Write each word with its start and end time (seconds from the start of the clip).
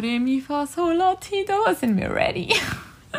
Re, 0.00 0.18
Mi, 0.18 0.40
Fa, 0.40 0.66
Sol, 0.66 0.94
La, 0.96 1.14
Ti, 1.16 1.44
Do. 1.46 1.74
Sind 1.74 1.96
wir 1.96 2.10
ready? 2.14 2.48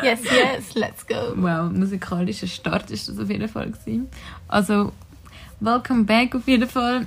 Yes, 0.02 0.20
yes, 0.24 0.74
let's 0.74 1.06
go. 1.06 1.34
Wow, 1.36 1.70
musikalischer 1.70 2.46
Start 2.46 2.90
ist 2.90 3.08
das 3.10 3.18
auf 3.18 3.28
jeden 3.28 3.46
Fall 3.46 3.70
gewesen. 3.72 4.08
Also, 4.48 4.90
welcome 5.60 6.04
back 6.04 6.34
auf 6.34 6.48
jeden 6.48 6.66
Fall. 6.66 7.06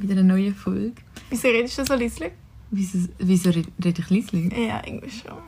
Wieder 0.00 0.14
eine 0.14 0.24
neue 0.24 0.52
Folge. 0.52 0.92
Wieso 1.30 1.46
redest 1.46 1.78
du 1.78 1.84
so 1.86 1.94
leislich? 1.94 2.32
Wieso, 2.72 3.08
wieso 3.18 3.50
red- 3.50 3.68
rede 3.84 4.02
ich 4.02 4.10
leislich? 4.10 4.52
Ja, 4.52 4.82
irgendwie 4.84 5.10
schon. 5.10 5.38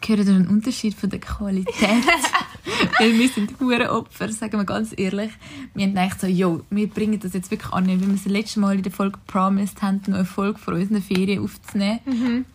Gehört 0.00 0.26
ihr 0.26 0.34
einen 0.34 0.48
Unterschied 0.48 0.94
von 0.94 1.10
der 1.10 1.20
Qualität? 1.20 1.74
Weil 2.98 3.18
wir 3.18 3.28
sind 3.28 3.58
hure 3.60 3.90
Opfer, 3.90 4.30
sagen 4.30 4.58
wir 4.58 4.64
ganz 4.64 4.94
ehrlich. 4.96 5.30
Wir 5.74 5.86
haben 5.86 5.94
gedacht 5.94 6.20
so, 6.20 6.26
jo, 6.26 6.62
wir 6.70 6.88
bringen 6.88 7.20
das 7.20 7.34
jetzt 7.34 7.50
wirklich 7.50 7.72
an, 7.72 7.86
weil 7.86 8.00
wir 8.00 8.08
das 8.08 8.24
letzte 8.24 8.60
Mal 8.60 8.76
in 8.76 8.82
der 8.82 8.92
Folge 8.92 9.18
promised 9.26 9.82
haben, 9.82 10.00
noch 10.06 10.16
eine 10.16 10.24
Folge 10.24 10.58
von 10.58 10.74
unseren 10.74 11.02
Ferien 11.02 11.42
aufzunehmen. 11.42 12.00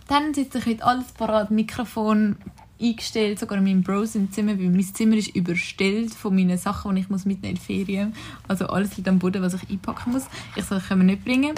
Dann 0.08 0.34
sitze 0.34 0.60
ich 0.60 0.66
heute 0.66 0.86
alles 0.86 1.12
parat, 1.12 1.52
Mikrofon 1.52 2.38
eingestellt, 2.82 3.40
sogar 3.40 3.58
in 3.58 3.66
meinem 3.66 3.84
Bros 3.84 4.16
im 4.16 4.32
Zimmer, 4.32 4.58
weil 4.58 4.70
mein 4.70 4.84
Zimmer 4.84 5.18
ist 5.18 5.36
überstellt 5.36 6.14
von 6.14 6.34
meinen 6.34 6.58
Sachen, 6.58 6.96
die 6.96 7.02
ich 7.02 7.10
muss 7.10 7.26
mitnehmen 7.26 7.56
in 7.56 7.62
Ferien. 7.62 8.14
Also 8.48 8.68
alles 8.68 8.96
liegt 8.96 9.10
am 9.10 9.20
Boden, 9.20 9.42
was 9.42 9.54
ich 9.54 9.70
einpacken 9.70 10.14
muss. 10.14 10.28
Ich 10.56 10.64
soll, 10.64 10.80
können 10.80 11.02
wir 11.02 11.16
nicht 11.16 11.26
bringen. 11.26 11.56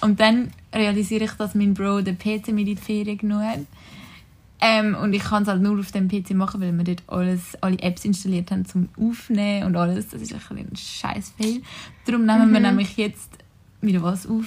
Und 0.00 0.18
dann 0.18 0.50
realisiere 0.74 1.24
ich, 1.24 1.32
dass 1.32 1.54
mein 1.54 1.74
Bro 1.74 2.00
den 2.00 2.18
PC 2.18 2.48
mit 2.48 2.66
in 2.66 2.66
die 2.66 2.76
Ferien 2.76 3.18
genommen 3.18 3.46
hat. 3.46 3.60
Ähm, 4.64 4.94
und 4.94 5.12
ich 5.12 5.24
kann 5.24 5.42
es 5.42 5.48
halt 5.48 5.60
nur 5.60 5.76
auf 5.80 5.90
dem 5.90 6.06
PC 6.06 6.30
machen, 6.34 6.60
weil 6.60 6.72
wir 6.72 6.84
dort 6.84 7.02
alles, 7.08 7.56
alle 7.60 7.78
Apps 7.80 8.04
installiert 8.04 8.52
haben 8.52 8.64
zum 8.64 8.88
Aufnehmen 8.96 9.66
und 9.66 9.74
alles. 9.76 10.08
Das 10.10 10.22
ist 10.22 10.32
ein, 10.32 10.40
ein 10.56 10.76
scheiß 10.76 11.32
Fail. 11.36 11.62
Darum 12.06 12.24
nehmen 12.24 12.52
wir 12.52 12.60
nämlich 12.60 12.96
jetzt 12.96 13.30
wieder 13.80 14.02
was 14.04 14.24
auf 14.24 14.44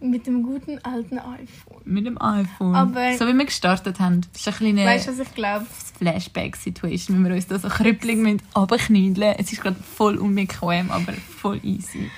Mit 0.00 0.26
dem 0.26 0.42
guten 0.42 0.78
alten 0.84 1.18
iPhone. 1.20 1.80
mit 1.84 2.06
dem 2.06 2.20
iPhone. 2.20 2.74
Aber- 2.74 3.16
so 3.16 3.28
wie 3.28 3.34
wir 3.34 3.44
gestartet 3.44 4.00
haben. 4.00 4.22
Das 4.32 4.40
ist 4.40 4.48
ein 4.48 4.54
kleine 4.54 4.84
Weißt 4.84 5.06
was 5.06 5.20
ich 5.20 5.32
glaube? 5.32 5.64
Flashback-Situation, 5.98 7.16
wenn 7.18 7.28
wir 7.30 7.34
uns 7.36 7.46
da 7.46 7.58
so 7.58 7.68
krüppelig 7.68 8.16
mit 8.18 8.40
runterknüdeln. 8.56 9.34
Es 9.38 9.52
ist 9.52 9.62
gerade 9.62 9.76
voll 9.80 10.16
unbequem, 10.16 10.90
aber 10.90 11.12
voll 11.12 11.60
easy. 11.62 12.10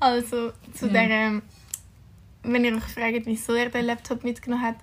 Also, 0.00 0.52
zu 0.72 0.86
Ja. 0.86 0.92
der, 0.92 1.42
wenn 2.42 2.64
ihr 2.64 2.74
euch 2.76 2.84
fragt, 2.84 3.26
wieso 3.26 3.52
er 3.54 3.68
den 3.68 3.84
Laptop 3.86 4.24
mitgenommen 4.24 4.62
hat, 4.62 4.76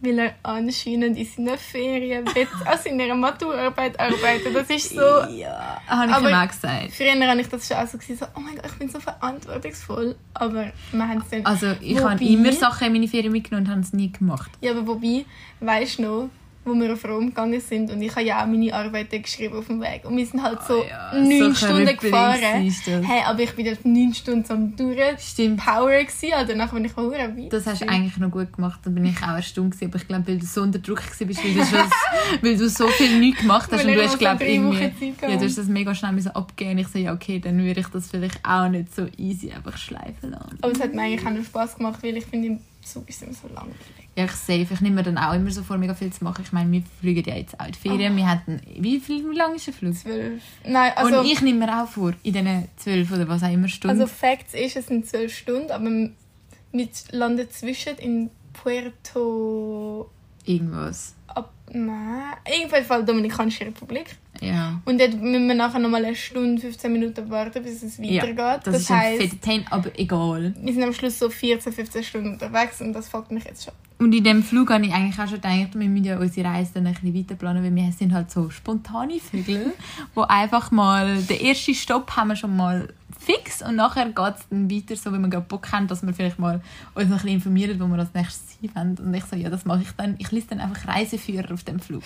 weil 0.00 0.18
er 0.18 0.34
anscheinend 0.42 1.16
in 1.16 1.24
seinen 1.24 1.58
Ferien 1.58 2.24
an 2.64 2.78
seiner 2.82 3.14
Maturarbeit 3.14 3.98
arbeiten. 3.98 4.52
Das 4.52 4.68
ist 4.68 4.90
so... 4.90 5.00
Ja, 5.00 5.80
habe 5.86 6.10
ich 6.10 6.18
ihm 6.30 6.34
auch 6.34 6.48
gesagt. 6.48 6.92
Früher 6.92 7.28
habe 7.28 7.40
ich 7.40 7.48
das 7.48 7.66
schon 7.66 7.76
auch 7.78 7.86
so 7.86 7.98
gesehen, 7.98 8.16
so, 8.18 8.26
oh 8.36 8.40
mein 8.40 8.56
Gott, 8.56 8.66
ich 8.66 8.78
bin 8.78 8.88
so 8.88 9.00
verantwortungsvoll. 9.00 10.16
Aber 10.34 10.72
wir 10.92 11.08
haben 11.08 11.22
es 11.22 11.30
dann... 11.30 11.46
Also 11.46 11.72
ich 11.80 11.98
habe 11.98 12.20
Wobei- 12.20 12.26
immer 12.26 12.52
Sachen 12.52 12.88
in 12.88 12.92
meine 12.92 13.08
Ferien 13.08 13.32
mitgenommen 13.32 13.66
und 13.66 13.72
habe 13.72 13.80
es 13.80 13.92
nie 13.92 14.12
gemacht. 14.12 14.50
Ja, 14.60 14.72
aber 14.72 14.86
wobei, 14.86 15.24
weißt 15.60 15.98
du 15.98 16.02
noch, 16.02 16.30
wo 16.66 16.74
wir 16.74 16.92
auf 16.92 17.04
Rom 17.04 17.26
gegangen 17.26 17.60
sind 17.60 17.90
und 17.90 18.02
ich 18.02 18.10
habe 18.10 18.24
ja 18.24 18.42
auch 18.42 18.46
meine 18.46 18.72
Arbeiten 18.74 19.22
geschrieben 19.22 19.56
auf 19.56 19.66
dem 19.66 19.80
Weg. 19.80 20.02
Und 20.04 20.16
wir 20.16 20.26
sind 20.26 20.42
halt 20.42 20.60
so 20.66 20.82
Ah 20.82 21.14
neun 21.14 21.54
so 21.54 21.66
Stunden 21.66 21.96
krüppelig 21.96 22.00
gefahren. 22.00 23.04
Hey, 23.04 23.22
aber 23.24 23.40
ich 23.40 23.56
war 23.56 23.64
dort 23.64 23.84
neun 23.84 24.14
Stunden 24.14 24.52
am 24.52 24.76
durch 24.76 25.20
Stimmt. 25.20 25.64
Power 25.64 25.90
gewesen, 25.90 26.32
also 26.34 26.52
danach 26.52 26.72
bin 26.72 26.84
ich 26.84 26.92
verdammt 26.92 27.38
weit. 27.38 27.52
Das 27.52 27.66
hast 27.66 27.82
du 27.82 27.88
eigentlich 27.88 28.16
noch 28.18 28.30
gut 28.30 28.52
gemacht. 28.52 28.80
Da 28.82 28.90
bin 28.90 29.04
ich 29.04 29.16
auch 29.22 29.36
erstaunt 29.36 29.72
gewesen. 29.72 29.90
Aber 29.90 29.96
ich 29.96 30.08
glaube, 30.08 30.26
weil 30.26 30.38
du 30.38 30.46
so 30.46 30.62
unter 30.62 30.78
Druck 30.78 30.98
warst, 30.98 31.20
weil 31.20 31.28
du, 31.28 31.34
schon, 31.64 31.78
weil 32.42 32.56
du 32.56 32.68
so 32.68 32.88
viel 32.88 33.18
nichts 33.18 33.40
gemacht 33.40 33.70
hast. 33.70 33.84
Und 33.84 33.94
du 33.94 34.02
hast, 34.02 34.18
glaube 34.18 34.38
so 34.38 34.44
ich, 34.44 34.54
irgendwie... 34.54 35.12
Zeit 35.14 35.30
Ja, 35.30 35.36
du 35.36 35.44
hast 35.44 35.58
das 35.58 35.66
mega 35.66 35.94
schnell 35.94 36.12
müssen 36.12 36.30
abgeben. 36.30 36.72
Und 36.72 36.78
ich 36.78 36.88
so, 36.88 36.98
ja, 36.98 37.12
okay, 37.12 37.38
dann 37.38 37.62
würde 37.64 37.80
ich 37.80 37.88
das 37.88 38.10
vielleicht 38.10 38.44
auch 38.44 38.68
nicht 38.68 38.94
so 38.94 39.06
easy 39.16 39.52
einfach 39.52 39.76
schleifen 39.76 40.30
lassen. 40.30 40.58
Aber 40.60 40.72
es 40.72 40.80
hat 40.80 40.94
mir 40.94 41.02
eigentlich 41.02 41.26
auch 41.26 41.30
noch 41.30 41.44
Spass 41.44 41.76
gemacht, 41.76 42.02
weil 42.02 42.16
ich 42.16 42.26
finde, 42.26 42.48
im 42.48 42.58
Zug 42.82 43.08
ist 43.08 43.22
immer 43.22 43.32
so 43.32 43.48
langweilig. 43.48 44.05
Ja, 44.16 44.24
ich 44.24 44.30
safe. 44.32 44.66
Ich 44.72 44.80
nehme 44.80 44.96
mir 44.96 45.02
dann 45.02 45.18
auch 45.18 45.34
immer 45.34 45.50
so 45.50 45.62
vor, 45.62 45.76
mega 45.76 45.94
viel 45.94 46.10
zu 46.10 46.24
machen. 46.24 46.42
Ich 46.42 46.50
meine, 46.50 46.72
wir 46.72 46.82
fliegen 47.00 47.22
ja 47.28 47.36
jetzt 47.36 47.60
auch 47.60 47.66
in 47.66 47.72
die 47.72 47.78
Ferien. 47.78 48.16
Wir 48.16 48.26
hatten... 48.26 48.62
Wie, 48.78 48.98
viel, 48.98 49.28
wie 49.30 49.36
lange 49.36 49.56
ist 49.56 49.66
der 49.66 49.74
Flug? 49.74 49.94
Zwölf. 49.94 50.42
Nein, 50.64 50.92
also, 50.96 51.20
und 51.20 51.26
ich 51.26 51.42
nehme 51.42 51.66
mir 51.66 51.82
auch 51.82 51.86
vor, 51.86 52.14
in 52.22 52.32
diesen 52.32 52.68
zwölf 52.76 53.12
oder 53.12 53.28
was 53.28 53.42
auch 53.42 53.52
immer 53.52 53.68
Stunden. 53.68 54.00
also 54.00 54.12
Facts 54.12 54.54
ist, 54.54 54.76
es 54.76 54.86
sind 54.86 55.06
zwölf 55.06 55.36
Stunden, 55.36 55.70
aber 55.70 55.84
wir 56.72 56.88
landen 57.10 57.50
zwischen 57.50 57.96
in 57.98 58.30
Puerto... 58.54 60.10
irgendwas. 60.46 61.14
Ab, 61.26 61.52
nein, 61.84 62.34
in 62.46 62.68
jedem 62.68 62.84
Fall 62.84 63.04
Dominikanische 63.04 63.66
Republik. 63.66 64.16
Ja. 64.40 64.80
Und 64.84 65.00
dort 65.00 65.14
müssen 65.20 65.48
wir 65.48 65.54
nachher 65.54 65.78
nochmal 65.78 66.04
eine 66.04 66.14
Stunde, 66.14 66.60
15 66.60 66.92
Minuten 66.92 67.30
warten, 67.30 67.62
bis 67.62 67.82
es 67.82 67.96
Ja, 67.98 68.22
weitergeht. 68.22 68.60
das, 68.64 68.72
das 68.74 68.82
ist 68.82 68.90
ein 68.90 68.98
heisst, 68.98 69.22
fetter 69.22 69.36
Pain, 69.40 69.64
aber 69.70 69.90
egal. 69.98 70.54
wir 70.60 70.72
sind 70.74 70.82
am 70.82 70.92
Schluss 70.92 71.18
so 71.18 71.30
14, 71.30 71.72
15 71.72 72.02
Stunden 72.04 72.32
unterwegs 72.34 72.80
und 72.80 72.92
das 72.92 73.08
fuckt 73.08 73.30
mich 73.30 73.44
jetzt 73.44 73.64
schon. 73.64 73.74
Und 73.98 74.14
in 74.14 74.24
dem 74.24 74.42
Flug 74.42 74.70
habe 74.70 74.84
ich 74.84 74.92
eigentlich 74.92 75.18
auch 75.18 75.24
schon 75.26 75.40
gedacht, 75.40 75.70
wir 75.74 75.88
müssen 75.88 76.04
ja 76.04 76.18
unsere 76.18 76.48
Reise 76.48 76.72
dann 76.74 76.86
ein 76.86 76.92
bisschen 76.92 77.14
weiter 77.14 77.34
planen, 77.34 77.64
weil 77.64 77.74
wir 77.74 77.90
sind 77.92 78.12
halt 78.12 78.30
so 78.30 78.50
spontane 78.50 79.18
Vögel, 79.20 79.72
wo 80.14 80.20
einfach 80.22 80.70
mal, 80.70 81.16
den 81.22 81.40
ersten 81.40 81.74
Stopp 81.74 82.14
haben 82.14 82.28
wir 82.28 82.36
schon 82.36 82.54
mal 82.54 82.92
fix 83.26 83.60
und 83.60 83.76
nachher 83.76 84.06
geht 84.06 84.34
es 84.36 84.48
dann 84.48 84.70
weiter, 84.70 84.96
so 84.96 85.12
wie 85.12 85.18
wir 85.18 85.28
gerade 85.28 85.46
Bock 85.46 85.72
haben, 85.72 85.88
dass 85.88 86.06
wir 86.06 86.14
vielleicht 86.14 86.38
mal 86.38 86.60
uns 86.94 87.08
noch 87.08 87.16
ein 87.16 87.22
bisschen 87.22 87.28
informieren, 87.30 87.80
wo 87.80 87.86
wir 87.88 87.98
als 87.98 88.14
nächstes 88.14 88.56
sein 88.60 88.70
wollen. 88.74 88.98
Und 89.08 89.14
ich 89.14 89.24
so, 89.24 89.36
ja, 89.36 89.50
das 89.50 89.64
mache 89.64 89.82
ich 89.82 89.90
dann. 89.96 90.14
Ich 90.18 90.30
lese 90.30 90.46
dann 90.50 90.60
einfach 90.60 90.86
Reiseführer 90.86 91.52
auf 91.52 91.64
dem 91.64 91.80
Flug. 91.80 92.02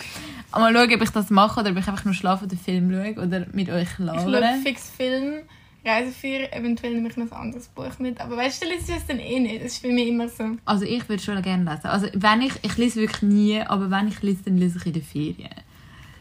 Mal 0.53 0.73
schauen, 0.73 0.95
ob 0.95 1.03
ich 1.03 1.11
das 1.11 1.31
mache 1.31 1.61
oder 1.61 1.71
ob 1.71 1.77
ich 1.77 1.87
einfach 1.87 2.05
nur 2.05 2.15
schlafe 2.15 2.47
oder 2.47 2.57
Film 2.57 2.91
schaue 2.91 3.27
oder 3.27 3.47
mit 3.53 3.69
euch 3.69 3.83
Ich 3.83 3.97
schaue 3.97 4.31
labere. 4.31 4.57
fix 4.65 4.91
Film, 4.91 5.43
Reiseführer, 5.85 6.53
eventuell 6.53 6.95
nehme 6.95 7.09
ich 7.09 7.17
noch 7.17 7.33
ein 7.33 7.39
anderes 7.39 7.69
Buch 7.69 7.99
mit. 7.99 8.21
Aber 8.21 8.37
weißt 8.37 8.63
du, 8.63 8.67
du 8.67 8.73
liest 8.75 8.91
es 8.91 9.07
dann 9.07 9.19
eh 9.19 9.41
nicht. 9.41 9.65
Das 9.65 9.73
ist 9.73 9.79
für 9.83 9.89
mich 9.93 10.09
immer 10.09 10.29
so. 10.29 10.45
Also 10.65 10.85
ich 10.85 11.09
würde 11.09 11.23
schon 11.23 11.41
gerne 11.43 11.65
lesen. 11.71 11.87
Also 11.87 12.07
wenn 12.15 12.43
ich, 12.43 12.53
ich 12.63 12.77
lese 12.77 13.01
wirklich 13.01 13.23
nie, 13.23 13.61
aber 13.61 13.91
wenn 13.91 14.09
ich 14.09 14.23
lese, 14.23 14.45
dann 14.45 14.59
lese 14.59 14.79
ich 14.79 14.87
in 14.87 14.93
den 14.95 15.03
Ferien. 15.03 15.51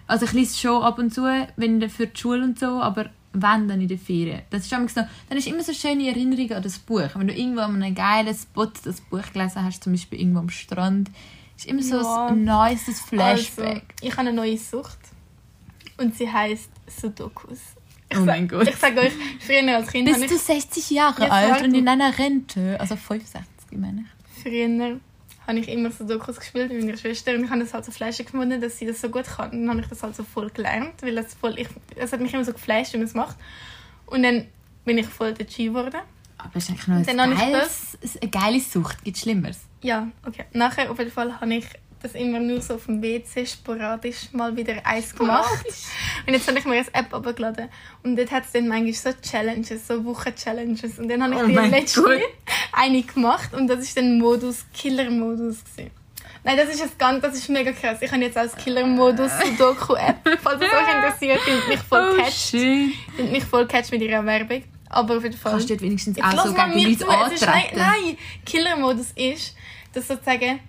Also 0.08 0.26
ich 0.26 0.34
lese 0.34 0.58
schon 0.58 0.82
ab 0.84 0.98
und 0.98 1.14
zu, 1.14 1.24
wenn 1.56 1.90
für 1.90 2.08
die 2.08 2.20
Schule 2.20 2.44
und 2.44 2.58
so, 2.58 2.82
aber 2.82 3.10
wenn 3.34 3.68
dann 3.68 3.82
in 3.82 3.88
den 3.88 4.00
Ferien. 4.00 4.42
Das 4.50 4.66
ist 4.66 4.72
immer 4.74 4.88
so, 4.90 5.02
dann 5.30 5.38
ist 5.38 5.48
immer 5.48 5.64
so 5.64 5.74
schöne 5.74 6.08
Erinnerung 6.08 6.52
an 6.52 6.64
das 6.64 6.80
Buch. 6.80 7.10
Wenn 7.16 7.28
du 7.28 7.34
irgendwo 7.34 7.62
an 7.62 7.82
einem 7.82 7.94
geilen 7.96 8.34
Spot 8.36 8.68
das 8.84 9.02
Buch 9.02 9.22
gelesen 9.34 9.64
hast, 9.64 9.84
zum 9.84 9.94
Beispiel 9.94 10.20
irgendwo 10.22 10.40
am 10.40 10.50
Strand, 10.50 11.10
ist 11.56 11.68
immer 11.68 11.84
so 11.84 11.98
Ja. 12.02 12.28
ein 12.28 12.44
nices 12.44 13.00
Flashback. 13.02 13.68
Also, 13.68 13.82
ich 14.02 14.12
habe 14.12 14.22
eine 14.22 14.34
neue 14.34 14.58
Sucht. 14.58 14.98
Und 15.98 16.16
sie 16.16 16.32
heißt 16.32 16.70
Sudokus. 16.88 17.60
Ich 18.10 18.18
Oh 18.18 18.22
mein 18.22 18.48
Gott. 18.48 18.68
Ich 18.68 18.76
sage 18.78 19.02
euch, 19.02 19.12
früher 19.40 19.76
als 19.76 19.92
Kind 19.92 20.06
Bist 20.08 20.32
du 20.32 20.38
60 20.38 20.90
Jahre 20.90 21.26
Ja, 21.28 21.32
alt 21.32 21.62
und 21.64 21.76
in 21.76 21.88
einer 21.88 22.18
Rente? 22.18 22.80
Also 22.80 22.96
65, 22.96 23.46
meine 23.78 24.06
ich. 24.06 24.42
früher 24.44 25.00
habe 25.50 25.60
ich 25.60 25.68
immer 25.68 25.92
Sudokus 25.92 26.40
gespielt 26.40 26.72
mit 26.72 26.84
meiner 26.84 26.98
Schwester 26.98 27.34
und 27.34 27.44
ich 27.44 27.50
habe 27.50 27.60
das 27.60 27.74
halt 27.74 27.84
so 27.84 27.92
fleischig 27.92 28.28
gefunden, 28.28 28.62
dass 28.62 28.78
sie 28.78 28.86
das 28.86 29.02
so 29.02 29.10
gut 29.10 29.26
kann. 29.26 29.52
Und 29.52 29.62
dann 29.62 29.70
habe 29.70 29.82
ich 29.82 29.88
das 29.88 30.04
halt 30.04 30.16
so 30.16 30.24
voll 30.24 30.50
gelernt, 30.52 31.02
weil 31.02 31.16
das 31.16 31.34
voll, 31.34 31.58
ich, 31.60 31.68
es 31.96 32.14
hat 32.14 32.22
mich 32.22 32.34
immer 32.34 32.46
so 32.46 32.54
geflasht, 32.54 32.94
wie 32.94 32.98
man 32.98 33.08
es 33.08 33.16
macht. 33.16 33.36
Und 34.06 34.24
dann 34.24 34.48
bin 34.86 34.98
ich 34.98 35.08
voll 35.08 35.34
der 35.34 35.46
G 35.46 35.66
geworden. 35.66 36.00
Aber 36.38 36.56
es 36.56 36.64
ist 36.64 36.70
eigentlich 36.70 36.88
noch 36.88 37.24
ein, 37.24 37.38
geiles, 37.38 37.98
eine 38.22 38.32
geile 38.32 38.60
Sucht. 38.60 39.04
Gibt 39.04 39.18
Schlimmeres? 39.18 39.60
Ja, 39.82 40.08
okay. 40.26 40.46
Nachher 40.54 40.90
auf 40.90 41.00
jeden 41.00 41.12
Fall 41.12 41.40
habe 41.42 41.54
ich 41.54 41.66
das 42.02 42.14
immer 42.14 42.40
nur 42.40 42.62
so 42.62 42.76
auf 42.76 42.86
dem 42.86 43.02
WC 43.02 43.46
sporadisch 43.46 44.32
mal 44.32 44.56
wieder 44.56 44.86
eins 44.86 45.14
gemacht. 45.16 45.66
Und 46.26 46.34
jetzt 46.34 46.48
habe 46.48 46.58
ich 46.60 46.66
mir 46.66 46.74
eine 46.76 46.86
App 46.94 47.14
abgeladen. 47.14 47.68
Und 48.04 48.16
dort 48.16 48.32
hat 48.32 48.46
es 48.46 48.52
dann 48.54 48.68
manchmal 48.68 48.94
so 48.94 49.10
Challenges, 49.22 49.88
so 49.88 50.04
Wochen-Challenges. 50.06 50.98
Und 51.00 51.10
dann 51.10 51.24
habe 51.24 51.36
ich 51.36 51.42
Oh 51.42 51.62
die 51.62 51.70
letzte 51.70 52.02
Gott. 52.02 52.20
eine 52.72 53.02
gemacht. 53.04 53.54
Und 53.54 53.68
das 53.68 53.80
ist 53.80 53.98
dann 53.98 54.18
Modus, 54.18 54.66
Killer-Modus. 54.74 55.58
Nein, 56.46 56.56
das 56.58 56.70
ist, 56.74 56.82
ein 56.82 56.90
ganz, 56.98 57.22
das 57.22 57.36
ist 57.36 57.50
mega 57.50 57.74
krass. 57.74 57.98
Ich 58.02 58.12
habe 58.12 58.22
jetzt 58.24 58.38
als 58.38 58.56
Killer-Modus 58.56 59.32
Sudoku-App. 59.44 60.40
Falls 60.42 60.62
es 60.62 60.68
euch 60.72 60.96
interessiert, 60.96 61.42
sind 61.46 61.68
mich 61.68 61.80
voll 61.80 62.18
Oh 62.18 62.24
shit. 62.32 62.94
Sind 63.18 63.32
mich 63.32 63.44
voll 63.44 63.68
catcht 63.68 63.92
mit 63.92 64.02
ihrer 64.02 64.26
Werbung. 64.26 64.64
Aber 64.90 65.18
auf 65.18 65.24
jeden 65.24 65.38
Fall... 65.38 65.52
Kannst 65.52 65.70
du 65.70 65.74
dort 65.74 65.82
wenigstens 65.84 66.18
auch 66.22 66.46
so 66.46 66.54
gegen 66.54 66.70
mir 66.76 66.88
Leute 66.90 66.92
ist- 66.94 67.06
Nein, 67.06 67.24
antreten? 67.26 67.78
nein. 67.78 68.18
Killer-Modus 68.46 69.12
ist, 69.16 69.56
dass 69.94 70.08
sozusagen 70.08 70.60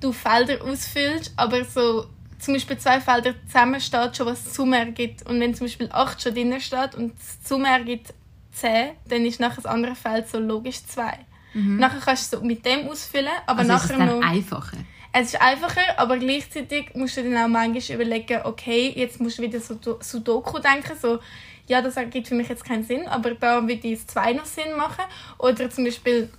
du 0.00 0.12
Felder 0.12 0.62
ausfüllst, 0.64 1.32
aber 1.36 1.64
so 1.64 2.06
zum 2.38 2.54
Beispiel 2.54 2.78
zwei 2.78 3.00
Felder 3.00 3.34
zusammen 3.46 3.80
steht 3.80 4.16
schon, 4.16 4.26
was 4.26 4.54
Summe 4.54 4.78
ergibt. 4.78 5.28
Und 5.28 5.40
wenn 5.40 5.54
zum 5.54 5.66
Beispiel 5.66 5.88
8 5.90 6.22
schon 6.22 6.34
drin 6.34 6.60
steht 6.60 6.94
und 6.94 7.14
Summe 7.44 7.68
ergibt 7.68 8.14
10, 8.52 8.90
dann 9.08 9.26
ist 9.26 9.40
nachher 9.40 9.56
das 9.56 9.66
andere 9.66 9.94
Feld 9.94 10.28
so 10.28 10.38
logisch 10.38 10.84
2. 10.84 11.26
Nachher 11.54 12.00
kannst 12.00 12.32
du 12.32 12.38
so 12.38 12.44
mit 12.44 12.64
dem 12.64 12.88
ausfüllen, 12.88 13.32
aber 13.46 13.64
Mhm. 13.64 13.70
Also 13.70 13.84
ist 13.84 13.90
es 13.90 13.96
nachher 13.98 14.06
dann 14.06 14.20
noch... 14.20 14.26
einfacher? 14.26 14.76
Es 15.12 15.28
ist 15.28 15.40
einfacher, 15.40 15.98
aber 15.98 16.18
gleichzeitig 16.18 16.94
musst 16.94 17.16
du 17.16 17.22
dann 17.22 17.36
auch 17.36 17.48
manchmal 17.48 17.96
überlegen, 17.96 18.40
okay, 18.44 18.92
jetzt 18.94 19.20
musst 19.20 19.38
du 19.38 19.42
wieder 19.42 19.58
so 19.58 19.78
Sudoku 20.00 20.58
denken, 20.58 20.96
so, 21.00 21.18
ja, 21.66 21.82
das 21.82 21.96
ergibt 21.96 22.28
für 22.28 22.34
mich 22.34 22.48
jetzt 22.48 22.64
keinen 22.64 22.84
Sinn, 22.84 23.08
aber 23.08 23.34
da 23.34 23.66
wird 23.66 23.84
das 23.84 24.06
zwei 24.06 24.32
noch 24.32 24.44
Sinn 24.44 24.76
machen. 24.76 25.04
Oder 25.38 25.70
zum 25.70 25.84
Beispiel, 25.84 26.30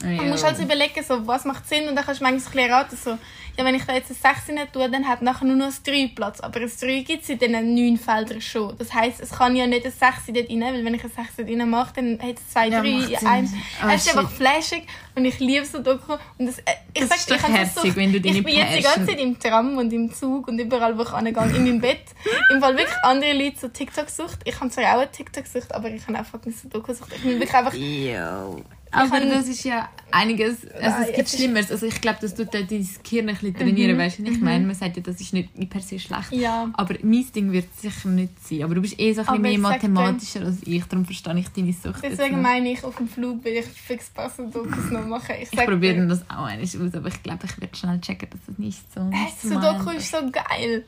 Du 0.00 0.24
musst 0.24 0.44
halt 0.44 0.56
so 0.56 0.62
überlegen, 0.62 1.02
so, 1.06 1.26
was 1.26 1.44
macht 1.44 1.68
Sinn 1.68 1.88
und 1.88 1.96
dann 1.96 2.04
kannst 2.04 2.20
du 2.20 2.24
manchmal 2.24 2.52
so 2.52 2.58
ein 2.58 2.70
raten, 2.70 2.96
so, 2.96 3.18
ja, 3.56 3.64
wenn 3.64 3.74
ich 3.76 3.84
da 3.84 3.94
jetzt 3.94 4.10
ein 4.10 4.16
6 4.16 4.48
rein 4.48 4.66
tue, 4.72 4.90
dann 4.90 5.06
hat 5.06 5.22
nachher 5.22 5.44
nur 5.44 5.54
noch 5.54 5.66
ein 5.66 5.74
3 5.86 6.10
Platz. 6.14 6.40
Aber 6.40 6.60
ein 6.60 6.68
3 6.80 7.00
gibt 7.02 7.22
es 7.22 7.28
in 7.28 7.38
diesen 7.38 7.74
9 7.74 7.96
Feldern 7.98 8.40
schon. 8.40 8.76
Das 8.78 8.92
heisst, 8.92 9.20
es 9.20 9.30
kann 9.30 9.54
ja 9.54 9.66
nicht 9.66 9.86
ein 9.86 9.92
6 9.92 10.00
dort 10.26 10.50
rein, 10.50 10.60
weil 10.60 10.84
wenn 10.84 10.94
ich 10.94 11.04
ein 11.04 11.10
6 11.10 11.36
dort 11.36 11.48
rein 11.48 11.70
mache, 11.70 11.92
dann 11.94 12.18
hat 12.20 12.36
es 12.36 12.50
2, 12.52 12.68
Ja, 12.68 12.80
3 12.80 12.90
macht 12.90 13.10
in 13.22 13.26
einem. 13.28 13.54
Ah, 13.80 13.94
es 13.94 14.06
ist 14.06 14.16
einfach 14.16 14.30
flashig 14.32 14.86
und 15.14 15.24
ich 15.24 15.38
liebe 15.38 15.64
so 15.64 15.78
Doku. 15.78 16.14
Und 16.38 16.46
das, 16.46 16.58
äh, 16.58 16.62
ich 16.94 17.02
Das 17.02 17.10
sag, 17.10 17.18
ist 17.18 17.30
doch 17.30 17.48
ich, 17.48 17.54
herzig, 17.54 17.96
wenn 17.96 18.12
du 18.12 18.20
deine 18.20 18.38
ich 18.38 18.44
bin 18.44 18.56
jetzt 18.56 18.76
die 18.76 18.82
ganze 18.82 19.06
Zeit 19.06 19.20
im 19.20 19.38
Tram 19.38 19.78
und 19.78 19.92
im 19.92 20.12
Zug 20.12 20.48
und 20.48 20.58
überall, 20.58 20.98
wo 20.98 21.02
ich 21.02 21.10
angehe, 21.10 21.56
in 21.56 21.64
meinem 21.64 21.80
Bett. 21.80 22.02
Im 22.50 22.60
Fall 22.60 22.76
wirklich 22.76 22.98
andere 23.04 23.32
Leute 23.34 23.56
so 23.60 23.68
TikTok-Sucht. 23.68 24.40
Ich 24.44 24.58
habe 24.58 24.70
zwar 24.70 24.84
auch 24.96 25.00
eine 25.00 25.10
TikTok-Sucht, 25.12 25.72
aber 25.72 25.90
ich 25.90 26.04
habe 26.08 26.18
einfach 26.18 26.44
nicht 26.44 26.58
so 26.58 26.68
Doku-Sucht. 26.68 27.12
Ich 27.14 27.22
bin 27.22 27.34
wirklich 27.34 27.54
einfach 27.54 27.74
Jo. 27.74 28.62
Aber 28.94 29.08
kann- 29.18 29.28
das 29.30 29.48
ist 29.48 29.64
ja 29.64 29.88
einiges, 30.10 30.66
also 30.80 31.00
es 31.02 31.06
gibt 31.16 31.26
es 31.28 31.34
ist- 31.34 31.38
Schlimmeres. 31.40 31.70
Also 31.72 31.86
ich 31.86 32.00
glaube, 32.00 32.18
das 32.20 32.34
tut 32.34 32.52
dein 32.54 32.66
Gehirn 32.68 33.28
ein 33.28 33.34
bisschen 33.34 33.54
trainieren, 33.54 33.96
Mhm, 33.96 34.00
weißt 34.00 34.18
du, 34.20 34.24
ich 34.24 34.40
meine? 34.40 34.64
Man 34.66 34.74
sagt 34.74 34.96
ja, 34.96 35.02
das 35.02 35.20
ist 35.20 35.32
nicht 35.32 35.50
per 35.70 35.80
se 35.80 35.98
schlecht. 35.98 36.30
Ja. 36.32 36.70
Aber 36.74 36.94
mein 37.02 37.26
Ding 37.34 37.50
wird 37.52 37.66
es 37.74 37.82
sicher 37.82 38.08
nicht 38.08 38.30
sein. 38.46 38.62
Aber 38.62 38.74
du 38.76 38.80
bist 38.80 38.98
eh 39.00 39.12
so 39.12 39.20
ein 39.22 39.26
bisschen 39.26 39.42
mehr 39.42 39.58
mathematischer 39.58 40.42
als 40.42 40.56
ich, 40.64 40.84
darum 40.84 41.04
verstehe 41.04 41.38
ich 41.38 41.48
deine 41.48 41.72
Sucht. 41.72 42.02
Deswegen 42.02 42.40
meine 42.42 42.70
ich, 42.72 42.84
auf 42.84 42.96
dem 42.96 43.08
Flug 43.08 43.44
will 43.44 43.54
ich 43.54 43.66
fix 43.66 44.10
passen 44.10 44.50
Dokus 44.50 44.90
noch 44.90 45.06
machen. 45.06 45.34
Ich, 45.42 45.52
ich 45.52 45.64
probiere 45.66 46.06
das 46.06 46.22
auch 46.30 46.44
einmal 46.44 46.62
aus, 46.62 46.94
aber 46.94 47.08
ich 47.08 47.22
glaube, 47.22 47.40
ich 47.46 47.60
werde 47.60 47.76
schnell 47.76 48.00
checken, 48.00 48.28
dass 48.30 48.40
das 48.46 48.58
nicht 48.58 48.94
so 48.94 49.00
Hey, 49.10 49.24
nicht 49.24 49.40
so 49.42 49.48
mein- 49.58 49.78
Doku 49.78 49.90
ist 49.96 50.10
so 50.10 50.18
geil. 50.30 50.84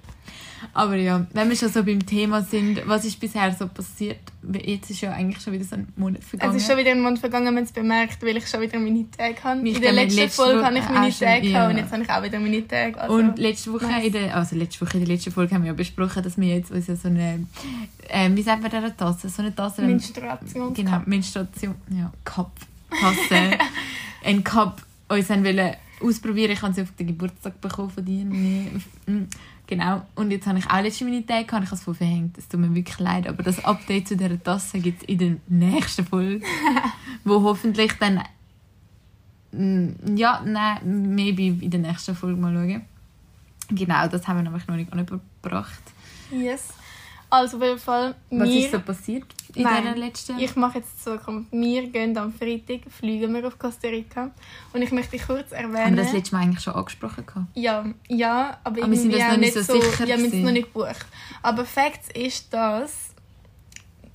Aber 0.72 0.96
ja, 0.96 1.26
wenn 1.32 1.48
wir 1.48 1.56
schon 1.56 1.68
so 1.68 1.82
beim 1.84 2.04
Thema 2.04 2.42
sind, 2.42 2.86
was 2.86 3.04
ist 3.04 3.20
bisher 3.20 3.52
so 3.52 3.68
passiert? 3.68 4.18
Jetzt 4.64 4.90
ist 4.90 5.00
ja 5.00 5.12
eigentlich 5.12 5.42
schon 5.42 5.52
wieder 5.52 5.64
so 5.64 5.76
ein 5.76 5.88
Monat 5.96 6.20
Es 6.22 6.28
vergangen. 6.28 6.56
ist 6.56 6.66
schon 6.66 6.76
wieder 6.78 6.90
ein 6.90 7.02
Monat 7.02 7.18
vergangen, 7.18 7.54
wenn 7.54 7.64
es 7.64 7.72
bemerkt, 7.72 8.22
weil 8.22 8.36
ich 8.36 8.46
schon 8.48 8.60
wieder 8.60 8.78
meine 8.78 9.10
Tage 9.10 9.42
habe. 9.44 9.68
Ich 9.68 9.76
In 9.76 9.82
der 9.82 9.92
letzten 9.92 10.20
letzte 10.20 10.42
Folge 10.42 10.64
habe 10.64 10.78
ich 10.78 10.88
meine 10.88 11.12
schon, 11.12 11.26
Tage 11.26 11.46
ja. 11.46 11.58
gehabt 11.58 11.72
und 11.72 11.78
jetzt 11.78 11.92
habe 11.92 12.02
ich 12.02 12.10
auch 12.10 12.22
wieder 12.22 12.40
meine 12.40 12.68
Tage. 12.68 13.00
Also, 13.00 13.14
Und 13.14 13.38
letzte 13.38 13.72
Woche, 13.72 13.86
nice. 13.86 14.04
in 14.06 14.12
der, 14.12 14.36
also 14.36 14.56
letzte 14.56 14.80
Woche 14.86 14.98
in 14.98 15.04
der 15.04 15.14
letzten 15.14 15.32
Folge 15.32 15.54
haben 15.54 15.62
wir 15.62 15.68
ja 15.68 15.74
besprochen, 15.74 16.22
dass 16.22 16.38
wir 16.38 16.48
jetzt 16.56 16.70
uns 16.70 16.86
ja 16.86 16.96
so 16.96 17.08
eine, 17.08 17.46
ähm, 18.08 18.36
wie 18.36 18.42
sagt 18.42 18.62
man 18.62 18.70
der 18.70 18.96
Tasse, 18.96 19.28
so 19.28 19.42
eine 19.42 19.54
Tasse, 19.54 19.82
Menstruation. 19.82 20.74
genau, 20.74 21.02
Menstruation, 21.06 21.74
ja, 21.90 22.12
Cup, 22.24 22.52
Tasse, 22.90 23.58
ein 24.24 24.42
Cup 24.42 24.82
uns 25.08 25.30
haben 25.30 25.44
wollen 25.44 25.74
ausprobieren. 26.00 26.52
Ich 26.52 26.62
habe 26.62 26.74
sie 26.74 26.82
auf 26.82 26.92
den 26.98 27.06
Geburtstag 27.06 27.60
bekommen 27.60 27.90
von 27.90 28.04
dir. 28.04 28.26
Genau. 29.66 30.02
Und 30.14 30.30
jetzt 30.30 30.46
habe 30.46 30.58
ich 30.58 30.70
auch 30.70 30.80
letzte 30.80 31.04
meine 31.04 31.26
Tage 31.26 31.44
gehabt. 31.44 31.64
Ich 31.64 31.70
habe 31.70 31.76
es 31.76 31.82
voll 31.82 31.94
verhängt. 31.94 32.38
Es 32.38 32.48
tut 32.48 32.60
mir 32.60 32.72
wirklich 32.74 32.98
leid. 33.00 33.26
Aber 33.26 33.42
das 33.42 33.64
Update 33.64 34.08
zu 34.08 34.16
dieser 34.16 34.40
Tasse 34.42 34.78
gibt 34.78 35.02
es 35.02 35.08
in 35.08 35.18
der 35.18 35.36
nächsten 35.48 36.06
Folge. 36.06 36.44
wo 37.24 37.42
hoffentlich 37.42 37.92
dann... 37.98 38.22
Mm, 39.52 40.16
Ja, 40.16 40.42
nein, 40.44 41.14
maybe 41.14 41.64
in 41.64 41.70
der 41.70 41.80
nächsten 41.80 42.14
Folge 42.14 42.40
mal 42.40 42.54
schauen. 42.54 42.82
Genau, 43.68 44.06
das 44.06 44.28
haben 44.28 44.38
wir 44.38 44.42
nämlich 44.44 44.66
noch 44.68 44.76
nicht 44.76 44.92
angebracht. 44.92 45.82
Yes. 46.30 46.68
Also 47.28 47.56
auf 47.56 47.62
jeden 47.62 47.78
Fall, 47.78 48.14
Was 48.30 48.48
wir, 48.48 48.64
ist 48.64 48.70
so 48.70 48.80
passiert 48.80 49.24
in 49.54 49.62
Nein, 49.64 49.82
dieser 49.82 49.96
letzten... 49.96 50.38
ich 50.38 50.54
mache 50.54 50.78
jetzt 50.78 51.02
Zukunft. 51.02 51.50
Wir 51.50 51.88
gehen 51.88 52.16
am 52.16 52.32
Freitag, 52.32 52.80
fliegen 52.90 53.34
wir 53.34 53.46
auf 53.46 53.58
Costa 53.58 53.88
Rica. 53.88 54.30
Und 54.72 54.82
ich 54.82 54.92
möchte 54.92 55.18
kurz 55.18 55.50
haben 55.52 55.72
wir 55.72 55.80
erwähnen... 55.80 55.96
das 55.96 56.12
letzte 56.12 56.36
Mal 56.36 56.42
eigentlich 56.42 56.62
schon 56.62 56.74
angesprochen? 56.74 57.26
gehabt? 57.26 57.46
Ja, 57.54 57.84
ja, 58.08 58.58
aber, 58.62 58.82
Aber 58.82 58.90
wir 58.90 58.98
sind 58.98 59.14
auch 59.14 59.30
noch 59.30 59.36
nicht 59.38 59.54
so 59.54 59.62
sicher 59.62 60.04
Ja, 60.04 60.16
wir 60.16 60.18
sind 60.18 60.30
gewesen. 60.30 60.44
noch 60.44 60.52
nicht 60.52 60.72
gebucht. 60.72 61.06
Aber 61.42 61.64
Fakt 61.64 62.16
ist, 62.16 62.52
dass 62.52 63.10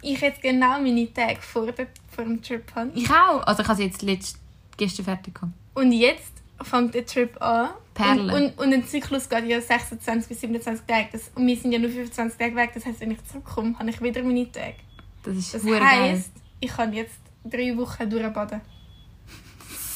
ich 0.02 0.19
jetzt 0.22 0.42
genau 0.42 0.80
meine 0.80 1.12
Tage 1.14 1.42
vor, 1.42 1.72
der, 1.72 1.88
vor 2.10 2.24
dem 2.24 2.42
Trip 2.42 2.64
habe. 2.75 2.92
Ich 2.96 3.10
auch. 3.10 3.42
Also 3.46 3.62
ich 3.62 3.68
habe 3.68 3.78
sie 3.78 3.84
jetzt 3.86 4.02
letzt, 4.02 4.38
gestern 4.78 5.06
fertig 5.06 5.36
gehabt. 5.36 5.54
Und 5.74 5.92
jetzt 5.92 6.31
fängt 6.62 6.94
der 6.94 7.06
Trip 7.06 7.42
an. 7.42 7.69
Perle. 7.94 8.34
Und, 8.34 8.58
und, 8.58 8.58
und 8.60 8.74
ein 8.74 8.86
Zyklus 8.88 9.28
geht 9.28 9.46
ja 9.46 9.60
26 9.62 10.30
bis 10.30 10.42
27 10.42 10.86
Tage. 10.86 11.10
Das, 11.12 11.32
und 11.36 11.46
wir 11.46 11.58
sind 11.58 11.72
ja 11.72 11.80
nur 11.80 11.90
25 11.90 12.38
Tage 12.40 12.56
weg. 12.56 12.72
Das 12.74 12.86
heisst, 12.86 13.02
wenn 13.02 13.12
ich 13.12 13.24
zurückkomme, 13.26 13.78
habe 13.78 13.90
ich 13.90 14.02
wieder 14.02 14.24
meine 14.24 14.52
Tage. 14.52 14.76
Das 15.24 15.36
ist 15.36 15.54
Das 15.54 15.64
hure 15.64 15.80
geil. 15.80 16.12
heisst, 16.14 16.32
ich 16.60 16.72
kann 16.72 16.94
jetzt 16.94 17.20
drei 17.44 17.76
Wochen 17.78 18.10
durchbaden. 18.10 18.62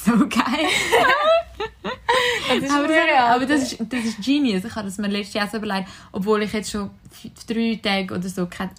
So 0.05 0.11
geil. 0.27 0.67
Das 2.47 2.57
ist 2.57 2.71
aber, 2.71 2.87
das, 2.87 3.19
aber 3.19 3.45
das, 3.45 3.71
ist, 3.73 3.77
das 3.89 4.05
ist 4.05 4.23
genius. 4.23 4.63
Ich 4.63 4.75
habe 4.75 4.85
das 4.85 4.97
mir 4.99 5.07
letztes 5.07 5.33
Jahr 5.33 5.47
so 5.47 5.57
überlegt, 5.57 5.89
obwohl 6.11 6.43
ich 6.43 6.53
jetzt 6.53 6.69
schon 6.71 6.91
drei 7.47 7.79
Tage 7.81 8.13
oder 8.13 8.29
so 8.29 8.45
kein 8.45 8.69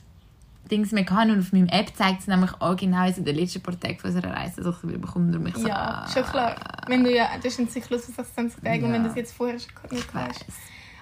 Dings 0.71 0.93
mehr 0.93 1.07
hatte. 1.09 1.33
Und 1.33 1.41
auf 1.41 1.53
meiner 1.53 1.73
App 1.73 1.95
zeigt 1.97 2.21
es 2.21 2.27
nämlich 2.27 2.53
auch 2.61 2.77
genau 2.77 3.07
in 3.07 3.25
den 3.25 3.37
letzten 3.37 3.63
Tagen 3.63 3.99
von 3.99 4.11
unserer 4.11 4.33
Reise. 4.33 4.59
Also 4.59 4.75
ich 4.89 5.01
bekomme 5.01 5.31
darum 5.31 5.43
mich 5.45 5.57
so... 5.57 5.67
Ja, 5.69 6.07
schon 6.13 6.25
klar. 6.25 6.57
Wenn 6.87 7.05
du 7.05 7.15
ja, 7.15 7.29
das 7.37 7.53
ist 7.53 7.59
ein 7.61 7.69
Zyklus 7.69 8.07
von 8.07 8.15
26 8.15 8.63
Tagen 8.63 8.85
und 8.85 8.89
Ja. 8.91 8.95
wenn 8.95 9.03
du 9.05 9.11
es 9.11 9.17
jetzt 9.17 9.35
vorher 9.35 9.59
schon 9.59 9.71
nicht 9.91 10.07
Ich 10.09 10.15
weißt. 10.15 10.45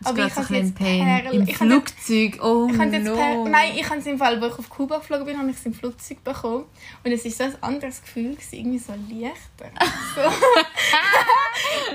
Aber 0.03 0.27
ich 0.27 0.35
habe 0.37 0.55
jetzt 0.55 0.75
Pain. 0.75 1.03
Perl- 1.07 1.31
Im 1.33 1.43
ich 1.49 1.57
Flugzeug, 1.57 2.39
oh 2.43 2.69
Ich 2.71 2.77
jetzt 2.79 3.05
no. 3.07 3.15
per, 3.15 3.45
nein, 3.49 3.73
ich 3.77 3.89
habe 3.89 4.01
es 4.01 4.07
im 4.07 4.19
Fall, 4.19 4.41
wo 4.41 4.47
ich 4.47 4.59
auf 4.59 4.69
Kuba 4.69 4.99
geflogen 4.99 5.25
bin, 5.27 5.39
habe 5.39 5.51
ich 5.51 5.57
es 5.57 5.65
im 5.67 5.75
Flugzeug 5.75 6.23
bekommen. 6.25 6.65
Und 7.05 7.13
es 7.13 7.25
war 7.25 7.31
so 7.31 7.45
ein 7.45 7.63
anderes 7.63 8.03
Gefühl, 8.03 8.33
gewesen, 8.35 8.55
irgendwie 8.57 8.79
so 8.79 8.93
leichter. 8.93 9.71
So. 10.15 10.21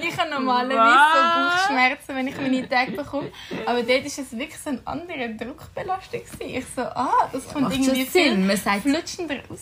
ich 0.07 0.17
habe 0.17 0.29
normalerweise 0.29 0.77
Was? 0.77 1.13
so 1.13 1.67
Bauchschmerzen, 1.67 2.15
wenn 2.15 2.27
ich 2.27 2.37
meine 2.37 2.69
Tage 2.69 2.91
bekomme. 2.93 3.31
Aber 3.65 3.83
dort 3.83 3.99
war 4.01 4.05
es 4.05 4.17
wirklich 4.31 4.57
so 4.57 4.69
eine 4.69 4.81
andere 4.85 5.35
Druckbelastung. 5.35 6.21
Gewesen. 6.21 6.55
Ich 6.57 6.65
so, 6.75 6.81
ah, 6.81 7.29
das 7.31 7.47
kommt 7.47 7.63
Macht 7.63 7.75
irgendwie 7.75 8.05
viel 8.05 8.37
Man 8.37 8.57
sagt, 8.57 8.81
flutschender 8.83 9.37
raus. 9.49 9.59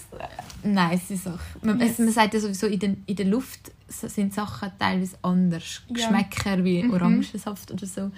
nice 0.64 1.08
Sache. 1.24 1.40
Man, 1.62 1.80
Yes. 1.80 1.92
es- 1.94 2.00
man 2.00 2.12
sagt 2.12 2.34
ja 2.34 2.40
sowieso, 2.40 2.68
in 2.68 2.80
der, 2.80 2.90
in 3.06 3.16
der 3.16 3.26
Luft 3.26 3.72
sind 3.88 4.34
Sachen 4.34 4.72
teilweise 4.78 5.18
anders. 5.22 5.82
Ja. 5.88 5.94
Geschmäcker 5.94 6.64
wie 6.64 6.84
Mhm. 6.84 6.94
Orangensaft 6.94 7.72
oder 7.72 7.86
so 7.86 8.12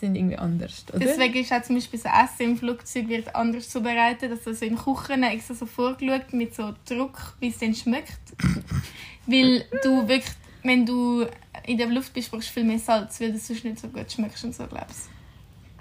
sind 0.00 0.16
irgendwie 0.16 0.36
anders. 0.36 0.84
Oder? 0.90 0.98
Deswegen 0.98 1.34
ist 1.34 1.52
auch 1.52 1.62
zum 1.62 1.76
Beispiel 1.76 1.98
so 2.00 2.08
Essen 2.08 2.50
im 2.52 2.56
Flugzeug 2.56 3.08
wird 3.08 3.34
anders 3.34 3.68
zubereitet. 3.68 4.30
Also 4.30 4.52
so 4.52 4.64
in 4.64 4.76
Küchen 4.76 5.22
extra 5.22 5.54
so 5.54 5.66
vorgeschaut 5.66 6.32
mit 6.32 6.54
so 6.54 6.74
Druck, 6.84 7.34
wie 7.40 7.48
es 7.48 7.58
dann 7.58 7.74
schmeckt. 7.74 8.18
weil 9.26 9.64
du 9.82 10.08
wirklich, 10.08 10.34
wenn 10.62 10.84
du 10.84 11.26
in 11.64 11.78
der 11.78 11.88
Luft 11.88 12.12
bist, 12.12 12.30
brauchst 12.30 12.48
du 12.48 12.52
viel 12.54 12.64
mehr 12.64 12.78
Salz, 12.78 13.20
weil 13.20 13.32
du 13.32 13.38
sonst 13.38 13.64
nicht 13.64 13.78
so 13.78 13.88
gut 13.88 14.10
schmeckst 14.10 14.44
und 14.44 14.54
so, 14.54 14.66
glaubst 14.66 15.10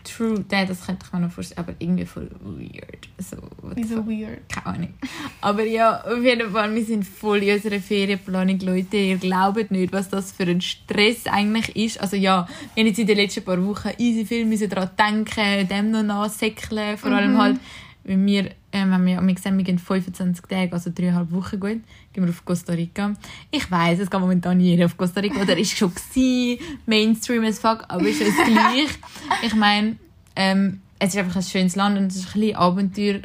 True, 0.08 0.46
ja, 0.52 0.66
das 0.66 0.86
könnte 0.86 1.06
ich 1.06 1.14
mir 1.14 1.20
noch 1.20 1.32
vorstellen, 1.32 1.60
aber 1.60 1.74
irgendwie 1.80 2.06
voll 2.06 2.30
weird. 2.42 3.10
So, 3.18 3.36
Wieso 3.76 4.08
weird. 4.08 4.48
Keine 4.48 4.66
Ahnung. 4.66 4.94
Aber 5.42 5.64
ja, 5.66 6.02
auf 6.04 6.24
jeden 6.24 6.50
Fall, 6.52 6.74
wir 6.74 6.86
sind 6.86 7.06
voll 7.06 7.44
in 7.44 7.56
unserer 7.56 7.80
Ferienplanung, 7.80 8.60
Leute. 8.60 8.98
Ihr 8.98 9.18
glaubt 9.18 9.70
nicht, 9.72 9.92
was 9.92 10.10
das 10.10 10.32
für 10.32 10.44
ein 10.44 10.62
Stress 10.62 11.26
eigentlich 11.28 11.76
ist. 11.76 12.00
Also 12.00 12.16
ja, 12.16 12.48
wir 12.74 12.82
haben 12.84 12.88
jetzt 12.88 13.00
in 13.00 13.08
den 13.08 13.18
letzten 13.18 13.44
paar 13.44 13.64
Wochen 13.66 13.90
easy 13.98 14.26
viel 14.26 14.46
müssen 14.46 14.70
daran 14.70 14.92
denken, 14.98 15.68
dem 15.68 15.92
noch 15.92 16.04
nachsäckeln. 16.04 16.98
Vor 16.98 17.12
allem 17.12 17.34
Mhm. 17.34 17.38
halt, 17.38 17.60
wenn 18.04 18.26
wir, 18.26 18.52
ähm, 18.72 18.92
haben 18.94 19.06
wir, 19.06 19.22
wir 19.22 19.34
gesehen, 19.34 19.58
wir 19.58 19.66
gehen 19.66 19.80
25 19.80 20.46
Tage, 20.46 20.72
also 20.72 20.90
dreieinhalb 20.96 21.30
Wochen 21.32 21.60
gut, 21.60 21.82
gehen 22.14 22.24
wir 22.24 22.30
auf 22.30 22.46
Costa 22.46 22.72
Rica. 22.72 23.14
Ich 23.52 23.70
weiß, 23.70 24.00
es 24.00 24.10
geht 24.10 24.20
momentan 24.22 24.62
jeder 24.62 24.86
auf 24.86 24.96
Costa 24.96 25.20
Rica, 25.20 25.42
oder 25.42 25.58
ist 25.58 25.78
schon 25.78 25.92
gewesen, 25.94 26.60
Mainstream 26.86 27.44
as 27.44 27.60
fuck, 27.60 27.84
aber 27.90 28.08
ist 28.08 28.22
es 28.22 28.34
gleich. 28.36 28.88
Ich 29.44 29.54
meine, 29.56 29.98
ähm, 30.38 30.82
es 31.00 31.10
ist 31.10 31.18
einfach 31.18 31.36
ein 31.36 31.44
schönes 31.44 31.76
Land 31.76 31.98
und 31.98 32.08
es 32.08 32.18
ist 32.18 32.28
ein 32.28 32.42
bisschen 32.42 32.56
Abenteuer 32.56 33.22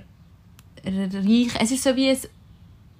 reich. 0.84 1.52
Es 1.60 1.70
ist 1.70 1.84
so 1.84 1.94
wie 1.94 2.10
ein 2.10 2.18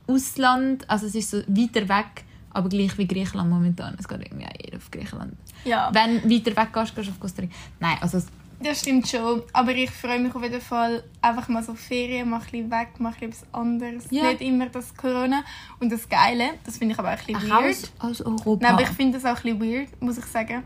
Ausland, 0.07 0.88
also 0.88 1.07
es 1.07 1.14
ist 1.14 1.31
so 1.31 1.38
weiter 1.49 1.88
weg, 1.88 2.25
aber 2.50 2.69
gleich 2.69 2.97
wie 2.99 3.07
Griechenland 3.07 3.50
momentan. 3.50 3.97
Es 3.99 4.07
geht 4.07 4.21
irgendwie 4.21 4.47
auch 4.47 4.64
jeder 4.64 4.76
auf 4.76 4.90
Griechenland. 4.90 5.35
Ja, 5.64 5.90
Wenn 5.92 6.23
du 6.23 6.31
weiter 6.31 6.57
weg 6.57 6.73
gehst, 6.73 6.95
gehst 6.95 7.09
du 7.09 7.12
auf 7.12 7.21
Costa 7.21 7.42
Rica. 7.42 7.54
Nein, 7.81 7.97
also 8.00 8.21
das 8.62 8.81
stimmt 8.81 9.09
schon. 9.09 9.42
Aber 9.52 9.73
ich 9.73 9.90
freue 9.90 10.21
mich 10.21 10.35
auf 10.35 10.42
jeden 10.42 10.61
Fall 10.61 11.02
einfach 11.21 11.49
mal 11.49 11.62
so 11.62 11.75
Ferien, 11.75 12.31
mal 12.31 12.37
ein 12.37 12.42
bisschen 12.42 12.71
weg, 12.71 12.88
mal 12.99 13.09
ein 13.09 13.14
bisschen 13.14 13.28
etwas 13.31 13.45
anderes. 13.52 14.04
Ja. 14.11 14.31
Nicht 14.31 14.40
immer 14.42 14.66
das 14.66 14.97
Corona. 14.97 15.42
Und 15.81 15.90
das 15.90 16.09
Geile, 16.09 16.50
das 16.64 16.78
finde 16.78 16.95
ich 16.95 16.99
aber 16.99 17.09
auch 17.09 17.19
ein 17.19 17.26
bisschen 17.26 17.52
auch 17.52 17.62
weird. 17.62 17.92
aus, 17.99 18.21
aus 18.21 18.21
Europa. 18.21 18.62
Nein, 18.62 18.75
aber 18.75 18.83
ich 18.83 18.88
finde 18.90 19.19
das 19.19 19.25
auch 19.25 19.45
ein 19.45 19.59
bisschen 19.59 19.73
weird, 19.73 20.02
muss 20.02 20.19
ich 20.19 20.25
sagen. 20.26 20.62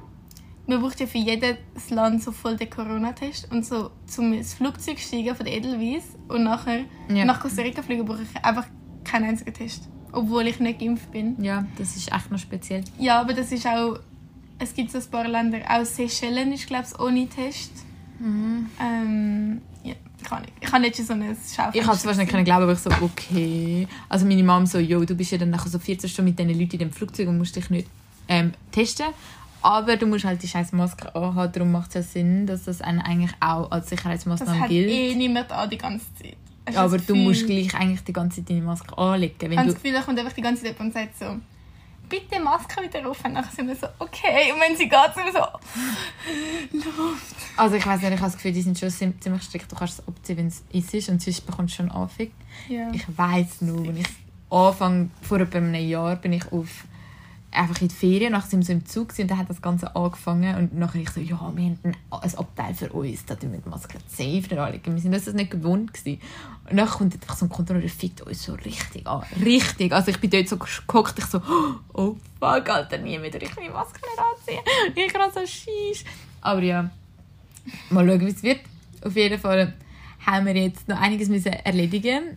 Man 0.69 0.81
braucht 0.81 0.99
ja 1.01 1.07
für 1.07 1.19
jedes 1.19 1.57
Land 1.91 2.23
so 2.23 2.33
voll 2.33 2.57
den 2.57 2.69
Corona-Test. 2.71 3.53
Und 3.53 3.65
so 3.65 3.91
zum 4.07 4.33
ins 4.33 4.55
Flugzeug 4.55 4.99
steigen 4.99 5.35
von 5.35 5.47
Edelweiss 5.47 6.05
und 6.29 6.45
nachher 6.45 6.81
Ja. 7.09 7.25
nach 7.25 7.41
Costa 7.41 7.63
Rica 7.63 7.83
fliegen, 7.83 8.05
brauche 8.05 8.23
ich 8.23 8.45
einfach 8.45 8.67
keinen 9.05 9.29
einzigen 9.31 9.55
Test. 9.55 9.89
Obwohl 10.13 10.47
ich 10.49 10.59
nicht 10.61 10.79
geimpft 10.81 11.11
bin. 11.13 11.37
ja, 11.43 11.67
das 11.79 11.95
ist 11.97 12.11
echt 12.13 12.31
noch 12.31 12.39
speziell. 12.39 12.83
Ja, 12.99 13.21
aber 13.21 13.33
das 13.35 13.53
ist 13.53 13.67
auch... 13.67 13.99
Es 14.59 14.73
gibt 14.75 14.91
so 14.91 14.99
ein 14.99 15.05
paar 15.11 15.29
Länder, 15.29 15.59
auch 15.69 15.85
Seychellen 15.85 16.51
ist 16.53 16.67
glaube 16.67 16.87
ich 16.91 16.99
ohne 16.99 17.29
Test. 17.29 17.71
Ähm, 18.81 19.61
ja, 19.85 19.95
ich 20.19 20.25
kann 20.25 20.41
nicht. 20.43 20.53
Ich 20.61 20.71
kann 20.71 20.83
nicht 20.83 20.97
so 20.97 21.13
ein 21.13 21.23
Schaufenster. 21.23 21.71
Ich 21.75 21.87
habe 21.87 21.97
es 22.11 22.17
nicht 22.17 22.31
können 22.31 22.45
glauben, 22.45 22.63
aber 22.65 22.73
ich 22.73 22.79
so, 22.79 22.91
okay. 23.03 23.87
Also 24.09 24.27
meine 24.27 24.43
Mom 24.43 24.67
so, 24.67 24.79
jo, 24.79 25.05
du 25.05 25.15
bist 25.15 25.33
ja 25.33 25.39
dann 25.39 25.51
nachher 25.51 25.69
so 25.69 25.79
14 25.79 26.09
Stunden 26.09 26.31
mit 26.31 26.39
diesen 26.39 26.59
Leuten 26.59 26.73
in 26.73 26.79
dem 26.79 26.93
Flugzeug 26.93 27.29
und 27.29 27.39
musst 27.39 27.55
dich 27.57 27.69
nicht 27.71 27.89
ähm, 28.29 28.53
testen. 28.73 29.07
Aber 29.63 29.97
du 29.97 30.07
musst 30.07 30.25
halt 30.25 30.43
die 30.43 30.49
scheiß 30.49 30.73
Maske 30.73 31.13
anhaben, 31.15 31.53
darum 31.53 31.73
macht 31.73 31.89
es 31.89 31.95
ja 31.95 32.03
Sinn, 32.03 32.47
dass 32.47 32.65
das 32.65 32.81
einen 32.81 33.01
eigentlich 33.01 33.33
auch 33.41 33.71
als 33.71 33.87
Das 33.87 33.91
Sicherheitsmaßnahme 33.91 34.61
hat 34.61 34.69
gilt. 34.69 34.89
eh 34.91 35.15
niemand 35.15 35.51
an 35.51 35.69
die 35.69 35.79
ganze 35.79 36.07
Zeit. 36.15 36.37
Hast 36.67 36.77
das 36.77 36.85
aber 36.85 36.99
du 36.99 37.15
musst 37.15 37.47
gleich 37.47 37.75
eigentlich 37.75 38.03
die 38.05 38.13
ganze 38.13 38.41
Zeit 38.41 38.51
deine 38.51 38.63
Maske 38.63 38.97
anlegen. 38.99 39.35
Ich 39.41 39.51
Wenn 39.51 39.59
habe 39.59 39.69
du, 39.69 39.73
das 39.75 39.83
Gefühl, 39.83 39.97
da 39.97 40.03
kommt 40.03 40.19
einfach 40.19 40.33
die 40.33 40.41
ganze 40.43 40.65
Zeit 40.65 40.79
und 40.81 40.93
sagt 40.93 41.19
so, 41.19 41.37
bitte 42.09 42.41
Maske 42.41 42.83
wieder 42.83 43.09
auf. 43.09 43.25
Und 43.25 43.35
dann 43.35 43.45
sind 43.45 43.69
wir 43.69 43.77
so, 43.77 43.87
okay. 43.99 44.53
Und 44.53 44.61
wenn 44.61 44.77
sie 44.77 44.89
geht, 44.89 45.15
sind 45.15 45.25
wir 45.27 45.33
so, 45.33 46.89
Luft. 46.91 47.35
Also 47.57 47.77
ich 47.77 47.87
weiß 47.87 48.01
nicht, 48.03 48.11
ich 48.13 48.21
habe 48.21 48.27
das 48.31 48.35
Gefühl, 48.35 48.53
die 48.53 48.63
sind 48.63 48.79
schon 48.79 48.91
ziemlich 48.91 49.43
strikt. 49.43 49.71
Du 49.71 49.77
kannst 49.77 50.01
es 50.01 50.09
abziehen, 50.09 50.37
wenn 50.39 50.47
es 50.49 50.63
ist 50.73 50.95
ist 50.95 51.09
und 51.09 51.23
sonst 51.23 51.47
bekommst 51.47 51.75
du 51.75 51.77
schon 51.83 51.91
Anfang. 51.91 52.29
Ja. 52.69 52.91
Ich 52.93 53.05
weiß 53.17 53.63
nur, 53.63 53.87
wenn 53.87 53.97
ich 53.99 54.07
Anfang 54.51 55.11
vor 55.23 55.41
etwa 55.41 55.59
einem 55.59 55.75
Jahr 55.75 56.17
bin 56.17 56.33
ich 56.33 56.51
auf 56.53 56.85
einfach 57.57 57.81
in 57.81 57.89
die 57.89 57.95
Ferien, 57.95 58.33
wir 58.33 58.41
so 58.63 58.73
im 58.73 58.87
Zug 58.87 59.09
gewesen 59.09 59.23
und 59.23 59.31
dann 59.31 59.39
hat 59.39 59.51
das 59.51 59.63
Ganze 59.63 59.95
angefangen 59.97 60.57
und 60.57 60.79
nachher 60.79 61.01
ich 61.01 61.11
so, 61.11 61.21
ja, 61.21 61.29
wir 61.31 61.37
haben 61.39 61.79
ein, 61.83 61.97
Abteil 62.11 62.75
für 62.75 62.93
uns, 62.93 63.25
da 63.25 63.35
tun 63.35 63.53
wir 63.53 63.61
die 63.61 63.69
Maske 63.69 63.99
safe 64.09 64.61
anlegen. 64.61 64.95
Wir 64.95 65.01
sind 65.01 65.13
das 65.13 65.27
nicht 65.33 65.51
gewohnt 65.51 65.93
gewesen. 65.95 66.21
Und 66.71 66.77
dann 66.77 66.89
kommt 66.89 67.15
einfach 67.15 67.37
so 67.37 67.47
ein 67.47 67.49
Kontrolleur, 67.49 67.89
fickt 67.89 68.21
uns 68.23 68.43
so 68.43 68.55
richtig 68.55 69.07
an. 69.07 69.25
Richtig. 69.45 69.93
Also 69.93 70.11
ich 70.11 70.19
bin 70.19 70.31
dort 70.31 70.49
so 70.49 70.57
gehockt, 70.57 71.19
ich 71.19 71.27
so, 71.27 71.41
oh 71.95 72.17
fuck, 72.39 72.69
Alter, 72.69 72.99
nie 72.99 73.21
wieder, 73.23 73.41
ich 73.41 73.57
meine 73.57 73.71
Maske 73.71 74.01
anziehen. 74.19 74.63
Ich 74.95 75.13
gerade 75.13 75.33
so, 75.33 75.41
scheiss. 75.41 76.05
Aber 76.41 76.63
ja, 76.63 76.91
mal 77.91 78.07
schauen, 78.07 78.21
wie 78.21 78.31
es 78.31 78.43
wird. 78.43 78.61
Auf 79.03 79.17
jeden 79.17 79.41
Fall 79.41 79.75
haben 80.25 80.47
wir 80.47 80.57
jetzt 80.57 80.89
noch 80.89 81.01
einiges 81.01 81.29
müssen 81.29 81.53
erledigen. 81.53 82.37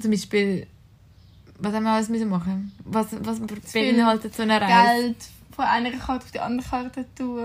Zum 0.00 0.10
Beispiel, 0.10 0.66
was 1.62 1.74
haben 1.74 1.84
wir 1.84 1.90
alles 1.92 2.08
müssen 2.08 2.28
machen? 2.28 2.72
Was, 2.84 3.08
was 3.20 3.40
beinhaltet 3.72 4.34
so 4.34 4.42
eine 4.42 4.60
Reise? 4.60 5.02
Geld 5.02 5.16
von 5.54 5.64
einer 5.66 5.90
Karte 5.90 6.24
auf 6.24 6.30
die 6.30 6.40
andere 6.40 6.66
Karte 6.68 7.04
tun, 7.16 7.44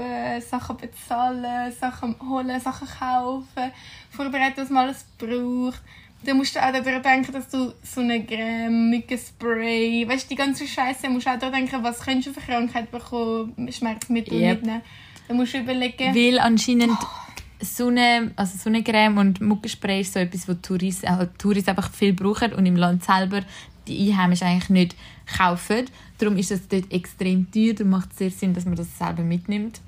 Sachen 0.49 0.77
bezahlen, 0.77 1.71
Sachen 1.79 2.15
holen, 2.27 2.59
Sachen 2.59 2.87
kaufen, 2.87 3.71
vorbereiten, 4.09 4.61
was 4.61 4.69
man 4.69 4.85
alles 4.85 5.05
braucht. 5.17 5.81
Dann 6.23 6.37
musst 6.37 6.55
du 6.55 6.59
auch 6.59 6.71
daran 6.71 7.03
denken, 7.03 7.31
dass 7.31 7.47
du 7.49 7.73
Sonnencreme, 7.83 8.89
Mückenspray, 8.89 10.07
weißt 10.07 10.25
du, 10.25 10.29
die 10.29 10.35
ganze 10.35 10.65
Scheiße, 10.65 11.09
musst 11.09 11.27
du 11.27 11.31
auch 11.31 11.37
daran 11.37 11.53
denken, 11.53 11.83
was 11.83 11.99
könntest 11.99 12.35
du 12.35 12.39
für 12.39 12.51
Krankheit 12.51 12.89
bekommen, 12.89 13.71
Schmerzmittel 13.71 14.39
Yep. 14.39 14.57
mitnehmen. 14.61 14.81
Dann 15.27 15.37
musst 15.37 15.53
du 15.53 15.59
überlegen, 15.59 16.15
Weil 16.15 16.39
anscheinend 16.39 16.97
Sonne, 17.61 18.31
also 18.35 18.57
Sonnencreme 18.57 19.17
und 19.17 19.41
Muckenspray 19.41 20.01
ist 20.01 20.13
so 20.13 20.19
etwas, 20.19 20.47
was 20.47 20.57
Touris, 20.61 21.03
äh, 21.03 21.27
Touris 21.37 21.67
einfach 21.67 21.91
viel 21.91 22.13
brauchen 22.13 22.53
und 22.53 22.65
im 22.65 22.75
Land 22.75 23.03
selber 23.03 23.41
die 23.87 24.11
Einheimischen 24.11 24.47
eigentlich 24.47 24.69
nicht 24.69 24.95
kaufen. 25.37 25.85
Darum 26.17 26.37
ist 26.37 26.51
es 26.51 26.67
dort 26.67 26.91
extrem 26.91 27.49
teuer, 27.51 27.73
darum 27.73 27.91
macht 27.91 28.11
es 28.11 28.17
sehr 28.17 28.31
Sinn, 28.31 28.53
dass 28.53 28.65
man 28.65 28.75
das 28.75 28.97
selber 28.97 29.23
mitnimmt. 29.23 29.81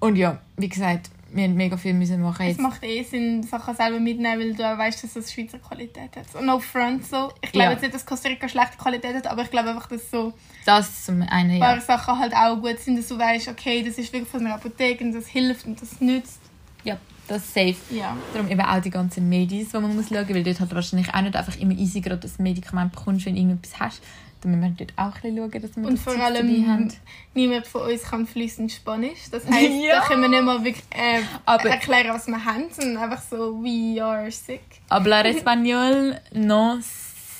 Und 0.00 0.16
ja, 0.16 0.38
wie 0.56 0.68
gesagt, 0.68 1.10
wir 1.30 1.44
haben 1.44 1.56
mega 1.56 1.76
viel 1.76 1.92
müssen 1.92 2.22
machen 2.22 2.42
es 2.42 2.48
jetzt. 2.56 2.60
macht 2.60 2.82
eh 2.82 3.02
Sinn, 3.02 3.42
Sachen 3.42 3.74
selber 3.74 4.00
mitnehmen, 4.00 4.40
weil 4.40 4.54
du 4.54 4.64
auch 4.64 4.78
weißt, 4.78 5.04
dass 5.04 5.14
es 5.16 5.30
Schweizer 5.32 5.58
Qualität 5.58 6.16
hat. 6.16 6.34
Und 6.34 6.46
no 6.46 6.58
front 6.58 7.04
so. 7.06 7.30
Ich 7.42 7.52
glaube 7.52 7.66
Ja. 7.66 7.72
jetzt 7.72 7.82
nicht, 7.82 7.94
dass 7.94 8.06
Costa 8.06 8.28
Rica 8.30 8.48
schlechte 8.48 8.78
Qualität 8.78 9.14
hat, 9.14 9.26
aber 9.26 9.42
ich 9.42 9.50
glaube 9.50 9.68
einfach, 9.70 9.88
dass 9.88 10.10
so 10.10 10.32
Das 10.64 11.04
zum 11.04 11.20
einen, 11.22 11.50
ein 11.50 11.60
paar 11.60 11.74
ja. 11.76 11.80
Sachen 11.82 12.18
halt 12.18 12.34
auch 12.34 12.56
gut 12.56 12.78
sind, 12.78 12.96
dass 12.98 13.08
du 13.08 13.18
weißt, 13.18 13.48
okay, 13.48 13.82
das 13.82 13.98
ist 13.98 14.10
wirklich 14.12 14.30
von 14.30 14.40
einer 14.46 14.54
Apotheke 14.54 15.04
und 15.04 15.12
das 15.12 15.26
hilft 15.26 15.66
und 15.66 15.80
das 15.82 16.00
nützt. 16.00 16.40
Ja, 16.84 16.96
das 17.28 17.44
ist 17.44 17.54
safe. 17.54 17.76
Ja. 17.90 18.16
Darum 18.32 18.50
eben 18.50 18.60
auch 18.60 18.80
die 18.80 18.90
ganzen 18.90 19.28
Medis, 19.28 19.70
die 19.70 19.78
man 19.78 19.94
muss 19.94 20.08
schauen 20.08 20.26
muss, 20.26 20.34
weil 20.34 20.42
dort 20.42 20.60
halt 20.60 20.74
wahrscheinlich 20.74 21.14
auch 21.14 21.20
nicht 21.20 21.36
einfach 21.36 21.56
immer 21.58 21.74
easy 21.74 22.00
gerade 22.00 22.20
das 22.20 22.38
Medikament 22.38 22.92
bekommst, 22.92 23.26
wenn 23.26 23.34
du 23.34 23.40
irgendetwas 23.40 23.78
hast. 23.78 24.02
Da 24.40 24.48
müssen 24.48 24.62
wir 24.78 24.86
dort 24.86 24.92
auch 24.96 25.16
ein 25.24 25.34
bisschen 25.34 25.36
schauen, 25.36 25.62
dass 25.62 25.76
wir 25.76 25.84
Und 25.88 25.92
das 25.94 26.00
vor 26.14 26.24
allem, 26.24 26.92
niemand 27.34 27.66
von 27.66 27.82
uns 27.90 28.02
kann 28.04 28.24
fließend 28.26 28.70
Spanisch. 28.70 29.30
Das 29.32 29.44
heisst, 29.50 29.72
Ja. 29.84 30.00
da 30.00 30.06
können 30.06 30.22
wir 30.22 30.28
nicht 30.28 30.42
mal 30.44 30.62
wirklich 30.64 30.84
äh, 30.90 31.20
Aber- 31.44 31.68
erklären, 31.68 32.14
was 32.14 32.26
wir 32.28 32.44
haben, 32.44 32.64
sondern 32.70 33.02
einfach 33.02 33.22
so, 33.28 33.60
we 33.62 34.00
are 34.02 34.30
sick. 34.30 34.60
Hablar 34.90 35.24
español 35.34 36.18
no 36.32 36.78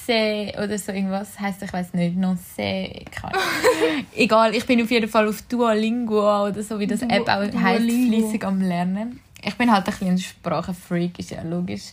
sé 0.06 0.52
oder 0.62 0.78
so 0.78 0.90
irgendwas 0.90 1.38
heißt 1.38 1.62
ich 1.62 1.70
weiß 1.72 1.92
nicht 1.92 2.16
no 2.16 2.34
sé 2.56 3.04
keine 3.10 3.34
egal 4.16 4.54
ich 4.54 4.64
bin 4.64 4.82
auf 4.82 4.90
jeden 4.90 5.08
Fall 5.08 5.28
auf 5.28 5.42
Duolingo 5.42 6.46
oder 6.46 6.62
so 6.62 6.78
wie 6.80 6.86
das 6.86 7.02
App 7.02 7.28
auch 7.28 7.42
heißt 7.60 7.82
fließig 7.82 8.42
am 8.44 8.60
lernen 8.62 9.20
ich 9.42 9.54
bin 9.56 9.70
halt 9.72 9.86
ein 9.86 9.90
bisschen 9.92 10.08
ein 10.08 10.18
Sprachenfreak 10.18 11.18
ist 11.18 11.30
ja 11.30 11.42
logisch 11.42 11.92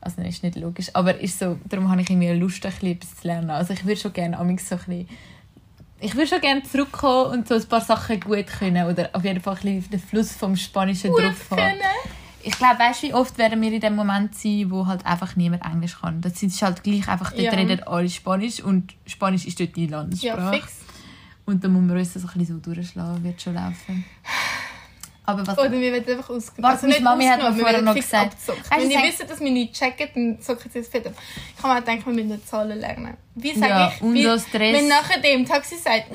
also 0.00 0.20
ist 0.22 0.42
nicht 0.42 0.56
logisch 0.56 0.90
aber 0.94 1.18
ist 1.20 1.38
so 1.38 1.58
darum 1.64 1.90
habe 1.90 2.02
ich 2.02 2.10
irgendwie 2.10 2.30
Lust 2.32 2.64
ein 2.66 2.72
bisschen 2.72 2.92
etwas 2.92 3.16
zu 3.16 3.26
lernen 3.26 3.50
also 3.50 3.72
ich 3.72 3.84
würde 3.84 4.00
schon 4.00 4.12
gerne 4.12 4.38
amigs 4.38 4.68
so 4.68 4.74
ein 4.76 4.78
bisschen 4.86 5.08
ich 6.00 6.14
würde 6.14 6.26
schon 6.28 6.40
gerne 6.40 6.62
zurückkommen 6.62 7.32
und 7.32 7.48
so 7.48 7.54
ein 7.54 7.64
paar 7.66 7.80
Sachen 7.80 8.20
gut 8.20 8.46
können 8.46 8.86
oder 8.86 9.08
auf 9.14 9.24
jeden 9.24 9.40
Fall 9.40 9.54
ein 9.56 9.60
bisschen 9.80 9.90
den 9.90 10.00
Fluss 10.00 10.32
vom 10.32 10.54
Spanischen 10.56 11.10
drauf 11.12 11.50
haben 11.50 11.56
Können. 11.58 11.78
ich 12.42 12.52
glaube, 12.58 12.78
weißt 12.78 13.02
du, 13.02 13.06
wie 13.08 13.14
oft 13.14 13.38
werden 13.38 13.62
wir 13.62 13.72
in 13.72 13.80
dem 13.80 13.94
Moment 13.96 14.34
sein, 14.34 14.66
wo 14.70 14.86
halt 14.86 15.06
einfach 15.06 15.34
niemand 15.36 15.64
Englisch 15.64 15.98
kann. 15.98 16.20
Das 16.20 16.42
ist 16.42 16.60
halt 16.60 16.82
gleich 16.82 17.08
einfach, 17.08 17.30
dort 17.30 17.40
Ja. 17.42 17.52
reden 17.52 17.82
alle 17.84 18.10
Spanisch 18.10 18.60
und 18.60 18.92
Spanisch 19.06 19.46
ist 19.46 19.58
dort 19.60 19.74
die 19.76 19.86
Ja, 19.86 19.98
Landessprache. 19.98 20.56
fix. 20.56 20.80
und 21.46 21.64
dann 21.64 21.72
muss 21.72 21.82
man 21.82 21.96
uns 21.96 22.12
das 22.12 22.22
so 22.22 22.28
ein 22.28 22.38
bisschen 22.38 22.60
so 22.62 22.74
durchschlagen, 22.74 23.24
wird 23.24 23.40
schon 23.40 23.54
laufen. 23.54 24.04
Aber 25.26 25.46
was... 25.46 25.56
Oder 25.58 25.72
wir 25.72 25.92
werden 25.92 26.16
einfach 26.18 26.30
ausgenommen. 26.30 26.74
Was, 26.76 26.82
meine 26.82 27.00
Mami 27.00 27.24
hat 27.26 27.42
mir 27.42 27.54
vorher 27.54 27.80
noch 27.82 27.94
gesagt. 27.94 28.36
Wenn 28.70 28.90
ich 28.90 28.94
sag- 28.94 29.04
wisse, 29.04 29.24
dass 29.26 29.40
wir 29.40 29.50
nicht 29.50 29.72
checken, 29.74 30.08
dann 30.14 30.40
zocken 30.42 30.70
sie 30.70 30.80
es 30.80 30.94
ab. 30.94 31.02
Ich 31.56 31.62
kann 31.62 31.74
mir 31.74 31.80
auch 31.80 31.84
denken, 31.84 32.14
wir 32.16 32.24
müssen 32.24 32.44
Zahlen 32.46 32.78
lernen. 32.78 33.16
Wie 33.34 33.54
sage 33.54 33.70
Ja, 33.72 33.92
ich? 33.94 34.02
und 34.02 34.14
wie, 34.14 34.22
Stress. 34.38 34.74
Wenn 34.76 34.88
nachher 34.88 35.20
dem 35.20 35.46
Taxi 35.46 35.76
sagt, 35.76 36.10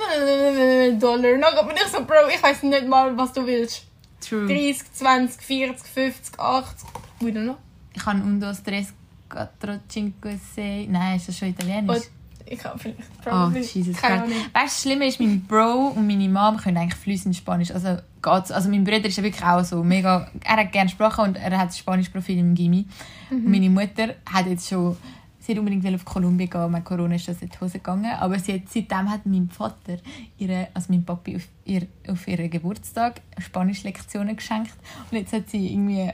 Dollar, 1.01 1.37
dann 1.37 1.67
bin 1.67 1.75
ich 1.77 1.91
so, 1.91 2.03
Bro, 2.05 2.29
ich 2.33 2.41
weiß 2.41 2.63
nicht 2.63 2.87
mal, 2.87 3.17
was 3.17 3.33
du 3.33 3.45
willst. 3.45 3.83
True. 4.21 4.45
30, 4.47 4.93
20, 4.93 5.41
40, 5.41 5.87
50, 5.87 6.39
80. 6.39 6.89
Wie 7.21 7.31
du 7.31 7.39
noch? 7.41 7.57
Ich 7.95 8.03
kann 8.03 8.21
un, 8.21 8.39
dos, 8.39 8.61
tres, 8.61 8.93
quattro, 9.27 9.79
cinque, 9.89 10.39
sei... 10.55 10.85
Nein, 10.89 11.17
ist 11.17 11.29
das 11.29 11.37
schon 11.37 11.49
Italienisch? 11.49 12.03
Ich 12.51 12.57
kann 12.59 12.79
vielleicht. 12.79 12.99
Oh, 13.25 13.29
probably- 13.29 13.59
Jesus 13.61 13.95
Keine 13.97 14.21
Christ. 14.21 14.33
Ahnung. 14.33 14.45
Weißt 14.53 14.53
du, 14.53 14.59
das 14.63 14.81
Schlimme 14.81 15.07
ist, 15.07 15.19
mein 15.19 15.41
Bro 15.41 15.93
und 15.95 16.07
meine 16.07 16.27
Mom 16.27 16.57
können 16.57 16.77
eigentlich 16.77 16.99
fließend 16.99 17.35
Spanisch. 17.35 17.69
Also, 17.71 17.97
geht's. 18.23 18.51
also 18.51 18.69
mein 18.69 18.83
Bruder 18.83 19.05
ist 19.05 19.17
ja 19.17 19.23
wirklich 19.23 19.43
auch 19.45 19.63
so 19.63 19.83
mega... 19.83 20.29
Er 20.43 20.57
hat 20.57 20.71
gerne 20.71 20.89
Sprache 20.89 21.21
und 21.21 21.35
er 21.37 21.57
hat 21.57 21.67
das 21.69 21.77
Spanisch-Profil 21.77 22.39
im 22.39 22.55
Gimmi. 22.55 22.85
Und 23.29 23.47
meine 23.47 23.69
Mutter 23.69 24.15
hat 24.31 24.47
jetzt 24.47 24.67
schon... 24.67 24.97
Sie 25.41 25.53
hat 25.53 25.59
unbedingt 25.59 25.95
auf 25.95 26.05
Kolumbien 26.05 26.49
gehen, 26.49 26.71
mit 26.71 26.85
Corona 26.85 27.15
ist 27.15 27.27
das 27.27 27.41
in 27.41 27.49
die 27.49 27.59
Hose 27.59 27.73
gegangen. 27.79 28.11
Aber 28.19 28.37
sie 28.37 28.53
hat, 28.53 28.61
seitdem 28.67 29.09
hat 29.09 29.25
mein 29.25 29.49
Vater, 29.49 29.97
ihre, 30.37 30.67
also 30.73 30.87
mein 30.91 31.03
Papi, 31.03 31.37
auf, 31.37 31.47
ihr, 31.65 31.87
auf 32.07 32.27
ihren 32.27 32.49
Geburtstag 32.49 33.21
Spanisch-Lektionen 33.37 34.35
geschenkt. 34.35 34.73
Und 35.11 35.17
jetzt 35.17 35.33
hat 35.33 35.49
sie 35.49 35.71
irgendwie... 35.71 36.11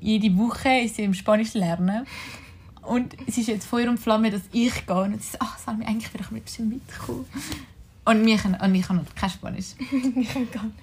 Jede 0.00 0.36
Woche 0.36 0.80
ist 0.84 0.96
sie 0.96 1.02
im 1.02 1.14
Spanisch 1.14 1.54
lernen. 1.54 2.06
Und 2.82 3.14
es 3.26 3.36
ist 3.38 3.48
jetzt 3.48 3.66
Feuer 3.66 3.88
und 3.90 3.98
Flamme, 3.98 4.30
dass 4.30 4.42
ich 4.52 4.86
gehe. 4.86 4.96
Und 4.96 5.22
sie 5.22 5.30
sagt, 5.30 5.42
ach, 5.42 5.58
Salmi, 5.58 5.84
eigentlich 5.84 6.12
will 6.14 6.20
ich 6.22 6.30
ein 6.30 6.40
bisschen 6.40 6.68
mitkommen. 6.68 7.26
Und, 8.04 8.24
wir 8.24 8.38
können, 8.38 8.54
und 8.60 8.74
ich 8.74 8.86
kann 8.86 9.06
kein 9.14 9.30
Spanisch. 9.30 9.74
Ich 9.90 10.28
kann 10.32 10.50
gar 10.50 10.64
nicht. 10.64 10.74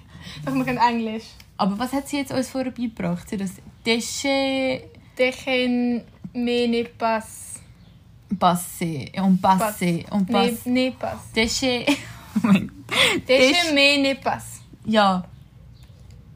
Doch, 0.45 0.53
wir 0.53 0.63
können 0.65 0.77
Englisch. 0.77 1.25
Aber 1.57 1.77
was 1.79 1.93
hat 1.93 2.07
sie 2.07 2.17
jetzt 2.17 2.31
uns 2.31 2.49
vorher 2.49 2.71
beigebracht? 2.71 3.29
Sie 3.29 3.37
das 3.37 3.51
Desche, 3.85 4.81
Dejen 5.17 6.03
me 6.33 6.67
ne 6.67 6.83
pas. 6.97 7.61
Passe, 8.39 9.05
und 9.21 9.41
Passe, 9.41 10.03
und 10.11 10.27
Ne, 10.29 10.49
Passe. 10.49 10.69
ne 10.69 10.91
pas. 10.91 11.17
Desche, 11.35 11.85
oh 12.35 12.39
mein 12.41 12.71
Dejen 13.27 13.73
me 13.73 14.01
ne 14.01 14.15
pas. 14.15 14.43
Ja, 14.83 15.23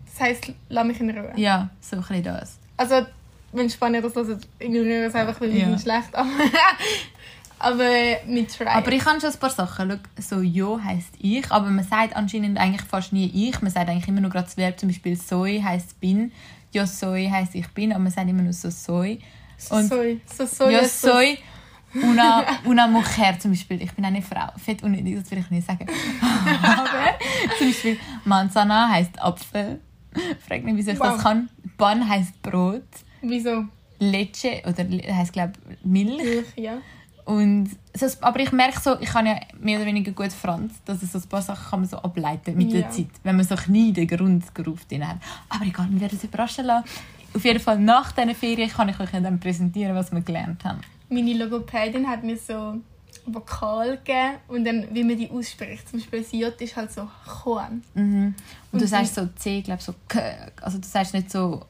Das 0.06 0.20
heisst, 0.22 0.54
lass 0.70 0.86
mich 0.88 1.00
in 1.00 1.10
Ruhe. 1.10 1.34
ja, 1.36 1.70
so 1.82 1.98
ein 1.98 2.02
bisschen 2.04 2.24
das. 2.24 2.58
Also, 2.78 3.06
wenn 3.52 3.70
Spanier 3.70 4.02
das 4.02 4.16
hören, 4.16 4.40
ignorieren 4.60 5.04
es 5.06 5.16
einfach, 5.16 5.40
weil 5.42 5.52
wir 5.52 5.60
Ja. 5.60 5.68
sind 5.70 5.82
schlecht. 5.82 6.14
Aber, 6.16 6.30
aber 7.60 7.84
wir 7.84 8.48
try. 8.48 8.66
Aber 8.68 8.92
ich 8.92 9.04
kann 9.04 9.20
schon 9.20 9.32
ein 9.32 9.40
paar 9.40 9.50
Sachen. 9.50 10.00
Schau, 10.18 10.36
so 10.38 10.42
«jo» 10.42 10.80
heisst 10.84 11.14
«ich», 11.20 11.50
aber 11.52 11.68
man 11.70 11.84
sagt 11.84 12.16
anscheinend 12.16 12.58
eigentlich 12.58 12.82
fast 12.88 13.12
nie 13.14 13.26
«ich». 13.50 13.62
Man 13.62 13.72
sagt 13.72 13.90
eigentlich 13.90 14.08
immer 14.08 14.22
nur 14.22 14.30
gerade 14.32 14.46
das 14.46 14.58
Verb, 14.58 14.80
zum 14.80 14.90
Beispiel 14.90 15.16
«soy» 15.18 15.62
heisst 15.64 16.00
«bin», 16.00 16.32
«yo 16.72 16.86
soy» 16.86 17.28
heisst 17.30 17.56
«ich 17.56 17.68
bin», 17.70 17.92
aber 17.92 18.02
man 18.04 18.12
sagt 18.12 18.30
immer 18.30 18.44
nur 18.44 18.54
so 18.54 18.70
«soy». 18.70 19.20
so 19.58 19.82
soy. 19.82 20.22
So 20.26 20.46
soy. 20.46 20.74
Yo 20.74 20.84
soy 20.86 21.38
una, 22.02 22.46
una 22.66 22.88
mujer 22.88 23.38
zum 23.40 23.52
Beispiel. 23.52 23.82
Ich 23.82 23.92
bin 23.92 24.06
eine 24.06 24.22
Frau. 24.22 24.48
Fett 24.58 24.84
unnötig, 24.84 25.16
das 25.20 25.32
will 25.32 25.40
ich 25.40 25.50
nicht 25.50 25.68
sagen. 25.68 25.86
Aber 26.22 27.18
zum 27.58 27.68
Beispiel 27.68 28.00
Manzana 28.24 28.88
heisst 28.90 29.22
Apfel. 29.22 29.82
Frag 30.48 30.64
mich, 30.64 30.76
wieso 30.78 30.92
ich 30.92 31.00
Wow. 31.00 31.14
das 31.16 31.24
kann. 31.24 31.50
Pan 31.78 32.08
heisst 32.08 32.42
Brot. 32.42 32.84
Wieso? 33.22 33.66
Leche 34.00 34.62
oder 34.66 34.86
heisst 35.16 35.34
glaube 35.34 35.54
Milch. 35.84 36.24
Milch, 36.24 36.48
ja. 36.56 36.78
Und 37.26 37.70
so, 37.94 38.08
aber 38.22 38.40
ich 38.40 38.52
merke 38.52 38.80
so, 38.80 39.00
ich 39.00 39.10
kann 39.10 39.28
ja 39.28 39.40
mehr 39.60 39.78
oder 39.78 39.86
weniger 39.86 40.12
gut 40.14 40.34
Franz, 40.34 40.74
dass 40.86 41.04
es 41.04 41.12
so 41.12 41.20
ein 41.20 41.28
paar 41.28 41.44
Sachen 41.44 41.70
kann 41.70 41.80
man 41.82 41.90
so 41.90 41.98
ableiten 41.98 42.58
mit 42.58 42.72
der 42.72 42.82
Ja. 42.82 42.90
Zeit, 42.90 43.10
wenn 43.24 43.36
man 43.36 43.46
so 43.46 43.56
ein 43.56 43.94
den 43.94 44.08
Grundgeruf 44.08 44.86
drin 44.86 45.08
hat. 45.08 45.18
Aber 45.48 45.64
egal, 45.66 45.88
wir 45.92 46.02
werden 46.02 46.18
es 46.18 46.24
überraschen 46.24 46.66
lassen. 46.66 46.88
Auf 47.36 47.46
jeden 47.46 47.60
Fall 47.60 47.78
nach 47.78 48.12
diesen 48.14 48.34
Ferien 48.34 48.70
kann 48.70 48.90
ich 48.90 49.00
euch 49.00 49.12
dann 49.12 49.40
präsentieren, 49.40 49.96
was 49.96 50.12
wir 50.12 50.22
gelernt 50.22 50.64
haben. 50.66 50.82
Meine 51.10 51.34
Logopädin 51.34 52.08
hat 52.08 52.24
mir 52.24 52.38
so 52.38 52.78
Vokal 53.26 53.98
gegeben 53.98 54.38
und 54.48 54.66
dann, 54.66 54.88
wie 54.92 55.04
man 55.04 55.18
die 55.18 55.30
ausspricht. 55.30 55.88
Zum 55.88 56.00
Beispiel 56.00 56.22
das 56.22 56.32
J 56.32 56.62
ist 56.62 56.76
halt 56.76 56.92
so 56.92 57.08
Juan. 57.46 57.84
Mhm. 57.94 58.34
Und 58.72 58.82
du 58.82 58.86
Und 58.86 58.88
sagst 58.88 59.14
so 59.14 59.28
C, 59.36 59.62
glaube 59.62 59.84
so 59.84 59.94
K. 60.08 60.52
Also 60.62 60.80
du 60.80 60.88
sagst 60.88 61.14
nicht 61.14 61.30
so. 61.30 61.66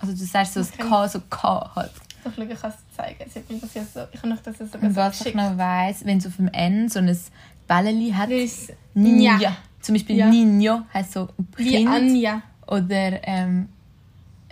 Also 0.00 0.12
du 0.14 0.24
sagst 0.24 0.54
so 0.54 0.60
das 0.60 0.72
Okay. 0.72 0.82
K, 0.88 1.08
so 1.08 1.20
K 1.30 1.70
halt. 1.76 1.92
Doch, 2.24 2.32
schau, 2.36 2.42
ich 2.42 2.60
kann 2.60 2.70
es 2.70 2.96
zeigen. 2.96 3.18
Hat 3.20 3.50
mir 3.50 3.58
das 3.60 3.74
jetzt 3.74 3.94
so, 3.94 4.00
ich 4.12 4.18
habe 4.18 4.28
noch 4.28 4.40
das 4.42 4.58
jetzt 4.58 4.72
sogar 4.72 4.88
Und 4.88 4.94
so 4.94 5.00
was 5.00 5.12
ich 5.14 5.18
geschickt. 5.20 5.36
noch 5.36 5.56
weiss, 5.56 6.04
wenn 6.04 6.18
es 6.18 6.26
auf 6.26 6.36
dem 6.36 6.48
N 6.48 6.88
so 6.88 6.98
ein 6.98 7.18
Bälleli 7.66 8.10
hat. 8.10 8.30
Ist 8.30 8.72
Ninja. 8.94 9.36
Nja. 9.38 9.56
Zum 9.80 9.94
Beispiel 9.94 10.16
Ja. 10.16 10.26
Nino 10.28 10.82
heißt 10.92 11.12
so 11.12 11.28
Wie 11.56 11.70
Kind. 11.70 11.88
Anja. 11.88 12.42
Oder 12.66 13.26
ähm, 13.26 13.68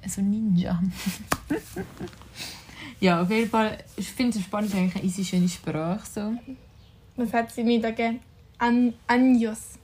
so 0.07 0.23
Ninja. 0.23 0.81
ja, 3.01 3.23
auf 3.23 3.31
jeden 3.31 3.51
Fall. 3.51 3.79
Ich 3.97 4.11
finde 4.11 4.39
Spanisch 4.41 4.75
eigentlich 4.75 4.97
eine 4.97 5.05
easy, 5.05 5.25
schöne 5.25 5.49
Sprache. 5.49 6.07
So. 6.13 6.33
Was 7.17 7.33
hat 7.33 7.51
sie 7.51 7.65
mir 7.65 7.81
da 7.81 7.91
gegeben? 7.91 8.21
An 8.59 8.95
Anjos. 9.07 9.79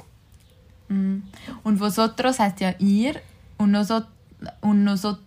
Mm. 0.88 1.18
Und 1.62 1.78
vosotros 1.80 2.38
heisst 2.38 2.60
ja 2.60 2.74
ihr. 2.78 3.14
Und 3.58 3.70
nosot 3.70 4.06
und 4.60 4.84
nosot 4.84 5.18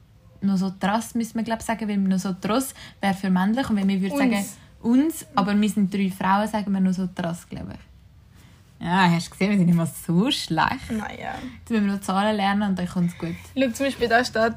nosotras 0.42 1.16
müssen 1.16 1.36
wir 1.36 1.44
glaube 1.44 1.64
sagen, 1.64 1.88
weil 1.88 1.98
nosotros 1.98 2.74
wäre 3.02 3.14
für 3.14 3.30
männlich. 3.30 3.70
Und 3.70 3.76
wenn 3.78 3.88
wir 3.88 4.02
würden 4.02 4.18
sagen 4.18 4.46
uns, 4.82 5.26
aber 5.36 5.60
wir 5.60 5.70
sind 5.70 5.94
drei 5.94 6.10
Frauen, 6.12 6.48
sagen 6.48 6.72
wir 6.72 6.80
nosotras, 6.80 7.48
glaube 7.50 7.74
ich. 7.74 8.86
Ja, 8.86 9.10
hast 9.10 9.28
du 9.28 9.32
gesehen, 9.32 9.50
wir 9.52 9.58
sind 9.58 9.70
immer 9.70 9.88
so 9.88 10.30
schlecht. 10.30 10.92
Naja. 10.92 11.34
Jetzt 11.60 11.70
müssen 11.72 11.86
wir 11.88 11.94
noch 11.94 12.02
Zahlen 12.02 12.36
lernen 12.36 12.70
und 12.70 12.78
dann 12.78 12.88
kommt 12.88 13.12
es 13.12 13.18
gut. 13.18 13.36
Schau, 13.56 13.70
zum 13.72 13.86
Beispiel 13.88 14.08
da 14.08 14.24
steht, 14.24 14.54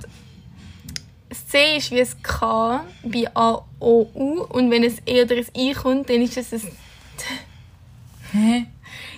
das 1.31 1.47
C 1.47 1.77
ist 1.79 1.91
wie 1.91 2.01
ein 2.01 2.23
K 2.23 2.85
bei 3.03 3.25
A, 3.35 3.63
O, 3.79 4.07
U 4.15 4.43
und 4.51 4.71
wenn 4.71 4.85
ein 4.85 4.95
E 5.07 5.23
oder 5.23 5.37
ein 5.37 5.47
I 5.57 5.73
kommt, 5.73 6.11
dann 6.11 6.21
ist 6.21 6.37
es 6.37 6.53
ein 6.53 6.61
Hä? 8.33 8.67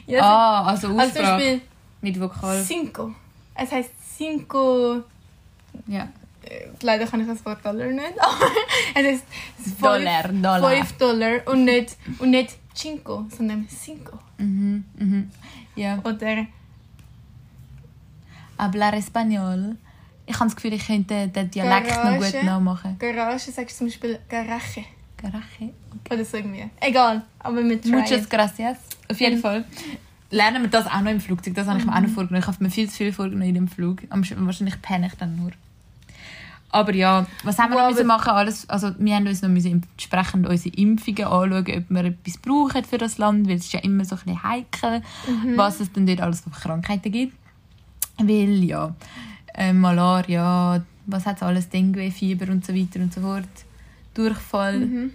ja, 0.07 0.23
Ah, 0.23 0.65
also 0.67 0.89
Also 0.89 0.89
zum 0.89 1.01
Aussprache 1.01 1.33
Beispiel 1.37 1.61
mit 2.01 2.21
Vokal. 2.21 2.65
Cinco. 2.65 3.15
Es 3.55 3.71
heisst 3.73 3.91
Cinco. 4.17 5.03
Ja. 5.87 6.09
Leider 6.83 7.07
kann 7.07 7.21
ich 7.21 7.27
das 7.27 7.45
Wort 7.45 7.65
Dollar 7.65 7.87
nicht, 7.87 8.15
aber 8.21 8.47
es 8.95 9.07
heisst 9.07 9.25
fünf- 9.63 9.81
Dollar, 9.81 10.23
Dollar. 10.29 10.71
5 10.71 10.93
Dollar 10.99 11.33
und 11.47 11.65
nicht, 11.65 11.97
und 12.19 12.31
nicht 12.31 12.57
Cinco, 12.75 13.27
sondern 13.37 13.69
Cinco. 13.69 14.19
Mhm, 14.39 14.85
mhm. 14.99 15.31
Ja. 15.77 15.99
Oder 16.05 16.47
Hablar 18.59 18.95
Español. 18.95 19.77
Ich 20.27 20.35
habe 20.35 20.47
das 20.47 20.57
Gefühl, 20.57 20.73
ich 20.75 20.87
könnte 20.87 21.29
den 21.29 21.51
Dialekt 21.51 21.89
noch 21.91 22.13
gut 22.15 22.21
Garage. 22.33 22.47
nachmachen. 22.47 22.97
Garage 22.99 23.51
sagst 23.51 23.75
du 23.77 23.79
zum 23.79 23.87
Beispiel 23.89 24.19
Garaje. 24.29 24.85
Garaje. 25.17 25.73
Oder 26.11 26.25
so 26.25 26.37
irgendwie. 26.37 26.69
Egal, 26.81 27.23
aber 27.41 27.61
mit 27.63 27.85
Muchas 27.87 28.29
gracias. 28.29 28.79
Auf 29.11 29.21
jeden 29.21 29.37
Mhm. 29.39 29.43
Fall. 29.43 29.65
Lernen 30.31 30.63
wir 30.63 30.71
das 30.71 30.87
auch 30.87 31.01
noch 31.01 31.11
im 31.11 31.21
Flugzeug. 31.21 31.55
Das 31.55 31.67
habe 31.67 31.79
ich 31.81 31.85
mir 31.85 31.95
auch 31.95 32.01
noch 32.01 32.09
vorgenommen. 32.09 32.41
Ich 32.43 32.47
habe 32.47 32.65
mir 32.65 32.71
viel 32.71 32.89
zu 32.89 32.97
viel 32.97 33.13
vorgenommen 33.13 33.49
in 33.49 33.55
dem 33.55 33.69
Flug. 33.69 34.03
Wahrscheinlich 34.09 34.81
penne 34.81 35.09
ich 35.09 35.15
dann 35.15 35.37
nur. 35.37 35.51
Aber 36.75 36.95
ja, 36.95 37.27
was 37.45 37.59
haben 37.59 37.71
wir 37.73 37.83
noch 37.83 37.91
müssen 37.91 38.07
machen? 38.07 38.31
Alles, 38.31 38.69
also 38.69 38.93
wir 38.99 39.15
haben 39.15 39.27
uns 39.27 39.43
noch 39.43 39.51
müssen 39.51 39.83
entsprechend 39.93 40.47
unsere 40.49 40.75
Impfungen 40.75 41.25
anschauen, 41.25 41.59
ob 41.59 41.91
wir 41.91 42.05
etwas 42.07 42.39
brauchen 42.39 42.83
für 42.85 42.97
das 42.97 43.19
Land, 43.19 43.47
weil 43.47 43.57
es 43.57 43.67
ist 43.67 43.75
ja 43.75 43.81
immer 43.81 44.07
so 44.07 44.17
ein 44.17 44.23
bisschen 44.25 44.43
heikel, 44.43 45.03
Mhm. 45.29 45.57
was 45.59 45.81
es 45.81 45.93
denn 45.93 46.07
dort 46.07 46.23
alles 46.23 46.41
für 46.41 46.51
Krankheiten 46.51 47.13
gibt. 47.13 47.35
Weil 48.19 48.65
ja, 48.65 48.95
äh, 49.55 49.73
Malaria, 49.75 50.83
was 51.07 51.27
hat 51.27 51.37
es 51.37 51.43
alles, 51.43 51.69
Dengue, 51.69 52.11
Fieber 52.11 52.51
und 52.51 52.65
so 52.65 52.75
weiter 52.75 53.01
und 53.01 53.13
so 53.13 53.21
fort, 53.21 53.45
Durchfall. 54.15 54.81
Mhm. 54.81 55.11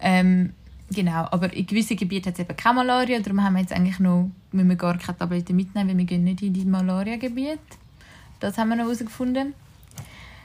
Ähm, 0.00 0.52
genau, 0.90 1.26
aber 1.30 1.54
in 1.54 1.66
gewissen 1.66 1.96
Gebieten 1.96 2.26
hat 2.28 2.34
es 2.34 2.40
eben 2.40 2.54
keine 2.56 2.76
Malaria, 2.76 3.18
darum 3.20 3.42
haben 3.42 3.54
wir 3.54 3.60
jetzt 3.60 3.72
eigentlich 3.72 3.98
noch, 3.98 4.30
müssen 4.52 4.68
wir 4.68 4.76
gar 4.76 4.98
keine 4.98 5.16
Tabletten 5.16 5.56
mitnehmen, 5.56 5.88
weil 5.88 5.96
wir 5.98 6.04
gehen 6.04 6.24
nicht 6.24 6.42
in 6.42 6.52
die 6.52 6.66
Malaria-Gebiet. 6.66 7.60
Das 8.40 8.58
haben 8.58 8.68
wir 8.68 8.76
noch 8.76 8.84
herausgefunden. 8.84 9.54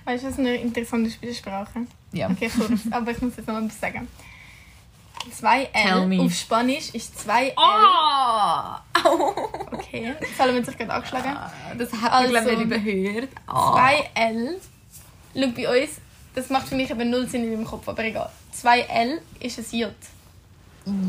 Weißt 0.06 0.24
du, 0.24 0.28
was 0.30 0.40
eine 0.40 0.56
interessante 0.56 1.10
ist 1.10 1.22
bei 1.22 1.28
der 1.28 1.34
Sprache? 1.34 1.82
Ja. 2.12 2.30
Okay, 2.30 2.50
kurz, 2.56 2.82
aber 2.92 3.12
ich 3.12 3.22
muss 3.22 3.36
jetzt 3.38 3.48
noch 3.48 3.58
etwas 3.58 3.80
sagen. 3.80 4.08
Tell 5.40 5.68
2L 5.74 6.08
me. 6.08 6.22
auf 6.22 6.34
Spanisch 6.34 6.90
ist 6.94 7.14
2L. 7.28 7.54
Ah! 7.58 8.82
Okay, 9.72 10.14
Salome 10.38 10.60
hat 10.60 10.66
sich 10.68 10.78
gerade 10.78 10.94
angeschlagen. 10.94 11.36
Das 11.78 11.92
hat 11.92 12.02
man, 12.02 12.12
Also- 12.12 12.30
glaube 12.32 12.52
ich, 12.52 12.58
nicht 12.58 12.66
überhört. 12.66 13.30
Ah. 13.48 13.76
2L, 14.16 14.56
schau 15.36 15.48
bei 15.56 15.84
uns, 15.84 15.92
das 16.34 16.50
macht 16.50 16.68
für 16.70 16.76
mich 16.76 16.90
eben 16.90 17.10
null 17.10 17.28
Sinn 17.28 17.44
in 17.44 17.52
meinem 17.52 17.66
Kopf, 17.66 17.88
aber 17.90 18.04
egal. 18.06 18.30
2L 18.56 19.20
ist 19.40 19.60
ein 19.60 19.80
J. 19.80 19.92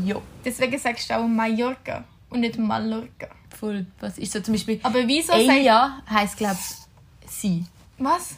Ja, 0.05 0.15
Deswegen 0.43 0.77
sagst 0.77 1.09
du 1.09 1.15
auch 1.17 1.25
Mallorca 1.27 2.03
und 2.29 2.41
nicht 2.41 2.57
Mallorca. 2.57 3.27
voll. 3.57 3.85
Was 3.99 4.17
ist 4.17 4.31
so 4.33 4.39
zum 4.41 4.53
Beispiel... 4.53 4.79
Aber 4.83 5.07
wieso 5.07 5.33
Eia 5.33 6.01
heisst, 6.09 6.37
glaube 6.37 6.57
ich, 6.59 7.31
sie. 7.31 7.65
Was? 7.97 8.35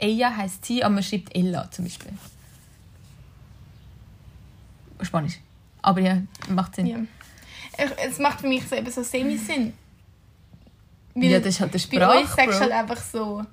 Eia 0.00 0.36
heisst 0.36 0.64
sie, 0.64 0.82
aber 0.82 0.94
man 0.94 1.02
schreibt 1.02 1.34
Ella 1.34 1.70
zum 1.70 1.84
Beispiel. 1.84 2.12
Spanisch. 5.02 5.38
Aber 5.82 6.00
ja, 6.00 6.22
macht 6.48 6.74
Sinn. 6.74 6.86
Ja. 6.86 6.98
Es 8.06 8.18
macht 8.18 8.40
für 8.40 8.48
mich 8.48 8.66
so 8.68 8.76
eben 8.76 8.90
so 8.90 9.02
Semi-Sinn. 9.02 9.72
Ja, 11.14 11.38
das 11.38 11.54
ist 11.54 11.60
halt 11.60 11.74
der 11.74 11.98
Bei 11.98 12.20
euch 12.20 12.28
sagst 12.28 12.58
du 12.58 12.60
halt 12.60 12.72
einfach 12.72 13.02
so 13.02 13.44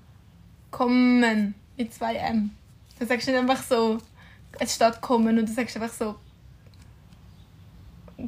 kommen 0.71 1.53
mit 1.77 1.93
zwei 1.93 2.15
M. 2.15 2.51
Du 2.99 3.05
sagst 3.05 3.27
nicht 3.27 3.37
einfach 3.37 3.61
so, 3.63 3.99
es 4.59 4.75
steht 4.75 5.01
kommen 5.01 5.39
und 5.39 5.47
du 5.47 5.53
sagst 5.53 5.75
einfach 5.77 5.93
so 5.93 6.15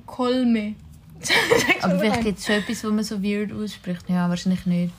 Kolme. 0.06 0.76
Aber 1.82 2.00
vielleicht 2.00 2.24
gibt 2.24 2.40
es 2.40 2.46
schon 2.46 2.56
etwas, 2.56 2.84
wo 2.84 2.92
man 2.92 3.04
so 3.04 3.22
weird 3.22 3.52
ausspricht. 3.52 4.10
Ja, 4.10 4.30
wahrscheinlich 4.30 4.66
nicht. 4.66 4.94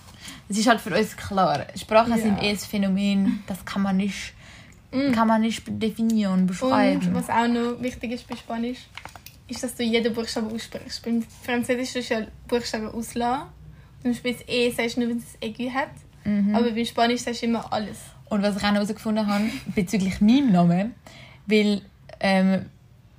Es 0.49 0.59
ist 0.59 0.67
halt 0.69 0.81
für 0.81 0.97
uns 0.97 1.17
klar. 1.17 1.67
Sprachen 1.77 2.13
Ja. 2.13 2.19
sind 2.19 2.43
eh 2.43 2.51
ein 2.51 2.57
Phänomen, 2.59 3.43
das 3.47 3.65
kann 3.65 3.83
man 3.83 3.97
nicht, 3.97 4.35
Mm. 4.93 5.13
kann 5.13 5.29
man 5.29 5.41
nicht 5.43 5.63
definieren, 5.69 6.47
beschreiben. 6.47 7.07
Und 7.09 7.15
was 7.15 7.31
auch 7.31 7.47
noch 7.47 7.81
wichtig 7.81 8.11
ist 8.13 8.27
bei 8.29 8.35
Spanisch, 8.37 8.79
ist, 9.47 9.63
dass 9.63 9.75
du 9.77 9.85
jeden 9.85 10.13
Buchstaben 10.13 10.53
aussprichst. 10.53 11.05
Beim 11.05 11.25
Französisch 11.45 11.93
du 12.09 12.15
ja 12.15 12.27
Buchstaben 12.49 12.89
auslassen. 12.89 13.43
Zum 14.03 14.11
Beispiel 14.13 14.33
das 14.35 14.49
E 14.49 14.71
sagst 14.71 14.97
du 14.97 15.01
nur, 15.01 15.11
wenn 15.11 15.19
es 15.19 15.25
ein 15.43 15.49
Aigu 15.55 15.71
hat. 15.73 15.91
Mhm. 16.25 16.55
Aber 16.55 16.71
beim 16.73 16.85
Spanisch 16.85 17.21
sagst 17.21 17.43
du 17.43 17.47
immer 17.47 17.73
alles. 17.73 17.99
Und 18.29 18.43
was 18.43 18.57
ich 18.57 18.63
auch 18.65 18.73
herausgefunden 18.73 19.27
habe, 19.27 19.45
bezüglich 19.75 20.21
meinem 20.21 20.53
Namen, 20.53 20.95
weil 21.47 21.83
ähm, 22.21 22.67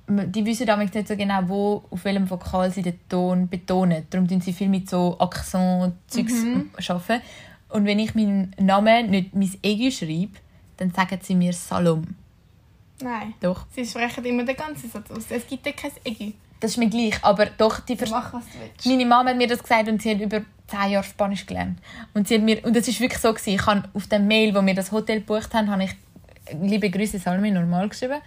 die 0.08 0.44
wissen 0.44 0.66
damals 0.66 0.92
nicht 0.92 1.08
so 1.08 1.16
genau, 1.16 1.40
wo, 1.46 1.84
auf 1.90 2.04
welchem 2.04 2.28
Vokal 2.28 2.70
sie 2.70 2.82
den 2.82 2.98
Ton 3.08 3.48
betonen. 3.48 4.06
Darum 4.10 4.26
tun 4.28 4.40
sie 4.40 4.52
viel 4.52 4.68
mit 4.68 4.90
so 4.90 5.16
Akzent-Zeugs 5.18 6.32
Mhm. 6.44 6.70
arbeiten. 6.88 7.22
Und 7.68 7.86
wenn 7.86 7.98
ich 7.98 8.14
meinen 8.14 8.54
Namen 8.60 9.10
nicht 9.10 9.34
mein 9.34 9.50
Ego 9.62 9.90
schreibe, 9.90 10.32
dann 10.76 10.90
sagen 10.90 11.18
sie 11.22 11.34
mir 11.34 11.52
Salom. 11.52 12.02
Nein. 13.02 13.34
Doch, 13.40 13.66
Sie 13.74 13.84
sprechen 13.86 14.24
immer 14.24 14.44
den 14.44 14.56
ganzen 14.56 14.90
Satz 14.90 15.10
aus. 15.10 15.24
Es 15.30 15.46
gibt 15.46 15.64
ja 15.66 15.72
kein 15.72 15.90
Aigu. 16.06 16.32
das 16.60 16.72
ist 16.72 16.76
mir 16.76 16.88
gleich. 16.88 17.14
Aber 17.24 17.46
doch, 17.46 17.80
die 17.80 17.96
Du 17.96 18.06
Ver 18.06 18.10
mach, 18.16 18.32
was 18.34 18.44
du 18.46 18.58
willst. 18.60 18.86
Meine 18.86 19.06
Mama 19.06 19.30
hat 19.30 19.36
mir 19.36 19.48
das 19.48 19.60
gesagt 19.62 19.88
und 19.88 20.00
sie 20.02 20.10
hat 20.12 20.20
über 20.20 20.42
10 20.68 20.90
Jahre 20.90 21.04
Spanisch 21.04 21.44
gelernt. 21.46 21.78
Und 22.14 22.28
sie 22.28 22.34
hat 22.36 22.42
mir, 22.42 22.64
und 22.64 22.76
das 22.76 22.86
ist 22.86 23.00
wirklich 23.00 23.20
so 23.20 23.32
gewesen, 23.32 23.54
ich 23.54 23.66
habe 23.66 23.88
auf 23.94 24.06
dem 24.06 24.26
Mail, 24.28 24.54
wo 24.54 24.64
wir 24.64 24.74
das 24.74 24.92
Hotel 24.92 25.20
gebucht 25.20 25.52
haben, 25.54 25.70
habe 25.70 25.84
ich 25.84 25.90
«Liebe 26.60 26.90
Grüße, 26.90 27.18
Salmi» 27.18 27.50
normal 27.50 27.88
geschrieben. 27.88 28.20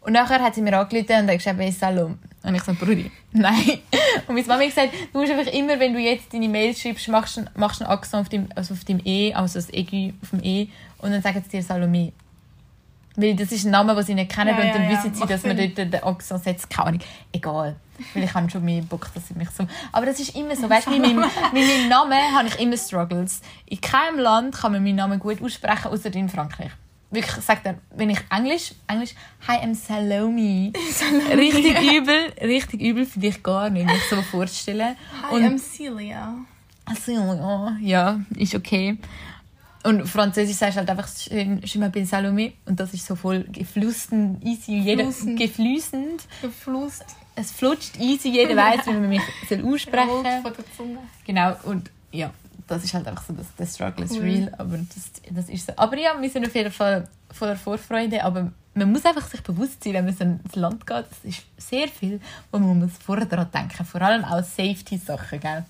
Und 0.00 0.12
nachher 0.12 0.42
hat 0.42 0.54
sie 0.54 0.62
mir 0.62 0.78
angerufen 0.78 1.22
und 1.22 1.28
hat 1.28 1.34
geschrieben 1.34 1.58
«Hey, 1.60 1.72
Salom». 1.72 2.18
Und 2.42 2.54
ich 2.54 2.62
so 2.62 2.72
«Brudi, 2.72 3.10
nein». 3.32 3.80
Und 4.26 4.34
meine 4.34 4.46
Mama 4.46 4.60
hat 4.60 4.68
gesagt, 4.68 4.92
du 5.12 5.18
musst 5.18 5.32
einfach 5.32 5.52
immer, 5.52 5.78
wenn 5.78 5.92
du 5.92 5.98
jetzt 5.98 6.32
deine 6.32 6.48
Mail 6.48 6.74
schreibst, 6.74 7.08
machst 7.08 7.36
du 7.36 7.44
machst 7.56 7.82
einen 7.82 7.90
Akzent 7.90 8.22
auf 8.22 8.28
dem, 8.28 8.48
also 8.54 8.74
auf 8.74 8.84
dem 8.84 9.00
E, 9.04 9.34
also 9.34 9.58
das 9.58 9.70
Egi 9.70 10.14
auf 10.22 10.30
dem 10.30 10.42
E, 10.42 10.68
und 10.98 11.10
dann 11.10 11.22
sagen 11.22 11.42
sie 11.42 11.58
dir 11.58 11.62
«Salome». 11.62 12.12
Weil 13.16 13.34
das 13.34 13.50
ist 13.50 13.64
ein 13.64 13.72
Name, 13.72 13.96
den 13.96 14.04
sie 14.04 14.14
nicht 14.14 14.30
kennen 14.30 14.56
Ja, 14.56 14.64
und 14.64 14.74
dann 14.74 14.84
ja, 14.84 14.90
ja, 14.90 14.96
wissen 14.96 15.12
sie, 15.12 15.20
macht 15.20 15.30
dass 15.30 15.42
man 15.42 15.56
dort 15.56 15.76
den 15.76 16.02
Akzent 16.04 16.44
setzt. 16.44 16.70
Keine 16.70 16.86
Ahnung. 16.86 17.00
Egal. 17.32 17.74
Weil 18.14 18.22
ich 18.22 18.32
habe 18.32 18.48
schon 18.48 18.64
mehr 18.64 18.80
Bock, 18.82 19.12
dass 19.12 19.26
sie 19.26 19.34
mich 19.34 19.50
so... 19.50 19.66
Aber 19.90 20.06
das 20.06 20.20
ist 20.20 20.36
immer 20.36 20.54
so. 20.54 20.70
Weißt 20.70 20.86
du, 20.86 20.90
mit 20.90 21.00
meinem, 21.00 21.18
mit 21.52 21.66
meinem 21.66 21.88
Namen 21.88 22.36
habe 22.36 22.46
ich 22.46 22.60
immer 22.60 22.76
Struggles. 22.76 23.40
In 23.66 23.80
keinem 23.80 24.20
Land 24.20 24.54
kann 24.54 24.70
man 24.70 24.84
meinen 24.84 24.94
Namen 24.94 25.18
gut 25.18 25.42
aussprechen, 25.42 25.88
außer 25.88 26.14
in 26.14 26.28
Frankreich. 26.28 26.70
Wirklich, 27.10 27.42
sagt 27.44 27.64
er, 27.66 27.76
wenn 27.96 28.10
ich 28.10 28.18
Englisch, 28.30 28.72
Englisch, 28.86 29.14
Hi, 29.46 29.56
I'm 29.64 29.74
Salome. 29.74 30.72
richtig 31.34 31.80
übel, 31.96 32.32
richtig 32.42 32.82
übel 32.82 33.06
für 33.06 33.18
dich 33.18 33.42
gar 33.42 33.70
nicht, 33.70 33.86
mich 33.86 34.02
so 34.10 34.20
vorzustellen. 34.20 34.94
Hi, 35.22 35.34
Und- 35.36 35.42
I'm 35.44 35.58
Celia. 35.58 36.34
also, 36.84 37.72
ja, 37.80 38.20
ist 38.36 38.54
okay. 38.54 38.98
Und 39.84 40.06
Französisch 40.06 40.56
sagst 40.56 40.76
du 40.76 40.80
halt 40.80 40.90
einfach 40.90 41.08
schön, 41.08 41.62
je 41.64 41.80
m'appelle 41.80 42.04
Salome. 42.04 42.52
Und 42.66 42.78
das 42.78 42.92
ist 42.92 43.06
so 43.06 43.14
voll 43.14 43.44
geflussend, 43.44 44.44
easy. 44.44 44.72
Jeder, 44.78 45.04
geflüssend. 45.36 46.24
Geflusst. 46.42 47.04
Es 47.36 47.52
flutscht 47.52 47.98
easy, 48.00 48.28
jeder 48.30 48.56
weiß, 48.56 48.86
wie 48.86 48.90
man 48.90 49.08
mich 49.08 49.22
soll 49.48 49.64
aussprechen 49.64 50.42
von 50.42 50.52
der 50.52 50.64
Zunge. 50.76 50.98
Genau, 51.24 51.54
und 51.62 51.90
ja, 52.10 52.32
das 52.68 52.84
ist 52.84 52.94
halt 52.94 53.06
einfach 53.08 53.24
so, 53.24 53.32
das, 53.32 53.46
der 53.58 53.66
Struggle 53.66 54.04
ist 54.04 54.12
Cool. 54.12 54.22
real, 54.22 54.52
aber 54.58 54.78
das, 54.78 55.10
das 55.34 55.48
ist 55.48 55.66
so. 55.66 55.72
Aber 55.76 55.96
ja, 55.98 56.12
wir 56.20 56.30
sind 56.30 56.46
auf 56.46 56.54
jeden 56.54 56.70
Fall 56.72 57.08
voller 57.32 57.56
Vorfreude, 57.56 58.22
aber 58.22 58.52
man 58.74 58.92
muss 58.92 59.04
einfach 59.04 59.26
sich 59.26 59.42
bewusst 59.42 59.82
sein, 59.82 59.94
wenn 59.94 60.04
man 60.04 60.14
so 60.14 60.24
ins 60.24 60.54
Land 60.54 60.86
geht, 60.86 61.04
das 61.10 61.18
ist 61.24 61.42
sehr 61.56 61.88
viel, 61.88 62.20
wo 62.52 62.58
man 62.58 62.78
muss 62.78 62.92
vorher 63.04 63.26
daran 63.26 63.48
denken 63.52 63.84
vor 63.84 64.00
allem 64.02 64.24
auch 64.24 64.42
Safety-Sachen, 64.42 65.40
gell? 65.40 65.64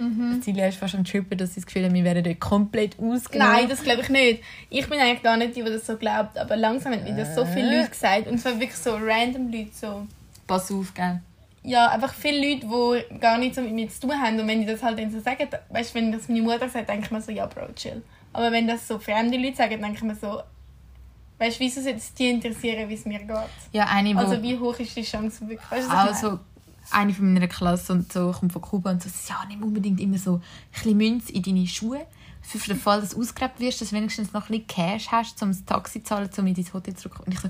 Mhm. 0.00 0.40
Ist 0.44 0.78
fast 0.78 0.94
am 0.94 1.04
Trippen, 1.04 1.36
dass 1.38 1.50
sie 1.54 1.60
das 1.60 1.66
Gefühl 1.66 1.84
hat, 1.84 1.92
wir 1.92 2.04
werden 2.04 2.22
dort 2.22 2.40
komplett 2.40 2.98
ausgenommen. 2.98 3.52
Nein, 3.52 3.68
das 3.68 3.82
glaube 3.82 4.02
ich 4.02 4.08
nicht. 4.08 4.42
Ich 4.70 4.88
bin 4.88 4.98
eigentlich 4.98 5.22
gar 5.22 5.36
nicht 5.36 5.56
die, 5.56 5.62
die 5.62 5.70
das 5.70 5.86
so 5.86 5.96
glaubt, 5.96 6.38
aber 6.38 6.56
langsam 6.56 6.92
haben 6.92 7.04
mir 7.04 7.16
das 7.16 7.34
so 7.34 7.44
viele 7.44 7.68
Äh. 7.70 7.76
Leute 7.78 7.90
gesagt 7.90 8.26
und 8.28 8.38
zwar 8.38 8.52
wirklich 8.54 8.76
so 8.76 8.94
random 8.94 9.50
Leute 9.50 9.70
so. 9.72 10.06
Pass 10.46 10.70
auf, 10.70 10.94
gell? 10.94 11.20
Ja, 11.62 11.88
einfach 11.88 12.14
viele 12.14 12.54
Leute, 12.54 12.66
die 12.66 13.18
gar 13.18 13.38
nichts 13.38 13.56
mit 13.58 13.72
mir 13.72 13.88
zu 13.88 14.00
tun 14.00 14.12
haben. 14.12 14.38
Und 14.40 14.46
wenn 14.46 14.60
die 14.60 14.66
das 14.66 14.82
halt 14.82 14.98
dann 14.98 15.10
so 15.10 15.20
sagen, 15.20 15.48
weißt 15.70 15.90
du, 15.90 15.98
wenn 15.98 16.12
das 16.12 16.28
meine 16.28 16.42
Mutter 16.42 16.68
sagt, 16.68 16.88
denke 16.88 17.04
ich 17.06 17.10
mir 17.10 17.20
so, 17.20 17.32
ja, 17.32 17.46
Bro, 17.46 17.72
chill. 17.74 18.02
Aber 18.32 18.52
wenn 18.52 18.66
das 18.66 18.86
so 18.86 18.98
fremde 18.98 19.36
Leute 19.36 19.56
sagen, 19.56 19.80
denke 19.80 19.96
ich 19.96 20.02
mir 20.02 20.14
so, 20.14 20.42
weißt 21.38 21.58
du, 21.58 21.64
wieso 21.64 21.80
sollte 21.80 21.98
es 21.98 22.14
die 22.14 22.30
interessieren, 22.30 22.88
wie 22.88 22.94
es 22.94 23.04
mir 23.04 23.18
geht? 23.18 23.36
Ja, 23.72 23.86
eine, 23.86 24.16
Also, 24.16 24.42
wie 24.42 24.58
hoch 24.58 24.78
ist 24.78 24.96
die 24.96 25.02
Chance 25.02 25.40
wirklich? 25.48 25.70
Weißt 25.70 25.90
also 25.90 26.38
eine 26.90 27.12
von 27.12 27.32
meiner 27.32 27.48
Klasse 27.48 27.92
und 27.92 28.10
so 28.12 28.32
kommt 28.32 28.52
von 28.52 28.62
Kuba 28.62 28.90
und 28.92 29.02
so, 29.02 29.08
ja, 29.28 29.44
nimm 29.48 29.62
unbedingt 29.62 30.00
immer 30.00 30.18
so 30.18 30.36
ein 30.36 30.42
bisschen 30.72 30.96
Münze 30.96 31.32
in 31.32 31.42
deine 31.42 31.66
Schuhe. 31.66 32.06
Für 32.40 32.58
den 32.58 32.78
Fall, 32.78 33.00
dass 33.02 33.10
du 33.10 33.20
ausgegrabt 33.20 33.60
wirst, 33.60 33.82
dass 33.82 33.90
du 33.90 33.96
wenigstens 33.96 34.32
noch 34.32 34.48
ein 34.48 34.58
bisschen 34.58 34.66
Cash 34.68 35.08
hast, 35.08 35.42
um 35.42 35.50
das 35.50 35.64
Taxi 35.66 36.02
zu 36.02 36.08
zahlen, 36.08 36.30
um 36.38 36.46
in 36.46 36.54
dein 36.54 36.72
Hotel 36.72 36.94
zurückzukommen. 36.94 37.26
Und 37.26 37.34
ich 37.34 37.40
so, 37.40 37.48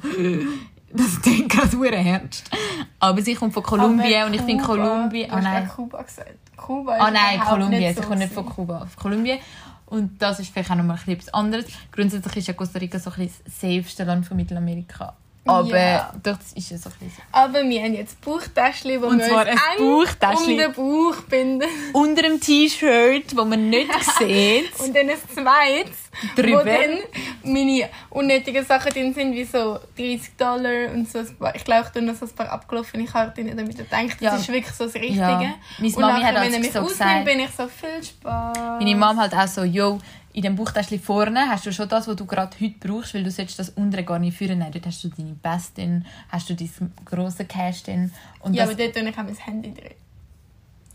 das 0.92 1.20
klingt 1.22 1.50
gerade 1.50 1.68
sehr 1.68 1.92
ernst. 1.92 2.50
Aber 2.98 3.22
sie 3.22 3.34
kommt 3.34 3.54
von 3.54 3.62
Kolumbien 3.62 4.24
und 4.26 4.34
ich 4.34 4.42
finde 4.42 4.64
Kuba- 4.64 4.76
Kolumbien... 4.76 5.30
Oh 5.32 5.38
nein, 5.38 5.68
Kuba 5.68 6.02
gesagt. 6.02 6.34
Kuba 6.56 6.96
ist 6.96 7.02
oh 7.02 7.10
nein 7.12 7.40
Kolumbien. 7.40 7.80
nicht 7.80 7.96
Sie 7.96 8.02
so 8.02 8.08
kommt 8.08 8.18
nicht 8.20 8.32
von. 8.32 8.46
Kuba, 8.46 8.82
auf 8.82 8.96
Kolumbien. 8.96 9.38
Und 9.86 10.20
das 10.20 10.40
ist 10.40 10.52
vielleicht 10.52 10.70
auch 10.70 10.74
noch 10.74 10.84
mal 10.84 10.98
etwas 11.06 11.32
anderes. 11.32 11.64
Grundsätzlich 11.92 12.36
ist 12.38 12.48
ja 12.48 12.54
Costa 12.54 12.78
Rica 12.78 12.98
so 12.98 13.10
ein 13.10 13.16
bisschen 13.16 13.44
das 13.44 13.60
safeste 13.60 14.04
Land 14.04 14.26
von 14.26 14.36
Mittelamerika. 14.36 15.16
Aber 15.48 15.78
Ja. 15.78 16.12
das 16.22 16.38
ist 16.54 16.68
so 16.68 16.74
ein 16.74 16.94
bisschen... 16.98 17.22
Aber 17.32 17.62
wir 17.62 17.82
haben 17.82 17.94
jetzt 17.94 18.20
Bauchtäschchen, 18.20 19.00
wo 19.02 19.06
Und 19.06 19.18
wir 19.18 19.26
zwar 19.26 19.46
uns 19.48 19.50
ein 19.50 19.78
Bauchtäschchen. 19.78 20.46
um 20.52 20.58
den 20.58 20.72
Bauch 20.72 21.22
binden. 21.28 21.68
Unter 21.92 22.22
dem 22.22 22.40
T-Shirt, 22.40 23.24
das 23.34 23.44
man 23.46 23.68
nicht 23.70 23.90
sieht. 24.18 24.78
Und 24.80 24.94
dann 24.94 25.08
ein 25.08 25.16
zweites, 25.34 25.96
Drüber. 26.36 26.60
wo 26.60 26.64
dann 26.64 26.98
meine 27.44 27.88
unnötigen 28.10 28.64
Sachen 28.64 28.90
drin 28.92 29.14
sind, 29.14 29.32
wie 29.34 29.44
so 29.44 29.78
30 29.96 30.36
Dollar 30.36 30.90
und 30.92 31.10
so. 31.10 31.18
ein 31.20 31.36
paar- 31.36 31.54
Ich 31.54 31.64
glaube, 31.64 31.84
ich 31.86 31.92
tue 31.92 32.02
noch 32.02 32.14
so 32.14 32.26
ein 32.26 32.32
paar 32.32 32.50
abgelaufene 32.50 33.04
Karten 33.04 33.56
damit 33.56 33.78
ihr 33.78 33.84
denkt, 33.84 34.20
Ja. 34.20 34.32
das 34.32 34.42
ist 34.42 34.48
wirklich 34.48 34.74
so 34.74 34.84
das 34.84 34.94
Richtige. 34.94 35.18
Ja. 35.20 35.54
Meine 35.78 35.94
und 35.94 35.98
Mami 36.00 36.22
hat 36.22 36.34
nachher, 36.34 36.34
wenn 36.34 36.42
also 36.42 36.54
er 36.54 36.60
mich 36.60 36.72
so 36.72 36.78
ausnimmt, 36.80 37.24
bin 37.24 37.40
ich 37.40 37.50
so 37.50 37.68
viel 37.68 38.02
Spaß. 38.04 38.58
Meine 38.80 38.96
Mom 38.96 39.18
halt 39.20 39.34
auch 39.34 39.46
so, 39.48 39.62
yo, 39.62 39.98
in 40.32 40.42
dem 40.42 40.56
Bauchtäschchen 40.56 41.00
vorne 41.00 41.48
hast 41.48 41.66
du 41.66 41.72
schon 41.72 41.88
das, 41.88 42.06
was 42.06 42.16
du 42.16 42.26
gerade 42.26 42.56
heute 42.60 42.74
brauchst, 42.78 43.14
weil 43.14 43.24
du 43.24 43.30
das 43.30 43.68
untere 43.70 44.04
gar 44.04 44.18
nicht 44.18 44.36
führen. 44.36 44.58
Nein, 44.58 44.72
dort 44.72 44.86
hast 44.86 45.02
du 45.02 45.08
deine 45.08 45.34
Bass 45.42 45.72
drin, 45.74 46.04
hast 46.28 46.48
du 46.50 46.54
dein 46.54 46.70
grosse 47.04 47.44
Cash 47.44 47.84
drin. 47.84 48.12
Und 48.40 48.54
Ja, 48.54 48.64
aber 48.64 48.74
dort 48.74 48.94
tue 48.94 49.08
ich 49.08 49.18
auch 49.18 49.22
mein 49.22 49.36
Handy 49.36 49.74
drin. 49.74 49.90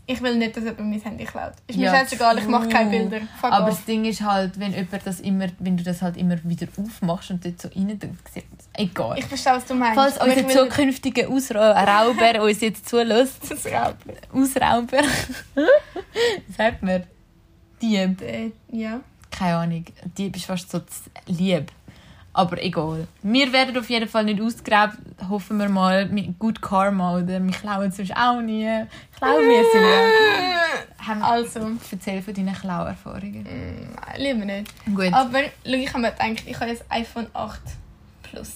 Ich 0.06 0.20
will 0.20 0.36
nicht, 0.36 0.54
dass 0.54 0.64
jemand 0.64 0.80
mein 0.90 1.00
Handy 1.00 1.24
klaut. 1.24 1.54
Ist 1.66 1.78
mir 1.78 1.86
Ja, 1.86 1.94
scheißegal, 1.96 2.36
ich 2.36 2.46
mache 2.46 2.68
keine. 2.68 2.90
Bilder. 2.90 3.20
Fuck 3.40 3.50
aber 3.52 3.68
off. 3.68 3.76
das 3.76 3.84
Ding 3.86 4.04
ist 4.04 4.20
halt, 4.20 4.60
wenn 4.60 4.72
jemand 4.74 5.06
das 5.06 5.20
immer, 5.20 5.46
wenn 5.58 5.78
du 5.78 5.82
das 5.82 6.02
halt 6.02 6.18
immer 6.18 6.36
wieder 6.44 6.66
aufmachst 6.76 7.30
und 7.30 7.42
dort 7.44 7.60
so 7.60 7.68
rein 7.68 7.98
sieht 8.32 8.44
egal. 8.74 9.18
Ich 9.18 9.24
verstehe, 9.24 9.54
was 9.54 9.64
du 9.64 9.74
meinst. 9.74 9.94
Falls 9.94 10.18
aber 10.18 10.30
unser 10.36 10.48
zukünftiger 10.48 11.26
Ausrauber 11.30 12.42
uns 12.42 12.60
jetzt 12.60 12.86
zulässt, 12.86 13.50
das 13.50 13.64
Raupen. 13.64 14.12
Ausrauber, 14.30 15.02
sagt 16.56 16.82
man, 16.82 17.04
Dieb, 17.80 18.20
Äh, 18.20 18.50
Ja. 18.70 19.00
Keine 19.36 19.56
Ahnung, 19.56 19.84
Dieb 20.16 20.36
ist 20.36 20.46
fast 20.46 20.70
so 20.70 20.80
lieb. 21.26 21.70
Aber 22.36 22.60
egal. 22.60 23.06
Wir 23.22 23.52
werden 23.52 23.76
auf 23.78 23.88
jeden 23.88 24.08
Fall 24.08 24.24
nicht 24.24 24.40
ausgegrabt, 24.40 24.96
hoffen 25.28 25.56
wir 25.58 25.68
mal, 25.68 26.06
mit 26.06 26.36
gut 26.38 26.60
Karma 26.60 27.16
oder 27.18 27.40
wir 27.40 27.52
klauen 27.52 27.92
sonst 27.92 28.16
auch 28.16 28.40
nie. 28.40 28.64
Klauen 29.16 29.40
wir 29.48 29.64
sie. 29.72 29.78
Haben- 31.06 31.22
Also, 31.22 31.60
Erzähl 31.92 32.22
von 32.22 32.34
deinen 32.34 32.52
Klauerfahrungen. 32.54 33.42
mm, 33.44 34.18
lieber 34.20 34.44
nicht. 34.46 34.72
Gut. 34.86 35.12
Aber 35.12 35.42
schau, 35.64 35.72
ich 35.74 35.88
habe 35.90 36.00
mir 36.00 36.10
gedacht, 36.10 36.42
ich 36.46 36.58
habe 36.58 36.70
jetzt 36.70 36.84
iPhone 36.88 37.26
8 37.34 37.60
Plus. 38.24 38.50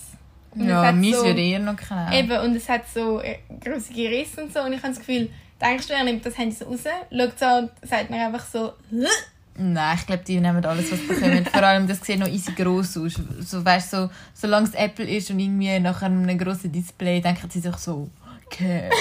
Und 0.57 0.69
ja, 0.69 0.91
meins 0.91 1.17
so, 1.17 1.25
würde 1.25 1.41
eher 1.41 1.59
noch 1.61 1.77
klauen. 1.77 2.13
Eben, 2.13 2.37
und 2.41 2.57
es 2.57 2.69
hat 2.69 2.83
so 2.93 3.21
äh, 3.21 3.39
grosse 3.61 3.95
Risse 3.95 4.43
und 4.43 4.53
so. 4.53 4.61
Und 4.63 4.73
ich 4.73 4.79
habe 4.83 4.89
das 4.89 4.99
Gefühl, 4.99 5.31
denkst 5.61 5.87
du, 5.87 5.93
er 5.95 6.03
nimmt 6.03 6.25
das 6.27 6.37
Handy 6.37 6.57
so 6.57 6.65
raus, 6.65 6.81
schaut 6.85 7.39
so 7.39 7.47
und 7.47 7.71
sagt 7.83 8.11
mir 8.11 8.27
einfach 8.27 8.45
so, 8.45 8.73
«Hä?» 8.91 9.07
Nein, 9.61 9.97
ich 9.99 10.07
glaube, 10.07 10.23
die 10.25 10.41
nehmen 10.41 10.65
alles, 10.65 10.91
was 10.93 11.01
sie 11.01 11.07
bekommen. 11.07 11.45
Vor 11.45 11.63
allem, 11.63 11.87
das 11.89 12.01
sieht 12.01 12.19
noch 12.19 12.29
easy 12.29 12.53
gross 12.53 12.97
aus. 12.97 13.15
So, 13.41 13.65
weißt, 13.65 13.91
so, 13.91 14.09
solange 14.33 14.69
es 14.69 14.75
Apple 14.75 15.05
ist 15.05 15.31
und 15.31 15.41
irgendwie 15.41 15.79
nach 15.81 16.01
einem 16.03 16.39
grossen 16.39 16.71
Display, 16.71 17.21
denken 17.21 17.51
sie 17.51 17.61
sich 17.61 17.77
so, 17.77 18.09
Cash. 18.51 18.93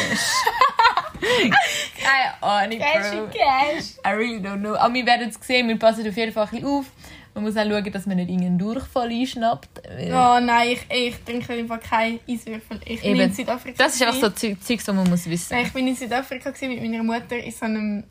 Keine 1.20 2.42
Ahnung, 2.44 2.80
Cash 2.80 3.12
Bro. 3.12 3.28
Cash. 3.28 3.86
I 4.06 4.10
really 4.10 4.38
don't 4.40 4.60
know. 4.60 4.76
Aber 4.76 4.94
wir 4.94 5.06
werden 5.06 5.30
es 5.30 5.46
sehen, 5.46 5.68
wir 5.68 5.78
passen 5.80 6.08
auf 6.08 6.16
jeden 6.16 6.32
Fall 6.32 6.46
ein 6.46 6.50
bisschen 6.52 6.66
auf. 6.68 6.86
Man 7.34 7.44
muss 7.44 7.56
auch 7.56 7.66
schauen, 7.66 7.92
dass 7.92 8.06
man 8.08 8.18
nicht 8.18 8.30
irgendeinen 8.30 8.58
Durchfall 8.58 9.10
einschnappt. 9.10 9.82
weil- 9.88 10.12
Oh 10.12 10.40
nein, 10.44 10.70
ich, 10.70 10.80
ich 10.90 11.16
trinke 11.24 11.54
einfach 11.54 11.80
keinen 11.80 12.20
Eiswürfel. 12.28 12.80
Ich 12.86 13.02
bin 13.02 13.12
Eben. 13.12 13.20
in 13.22 13.34
Südafrika. 13.34 13.84
Das 13.84 13.94
ist 13.96 14.02
einfach 14.02 14.20
so. 14.20 14.30
Zeug, 14.32 14.58
das 14.84 14.88
man 14.88 15.08
muss 15.10 15.26
wissen. 15.30 15.54
Nein, 15.56 15.66
ich 15.68 15.74
bin 15.74 15.88
in 15.88 15.96
Südafrika 15.96 16.52
mit 16.62 16.82
meiner 16.82 17.04
Mutter 17.04 17.38
in 17.38 17.52
so 17.52 17.66
einem 17.66 18.04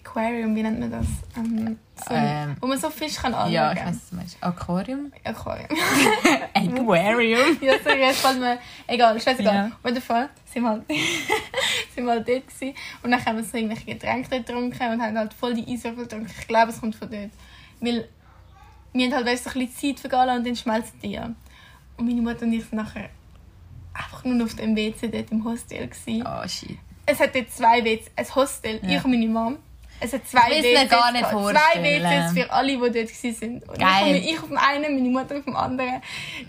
Aquarium, 0.00 0.54
wie 0.54 0.62
nennt 0.62 0.80
man 0.80 0.90
das? 0.90 1.06
Ähm, 1.36 1.78
so, 2.06 2.14
Ähm, 2.14 2.56
wo 2.60 2.66
man 2.66 2.78
so 2.78 2.90
Fisch 2.90 3.16
kann 3.16 3.32
anschauen 3.34 3.52
Ja, 3.52 3.72
ich 3.72 3.78
weiß, 3.80 3.86
was 3.86 4.10
du 4.10 4.16
meinst. 4.16 4.36
Aquarium? 4.42 5.12
Aquarium. 5.24 5.68
Aquarium? 6.54 7.58
ja, 7.60 7.74
sorry, 7.82 8.00
jetzt 8.00 8.20
fällt 8.20 8.40
mir... 8.40 8.58
Egal, 8.86 9.20
scheißegal. 9.20 9.54
Ja. 9.54 9.66
Auf 9.66 9.84
jeden 9.84 10.00
Fall 10.02 10.28
sind 10.52 10.62
wir 10.62 10.70
halt, 10.70 10.82
sind 11.94 12.04
wir 12.04 12.12
halt 12.12 12.28
dort 12.28 12.46
gewesen. 12.48 12.74
Und 13.02 13.10
dann 13.10 13.24
haben 13.24 13.36
wir 13.36 13.44
so 13.44 13.56
irgendwelche 13.56 13.84
Getränke 13.86 14.28
dort 14.30 14.46
getrunken 14.46 14.92
und 14.92 15.02
haben 15.02 15.18
halt 15.18 15.34
voll 15.34 15.54
die 15.54 15.72
Eiswürfel 15.72 16.04
getrunken. 16.04 16.30
Ich 16.38 16.46
glaube, 16.48 16.70
es 16.72 16.80
kommt 16.80 16.94
von 16.96 17.10
dort. 17.10 17.30
Weil 17.80 18.08
wir 18.92 19.06
haben 19.06 19.14
halt 19.14 19.26
weißt, 19.26 19.44
so 19.44 19.50
ein 19.50 19.66
bisschen 19.66 19.96
Zeit 19.96 20.00
vergehen 20.00 20.26
lassen 20.26 20.38
und 20.38 20.46
dann 20.46 20.56
schmelzen 20.56 20.98
die. 21.02 21.18
Und 21.18 22.06
meine 22.06 22.20
Mutter 22.22 22.42
und 22.42 22.52
ich 22.52 22.62
sind 22.64 22.74
nachher 22.74 23.08
einfach 23.94 24.24
nur 24.24 24.44
auf 24.44 24.54
dem 24.54 24.76
WC 24.76 25.08
dort 25.08 25.30
im 25.32 25.44
Hostel 25.44 25.86
gewesen. 25.88 26.24
Oh, 26.26 26.46
shit. 26.48 26.78
Es 27.06 27.20
hat 27.20 27.34
dort 27.34 27.50
zwei 27.50 27.84
WCs, 27.84 28.10
ein 28.16 28.34
Hostel, 28.34 28.80
Ja. 28.82 28.98
ich 28.98 29.04
und 29.04 29.10
meine 29.12 29.28
Mom. 29.28 29.56
Es 30.00 30.12
hat 30.12 30.26
zwei 30.28 30.50
Ich 30.52 30.62
WCs. 30.62 30.90
gar 30.90 31.12
nicht. 31.12 31.24
Zwei 31.24 31.82
WCs 31.82 32.32
für 32.32 32.50
alle, 32.52 32.68
die 32.72 32.78
dort 32.78 32.94
waren. 32.94 33.62
Und 33.66 33.78
Geil. 33.78 34.16
Ich, 34.16 34.38
auf 34.38 34.48
dem 34.48 34.58
einen, 34.58 34.94
meine 34.96 35.08
Mutter 35.08 35.36
auf 35.36 35.44
dem 35.44 35.56
anderen. 35.56 36.02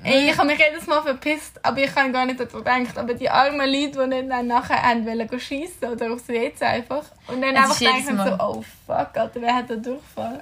Ey, 0.04 0.30
ich 0.30 0.38
habe 0.38 0.48
mich 0.48 0.60
jedes 0.60 0.86
Mal 0.88 1.02
verpisst, 1.02 1.60
aber 1.64 1.78
ich 1.80 1.96
habe 1.96 2.12
gar 2.12 2.26
nicht 2.26 2.40
daran 2.40 2.84
gedacht. 2.84 2.98
Aber 2.98 3.14
die 3.14 3.30
armen 3.30 3.60
Leute, 3.70 4.00
die 4.04 4.08
nicht 4.08 4.30
dann 4.30 4.48
nachher 4.48 4.82
haben 4.84 5.06
wollen 5.06 5.40
schiessen 5.40 5.90
oder 5.92 6.12
aufs 6.12 6.28
WC 6.28 6.64
einfach. 6.66 7.04
Und 7.28 7.42
dann 7.42 7.56
Es 7.56 7.62
einfach 7.62 7.78
denken 7.80 8.18
so, 8.18 8.36
oh 8.44 8.64
fuck, 8.86 9.18
Alter, 9.18 9.42
wer 9.42 9.56
hat 9.56 9.70
da 9.70 9.76
Durchfall? 9.76 10.42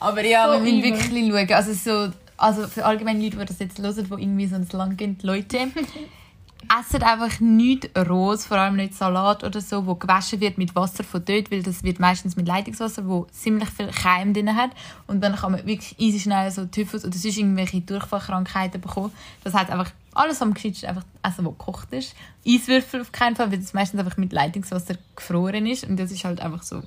Aber 0.00 0.24
ja, 0.24 0.46
So 0.46 0.52
wir 0.64 0.72
müssen 0.72 0.82
wirklich 0.82 1.30
schauen. 1.32 1.52
Also, 1.52 1.72
so, 1.72 2.12
also 2.36 2.66
für 2.66 2.84
allgemeine 2.84 3.22
Leute, 3.22 3.36
die 3.36 3.44
das 3.44 3.58
jetzt 3.58 3.78
hören, 3.78 3.94
die 3.94 4.22
irgendwie 4.22 4.46
so 4.46 4.56
ins 4.56 4.72
Land 4.72 4.98
gehen, 4.98 5.18
Leute, 5.22 5.58
essen 6.68 7.02
einfach 7.02 7.40
nichts 7.40 7.88
rohes, 7.96 8.46
vor 8.46 8.58
allem 8.58 8.76
nicht 8.76 8.94
Salat 8.94 9.44
oder 9.44 9.60
so, 9.60 9.86
wo 9.86 9.94
gewaschen 9.94 10.40
wird 10.40 10.58
mit 10.58 10.74
Wasser 10.74 11.04
von 11.04 11.24
dort, 11.24 11.50
weil 11.50 11.62
das 11.62 11.82
wird 11.82 11.98
meistens 11.98 12.36
mit 12.36 12.46
Leitungswasser, 12.46 13.06
wo 13.06 13.26
ziemlich 13.32 13.68
viel 13.70 13.88
Keim 13.88 14.34
drin 14.34 14.54
hat. 14.54 14.70
Und 15.06 15.22
dann 15.22 15.36
kann 15.36 15.52
man 15.52 15.66
wirklich 15.66 15.98
easy 15.98 16.20
schnell 16.20 16.50
so 16.50 16.66
Typhus 16.66 17.04
oder 17.04 17.16
sonst 17.16 17.38
irgendwelche 17.38 17.80
Durchfallkrankheiten 17.80 18.80
bekommen. 18.80 19.12
Das 19.42 19.54
heißt 19.54 19.70
einfach, 19.70 19.90
alles 20.14 20.42
am 20.42 20.54
gescheitsten 20.54 20.88
einfach 20.88 21.04
essen, 21.22 21.44
was 21.44 21.58
gekocht 21.58 21.92
ist. 21.92 22.14
Eiswürfel 22.46 23.00
auf 23.00 23.12
keinen 23.12 23.36
Fall, 23.36 23.50
weil 23.50 23.58
das 23.58 23.72
meistens 23.72 24.00
einfach 24.00 24.16
mit 24.16 24.32
Leitungswasser 24.32 24.94
gefroren 25.16 25.66
ist. 25.66 25.84
Und 25.84 25.98
das 25.98 26.10
ist 26.12 26.24
halt 26.24 26.40
einfach 26.40 26.62
so 26.62 26.82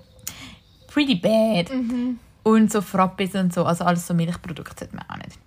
pretty 0.87 1.15
bad. 1.15 1.69
Und 2.43 2.71
so 2.71 2.81
Frappes 2.81 3.35
und 3.35 3.53
so, 3.53 3.65
also 3.65 3.85
alles 3.85 4.05
so 4.05 4.13
Milchprodukte 4.13 4.75
sollte 4.77 4.95
man 4.95 5.05
auch 5.09 5.17
nicht. 5.17 5.39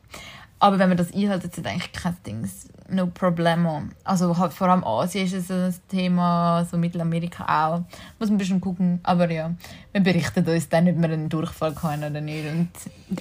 Aber 0.59 0.79
wenn 0.79 0.89
man 0.89 0.97
das 0.97 1.13
einhält, 1.13 1.45
ist 1.45 1.59
eigentlich 1.67 1.93
kein 1.93 2.17
Ding. 2.25 2.51
No 2.89 3.07
problemo. 3.07 3.83
Also 4.05 4.39
halt 4.39 4.53
vor 4.53 4.69
allem 4.69 4.85
Asien 4.85 5.27
ist 5.27 5.51
es 5.51 5.51
ein 5.51 5.81
Thema, 5.89 6.65
so 6.71 6.79
Mittelamerika 6.79 7.45
auch. 7.45 7.81
Muss 8.19 8.29
man 8.29 8.37
ein 8.37 8.39
bisschen 8.39 8.61
gucken. 8.61 9.01
Aber 9.03 9.31
ja, 9.31 9.51
wir 9.93 10.01
berichten 10.01 10.49
uns 10.49 10.69
dann, 10.69 10.89
ob 10.89 10.97
wir 10.97 11.05
einen 11.05 11.29
Durchfall 11.29 11.75
haben 11.83 12.05
oder 12.05 12.21
nicht. 12.21 12.47
Und 12.47 12.71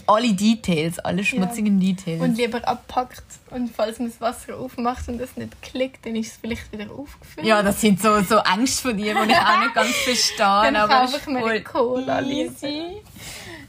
alle 0.07 0.33
Details, 0.33 0.99
alle 0.99 1.23
schmutzigen 1.23 1.79
Details. 1.79 2.21
Und 2.21 2.37
lieber 2.37 2.65
abpackt. 2.65 3.23
Und 3.49 3.69
falls 3.75 3.99
man 3.99 4.09
das 4.09 4.21
Wasser 4.21 4.55
aufmacht 4.55 5.07
und 5.09 5.19
es 5.19 5.35
nicht 5.35 5.61
klickt, 5.61 6.05
dann 6.05 6.15
ist 6.15 6.33
es 6.33 6.37
vielleicht 6.37 6.71
wieder 6.71 6.91
aufgefüllt. 6.91 7.45
ja, 7.45 7.61
das 7.63 7.81
sind 7.81 8.01
so, 8.01 8.21
so 8.21 8.37
Ängste 8.37 8.89
von 8.89 8.97
dir, 8.97 9.15
die 9.15 9.31
ich 9.31 9.37
auch 9.37 9.59
nicht 9.59 9.73
ganz 9.73 9.89
verstehe. 9.89 10.37
Dann 10.37 10.75
aber 10.75 10.93
kaufe 10.93 11.15
es 11.15 11.21
ich 11.21 11.27
mir 11.27 11.45
eine 11.45 11.63
Cola, 11.63 12.21
easy. 12.21 13.01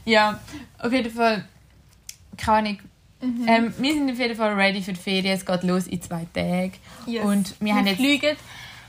Ja, 0.05 0.39
auf 0.77 0.93
jeden 0.93 1.11
Fall, 1.11 1.43
keine 2.37 2.69
Ahnung. 2.69 2.77
Ähm, 3.21 3.73
wir 3.77 3.93
sind 3.93 4.11
auf 4.11 4.19
jeden 4.19 4.35
Fall 4.35 4.53
ready 4.53 4.81
für 4.81 4.93
die 4.93 4.99
Ferien. 4.99 5.33
Es 5.35 5.45
geht 5.45 5.63
los 5.63 5.87
in 5.87 6.01
zwei 6.01 6.27
Tagen. 6.33 6.73
Yes. 7.05 7.25
Und 7.25 7.55
wir 7.59 7.75
haben 7.75 7.87
jetzt... 7.87 7.97
fliegen 7.97 8.35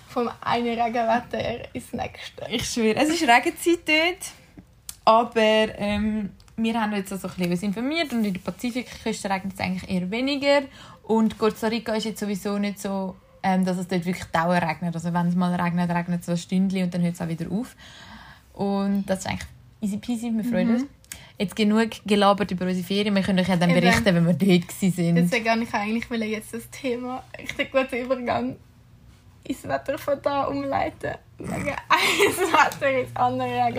vom 0.09 0.31
einen 0.41 0.81
Regenwetter 0.81 1.75
ins 1.75 1.93
nächste. 1.93 2.47
Ich 2.51 2.69
schwöre, 2.69 2.97
es 2.97 3.09
ist 3.09 3.23
Regenzeit 3.23 3.81
dort. 3.87 4.33
Aber 5.05 5.41
ähm, 5.79 6.31
wir 6.57 6.81
haben 6.81 6.93
jetzt 6.95 7.13
also 7.13 7.29
ein 7.29 7.49
bisschen 7.49 7.69
informiert 7.69 8.13
und 8.13 8.25
in 8.25 8.35
der 8.35 8.41
Pazifikküste 8.41 9.31
regnet 9.31 9.55
es 9.55 9.61
eigentlich 9.61 9.89
eher 9.89 10.11
weniger. 10.11 10.63
Und 11.03 11.39
Costa 11.39 11.69
Rica 11.69 11.95
ist 11.95 12.05
jetzt 12.05 12.21
sowieso 12.21 12.59
nicht 12.59 12.81
so, 12.81 13.17
ähm, 13.43 13.65
dass 13.65 13.79
es 13.79 13.89
dort 13.89 14.05
wirklich 14.05 14.27
dauernd 14.27 14.63
regnet. 14.63 14.95
Also 14.95 15.15
wenn 15.15 15.29
es 15.29 15.35
mal 15.35 15.55
regnet, 15.55 15.91
regnet 15.91 16.21
es 16.21 16.27
so 16.27 16.33
ein 16.33 16.39
Stündchen 16.39 16.85
und 16.85 16.93
dann 16.93 17.03
hört 17.03 17.15
es 17.15 17.21
auch 17.23 17.29
wieder 17.29 17.51
auf. 17.51 17.75
Und 18.53 19.07
das 19.07 19.21
ist 19.21 19.27
eigentlich 19.29 19.49
easy 19.81 19.97
peasy, 19.97 20.33
wir 20.35 20.45
freuen 20.45 20.75
uns. 20.75 20.85
Jetzt 21.39 21.55
genug 21.55 21.91
gelabert 22.05 22.51
über 22.51 22.67
unsere 22.67 22.85
Ferien. 22.85 23.15
Wir 23.15 23.23
können 23.23 23.39
euch 23.39 23.49
ja 23.49 23.57
dann 23.57 23.71
Eben. 23.71 23.81
berichten, 23.81 24.05
wenn 24.07 24.27
wir 24.27 24.33
dort 24.35 24.43
waren. 24.69 25.15
Deswegen 25.15 25.63
ich 25.63 25.75
eigentlich 25.75 26.11
will 26.11 26.23
jetzt 26.25 26.53
das 26.53 26.69
Thema, 26.71 27.23
richtig 27.39 27.71
guter 27.71 27.97
Übergang. 27.99 28.57
ins 29.45 29.63
Wetter 29.67 29.97
von 29.99 30.21
da 30.21 30.45
umleiten. 30.45 31.15
Sagen, 31.39 31.69
eins 31.89 32.39
Wetter 32.53 32.91
ins 33.01 33.15
andere. 33.15 33.73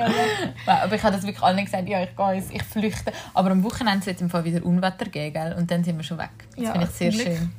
Aber 0.66 0.96
ich 0.96 1.04
habe 1.04 1.16
das 1.16 1.24
wirklich 1.24 1.44
allen 1.44 1.66
gesagt, 1.66 1.90
ja, 1.90 2.02
ich 2.02 2.16
gehe 2.16 2.44
ich 2.58 2.64
flüchte. 2.64 3.12
Aber 3.34 3.52
am 3.52 3.64
Wochenende 3.64 4.06
wird 4.06 4.16
es 4.16 4.22
im 4.22 4.30
Fall 4.30 4.46
wieder 4.46 4.66
Unwetter 4.66 5.06
geben, 5.06 5.34
gell? 5.34 5.54
und 5.58 5.70
dann 5.70 5.84
sind 5.84 5.98
wir 5.98 6.04
schon 6.04 6.18
weg. 6.18 6.30
Das 6.56 6.64
Ja, 6.64 6.72
finde 6.72 6.88
ich 6.90 6.96
sehr 6.96 7.12
schön. 7.12 7.52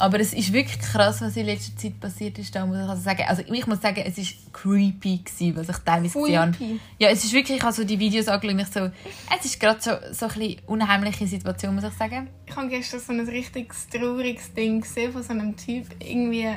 Aber 0.00 0.20
es 0.20 0.32
ist 0.32 0.52
wirklich 0.52 0.78
krass, 0.78 1.20
was 1.20 1.36
in 1.36 1.46
letzter 1.46 1.76
Zeit 1.76 1.98
passiert 1.98 2.38
ist. 2.38 2.54
Da 2.54 2.64
muss 2.64 2.78
ich 2.78 2.88
also 2.88 3.02
sagen. 3.02 3.24
Also 3.26 3.42
ich 3.42 3.66
muss 3.66 3.80
sagen, 3.80 4.00
es 4.06 4.16
ist 4.16 4.52
creepy 4.52 5.18
gewesen, 5.24 5.56
was 5.56 5.68
ich 5.68 5.76
teilweise 5.84 6.16
gesehen 6.16 6.38
habe. 6.38 6.56
Ja, 7.00 7.08
es 7.08 7.24
ist 7.24 7.32
wirklich, 7.32 7.58
ich 7.58 7.62
habe 7.64 7.72
so 7.72 7.82
die 7.82 7.98
Videos 7.98 8.28
angeschaut 8.28 8.60
ich 8.60 8.68
so, 8.68 8.90
es 9.36 9.44
ist 9.44 9.58
gerade 9.58 9.80
so, 9.80 9.90
so 10.12 10.26
ein 10.26 10.38
bisschen 10.38 10.60
unheimliche 10.66 11.26
Situation, 11.26 11.74
muss 11.74 11.82
ich 11.82 11.92
sagen. 11.94 12.28
Ich 12.46 12.54
habe 12.54 12.68
gestern 12.68 13.00
so 13.00 13.12
ein 13.12 13.28
richtig 13.28 13.72
trauriges 13.90 14.54
Ding 14.54 14.80
gesehen 14.80 15.12
von 15.12 15.22
so 15.24 15.32
einem 15.32 15.56
Typ. 15.56 15.86
Irgendwie 15.98 16.48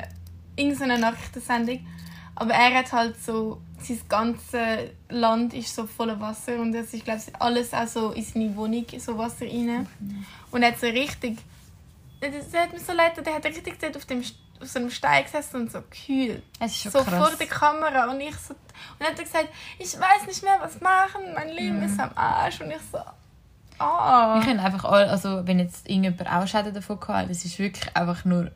irgendeine 0.54 1.00
Nachrichtensendung. 1.00 1.80
Aber 2.36 2.54
er 2.54 2.78
hat 2.78 2.92
halt 2.92 3.22
so, 3.22 3.60
sein 3.80 3.98
ganzes 4.08 4.90
Land 5.08 5.52
ist 5.52 5.74
so 5.74 5.86
voller 5.86 6.20
Wasser 6.20 6.60
und 6.60 6.74
es 6.74 6.94
ist, 6.94 7.04
glaube 7.04 7.20
ich, 7.26 7.34
alles 7.40 7.74
auch 7.74 7.86
so 7.88 8.12
in 8.12 8.22
seine 8.22 8.56
Wohnung, 8.56 8.86
so 8.98 9.18
Wasser 9.18 9.46
rein. 9.46 9.86
Und 10.50 10.62
er 10.62 10.72
hat 10.72 10.80
so 10.80 10.86
richtig, 10.86 11.38
das 12.30 12.60
hat 12.60 12.72
mir 12.72 12.78
so 12.80 12.92
leid, 12.92 13.12
der 13.24 13.34
hat 13.34 13.44
richtig 13.44 13.78
dort 13.80 13.96
auf, 13.96 14.04
dem, 14.04 14.20
auf 14.60 14.68
so 14.68 14.78
einem 14.78 14.90
Stein 14.90 15.24
gesessen 15.24 15.62
und 15.62 15.72
so 15.72 15.80
gekühlt. 15.82 16.42
Es 16.60 16.72
ist 16.72 16.82
schon 16.82 16.92
so 16.92 17.02
krass. 17.02 17.28
vor 17.28 17.36
der 17.38 17.46
Kamera 17.46 18.10
und 18.10 18.20
ich 18.20 18.36
so, 18.36 18.54
und 18.54 19.00
er 19.00 19.08
hat 19.08 19.18
gesagt, 19.18 19.48
ich 19.78 19.92
weiß 19.98 20.26
nicht 20.26 20.42
mehr, 20.42 20.58
was 20.60 20.80
machen, 20.80 21.22
mein 21.34 21.48
Leben 21.50 21.78
Mhm. 21.78 21.84
ist 21.84 21.98
am 22.00 22.10
Arsch 22.14 22.60
und 22.60 22.70
ich 22.70 22.76
so, 22.90 22.98
ah. 23.78 24.34
Wir 24.38 24.44
können 24.44 24.60
einfach 24.60 24.84
all, 24.84 25.08
also 25.08 25.46
wenn 25.46 25.58
jetzt 25.58 25.88
irgendjemand 25.88 26.28
auch 26.30 26.46
Schäden 26.46 26.72
davon 26.74 26.98
hat, 27.08 27.30
es 27.30 27.44
ist 27.44 27.58
wirklich 27.58 27.96
einfach 27.96 28.24
nur 28.24 28.50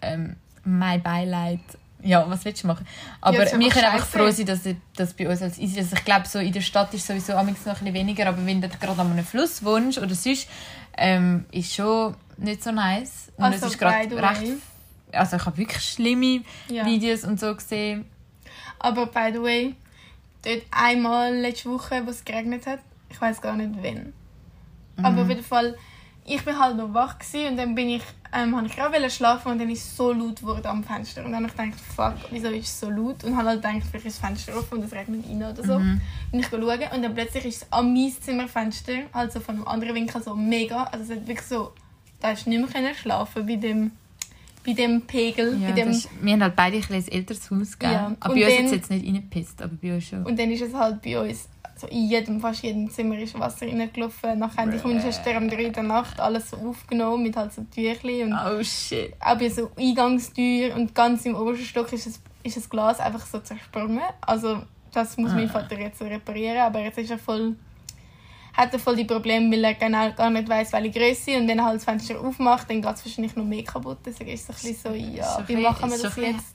ähm, 0.00 0.36
mein 0.64 1.02
Beileid. 1.02 1.60
Ja, 2.04 2.28
was 2.28 2.44
willst 2.44 2.64
du 2.64 2.66
machen? 2.66 2.84
Aber 3.20 3.36
Ja, 3.36 3.42
es 3.44 3.56
wir 3.56 3.68
können 3.70 3.84
einfach 3.84 4.06
froh 4.08 4.28
sein, 4.30 4.44
dass 4.46 4.60
das 4.96 5.14
bei 5.14 5.28
uns 5.28 5.40
als 5.40 5.56
easy 5.58 5.78
ist. 5.78 5.84
Also 5.84 5.96
ich 5.98 6.04
glaube, 6.04 6.26
so 6.26 6.40
in 6.40 6.52
der 6.52 6.60
Stadt 6.60 6.92
ist 6.94 7.06
sowieso 7.06 7.34
amigs 7.34 7.64
noch 7.64 7.74
ein 7.74 7.78
bisschen 7.84 7.94
weniger, 7.94 8.26
aber 8.26 8.44
wenn 8.44 8.60
du 8.60 8.68
gerade 8.68 9.00
an 9.00 9.12
einem 9.12 9.24
Fluss 9.24 9.64
wohnst 9.64 9.98
oder 9.98 10.12
sonst, 10.16 10.48
ähm, 10.96 11.44
ist 11.52 11.72
schon 11.72 12.16
nicht 12.38 12.62
so 12.62 12.72
nice. 12.72 13.30
Und 13.36 13.44
Also, 13.44 13.66
es 13.66 13.72
ist 13.72 13.78
gerade 13.78 14.16
recht... 14.16 14.52
Also 15.12 15.36
ich 15.36 15.44
habe 15.44 15.56
wirklich 15.58 15.82
schlimme 15.82 16.42
Ja. 16.68 16.86
Videos 16.86 17.24
und 17.24 17.38
so 17.38 17.54
gesehen. 17.54 18.06
Aber 18.78 19.06
by 19.06 19.30
the 19.32 19.42
way, 19.42 19.74
dort 20.42 20.62
einmal 20.70 21.34
letzte 21.34 21.70
Woche, 21.70 22.02
wo 22.04 22.10
es 22.10 22.24
geregnet 22.24 22.66
hat, 22.66 22.80
ich 23.10 23.20
weiß 23.20 23.40
gar 23.40 23.54
nicht 23.54 23.70
wann. 23.82 24.12
Aber 25.02 25.22
auf 25.22 25.28
jeden 25.28 25.44
Fall, 25.44 25.76
ich 26.24 26.44
bin 26.44 26.58
halt 26.58 26.76
noch 26.76 26.94
wach 26.94 27.18
gewesen 27.18 27.48
und 27.48 27.56
dann 27.56 27.74
bin 27.74 27.90
ich, 27.90 28.02
ähm, 28.32 28.56
habe 28.56 28.66
ich 28.66 28.74
gerade 28.76 29.10
schlafen 29.10 29.52
und 29.52 29.58
dann 29.58 29.68
ist 29.68 29.84
es 29.84 29.96
so 29.96 30.12
laut 30.12 30.36
geworden 30.36 30.66
am 30.66 30.84
Fenster. 30.84 31.24
Und 31.24 31.32
dann 31.32 31.44
habe 31.44 31.52
ich 31.52 31.56
gedacht, 31.56 31.80
fuck, 31.94 32.30
wieso 32.30 32.48
ist 32.48 32.68
es 32.68 32.80
so 32.80 32.88
laut? 32.90 33.22
Und 33.24 33.36
habe 33.36 33.48
halt 33.48 33.62
gedacht, 33.62 33.82
vielleicht 33.90 34.06
ist 34.06 34.22
das 34.22 34.28
Fenster 34.28 34.56
offen 34.56 34.78
und 34.78 34.84
es 34.84 34.92
regnet 34.92 35.26
rein 35.28 35.42
oder 35.42 35.62
so. 35.64 35.78
Bin 36.30 36.40
ich 36.40 36.46
schauen 36.46 36.62
und 36.94 37.02
dann 37.02 37.14
plötzlich 37.14 37.44
ist 37.44 37.62
es 37.62 37.72
an 37.72 37.92
mein 37.92 38.12
Zimmerfenster, 38.18 38.94
also 39.12 39.40
von 39.40 39.56
einem 39.56 39.68
anderen 39.68 39.94
Winkel 39.94 40.22
so 40.22 40.34
mega, 40.34 40.84
also 40.84 41.04
es 41.04 41.10
hat 41.10 41.26
wirklich 41.26 41.46
so, 41.46 41.72
da 42.22 42.28
hast 42.28 42.46
du 42.46 42.50
nicht 42.50 42.72
mehr 42.74 42.94
schlafen 42.94 43.46
bei 43.46 43.56
dem, 43.56 43.90
bei 44.64 44.72
dem 44.74 45.02
Pegel, 45.02 45.58
Ja, 45.60 45.68
bei 45.70 45.72
dem 45.74 45.90
ist, 45.90 46.08
wir 46.20 46.32
haben 46.34 46.42
halt 46.42 46.56
beide 46.56 46.76
ein, 46.76 46.82
bisschen 46.82 47.12
älteres 47.12 47.50
Haus, 47.50 47.78
gell? 47.78 47.90
Ja, 47.92 48.16
Aber 48.20 48.32
und 48.34 48.40
bei 48.40 48.46
uns 48.46 48.52
hat 48.54 48.58
dann- 48.58 48.64
es 48.66 48.70
jetzt 48.72 48.90
nicht 48.90 49.06
reingepisst, 49.06 49.60
aber 49.62 49.74
bei 49.82 49.94
uns 49.94 50.04
schon. 50.04 50.24
Und 50.24 50.38
dann 50.38 50.50
ist 50.50 50.62
es 50.62 50.72
halt 50.72 51.02
bei 51.02 51.18
uns, 51.20 51.48
also 51.74 51.86
in 51.88 52.08
jedem, 52.08 52.40
fast 52.40 52.62
jedem 52.62 52.88
Zimmer 52.90 53.18
ist 53.18 53.36
Wasser 53.38 53.66
reingelaufen. 53.66 54.38
Nachher 54.38 54.66
die 54.68 54.78
Kunstschwester 54.78 55.36
um 55.36 55.48
3 55.50 55.66
Uhr 55.66 55.72
der 55.72 55.82
Nacht 55.82 56.20
alles 56.20 56.50
so 56.50 56.56
aufgenommen 56.58 57.24
mit 57.24 57.36
halt 57.36 57.52
so 57.52 57.62
Tüchli 57.74 58.22
und 58.22 58.34
Oh 58.34 58.62
shit. 58.62 59.12
auch 59.20 59.36
bei 59.36 59.48
so 59.48 59.70
Eingangstür 59.76 60.76
und 60.76 60.94
ganz 60.94 61.24
im 61.26 61.34
obersten 61.34 61.64
Stock 61.64 61.92
ist 61.92 62.06
das, 62.06 62.20
ist 62.44 62.56
das 62.56 62.68
Glas 62.70 63.00
einfach 63.00 63.26
so 63.26 63.40
zersprungen. 63.40 64.00
Also 64.20 64.62
das 64.92 65.16
muss 65.16 65.32
mein 65.32 65.48
Ah. 65.48 65.52
Vater 65.54 65.78
jetzt 65.80 65.98
so 65.98 66.04
reparieren, 66.04 66.58
aber 66.58 66.80
jetzt 66.80 66.98
ist 66.98 67.10
er 67.10 67.18
voll 67.18 67.56
hat 68.54 68.72
er 68.72 68.78
voll 68.78 68.96
die 68.96 69.04
Probleme, 69.04 69.50
weil 69.54 69.64
er 69.64 69.74
genau 69.74 70.12
gar 70.12 70.30
nicht 70.30 70.48
weiß, 70.48 70.72
welche 70.72 70.90
Größe 70.90 71.36
und 71.38 71.48
wenn 71.48 71.58
er 71.58 71.64
halt 71.64 71.76
das 71.76 71.84
Fenster 71.84 72.20
aufmacht, 72.20 72.68
dann 72.70 72.82
geht 72.82 72.94
es 72.94 73.04
wahrscheinlich 73.04 73.34
noch 73.36 73.44
mehr 73.44 73.64
kaputt. 73.64 73.98
Deswegen 74.04 74.30
ist 74.30 74.48
es 74.48 74.50
ein 74.50 74.72
bisschen 74.72 74.92
so, 74.92 74.94
ja, 74.98 75.24
Ist 75.24 75.36
so 75.36 75.48
wie 75.48 75.56
machen 75.62 75.88
wir 75.88 75.94
ist 75.94 76.02
so 76.02 76.08
das 76.08 76.14
bisschen- 76.14 76.34
jetzt? 76.36 76.54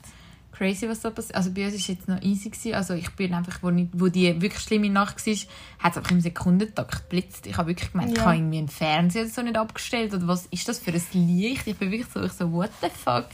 crazy, 0.52 0.88
was 0.88 1.00
so 1.02 1.12
passiert. 1.12 1.36
Also 1.36 1.52
bei 1.52 1.62
uns 1.66 1.72
war 1.74 1.78
es 1.78 1.86
jetzt 1.86 2.08
noch 2.08 2.20
easy. 2.20 2.50
Gewesen. 2.50 2.74
Also 2.74 2.94
ich 2.94 3.08
bin 3.10 3.32
einfach, 3.32 3.62
wo, 3.62 3.70
ich, 3.70 3.86
wo 3.92 4.08
die 4.08 4.40
wirklich 4.42 4.60
schlimme 4.60 4.90
Nacht 4.90 5.24
war, 5.24 5.34
hat 5.78 5.92
es 5.92 5.96
einfach 5.98 6.10
im 6.10 6.20
Sekundentakt 6.20 7.08
geblitzt. 7.08 7.46
Ich 7.46 7.56
habe 7.56 7.68
wirklich 7.68 7.92
gemeint, 7.92 8.10
ich 8.10 8.16
Ja. 8.18 8.24
habe 8.24 8.36
irgendwie 8.36 8.58
einen 8.58 8.68
Fernseher 8.68 9.28
so 9.28 9.40
nicht 9.42 9.56
abgestellt. 9.56 10.12
Oder 10.14 10.26
was 10.26 10.46
ist 10.46 10.68
das 10.68 10.80
für 10.80 10.90
ein 10.92 11.28
Licht? 11.38 11.64
Ich 11.66 11.76
bin 11.76 11.92
wirklich 11.92 12.08
so, 12.12 12.24
ich 12.24 12.32
so 12.32 12.50
what 12.50 12.70
the 12.80 12.88
fuck? 12.92 13.26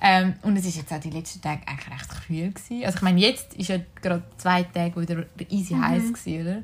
Ähm, 0.00 0.34
und 0.42 0.56
es 0.56 0.64
war 0.64 0.70
jetzt 0.72 0.92
auch 0.92 1.00
die 1.00 1.10
letzten 1.10 1.40
Tage 1.40 1.62
eigentlich 1.66 1.90
recht 1.90 2.26
kühl. 2.26 2.50
Gewesen. 2.52 2.84
Also 2.84 2.96
ich 2.98 3.02
meine, 3.02 3.20
jetzt 3.20 3.54
ist 3.54 3.68
ja 3.68 3.78
gerade 4.00 4.22
zwei 4.36 4.62
Tage 4.62 5.00
wieder 5.00 5.24
easy 5.50 5.74
Mhm. 5.74 5.88
heiß 5.88 6.12
gewesen, 6.12 6.40
oder? 6.42 6.62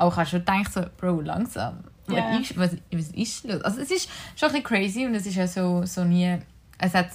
Aber 0.00 0.10
ich 0.10 0.16
habe 0.16 0.26
schon 0.26 0.38
gedacht, 0.40 0.72
so, 0.72 0.82
Bro, 0.96 1.20
langsam. 1.20 1.84
Was, 2.06 2.16
Ja. 2.16 2.38
ist, 2.38 2.56
was, 2.58 2.70
was 2.92 3.08
ist 3.08 3.44
los? 3.44 3.60
Also 3.62 3.80
es 3.82 3.90
ist 3.90 4.08
schon 4.34 4.48
ein 4.48 4.62
bisschen 4.62 4.64
crazy 4.64 5.06
und 5.06 5.14
es 5.14 5.26
ist 5.26 5.36
ja 5.36 5.46
so, 5.46 5.84
so 5.84 6.04
nie... 6.04 6.38
Es 6.78 6.94
hat 6.94 7.08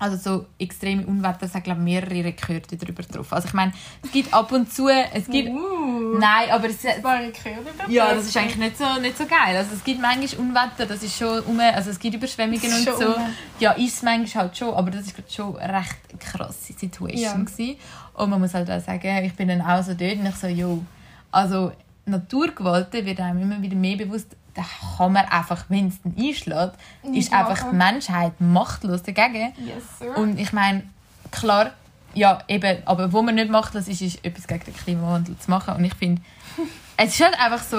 also 0.00 0.16
so 0.16 0.46
extreme 0.58 1.06
Unwetter, 1.06 1.42
es 1.42 1.54
hat 1.54 1.64
glaube 1.64 1.82
mehrere 1.82 2.24
Rekorde 2.24 2.74
darüber 2.76 3.02
getroffen. 3.02 3.34
Also 3.34 3.48
ich 3.48 3.54
meine, 3.54 3.72
es 4.02 4.10
gibt 4.10 4.32
ab 4.32 4.50
und 4.50 4.72
zu, 4.72 4.88
es 4.88 5.26
gibt... 5.26 5.50
Uh, 5.50 6.18
Nein, 6.18 6.50
aber 6.50 6.68
es, 6.70 6.82
war 7.02 7.12
ein 7.12 7.26
Rekord 7.26 7.60
über 7.60 7.90
ja, 7.92 8.14
das 8.14 8.24
ist 8.24 8.36
eigentlich 8.36 8.56
nicht 8.56 8.78
so, 8.78 8.98
nicht 9.00 9.16
so 9.18 9.26
geil. 9.26 9.56
Also 9.56 9.74
es 9.74 9.84
gibt 9.84 10.00
manchmal 10.00 10.40
Unwetter, 10.40 10.86
das 10.86 11.02
ist 11.02 11.16
schon 11.18 11.40
um, 11.40 11.60
also 11.60 11.90
es 11.90 11.98
gibt 11.98 12.14
Überschwemmungen 12.16 12.72
und 12.72 12.84
so. 12.98 13.14
um. 13.14 13.26
Ja, 13.58 13.72
ist 13.72 13.96
es 13.96 14.02
manchmal 14.02 14.44
halt 14.44 14.56
schon, 14.56 14.72
aber 14.74 14.90
das 14.90 15.02
ist 15.06 15.14
gerade 15.14 15.30
schon 15.30 15.56
eine 15.58 15.78
recht 15.78 15.96
krasse 16.18 16.72
Situation 16.72 17.18
Ja. 17.18 17.34
gewesen. 17.34 17.76
Und 18.14 18.30
man 18.30 18.40
muss 18.40 18.54
halt 18.54 18.70
auch 18.70 18.80
sagen, 18.80 19.24
ich 19.24 19.34
bin 19.34 19.48
dann 19.48 19.60
auch 19.60 19.82
so 19.82 19.92
dort 19.94 20.16
und 20.18 20.26
ich 20.26 20.36
so, 20.36 20.46
jo, 20.46 20.82
also 21.30 21.72
Naturgewalten 22.06 23.04
wird 23.04 23.20
einem 23.20 23.42
immer 23.42 23.62
wieder 23.62 23.76
mehr 23.76 23.96
bewusst, 23.96 24.36
da 24.54 24.62
kann 24.96 25.12
man 25.12 25.24
einfach, 25.26 25.64
wenn 25.68 25.88
es 25.88 26.02
dann 26.02 26.14
einschlägt, 26.18 26.72
Nicht 27.02 27.26
ist 27.26 27.32
einfach 27.32 27.62
machen. 27.64 27.70
die 27.70 27.76
Menschheit 27.76 28.40
machtlos 28.40 29.02
dagegen. 29.02 29.52
Yes. 29.58 30.16
Und 30.16 30.38
ich 30.38 30.52
meine, 30.52 30.82
klar, 31.30 31.72
ja, 32.14 32.40
eben, 32.48 32.78
aber 32.86 33.12
wo 33.12 33.22
man 33.22 33.36
nicht 33.36 33.50
macht, 33.50 33.74
das 33.74 33.86
ist, 33.88 34.02
ist 34.02 34.24
etwas 34.24 34.46
gegen 34.46 34.64
den 34.64 34.74
Klimawandel 34.74 35.38
zu 35.38 35.50
machen. 35.50 35.76
Und 35.76 35.84
ich 35.84 35.94
finde, 35.94 36.20
es 36.96 37.14
ist 37.14 37.24
halt 37.24 37.38
einfach 37.38 37.62
so, 37.62 37.76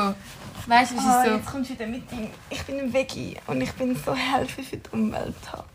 weißt 0.67 0.91
du, 0.91 0.97
es 0.97 1.03
ist 1.03 1.25
so, 1.25 1.31
jetzt 1.35 1.45
kommst 1.45 1.69
du 1.69 1.73
wieder 1.73 1.87
mit 1.87 2.11
ihm. 2.11 2.29
Ich 2.49 2.63
bin 2.63 2.79
ein 2.79 2.93
Veggie 2.93 3.35
und 3.47 3.59
ich 3.61 3.71
bin 3.73 3.95
so 3.95 4.15
Helfer 4.15 4.63
für 4.63 4.77
den 4.77 4.91
Umwelttag. 4.93 5.65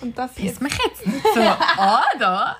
Und 0.00 0.16
das 0.16 0.34
piss 0.34 0.44
jetzt. 0.44 0.62
mich 0.62 0.78
jetzt 0.86 1.06
nicht 1.06 1.24
so 1.34 1.40
an 1.40 2.02
da. 2.18 2.56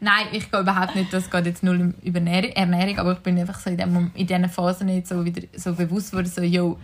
Nein, 0.00 0.26
ich 0.32 0.50
gehe 0.50 0.60
überhaupt 0.60 0.94
nicht, 0.96 1.12
das 1.12 1.30
geht 1.30 1.46
jetzt 1.46 1.62
null 1.62 1.94
über 2.02 2.20
Ernährung, 2.20 2.98
aber 2.98 3.12
ich 3.12 3.18
bin 3.18 3.38
einfach 3.38 3.58
so 3.60 3.70
in, 3.70 3.76
dem, 3.76 4.10
in 4.14 4.26
diesen 4.26 4.48
Phasen 4.48 4.86
nicht 4.86 5.06
so 5.06 5.24
wieder 5.24 5.42
so 5.56 5.74
bewusst 5.74 6.12
worden, 6.12 6.26
so, 6.26 6.42
yo, 6.42 6.78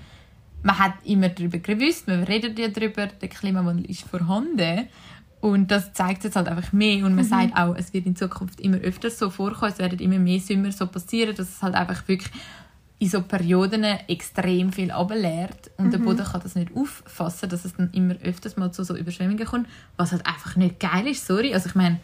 man 0.62 0.78
hat 0.78 0.94
immer 1.04 1.28
darüber 1.28 1.58
gewusst, 1.58 2.08
man 2.08 2.24
redet 2.24 2.58
ja 2.58 2.68
darüber, 2.68 3.06
der 3.06 3.28
Klimawandel 3.28 3.90
ist 3.90 4.02
vorhanden. 4.02 4.88
Und 5.40 5.70
das 5.70 5.92
zeigt 5.92 6.18
es 6.18 6.24
jetzt 6.24 6.36
halt 6.36 6.48
einfach 6.48 6.72
mehr. 6.72 7.04
Und 7.04 7.14
man 7.14 7.24
sagt 7.24 7.56
auch, 7.56 7.76
es 7.76 7.92
wird 7.92 8.06
in 8.06 8.16
Zukunft 8.16 8.60
immer 8.60 8.78
öfter 8.78 9.10
so 9.10 9.30
vorkommen, 9.30 9.70
es 9.70 9.78
werden 9.78 9.98
immer 9.98 10.18
mehr 10.18 10.40
Sommer 10.40 10.72
so 10.72 10.86
passieren, 10.86 11.36
dass 11.36 11.48
es 11.48 11.62
halt 11.62 11.74
einfach 11.74 12.08
wirklich 12.08 12.32
in 12.98 13.08
so 13.10 13.20
Perioden 13.22 13.84
extrem 14.08 14.72
viel 14.72 14.90
ableert 14.90 15.70
und 15.76 15.92
der 15.92 15.98
Boden 15.98 16.24
kann 16.24 16.40
das 16.42 16.54
nicht 16.54 16.70
auffassen, 16.74 17.48
dass 17.50 17.64
es 17.66 17.76
dann 17.76 17.90
immer 17.92 18.14
öfters 18.22 18.56
mal 18.56 18.70
zu 18.72 18.84
so 18.84 18.96
Überschwemmungen 18.96 19.44
kommt, 19.44 19.68
was 19.96 20.12
halt 20.12 20.26
einfach 20.26 20.56
nicht 20.56 20.80
geil 20.80 21.06
ist, 21.08 21.26
sorry. 21.26 21.52
Also 21.52 21.68
ich 21.68 21.74
meine, 21.74 22.00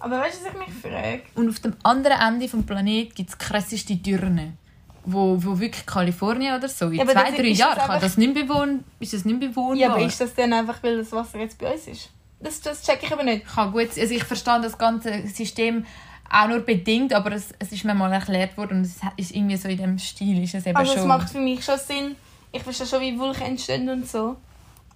Aber 0.00 0.18
weißt 0.18 0.40
du, 0.40 0.46
was 0.46 0.52
ich 0.52 0.74
mich 0.82 0.92
frage? 0.92 1.22
und 1.36 1.48
auf 1.48 1.60
dem 1.60 1.74
anderen 1.84 2.18
Ende 2.20 2.48
des 2.48 2.66
Planeten 2.66 3.14
gibt 3.14 3.30
es 3.30 3.38
krasseste 3.38 3.94
Dürren, 3.94 4.58
wo, 5.04 5.36
wo 5.40 5.60
wirklich 5.60 5.86
Kalifornien 5.86 6.56
oder 6.56 6.68
so, 6.68 6.86
in 6.88 6.94
Ja, 6.94 7.06
zwei, 7.06 7.30
drei 7.30 7.48
Jahren 7.48 7.78
kann 7.78 8.00
das 8.00 8.16
nicht 8.16 8.34
bewohnen, 8.34 8.82
ist 8.98 9.12
das 9.12 9.24
nicht 9.24 9.38
bewohnbar. 9.38 9.76
Ja, 9.76 9.90
aber 9.94 10.04
ist 10.04 10.20
das 10.20 10.34
dann 10.34 10.52
einfach, 10.52 10.82
weil 10.82 10.96
das 10.98 11.12
Wasser 11.12 11.38
jetzt 11.38 11.56
bei 11.58 11.72
uns 11.72 11.86
ist? 11.86 12.10
Das, 12.40 12.60
das 12.60 12.82
check 12.82 12.98
ich 13.00 13.12
aber 13.12 13.22
nicht. 13.22 13.46
kann 13.46 13.70
gut, 13.70 13.90
also 13.96 14.12
ich 14.12 14.24
verstehe 14.24 14.60
das 14.60 14.76
ganze 14.76 15.24
System 15.28 15.86
auch 16.32 16.48
nur 16.48 16.60
bedingt, 16.60 17.12
aber 17.12 17.32
es, 17.32 17.52
es 17.58 17.72
ist 17.72 17.84
mir 17.84 17.94
mal 17.94 18.12
erklärt 18.12 18.56
worden 18.56 18.78
und 18.78 18.84
es 18.84 18.96
ist 19.16 19.34
irgendwie 19.34 19.56
so 19.56 19.68
in 19.68 19.76
dem 19.76 19.98
Stil 19.98 20.42
ist 20.42 20.54
es 20.54 20.66
eben 20.66 20.76
Also 20.76 20.92
es 20.92 20.98
schon. 20.98 21.08
macht 21.08 21.30
für 21.30 21.40
mich 21.40 21.62
schon 21.64 21.78
Sinn. 21.78 22.16
Ich 22.50 22.62
verstehe 22.62 22.86
schon, 22.86 23.00
wie 23.02 23.18
Vulkan 23.18 23.48
entstehen 23.48 23.88
und 23.88 24.08
so. 24.08 24.36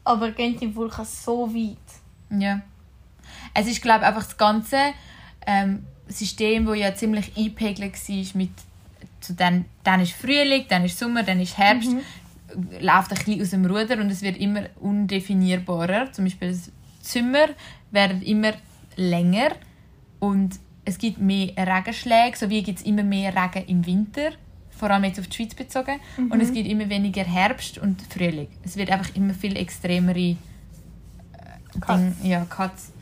Aber 0.05 0.31
gehen 0.31 0.59
die 0.59 0.75
Vulkan 0.75 1.05
so 1.05 1.53
weit? 1.53 1.77
Ja. 2.31 2.61
Es 3.53 3.66
ist, 3.66 3.83
glaube 3.83 4.01
ich, 4.01 4.07
einfach 4.07 4.25
das 4.25 4.37
ganze 4.37 4.79
ähm, 5.46 5.85
System, 6.09 6.66
das 6.66 6.79
ja 6.79 6.94
ziemlich 6.94 7.37
eingepegelt 7.37 7.92
war 8.09 8.27
mit 8.35 8.51
zu 9.20 9.35
dann, 9.35 9.64
dann 9.83 10.01
ist 10.01 10.12
Frühling, 10.12 10.66
dann 10.68 10.85
ist 10.85 10.99
Sommer, 10.99 11.22
dann 11.22 11.40
ist 11.40 11.59
Herbst, 11.59 11.90
läuft 12.81 13.11
ein 13.11 13.16
bisschen 13.16 13.42
aus 13.42 13.51
dem 13.51 13.66
Ruder 13.66 13.99
und 13.99 14.11
es 14.11 14.22
wird 14.22 14.37
immer 14.38 14.66
undefinierbarer. 14.81 16.12
Zum 16.12 16.25
Beispiel 16.25 16.51
das 16.51 16.70
Sommer 17.03 17.49
werden 17.90 18.22
immer 18.22 18.53
länger 18.96 19.51
und 20.20 20.59
es 20.87 20.99
gibt 20.99 21.18
mehr 21.18 21.51
Regenschläge, 21.57 22.37
sowie 22.37 22.62
gibt 22.62 22.79
es 22.79 22.85
immer 22.87 23.03
mehr 23.03 23.35
Regen 23.35 23.66
im 23.66 23.85
Winter, 23.87 24.31
vor 24.70 24.90
allem 24.90 25.05
jetzt 25.05 25.18
auf 25.18 25.27
die 25.27 25.37
Schweiz 25.37 25.55
bezogen. 25.55 25.96
Und 26.16 26.40
es 26.40 26.53
gibt 26.53 26.68
immer 26.68 26.88
weniger 26.88 27.25
Herbst 27.25 27.79
und 27.79 28.01
Frühling. 28.03 28.49
Es 28.62 28.77
wird 28.77 28.90
einfach 28.90 29.14
immer 29.14 29.35
viel 29.35 29.57
extremere 29.57 30.18
äh. 30.18 30.37
Ding, 31.88 32.14
ja, 32.22 32.44
Cuts. 32.44 32.92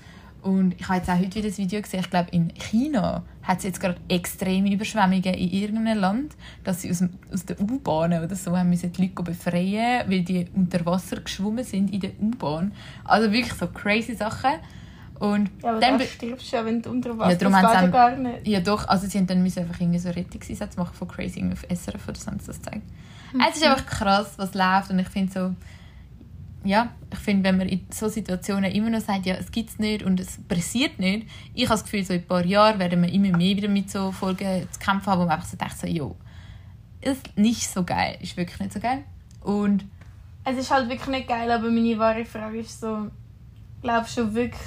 Und 0.41 0.75
ich 0.79 0.89
habe 0.89 0.99
jetzt 0.99 1.09
auch 1.09 1.19
heute 1.19 1.37
wieder 1.37 1.49
das 1.49 1.59
Video 1.59 1.81
gesehen, 1.81 2.01
ich 2.01 2.11
glaube 2.11 2.29
in 2.31 2.53
China 2.55 3.23
hat 3.43 3.59
es 3.59 3.65
jetzt 3.65 3.81
gerade 3.81 3.97
extreme 4.09 4.73
Überschwemmungen 4.73 5.23
in 5.23 5.51
irgendeinem 5.51 5.99
Land, 5.99 6.37
dass 6.65 6.83
sie 6.83 6.91
aus, 6.91 6.99
dem, 6.99 7.11
aus 7.33 7.47
der 7.47 7.59
U-Bahn 7.61 8.13
oder 8.13 8.37
so 8.37 8.57
haben 8.57 8.69
müssen 8.69 8.93
die 8.93 9.03
Leute 9.03 9.23
befreien, 9.23 10.09
weil 10.11 10.23
die 10.23 10.47
unter 10.55 10.85
Wasser 10.85 11.21
geschwommen 11.21 11.65
sind 11.65 11.93
in 11.93 12.01
der 12.01 12.11
U-Bahn. 12.21 12.73
Also 13.05 13.33
wirklich 13.33 13.55
so 13.55 13.69
crazy 13.69 14.15
Sachen. 14.15 14.53
Und 15.25 15.51
Ja, 15.63 15.71
aber 15.71 15.81
dann 15.81 16.01
stirbst 16.01 16.53
du 16.53 16.57
ja, 16.57 16.65
wenn 16.65 16.83
du 16.83 16.91
unter 16.91 17.17
Wasser 17.19 17.31
Ja, 17.31 17.37
darum 17.37 17.53
das 17.53 17.75
haben 17.77 17.91
gar 17.93 18.17
nicht. 18.17 18.47
ja 18.47 18.61
doch, 18.61 18.87
also 18.89 19.07
sie 19.07 19.19
haben 19.19 19.27
dann 19.27 19.43
müssen 19.43 19.61
einfach 19.61 19.81
irgendwie 19.81 19.99
so 19.99 20.11
Rettungseinsätze 20.11 20.79
machen 20.79 20.95
von 20.95 21.09
Crazy 21.09 21.39
irgendwie 21.41 21.57
auf 21.57 21.79
SRF 21.79 22.09
oder 22.09 22.19
sonst 22.19 22.49
das 22.49 22.61
zeigt. 22.63 22.83
Mhm. 23.33 23.41
Es 23.49 23.57
ist 23.57 23.65
einfach 23.65 23.87
krass, 23.87 24.35
was 24.37 24.55
läuft 24.55 24.91
und 24.91 24.99
ich 24.99 25.09
finde 25.09 25.33
so, 25.33 25.55
ja, 26.67 26.89
ich 27.13 27.19
finde, 27.19 27.45
wenn 27.45 27.59
man 27.59 27.69
in 27.69 27.87
so 27.91 28.09
Situationen 28.09 28.73
immer 28.73 28.89
noch 28.91 29.01
sagt, 29.01 29.27
ja, 29.27 29.35
es 29.35 29.51
gibt 29.53 29.71
es 29.71 29.79
nicht 29.79 30.03
und 30.03 30.19
es 30.19 30.39
passiert 30.49 30.99
nicht, 30.99 31.27
ich 31.53 31.65
habe 31.65 31.75
das 31.75 31.85
Gefühl, 31.85 32.05
so 32.05 32.15
in 32.15 32.21
ein 32.21 32.27
paar 32.27 32.45
Jahren 32.45 32.79
werden 32.79 33.03
wir 33.03 33.13
immer 33.13 33.37
mehr 33.37 33.57
wieder 33.57 33.69
mit 33.69 33.91
so 33.91 34.13
Folgen 34.13 34.67
zu 34.71 34.79
kämpfen 34.79 35.07
haben, 35.07 35.21
wo 35.21 35.25
man 35.27 35.35
einfach 35.35 35.47
so 35.49 35.57
denkt, 35.57 35.79
so, 35.79 35.87
jo, 35.87 36.17
ist 37.03 37.37
nicht 37.37 37.69
so 37.69 37.85
geil, 37.85 38.17
ist 38.21 38.37
wirklich 38.37 38.59
nicht 38.61 38.73
so 38.73 38.81
geil. 38.81 39.05
Und 39.43 39.85
Es 40.45 40.57
ist 40.57 40.71
halt 40.71 40.89
wirklich 40.89 41.09
nicht 41.09 41.29
geil, 41.29 41.51
aber 41.51 41.71
meine 41.71 41.99
wahre 41.99 42.25
Frage 42.25 42.61
ist 42.61 42.81
so, 42.81 43.11
glaubst 43.83 44.17
du 44.17 44.33
wirklich, 44.35 44.63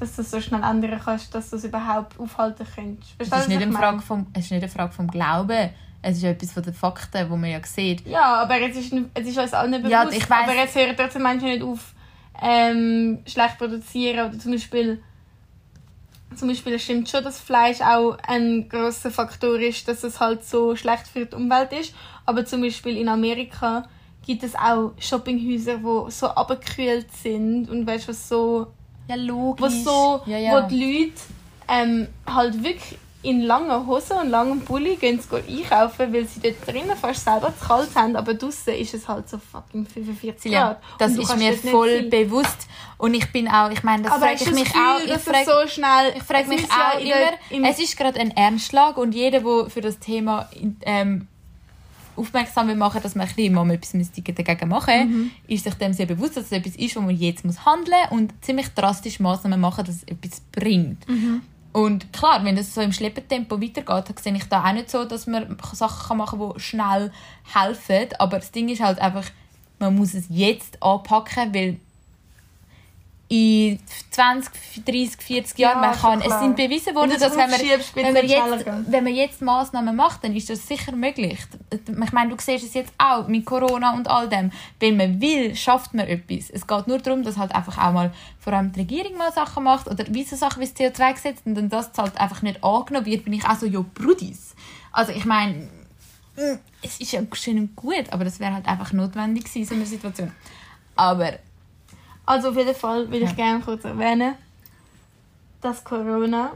dass 0.00 0.16
du 0.16 0.22
so 0.22 0.40
schnell 0.40 0.62
ändern 0.62 1.00
kannst, 1.04 1.34
dass 1.34 1.50
du 1.50 1.56
es 1.56 1.64
überhaupt 1.64 2.18
aufhalten 2.18 2.66
könntest? 2.74 3.14
es 3.18 3.28
ist, 3.28 3.48
nicht 3.48 3.62
eine 3.62 3.72
Frage 3.72 4.00
vom, 4.00 4.26
es 4.32 4.46
ist 4.46 4.50
nicht 4.50 4.62
eine 4.62 4.72
Frage 4.72 4.92
vom 4.92 5.08
Glauben, 5.08 5.70
es 6.02 6.16
ist 6.16 6.24
etwas 6.24 6.52
von 6.52 6.62
den 6.62 6.74
Fakten, 6.74 7.30
wo 7.30 7.36
man 7.36 7.50
ja 7.50 7.60
sieht. 7.64 8.06
Ja, 8.06 8.42
aber 8.42 8.60
es 8.60 8.76
ist, 8.76 8.92
es 9.14 9.26
ist 9.26 9.38
uns 9.38 9.52
allen 9.52 9.72
bewusst. 9.72 9.92
Ja, 9.92 10.08
ich 10.10 10.28
weiss. 10.30 10.42
Aber 10.44 10.54
jetzt 10.54 10.74
hören 10.74 10.94
trotzdem 10.96 11.22
Menschen 11.22 11.48
nicht 11.48 11.62
auf, 11.62 11.94
ähm, 12.42 13.18
schlecht 13.26 13.58
produzieren 13.58 14.28
oder 14.28 14.38
zum 14.38 14.52
Beispiel 14.52 15.02
zum 16.36 16.48
Beispiel 16.48 16.74
es 16.74 16.84
stimmt 16.84 17.08
schon, 17.08 17.24
dass 17.24 17.40
Fleisch 17.40 17.80
auch 17.80 18.16
ein 18.26 18.68
großer 18.68 19.10
Faktor 19.10 19.58
ist, 19.58 19.88
dass 19.88 20.04
es 20.04 20.20
halt 20.20 20.44
so 20.44 20.76
schlecht 20.76 21.08
für 21.08 21.26
die 21.26 21.34
Umwelt 21.34 21.72
ist. 21.72 21.94
Aber 22.24 22.44
zum 22.44 22.62
Beispiel 22.62 22.96
in 22.96 23.08
Amerika 23.08 23.88
gibt 24.24 24.42
es 24.44 24.54
auch 24.54 24.92
Shoppinghäuser, 24.98 25.78
die 25.78 26.10
so 26.10 26.28
abgekühlt 26.28 27.10
sind 27.12 27.68
und 27.68 27.86
weißt 27.86 28.04
du, 28.04 28.08
was 28.10 28.28
so 28.28 28.68
Ja, 29.10 29.16
logisch. 29.16 29.64
wo 29.64 29.68
so, 29.68 30.22
ja, 30.26 30.38
ja. 30.38 30.52
wo 30.64 30.68
die 30.68 30.84
Leute 30.84 31.20
ähm, 31.68 32.08
halt 32.26 32.62
wirklich 32.62 32.98
in 33.22 33.42
langen 33.42 33.86
Hosen 33.86 34.16
und 34.16 34.30
langem 34.30 34.62
Pulli 34.62 34.96
gehen 34.96 35.20
sie 35.20 35.36
einkaufen, 35.36 36.10
weil 36.10 36.24
sie 36.26 36.40
dort 36.40 36.66
drinnen 36.66 36.96
fast 36.96 37.22
selber 37.24 37.52
zu 37.54 37.66
kalt 37.66 37.94
haben, 37.94 38.16
aber 38.16 38.32
draußen 38.32 38.72
ist 38.72 38.94
es 38.94 39.06
halt 39.06 39.28
so 39.28 39.36
fucking 39.36 39.84
45 39.84 40.40
Silja, 40.40 40.68
Grad. 40.68 40.78
das 40.98 41.10
Und 41.10 41.16
du 41.18 41.22
ist 41.24 41.36
mir 41.36 41.50
nicht 41.50 41.68
voll 41.68 42.02
bewusst. 42.04 42.66
Und 42.96 43.12
ich 43.12 43.30
bin 43.30 43.46
auch, 43.46 43.70
ich 43.70 43.82
meine, 43.82 44.04
das 44.04 44.14
frage 44.14 44.34
ich 44.36 44.44
das 44.44 44.54
mich 44.54 44.64
Gefühl, 44.64 44.80
auch. 44.80 45.00
Ich 45.16 45.22
frage 45.22 45.44
so 45.44 45.68
schnell... 45.68 46.14
ich 46.16 46.22
frage 46.22 46.48
mich 46.48 46.62
ja 46.62 46.92
auch 46.94 46.98
der- 46.98 47.04
immer, 47.04 47.32
im- 47.50 47.64
es 47.64 47.78
ist 47.78 47.94
gerade 47.98 48.18
ein 48.18 48.30
Ernstschlag 48.34 48.96
und 48.96 49.14
jeder, 49.14 49.40
der 49.40 49.68
für 49.68 49.82
das 49.82 49.98
Thema 49.98 50.48
ähm, 50.86 51.28
aufmerksam 52.20 52.76
machen, 52.78 53.02
dass 53.02 53.14
man 53.14 53.26
ein 53.26 53.34
bisschen 53.34 53.54
mal 53.54 53.70
etwas 53.70 53.92
dagegen 54.12 54.68
machen 54.68 55.10
Mhm. 55.10 55.30
ist 55.48 55.64
sich 55.64 55.74
dem 55.74 55.92
sehr 55.92 56.06
bewusst, 56.06 56.36
dass 56.36 56.46
es 56.46 56.52
etwas 56.52 56.76
ist, 56.76 56.96
wo 56.96 57.00
man 57.00 57.16
jetzt 57.16 57.44
muss 57.44 57.64
handeln 57.64 58.08
und 58.10 58.32
ziemlich 58.44 58.68
drastisch 58.68 59.20
Maßnahmen 59.20 59.60
machen, 59.60 59.84
dass 59.84 59.96
es 59.96 60.04
etwas 60.04 60.40
bringt. 60.52 61.08
Mhm. 61.08 61.42
Und 61.72 62.12
klar, 62.12 62.44
wenn 62.44 62.56
das 62.56 62.74
so 62.74 62.80
im 62.80 62.92
Schleppentempo 62.92 63.60
weitergeht, 63.60 63.86
dann 64.08 64.16
sehe 64.20 64.34
ich 64.36 64.44
da 64.44 64.64
auch 64.64 64.72
nicht 64.72 64.90
so, 64.90 65.04
dass 65.04 65.26
man 65.26 65.56
Sachen 65.72 66.16
machen 66.18 66.40
kann, 66.40 66.52
die 66.54 66.60
schnell 66.60 67.12
helfen. 67.54 68.08
Aber 68.18 68.38
das 68.38 68.50
Ding 68.50 68.68
ist 68.68 68.82
halt 68.82 68.98
einfach, 68.98 69.24
man 69.78 69.94
muss 69.94 70.14
es 70.14 70.24
jetzt 70.28 70.82
anpacken, 70.82 71.54
weil 71.54 71.78
in 73.32 73.78
20, 74.10 74.84
30, 74.84 75.16
40 75.22 75.58
Jahren, 75.60 75.80
Ja, 75.80 75.88
man 75.88 75.96
kann, 75.96 76.20
es 76.20 76.40
sind 76.40 76.56
bewiesen 76.56 76.96
worden, 76.96 77.10
du 77.10 77.14
es 77.14 77.20
dass 77.20 77.36
wenn 77.36 77.48
man, 77.48 77.60
wenn, 77.94 78.12
man 78.12 78.26
jetzt, 78.26 78.66
wenn 78.88 79.04
man 79.04 79.14
jetzt 79.14 79.40
Massnahmen 79.40 79.94
macht, 79.94 80.24
dann 80.24 80.34
ist 80.34 80.50
das 80.50 80.66
sicher 80.66 80.90
möglich. 80.90 81.38
Ich 81.70 82.12
meine, 82.12 82.30
du 82.30 82.42
siehst 82.42 82.64
es 82.64 82.74
jetzt 82.74 82.92
auch 82.98 83.28
mit 83.28 83.46
Corona 83.46 83.94
und 83.94 84.10
all 84.10 84.28
dem. 84.28 84.50
Wenn 84.80 84.96
man 84.96 85.20
will, 85.20 85.54
schafft 85.54 85.94
man 85.94 86.08
etwas. 86.08 86.50
Es 86.50 86.66
geht 86.66 86.88
nur 86.88 86.98
darum, 86.98 87.22
dass 87.22 87.36
halt 87.36 87.54
einfach 87.54 87.78
auch 87.78 87.92
mal 87.92 88.12
vor 88.40 88.52
allem 88.52 88.72
die 88.72 88.80
Regierung 88.80 89.16
mal 89.16 89.32
Sachen 89.32 89.62
macht 89.62 89.86
oder 89.86 90.04
wie 90.08 90.24
so 90.24 90.34
Sachen 90.34 90.60
wie 90.60 90.66
das 90.66 90.74
CO2-Gesetz 90.74 91.42
und 91.44 91.54
dann 91.54 91.68
das 91.68 91.92
halt 91.96 92.20
einfach 92.20 92.42
nicht 92.42 92.64
angenommen 92.64 93.06
wird, 93.06 93.24
bin 93.24 93.34
ich 93.34 93.44
auch 93.44 93.54
so, 93.54 93.66
jo, 93.66 93.84
Brudis. 93.94 94.56
Also 94.90 95.12
ich 95.12 95.24
meine, 95.24 95.68
mm, 96.34 96.58
es 96.82 96.98
ist 96.98 97.12
ja 97.12 97.20
schön 97.34 97.60
und 97.60 97.76
gut, 97.76 98.06
aber 98.10 98.24
das 98.24 98.40
wäre 98.40 98.54
halt 98.54 98.66
einfach 98.66 98.92
notwendig 98.92 99.44
gewesen 99.44 99.58
in 99.60 99.66
so 99.66 99.74
einer 99.76 99.86
Situation. 99.86 100.32
Aber 100.96 101.34
Also 102.26 102.50
auf 102.50 102.56
jeden 102.56 102.74
Fall 102.74 103.10
will 103.10 103.22
ich 103.22 103.30
Ja. 103.30 103.36
gerne 103.36 103.60
kurz 103.64 103.84
erwähnen, 103.84 104.34
dass 105.60 105.82
Corona 105.84 106.52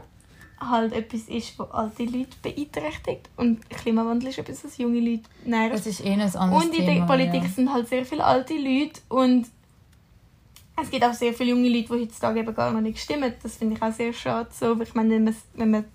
halt 0.59 0.93
etwas 0.93 1.21
ist, 1.23 1.59
was 1.59 1.69
alte 1.71 2.05
Leute 2.05 2.37
beeinträchtigt 2.41 3.29
und 3.35 3.69
Klimawandel 3.69 4.29
ist 4.29 4.37
etwas, 4.39 4.63
was 4.63 4.77
junge 4.77 4.99
Leute 4.99 5.23
nervt. 5.43 5.75
das 5.75 5.85
ist 5.85 5.99
eh 6.03 6.13
ein 6.13 6.21
anderes 6.21 6.35
Und 6.35 6.73
in 6.73 6.85
Thema. 6.85 6.93
der 6.93 7.05
Politik 7.05 7.43
ja. 7.43 7.49
sind 7.49 7.73
halt 7.73 7.89
sehr 7.89 8.05
viele 8.05 8.23
alte 8.23 8.53
Leute 8.53 9.01
und 9.09 9.47
es 10.81 10.89
gibt 10.89 11.03
auch 11.03 11.13
sehr 11.13 11.33
viele 11.33 11.51
junge 11.51 11.69
Leute, 11.69 11.87
die 11.95 12.03
heutzutage 12.03 12.39
eben 12.39 12.53
gar 12.55 12.71
noch 12.71 12.81
nicht 12.81 12.99
stimmen. 12.99 13.33
Das 13.43 13.55
finde 13.57 13.75
ich 13.75 13.81
auch 13.81 13.93
sehr 13.93 14.11
schade. 14.13 14.49
So, 14.51 14.77
weil 14.77 14.83
ich 14.87 14.93
meine, 14.93 15.11
wenn 15.15 15.23
man, 15.25 15.35
wenn 15.53 15.71
man 15.71 15.85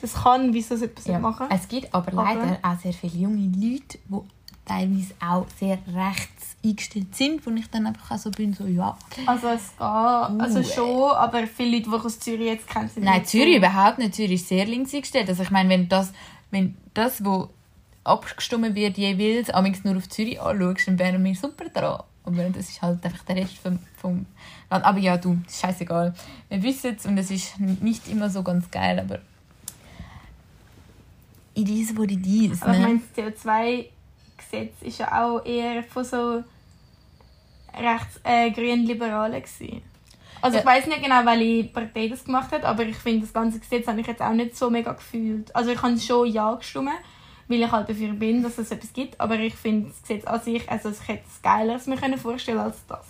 das 0.00 0.14
kann, 0.14 0.52
wieso 0.52 0.76
sollte 0.76 0.94
man 0.94 0.98
es 1.00 1.06
Ja. 1.06 1.12
nicht 1.14 1.22
machen? 1.22 1.46
Es 1.50 1.68
gibt 1.68 1.94
aber 1.94 2.12
Aber- 2.12 2.22
leider 2.34 2.58
auch 2.62 2.78
sehr 2.78 2.92
viele 2.92 3.16
junge 3.16 3.50
Leute, 3.56 3.98
die 4.08 4.20
teilweise 4.64 5.14
auch 5.20 5.46
sehr 5.58 5.78
rechts 5.92 6.41
eingestellt 6.64 7.14
sind, 7.14 7.44
wo 7.44 7.50
ich 7.50 7.68
dann 7.70 7.86
einfach 7.86 8.12
auch 8.12 8.18
so 8.18 8.30
bin, 8.30 8.52
so 8.52 8.66
ja. 8.66 8.96
Also 9.26 9.48
es 9.48 9.70
geht, 9.70 9.80
also 9.80 10.60
uh. 10.60 10.62
schon, 10.62 11.10
aber 11.10 11.46
viele 11.46 11.78
Leute, 11.78 11.90
die 11.90 12.06
aus 12.06 12.20
Zürich 12.20 12.46
jetzt 12.46 12.68
kennen, 12.68 12.88
sind 12.88 13.04
Nein, 13.04 13.24
Zürich 13.24 13.54
so. 13.54 13.58
überhaupt 13.58 13.98
nicht. 13.98 14.14
Zürich 14.14 14.34
ist 14.34 14.48
sehr 14.48 14.66
links 14.66 14.94
eingestellt. 14.94 15.28
Also 15.28 15.42
ich 15.42 15.50
meine, 15.50 15.68
wenn 15.68 15.88
das, 15.88 16.12
wenn 16.50 16.76
das, 16.94 17.24
wo 17.24 17.48
abgestimmt 18.04 18.74
wird 18.74 18.98
jeweils, 18.98 19.50
amigs 19.50 19.84
nur 19.84 19.96
auf 19.96 20.08
Zürich 20.08 20.40
anschaust, 20.40 20.88
dann 20.88 20.98
wären 20.98 21.24
wir 21.24 21.34
super 21.34 21.68
dran. 21.68 22.02
Aber 22.24 22.42
das 22.50 22.68
ist 22.68 22.80
halt 22.80 23.04
einfach 23.04 23.24
der 23.24 23.36
Rest 23.36 23.58
vom, 23.58 23.78
vom 23.96 24.26
Land. 24.70 24.84
Aber 24.84 24.98
ja, 24.98 25.16
du, 25.16 25.38
ist 25.46 25.60
scheißegal. 25.60 26.14
Wir 26.48 26.62
wissen 26.62 26.96
es 26.96 27.06
und 27.06 27.18
es 27.18 27.30
ist 27.30 27.58
nicht 27.58 28.08
immer 28.08 28.30
so 28.30 28.42
ganz 28.42 28.70
geil, 28.70 29.00
aber 29.00 29.18
it 31.54 31.68
is 31.68 31.96
what 31.96 32.10
it 32.10 32.24
is. 32.24 32.62
Aber 32.62 32.72
ne? 32.72 32.86
meinst 32.86 33.06
CO2 33.16 33.86
Gesetz 34.52 34.82
ist 34.82 34.98
ja 34.98 35.24
auch 35.24 35.44
eher 35.44 35.82
von 35.82 36.04
so 36.04 36.44
rechts 37.74 38.20
äh, 38.22 38.50
grün-liberalen 38.50 39.42
gewesen. 39.42 39.82
Also 40.42 40.58
ich 40.58 40.64
weiß 40.64 40.86
nicht 40.86 41.02
genau, 41.02 41.24
welche 41.24 41.68
Partei 41.68 42.08
das 42.08 42.24
gemacht 42.24 42.50
hat, 42.52 42.64
aber 42.64 42.82
ich 42.82 42.96
finde, 42.96 43.22
das 43.22 43.32
ganze 43.32 43.60
Gesetz 43.60 43.86
habe 43.86 44.00
ich 44.00 44.06
jetzt 44.06 44.20
auch 44.20 44.32
nicht 44.32 44.56
so 44.56 44.70
mega 44.70 44.92
gefühlt. 44.92 45.54
Also 45.54 45.70
ich 45.70 45.80
habe 45.80 45.98
schon 45.98 46.26
Ja 46.26 46.54
gestimmt, 46.54 46.90
weil 47.48 47.62
ich 47.62 47.70
halt 47.70 47.88
dafür 47.88 48.12
bin, 48.12 48.42
dass 48.42 48.58
es 48.58 48.70
etwas 48.70 48.92
gibt, 48.92 49.20
aber 49.20 49.38
ich 49.38 49.54
finde 49.54 49.90
das 49.90 50.02
Gesetz 50.02 50.24
an 50.26 50.40
sich, 50.40 50.68
also 50.68 50.90
ich 50.90 51.08
hätte 51.08 51.24
es 51.28 51.40
geileres 51.42 51.86
mir 51.86 52.18
vorstellen 52.18 52.58
als 52.58 52.84
das. 52.88 53.06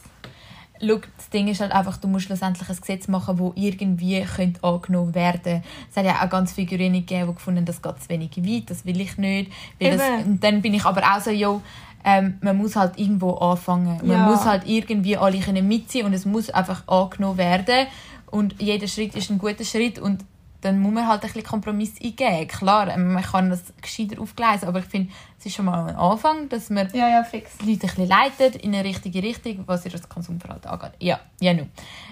Schau, 0.85 0.99
das 1.17 1.31
Ding 1.31 1.49
ist 1.49 1.61
halt 1.61 1.73
einfach, 1.73 1.97
du 1.97 2.09
musst 2.09 2.25
schlussendlich 2.27 2.69
ein 2.69 2.77
Gesetz 2.77 3.09
machen, 3.09 3.37
das 3.39 3.53
irgendwie 3.55 4.23
könnte 4.23 4.63
angenommen 4.65 5.15
werden 5.15 5.41
könnte. 5.43 5.63
Es 5.91 5.97
hat 5.97 6.05
ja 6.05 6.23
auch 6.25 6.29
ganz 6.29 6.53
viele 6.53 6.67
Grüne 6.67 7.01
gegeben, 7.01 7.29
die 7.29 7.35
gefunden 7.35 7.59
haben, 7.59 7.67
das 7.67 7.81
geht 7.81 8.03
zu 8.03 8.09
wenig 8.09 8.37
weit, 8.37 8.71
das 8.71 8.85
will 8.85 9.01
ich 9.01 9.17
nicht. 9.17 9.51
Das, 9.81 10.01
und 10.27 10.43
dann 10.43 10.61
bin 10.61 10.75
ich 10.75 10.85
aber 10.85 11.03
auch 11.03 11.21
so, 11.21 11.31
jo, 11.31 11.63
ähm, 12.05 12.39
man 12.41 12.57
muss 12.57 12.75
halt 12.75 12.99
irgendwo 12.99 13.35
anfangen. 13.35 13.99
Man 14.05 14.11
Ja. 14.11 14.27
muss 14.27 14.45
halt 14.45 14.63
irgendwie 14.67 15.17
alle 15.17 15.39
können 15.39 15.69
mitziehen 15.69 16.05
und 16.05 16.13
es 16.15 16.25
muss 16.25 16.51
einfach 16.51 16.87
angenommen 16.89 17.39
werden. 17.39 17.87
Und 18.31 18.61
jeder 18.61 18.89
Schritt 18.89 19.15
ist 19.15 19.31
ein 19.31 19.39
guter 19.39 19.65
Schritt 19.65 19.99
und 20.01 20.25
dann 20.63 20.79
muss 20.79 20.93
man 20.93 21.09
halt 21.09 21.23
ein 21.23 21.27
bisschen 21.27 21.43
Kompromiss 21.43 22.01
eingehen. 22.03 22.47
Klar, 22.47 22.89
ähm, 22.89 23.13
man 23.13 23.23
kann 23.23 23.51
das 23.51 23.65
gescheiter 23.83 24.21
aufgleisen, 24.21 24.69
aber 24.69 24.79
ich 24.79 24.85
finde, 24.85 25.13
es 25.39 25.47
ist 25.47 25.57
schon 25.57 25.65
mal 25.65 25.89
ein 25.89 25.97
Anfang, 25.97 26.49
dass 26.49 26.71
man 26.71 26.89
Ja, 26.95 27.09
ja, 27.09 27.25
fix. 27.25 27.59
die 27.59 27.73
Leute 27.73 27.89
ein 27.89 27.89
bisschen 27.89 28.09
leitet 28.09 28.57
in 28.57 28.73
eine 28.73 28.85
richtige 28.85 29.23
Richtung, 29.23 29.65
was 29.67 29.85
ihr 29.85 29.91
das 29.91 30.09
Konsumverhalten 30.09 30.71
angeht. 30.71 30.93
Ja, 31.01 31.21
ja, 31.41 31.53
nu. 31.53 31.67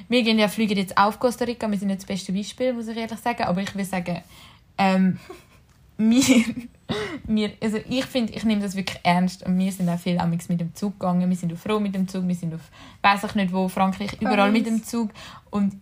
Wir 0.08 0.24
gehen 0.24 0.38
ja, 0.38 0.48
fliegen 0.48 0.76
jetzt 0.76 0.98
auf 0.98 1.20
Costa 1.20 1.44
Rica. 1.44 1.70
Wir 1.70 1.78
sind 1.78 1.88
nicht 1.88 2.00
das 2.00 2.06
beste 2.06 2.32
Beispiel, 2.32 2.72
muss 2.72 2.88
ich 2.88 2.96
ehrlich 2.96 3.20
sagen. 3.20 3.44
Aber 3.44 3.62
ich 3.62 3.72
will 3.74 3.84
sagen, 3.84 4.20
ähm, 4.76 5.20
wir, 5.96 6.44
wir, 7.24 7.52
also 7.62 7.78
ich 7.88 8.06
finde, 8.06 8.32
ich 8.32 8.42
nehme 8.42 8.62
das 8.62 8.74
wirklich 8.74 8.98
ernst. 9.04 9.46
Und 9.46 9.56
wir 9.60 9.70
sind 9.70 9.88
auch 9.88 9.98
viel 9.98 10.20
mit 10.48 10.60
dem 10.60 10.74
Zug 10.74 10.98
gegangen. 10.98 11.30
Wir 11.30 11.36
sind 11.36 11.52
auf 11.52 11.64
Rom 11.68 11.84
mit 11.84 11.94
dem 11.94 12.08
Zug, 12.08 12.26
wir 12.26 12.34
sind 12.34 12.52
auf, 12.52 12.62
weiß 13.02 13.22
ich 13.30 13.34
nicht 13.36 13.52
wo, 13.52 13.68
Frankreich, 13.68 14.14
überall 14.20 14.50
mit 14.50 14.66
dem 14.66 14.82
Zug. 14.82 15.10
Und 15.50 15.74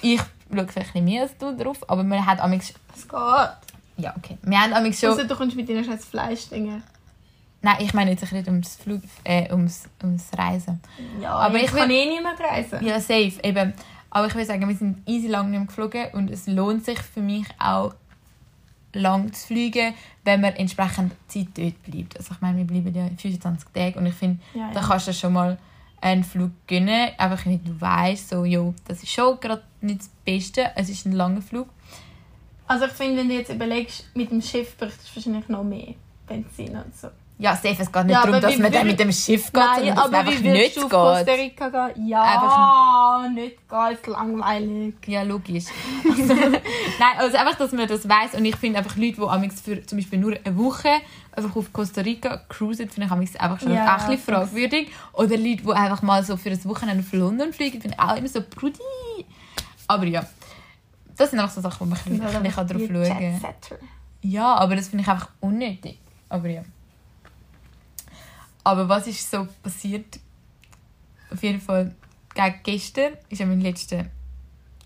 ich 0.00 0.20
schaue 0.50 0.66
vielleicht 0.68 0.76
ein 0.76 0.92
bisschen 0.92 1.04
mehr 1.04 1.22
als 1.22 1.36
du 1.38 1.56
drauf, 1.56 1.78
aber 1.88 2.02
man 2.04 2.24
hat 2.24 2.40
amigs, 2.40 2.72
Es 2.94 3.08
geht. 3.08 3.18
ja, 3.98 4.14
okay. 4.16 4.38
Wir 4.42 4.58
haben 4.60 4.72
amigs 4.72 5.00
schon... 5.00 5.10
Also 5.10 5.24
du 5.26 5.34
kommst 5.34 5.56
mit 5.56 5.68
deinen 5.68 5.84
scheiß 5.84 6.04
Fleischdingen. 6.04 6.82
Nein, 7.62 7.76
ich 7.80 7.94
meine 7.94 8.10
jetzt 8.12 8.22
ein 8.22 8.28
bisschen 8.30 8.46
ums, 8.48 8.76
Flug, 8.76 9.00
äh, 9.24 9.50
ums, 9.52 9.88
ums 10.02 10.26
Reisen. 10.36 10.80
Ja, 11.20 11.32
Aber 11.34 11.56
ich 11.56 11.64
ich 11.64 11.70
kann 11.72 11.88
will- 11.88 11.96
eh 11.96 12.06
nicht 12.06 12.22
mehr 12.22 12.34
reisen. 12.38 12.84
Ja, 12.84 13.00
safe. 13.00 13.32
Eben. 13.42 13.72
Aber 14.10 14.26
ich 14.28 14.34
will 14.34 14.44
sagen, 14.44 14.68
wir 14.68 14.76
sind 14.76 15.02
easy 15.08 15.26
lang 15.26 15.50
nicht 15.50 15.58
mehr 15.58 15.66
geflogen 15.66 16.06
und 16.12 16.30
es 16.30 16.46
lohnt 16.46 16.84
sich 16.84 16.98
für 17.00 17.20
mich 17.20 17.46
auch 17.58 17.94
lang 18.92 19.32
zu 19.32 19.48
fliegen, 19.48 19.94
wenn 20.24 20.40
man 20.40 20.54
entsprechend 20.54 21.12
Zeit 21.28 21.48
dort 21.54 21.82
bleibt. 21.82 22.16
Also 22.16 22.32
ich 22.34 22.40
meine, 22.40 22.58
wir 22.58 22.64
bleiben 22.64 22.94
ja 22.94 23.08
25 23.16 23.68
Tage 23.74 23.98
und 23.98 24.06
ich 24.06 24.14
finde, 24.14 24.38
Ja, 24.54 24.70
da 24.72 24.80
ja. 24.80 24.86
kannst 24.86 25.08
du 25.08 25.12
schon 25.12 25.32
mal 25.34 25.58
einen 26.00 26.24
Flug 26.24 26.50
gönnen. 26.66 27.10
Einfach 27.18 27.44
nicht 27.46 27.66
du 27.66 27.80
weißt, 27.80 28.30
so, 28.30 28.44
jo, 28.44 28.74
das 28.86 29.02
ist 29.02 29.12
schon 29.12 29.40
gerade 29.40 29.62
nicht 29.80 30.00
das 30.00 30.10
Beste. 30.24 30.70
Es 30.76 30.88
ist 30.88 31.06
ein 31.06 31.12
langer 31.12 31.42
Flug. 31.42 31.68
Also 32.66 32.86
ich 32.86 32.92
finde, 32.92 33.18
wenn 33.18 33.28
du 33.28 33.34
jetzt 33.34 33.52
überlegst, 33.52 34.06
mit 34.14 34.30
dem 34.30 34.42
Schiff 34.42 34.76
bräuchtest 34.76 35.10
du 35.10 35.16
wahrscheinlich 35.16 35.48
noch 35.48 35.62
mehr 35.62 35.94
Benzin 36.26 36.76
und 36.76 36.96
so. 36.96 37.08
Ja, 37.38 37.54
safe, 37.54 37.76
es 37.82 37.92
geht 37.92 38.04
nicht 38.06 38.14
Ja, 38.14 38.24
darum, 38.24 38.40
dass 38.40 38.56
man 38.56 38.72
dann 38.72 38.86
mit 38.86 38.98
dem 38.98 39.12
Schiff 39.12 39.52
geht, 39.52 39.62
sondern 39.62 39.94
dass 39.94 40.10
man 40.10 40.14
aber 40.14 40.30
einfach 40.30 40.40
nicht 40.40 40.78
auf 40.78 40.88
Costa 40.88 41.22
geht. 41.24 41.38
Rica 41.38 41.68
gehen? 41.92 42.08
Ja, 42.08 42.22
Einfach- 42.22 43.28
nicht 43.30 43.68
gehen, 43.68 43.92
ist 43.92 44.06
langweilig. 44.06 44.94
Ja, 45.06 45.22
logisch. 45.22 45.64
Also, 46.08 46.34
nein, 46.98 47.18
also 47.18 47.36
einfach, 47.36 47.56
dass 47.56 47.72
man 47.72 47.86
das 47.88 48.08
weiß 48.08 48.34
und 48.36 48.44
ich 48.46 48.56
finde 48.56 48.78
einfach 48.78 48.96
Leute, 48.96 49.16
die 49.20 49.50
für 49.50 49.84
zum 49.84 49.98
Beispiel 49.98 50.18
nur 50.18 50.34
eine 50.42 50.56
Woche 50.56 50.88
einfach 51.32 51.54
auf 51.54 51.70
Costa 51.74 52.00
Rica 52.00 52.38
cruisen, 52.48 52.88
finde 52.88 53.06
ich 53.08 53.12
amigs 53.12 53.36
einfach 53.36 53.60
schon 53.60 53.74
Ja, 53.74 53.96
ein 53.96 54.16
bisschen 54.16 54.34
fragwürdig. 54.34 54.88
Oder 55.12 55.36
Leute, 55.36 55.62
die 55.62 55.72
einfach 55.72 56.00
mal 56.00 56.24
so 56.24 56.38
für 56.38 56.48
ein 56.50 56.64
Wochenende 56.64 57.04
auf 57.06 57.12
London 57.12 57.52
fliegen, 57.52 57.82
finde 57.82 57.98
ich 58.00 58.02
auch 58.02 58.16
immer 58.16 58.28
so 58.28 58.40
Brudi. 58.40 58.80
Aber 59.86 60.06
ja, 60.06 60.24
das 61.18 61.30
sind 61.30 61.38
einfach 61.38 61.54
so 61.54 61.60
Sachen, 61.60 61.80
wo 61.80 61.84
man 61.84 61.98
ein 61.98 62.18
bisschen, 62.18 62.36
ein 62.36 62.42
bisschen 62.42 62.66
drauf 62.66 62.78
Die 62.78 62.86
schauen 63.10 63.40
kann. 63.42 63.78
Ja, 64.22 64.54
aber 64.54 64.74
das 64.76 64.88
finde 64.88 65.02
ich 65.02 65.08
einfach 65.10 65.28
unnötig. 65.40 65.98
Aber 66.30 66.48
ja. 66.48 66.62
Aber 68.66 68.88
was 68.88 69.06
ist 69.06 69.30
so 69.30 69.46
passiert? 69.62 70.18
Auf 71.30 71.42
jeden 71.42 71.60
Fall, 71.60 71.94
gegen 72.34 72.54
gestern 72.64 73.12
ist 73.28 73.38
ja 73.38 73.46
mein 73.46 73.60
letzter 73.60 74.06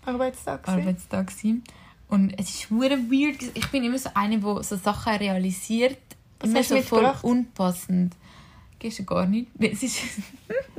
Arbeitstag. 0.05 0.67
Arbeitstag 0.67 1.27
gewesen. 1.27 1.63
Und 2.07 2.33
es 2.39 2.49
ist 2.49 2.69
hure 2.69 2.97
weird. 3.09 3.41
Ich 3.55 3.67
bin 3.69 3.83
immer 3.83 3.97
so 3.97 4.09
eine, 4.13 4.37
die 4.37 4.63
so 4.63 4.75
Sachen 4.75 5.13
realisiert. 5.15 5.97
Was 6.39 6.49
immer 6.49 6.63
so 6.63 6.81
voll 6.81 7.13
unpassend. 7.23 8.15
Gestern 8.79 9.05
gar 9.05 9.25
nicht. 9.25 9.47
Es 9.59 9.81
ist, 9.83 9.99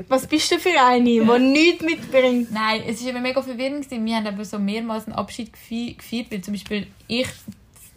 Was 0.08 0.26
bist 0.26 0.50
du 0.52 0.58
für 0.58 0.80
eine, 0.80 1.04
die 1.04 1.20
nichts 1.40 1.82
mitbringt? 1.84 2.50
nein, 2.52 2.82
es 2.86 3.00
ist 3.00 3.06
eben 3.06 3.22
mega 3.22 3.40
verwirrend. 3.42 3.90
Wir 3.90 4.16
haben 4.16 4.26
aber 4.26 4.44
so 4.44 4.58
mehrmals 4.58 5.06
einen 5.06 5.14
Abschied 5.16 5.52
gefe- 5.54 5.96
gefeiert, 5.96 6.30
weil 6.30 6.40
zum 6.42 6.54
Beispiel 6.54 6.86
ich, 7.08 7.28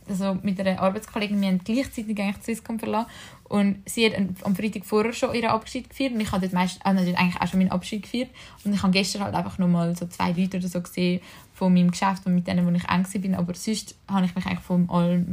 also 0.08 0.38
mit 0.42 0.60
einer 0.60 0.80
Arbeitskollegin, 0.82 1.42
wir 1.42 1.48
haben 1.48 1.62
gleichzeitig 1.64 2.20
eigentlich 2.20 2.44
Swisscom 2.44 2.80
verlassen. 2.80 3.10
Und 3.48 3.78
sie 3.86 4.06
hat 4.08 4.14
am- 4.44 4.56
Freitag 4.56 4.86
vorher 4.86 5.14
schon 5.14 5.36
ihren 5.36 5.52
Abschied 5.52 5.90
gefeiert. 5.90 6.14
Und 6.14 6.22
ich 6.22 6.32
habe 6.32 6.42
dort 6.42 6.54
meist, 6.54 6.84
also 6.84 7.02
eigentlich 7.02 7.42
auch 7.42 7.48
schon 7.48 7.60
meinen 7.60 7.72
Abschied 7.72 8.04
gefeiert. 8.04 8.30
Und 8.64 8.74
ich 8.74 8.82
habe 8.82 8.92
gestern 8.92 9.24
halt 9.24 9.36
einfach 9.36 9.58
nur 9.60 9.68
mal 9.68 9.96
so 9.96 10.08
zwei 10.08 10.32
Leute 10.32 10.58
oder 10.58 10.68
so 10.68 10.82
gesehen 10.82 11.22
von 11.54 11.74
meinem 11.74 11.92
Geschäft 11.92 12.26
und 12.26 12.36
mit 12.36 12.48
denen, 12.48 12.66
wo 12.66 12.72
ich 12.72 12.90
eng 12.90 13.22
bin, 13.22 13.34
aber 13.34 13.54
sonst 13.54 13.96
habe 14.10 14.26
ich 14.26 14.36
mich 14.36 14.46
eigentlich 14.46 14.60
vom, 14.60 14.88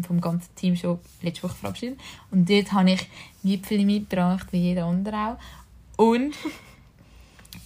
vom 0.07 0.21
ganzen 0.21 0.55
Team 0.55 0.77
schon 0.77 1.01
letzte 1.21 1.43
Woche 1.43 1.57
verabschiedet. 1.57 1.99
Und 2.31 2.49
dort 2.49 2.73
habe 2.73 2.93
ich 2.93 3.09
Gipfel 3.43 3.85
mitgebracht, 3.85 4.47
wie 4.53 4.59
jeder 4.59 4.85
andere 4.85 5.17
auch. 5.17 5.39
Und 5.97 6.35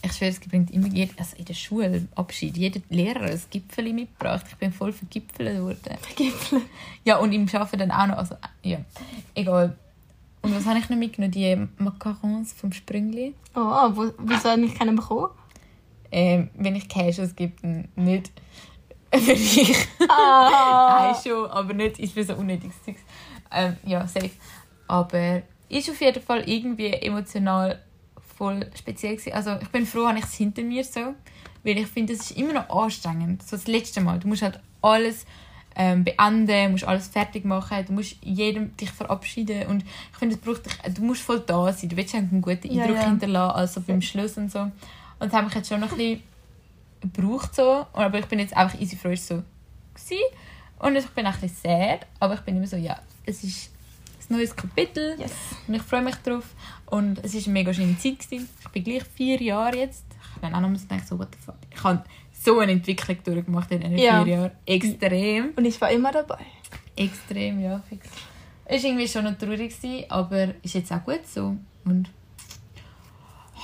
ich 0.07 0.13
schwöre, 0.13 0.31
es 0.31 0.41
bringt 0.41 0.71
immer 0.71 0.89
jeder, 0.89 1.13
also 1.19 1.37
in 1.37 1.45
der 1.45 1.55
Schule 1.55 2.09
Abschied, 2.15 2.57
jeder 2.57 2.81
Lehrer 2.89 3.23
ein 3.23 3.41
Gipfel 3.51 3.93
mitgebracht. 3.93 4.47
Ich 4.49 4.57
bin 4.57 4.73
voll 4.73 4.93
vergipfelt 4.93 5.61
worden. 5.61 5.99
Gipfel. 6.17 6.63
Ja, 7.05 7.19
und 7.19 7.33
im 7.33 7.47
Arbeiten 7.53 7.79
dann 7.79 7.91
auch 7.91 8.07
noch. 8.07 8.17
Also, 8.19 8.37
ja, 8.63 8.79
egal. 9.35 9.77
Und 10.43 10.55
was 10.55 10.67
habe 10.67 10.79
ich 10.79 10.89
noch 10.89 10.97
mitgenommen? 10.97 11.33
Die 11.33 11.69
Macarons 11.79 12.53
vom 12.53 12.73
Sprüngli. 12.73 13.35
Oh, 13.55 13.91
wo, 13.95 14.13
wieso 14.19 14.51
habe 14.51 14.63
ich 14.63 14.75
keinen 14.75 14.97
bekommen? 14.97 15.31
Ähm, 16.13 16.51
wenn 16.55 16.77
ich 16.77 16.89
Cash 16.89 17.17
dann 17.17 17.89
nicht 17.97 18.31
für 19.13 19.35
dich. 19.35 19.89
Ah. 20.09 21.13
Nein, 21.13 21.23
schon, 21.23 21.51
aber 21.51 21.75
nicht 21.75 21.99
ist 21.99 22.15
für 22.15 22.25
so 22.25 22.35
unnötiges 22.35 22.83
Zeugs. 22.85 23.01
Ähm, 23.51 23.77
ja, 23.85 24.07
safe. 24.07 24.31
Aber 24.87 25.43
ist 25.69 25.91
auf 25.91 26.01
jeden 26.01 26.23
Fall 26.23 26.49
irgendwie 26.49 26.93
emotional 26.93 27.81
voll 28.37 28.71
speziell 28.79 29.17
gewesen. 29.17 29.33
Also 29.35 29.57
ich 29.61 29.69
bin 29.69 29.87
froh, 29.87 30.07
habe 30.07 30.19
ich 30.19 30.25
es 30.25 30.35
hinter 30.35 30.63
mir 30.63 30.85
so, 30.85 31.15
weil 31.65 31.79
ich 31.79 31.87
finde, 31.87 32.13
es 32.13 32.31
ist 32.31 32.33
immer 32.33 32.53
noch 32.53 32.69
anstrengend. 32.71 33.43
So 33.43 33.57
das 33.57 33.67
letzte 33.67 34.01
Mal. 34.01 34.19
Du 34.19 34.29
musst 34.29 34.43
halt 34.43 34.61
alles 34.83 35.27
ähm, 35.75 36.05
beenden, 36.05 36.73
musst 36.73 36.85
alles 36.85 37.09
fertig 37.09 37.45
machen, 37.45 37.85
du 37.87 37.93
musst 37.93 38.17
jedem 38.23 38.77
dich 38.77 38.91
verabschieden 38.91 39.67
und 39.67 39.83
ich 39.83 40.19
finde, 40.19 40.35
es 40.37 40.41
braucht 40.41 40.65
dich, 40.65 40.73
du 40.95 41.03
musst 41.03 41.23
voll 41.23 41.41
da 41.41 41.73
sein. 41.73 41.89
Du 41.89 41.97
willst 41.97 42.15
einen 42.15 42.41
guten 42.41 42.73
Ja, 42.73 42.85
Eindruck 42.85 43.03
ja. 43.03 43.09
hinterlassen, 43.09 43.57
also 43.57 43.81
beim 43.83 44.01
Schluss 44.01 44.37
und 44.39 44.51
so. 44.51 44.61
Und 44.61 44.73
das 45.21 45.33
habe 45.33 45.49
ich 45.49 45.55
jetzt 45.55 45.69
schon 45.69 45.81
noch 45.81 45.93
ein 45.93 45.99
bisschen 45.99 46.23
gebraucht 47.01 47.55
so, 47.55 47.87
aber 47.93 48.19
ich 48.19 48.27
bin 48.27 48.39
jetzt 48.39 48.57
einfach 48.57 48.81
easy 48.81 48.97
froh 48.97 49.11
ist 49.11 49.27
so 49.29 49.43
gewesen. 49.95 50.23
und 50.79 50.97
ich 50.97 51.07
bin 51.09 51.27
auch 51.27 51.35
ein 51.35 51.41
bisschen 51.41 51.57
sad, 51.63 52.07
aber 52.21 52.35
ich 52.35 52.41
bin 52.41 52.57
immer 52.57 52.67
so, 52.67 52.77
ja, 52.77 52.99
es 53.27 53.45
ist 53.45 53.71
ein 54.31 54.37
neues 54.37 54.55
Kapitel 54.57 55.17
Yes. 55.19 55.33
und 55.67 55.75
ich 55.75 55.83
freue 55.83 56.03
mich 56.03 56.17
drauf 56.17 56.45
und 56.87 57.19
es 57.25 57.35
ist 57.35 57.47
eine 57.47 57.55
mega 57.55 57.73
schöne 57.73 57.97
Zeit 57.99 58.19
gewesen. 58.19 58.49
Ich 58.61 58.69
bin 58.69 58.85
gleich 58.85 59.05
vier 59.15 59.41
Jahre 59.43 59.77
jetzt. 59.77 60.05
Ich 60.35 60.41
bin 60.41 60.55
auch 60.55 60.61
noch 60.61 60.71
gedacht, 60.73 61.07
so 61.09 61.19
what 61.19 61.29
the 61.33 61.39
fuck. 61.45 61.57
Ich 61.75 61.83
habe 61.83 62.05
so 62.33 62.59
eine 62.59 62.73
Entwicklung 62.73 63.17
durchgemacht 63.25 63.71
in 63.73 63.81
diesen 63.81 63.99
Ja. 63.99 64.23
vier 64.25 64.35
Jahren. 64.35 64.51
Extrem, 64.67 65.51
Und 65.57 65.65
ich 65.65 65.81
war 65.81 65.91
immer 65.91 66.13
dabei. 66.13 66.45
extrem, 66.97 67.61
ja, 67.61 67.81
fix. 67.89 68.07
Es 68.65 68.83
war 68.83 68.91
irgendwie 68.91 69.09
schon 69.09 69.25
noch 69.25 69.39
traurig, 69.39 69.59
gewesen, 69.81 70.05
aber 70.11 70.55
ist 70.63 70.75
jetzt 70.75 70.93
auch 70.93 71.05
gut 71.05 71.27
so 71.27 71.57
und 71.85 72.11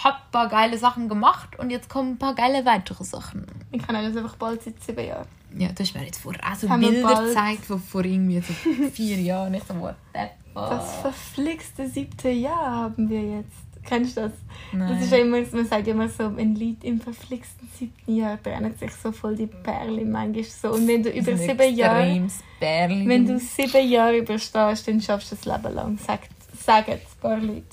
habe 0.05 0.17
ein 0.17 0.31
paar 0.33 0.49
geile 0.49 0.79
Sachen 0.79 1.09
gemacht 1.09 1.59
und 1.59 1.71
jetzt 1.71 1.89
kommen 1.89 2.13
ein 2.13 2.19
paar 2.19 2.35
geile 2.35 2.65
weitere 2.65 3.05
Sachen. 3.05 3.47
Ich 3.71 3.83
kann 3.87 3.95
das 3.95 4.17
einfach 4.17 4.37
bald 4.37 4.63
seit 4.63 4.83
sieben 4.83 5.05
Jahren. 5.07 5.27
Ja, 5.57 5.69
du 5.69 5.83
hast 5.83 5.95
mir 5.95 6.05
jetzt 6.05 6.19
vorher 6.23 6.41
auch 6.51 6.55
so 6.57 6.67
Bilder 6.69 7.25
gezeigt 7.27 7.67
von 7.67 7.79
vor 7.81 8.05
irgendwie 8.05 8.41
so 8.41 8.53
vier 8.91 9.19
Jahren. 9.21 9.53
Ich 9.55 9.63
so, 9.65 9.79
what 9.79 9.97
the? 10.15 10.21
Das 10.55 10.97
verflixte 10.97 11.89
siebte 11.89 12.31
Jahr 12.31 12.71
haben 12.85 13.09
wir 13.09 13.21
jetzt. 13.23 13.49
Kennst 13.85 14.17
du 14.17 14.21
das? 14.23 14.33
Nein. 14.73 14.93
Das 14.95 15.03
ist 15.03 15.11
ja 15.11 15.19
immer, 15.19 15.39
man 15.53 15.67
sagt 15.67 15.87
ja 15.89 15.93
immer 15.93 16.09
so, 16.09 16.37
wenn 16.37 16.55
Leute 16.55 16.87
im 16.87 17.01
verflixten 17.01 17.69
siebten 17.77 18.15
Jahr 18.17 18.37
brennen 18.37 18.75
sich 18.79 18.93
so 18.93 19.11
voll 19.11 19.35
die 19.35 19.49
Perle 19.49 20.05
manchmal 20.05 20.45
so. 20.45 20.71
Und 20.73 20.87
wenn 20.87 21.03
du 21.03 21.11
Das 21.11 21.19
über 21.21 21.33
ein 21.33 21.39
sieben 21.39 21.75
Jahre, 21.77 22.23
Bärli. 22.61 23.09
wenn 23.09 23.27
du 23.27 23.39
sieben 23.41 23.89
Jahre 23.89 24.19
überstehst, 24.19 24.87
dann 24.87 25.01
schaffst 25.01 25.33
du 25.33 25.37
das 25.37 25.45
Leben 25.47 25.75
lang. 25.75 25.99
Sagt, 25.99 26.29
sagen 26.57 26.93
ein 26.93 27.01
paar 27.21 27.39
Leute. 27.39 27.65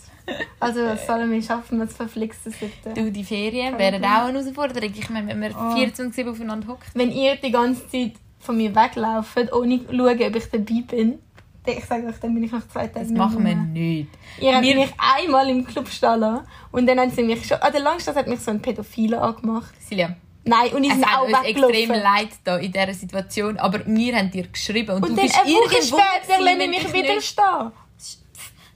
Also 0.59 0.81
was 0.83 1.05
sollen 1.05 1.31
wir 1.31 1.41
schaffen, 1.43 1.79
das 1.79 1.93
verflixte 1.95 2.49
siebte? 2.51 2.93
Du, 2.95 3.11
die 3.11 3.23
Ferien 3.23 3.77
wären 3.77 4.03
auch 4.03 4.25
eine 4.27 4.39
Herausforderung. 4.39 4.91
Ich 4.95 5.09
meine, 5.11 5.27
wenn 5.27 5.39
man 5.39 5.53
Oh. 5.55 5.75
24 5.75 6.27
aufeinander 6.27 6.67
hockt. 6.69 6.87
Wenn 6.95 7.11
ihr 7.11 7.35
die 7.35 7.51
ganze 7.51 7.87
Zeit 7.87 8.13
von 8.39 8.57
mir 8.57 8.73
weglauft, 8.75 9.51
ohne 9.53 9.85
zu 9.85 9.95
schauen, 9.95 10.21
ob 10.23 10.35
ich 10.35 10.45
dabei 10.51 10.83
bin, 10.87 11.19
ich 11.65 11.85
sage 11.85 12.07
euch, 12.07 12.15
dann 12.21 12.33
bin 12.33 12.43
ich 12.43 12.51
nach 12.51 12.67
zwei 12.67 12.87
Tagen 12.87 13.07
Das 13.09 13.17
machen 13.17 13.45
wir 13.45 13.55
nicht. 13.55 14.09
Ihr 14.39 14.53
habt 14.55 14.63
mich 14.65 14.93
einmal 14.97 15.49
im 15.49 15.65
Club 15.65 15.87
stehen 15.89 16.19
lassen 16.19 16.45
und 16.71 16.87
dann 16.87 16.99
haben 16.99 17.11
sie 17.11 17.23
mich 17.23 17.45
schon... 17.45 17.57
Ah, 17.61 17.69
der 17.69 17.81
Langstadt 17.81 18.15
hat 18.15 18.27
mich 18.27 18.39
so 18.39 18.51
ein 18.51 18.61
Pädophiler 18.61 19.21
angemacht. 19.21 19.73
Silja, 19.87 20.15
Nein, 20.45 20.71
und 20.73 20.83
ich 20.83 20.89
es 20.91 20.95
bin 20.97 21.05
hat 21.05 21.19
auch 21.19 21.25
uns 21.27 21.37
extrem 21.43 21.69
weggelaufen. 21.69 22.01
leid 22.03 22.29
da 22.43 22.57
in 22.57 22.71
dieser 22.71 22.93
Situation, 22.93 23.57
aber 23.57 23.85
wir 23.85 24.15
haben 24.15 24.31
dir 24.31 24.47
geschrieben 24.47 24.95
und, 24.95 25.03
Und 25.03 25.09
du 25.11 25.15
dann 25.17 25.25
bist 25.25 25.37
eine 25.39 25.49
Woche 25.53 25.75
irgendwo 25.75 25.97
später 25.97 26.21
gewesen, 26.21 26.43
lasse 26.43 26.51
ich 26.53 26.59
wenn 26.59 26.69
mich 26.69 26.79
dich 26.83 26.93
wieder 26.93 27.15
nicht- 27.15 27.27
stehen. 27.27 27.71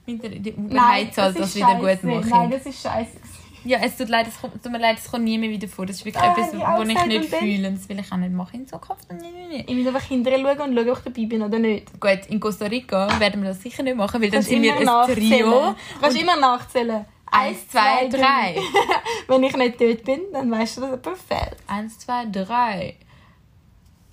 Mit 0.06 0.22
der 0.22 0.30
die 0.30 0.54
Nein, 0.58 1.10
das 1.16 1.34
ist 1.36 1.56
wieder 1.56 1.74
gut 1.76 2.04
machen. 2.04 2.28
Nein, 2.28 2.50
das 2.50 2.66
ist 2.66 2.82
scheiße. 2.82 3.16
Ja, 3.64 3.78
es 3.82 3.96
tut, 3.96 4.08
leid, 4.08 4.26
es 4.28 4.38
tut 4.40 4.70
mir 4.72 4.78
leid, 4.78 4.98
es 4.98 5.10
kommt 5.10 5.24
nie 5.24 5.38
mehr 5.38 5.48
wieder 5.50 5.68
vor. 5.68 5.86
Das 5.86 5.96
ist 5.96 6.04
wirklich 6.04 6.22
Ah, 6.22 6.32
etwas, 6.32 6.52
was 6.52 6.88
ich 6.88 7.04
nicht 7.06 7.32
und 7.32 7.38
fühle. 7.38 7.68
Und 7.68 7.78
das 7.78 7.88
will 7.88 7.98
ich 7.98 8.12
auch 8.12 8.16
nicht 8.18 8.32
machen 8.32 8.60
in 8.60 8.66
Zukunft. 8.68 9.10
Nee, 9.12 9.18
nee, 9.22 9.46
nee. 9.48 9.64
Ich 9.66 9.74
muss 9.76 9.86
einfach 9.86 10.02
hinterher 10.08 10.38
schauen 10.40 10.70
und 10.70 10.76
schauen, 10.76 10.90
ob 10.90 10.98
ich 10.98 11.04
dabei 11.04 11.26
bin 11.26 11.42
oder 11.42 11.58
nicht. 11.58 12.00
Gut, 12.00 12.20
in 12.28 12.40
Costa 12.40 12.66
Rica 12.66 13.08
werden 13.18 13.42
wir 13.42 13.48
das 13.50 13.62
sicher 13.62 13.82
nicht 13.82 13.96
machen, 13.96 14.20
weil 14.20 14.30
dann 14.30 14.42
sind 14.42 14.62
wir 14.62 14.74
ein 14.76 15.14
Trio. 15.14 15.50
Du 15.50 15.74
kannst 16.00 16.16
Und 16.16 16.22
immer 16.22 16.36
nachzählen. 16.36 17.04
Eins, 17.30 17.68
zwei, 17.68 18.06
drei. 18.08 18.56
Wenn 19.26 19.42
ich 19.42 19.56
nicht 19.56 19.80
dort 19.80 20.04
bin, 20.04 20.20
dann 20.32 20.50
weißt 20.50 20.76
du, 20.76 20.80
dass 20.82 20.90
jemand 20.90 21.18
fehlt. 21.18 21.56
Eins, 21.66 21.98
zwei, 21.98 22.26
drei. 22.26 22.94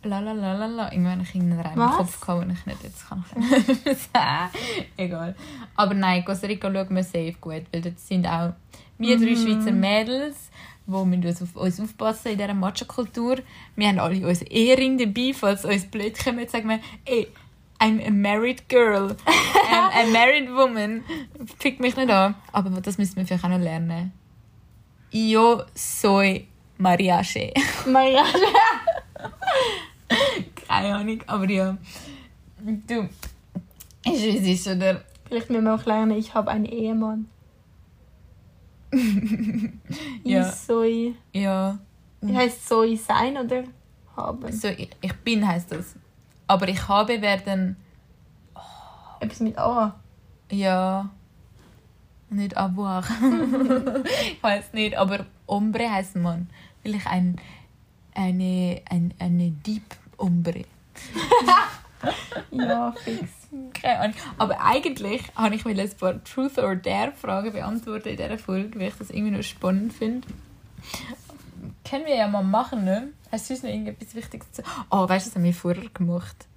La 0.03 0.19
la 0.19 0.31
la 0.31 0.53
la 0.53 0.65
la. 0.65 0.91
Irgendwann 0.91 1.11
habe 1.19 1.23
ich 1.23 1.35
irgendeinen 1.35 1.61
Reim 1.61 1.79
im? 1.79 1.89
Kopf 1.97 2.19
gehabt, 2.19 2.43
den 2.43 2.51
ich 2.51 2.65
nicht 2.65 2.83
jetzt 2.83 3.07
kann. 3.07 3.23
Egal. 4.97 5.35
Aber 5.75 5.93
nein, 5.93 6.25
Costa 6.25 6.47
Rica 6.47 6.71
schauen 6.73 6.95
wir 6.95 7.03
safe 7.03 7.35
gut, 7.39 7.63
weil 7.71 7.81
dort 7.81 7.99
sind 7.99 8.25
auch 8.25 8.53
wir 9.01 9.17
drei 9.17 9.35
Schweizer 9.35 9.71
Mädels, 9.71 10.49
die 10.87 10.91
müssen 10.91 11.25
uns 11.25 11.41
auf 11.41 11.55
uns 11.55 11.79
aufpassen 11.79 12.31
in 12.31 12.37
dieser 12.37 12.53
Matcha-Kultur. 12.53 13.37
Wir 13.75 13.87
haben 13.87 13.99
alle 13.99 14.27
unseren 14.27 14.47
Ehering 14.47 14.97
dabei, 14.97 15.33
falls 15.33 15.65
uns 15.65 15.85
blöd 15.85 16.17
kommen, 16.17 16.47
sagen 16.47 16.69
wir, 16.69 16.79
ey, 17.05 17.27
I'm 17.79 18.05
a 18.05 18.11
married 18.11 18.69
girl. 18.69 19.15
I'm 19.69 19.91
a 19.93 20.05
married 20.11 20.49
woman. 20.49 21.03
Fick 21.57 21.79
mich 21.79 21.95
nicht 21.95 22.11
an. 22.11 22.35
Aber 22.51 22.69
das 22.81 22.99
müssen 22.99 23.15
wir 23.15 23.25
vielleicht 23.25 23.43
auch 23.43 23.49
noch 23.49 23.59
lernen. 23.59 24.11
Yo 25.11 25.63
soy 25.73 26.47
mariache. 26.77 27.53
Mariage. 27.87 28.37
Keine 30.67 30.95
Ahnung, 30.95 31.21
aber 31.25 31.49
ja. 31.49 31.77
Du, 32.87 33.09
ist 34.05 34.21
wie 34.21 34.53
es 34.53 34.67
oder? 34.67 35.03
Vielleicht 35.25 35.49
müssen 35.49 35.63
wir 35.63 35.73
auch 35.73 35.85
lernen, 35.85 36.17
ich 36.17 36.33
habe 36.33 36.51
einen 36.51 36.65
Ehemann. 36.65 37.27
Ja. 40.23 40.47
Ich 40.47 40.55
soll... 40.55 41.15
Ja. 41.33 41.79
Wie 42.21 42.35
heißt 42.37 42.67
soll 42.67 42.95
sein 42.97 43.37
oder 43.37 43.63
haben? 44.15 44.51
So, 44.51 44.67
ich, 44.67 45.13
bin 45.23 45.47
heißt 45.47 45.71
das. 45.71 45.95
Aber 46.47 46.67
ich 46.67 46.87
habe 46.87 47.21
werden. 47.21 47.77
Etwas 49.19 49.39
mit 49.39 49.57
A. 49.57 49.99
Ja. 50.51 51.09
Nicht 52.29 52.55
avoir. 52.55 53.03
ich 54.31 54.41
weiß 54.41 54.73
nicht, 54.73 54.95
aber 54.95 55.25
Ombre 55.47 55.89
heißt 55.91 56.15
man. 56.17 56.49
Vielleicht 56.81 57.07
ein, 57.07 57.37
eine, 58.13 58.81
ein, 58.89 59.13
eine 59.19 59.51
Deep 59.51 59.83
Ombre. 60.17 60.65
Ja, 62.51 62.91
fix. 63.03 63.40
Keine 63.73 63.99
Ahnung. 63.99 64.15
Aber 64.37 64.61
eigentlich 64.61 65.23
habe 65.35 65.55
ich 65.55 65.65
mir 65.65 65.79
ein 65.79 65.89
paar 65.99 66.23
Truth 66.23 66.57
or 66.57 66.75
Dare 66.75 67.11
Fragen 67.11 67.51
beantwortet 67.51 68.07
in 68.07 68.17
dieser 68.17 68.37
Folge, 68.37 68.79
weil 68.79 68.87
ich 68.87 68.95
das 68.95 69.09
irgendwie 69.09 69.31
noch 69.31 69.43
spannend 69.43 69.93
finde. 69.93 70.27
Können 71.87 72.05
wir 72.05 72.15
ja 72.15 72.27
mal 72.27 72.43
machen, 72.43 72.85
ne? 72.85 73.09
Hast 73.31 73.49
du 73.49 73.53
noch 73.53 73.63
irgendetwas 73.63 74.15
Wichtiges 74.15 74.51
zu 74.51 74.63
Oh, 74.89 75.07
weißt 75.07 75.25
du, 75.25 75.29
was 75.29 75.35
haben 75.35 75.43
wir 75.43 75.53
vorher 75.53 75.89
gemacht? 75.93 76.47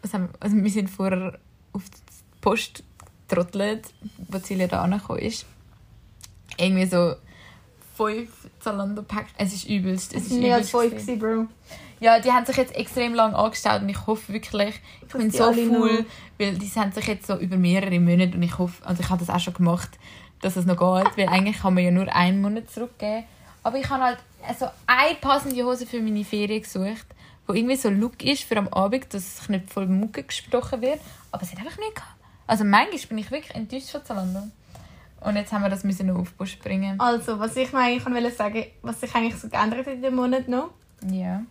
Was 0.00 0.14
haben, 0.14 0.30
also 0.40 0.56
wir 0.56 0.70
sind 0.70 0.88
vorher 0.88 1.38
auf 1.72 1.82
die 1.88 2.00
Post 2.40 2.82
getrottelt, 3.28 3.92
wo 4.28 4.38
Celia 4.38 4.66
da 4.66 4.82
angekommen 4.82 5.20
ist. 5.20 5.46
Irgendwie 6.58 6.86
so 6.86 7.14
fünf 7.96 8.30
Zalando-Packs. 8.60 9.32
Es 9.38 9.54
ist 9.54 9.68
übelst. 9.68 10.14
Es 10.14 10.24
ist 10.24 10.32
war 10.32 10.38
mehr 10.38 10.54
als 10.56 10.70
fünf, 10.70 11.18
Bro. 11.18 11.46
Ja, 12.02 12.18
die 12.18 12.32
haben 12.32 12.44
sich 12.44 12.56
jetzt 12.56 12.74
extrem 12.74 13.14
lang 13.14 13.34
angestellt 13.34 13.82
und 13.82 13.88
ich 13.88 14.06
hoffe 14.06 14.32
wirklich, 14.32 14.80
ich 15.06 15.12
bin 15.12 15.30
so 15.30 15.38
noch- 15.72 15.80
weil 16.38 16.54
die 16.58 16.68
haben 16.74 16.90
sich 16.92 17.06
jetzt 17.06 17.26
so 17.28 17.36
über 17.36 17.56
mehrere 17.56 18.00
Monate 18.00 18.36
und 18.36 18.42
ich 18.42 18.58
hoffe, 18.58 18.84
also 18.84 19.02
ich 19.02 19.08
habe 19.08 19.20
das 19.24 19.30
auch 19.30 19.38
schon 19.40 19.54
gemacht, 19.54 19.90
dass 20.40 20.56
es 20.56 20.66
noch 20.66 20.76
geht, 20.76 21.16
weil 21.16 21.28
eigentlich 21.28 21.60
kann 21.60 21.74
man 21.74 21.84
ja 21.84 21.90
nur 21.92 22.12
einen 22.12 22.40
Monat 22.42 22.68
zurückgeben. 22.70 23.24
Aber 23.62 23.78
ich 23.78 23.88
habe 23.88 24.02
halt 24.02 24.18
also 24.46 24.66
eine 24.86 25.14
passende 25.20 25.62
Hose 25.64 25.86
für 25.86 26.00
meine 26.00 26.24
Ferien 26.24 26.62
gesucht, 26.62 27.06
wo 27.46 27.52
irgendwie 27.52 27.76
so 27.76 27.88
ein 27.88 28.00
Look 28.00 28.22
ist 28.24 28.42
für 28.42 28.56
am 28.56 28.66
Abend, 28.68 29.14
dass 29.14 29.40
ich 29.42 29.48
nicht 29.48 29.72
voll 29.72 29.86
Mucke 29.86 30.24
gestochen 30.24 30.80
wird, 30.82 30.98
aber 31.30 31.42
es 31.44 31.52
hat 31.52 31.58
einfach 31.60 31.78
nicht 31.78 31.94
gehabt. 31.94 32.16
Also 32.48 32.64
manchmal 32.64 32.98
bin 33.08 33.18
ich 33.18 33.30
wirklich 33.30 33.54
enttäuscht 33.54 33.90
von 33.90 34.04
Zalando. 34.04 34.40
Und 35.20 35.36
jetzt 35.36 35.52
haben 35.52 35.62
wir 35.62 35.70
das 35.70 35.84
müssen 35.84 36.08
noch 36.08 36.18
auf 36.18 36.36
Post 36.36 36.58
bringen. 36.58 36.98
Also, 36.98 37.38
was 37.38 37.54
ich 37.54 37.72
mir 37.72 37.78
eigentlich 37.78 38.04
wollte 38.04 38.32
sagen, 38.32 38.64
was 38.82 39.00
sich 39.00 39.14
eigentlich 39.14 39.36
so 39.36 39.48
geändert 39.48 39.86
hat 39.86 39.94
in 39.94 40.02
dem 40.02 40.16
Monat 40.16 40.48
noch, 40.48 40.70
Ja. 41.08 41.42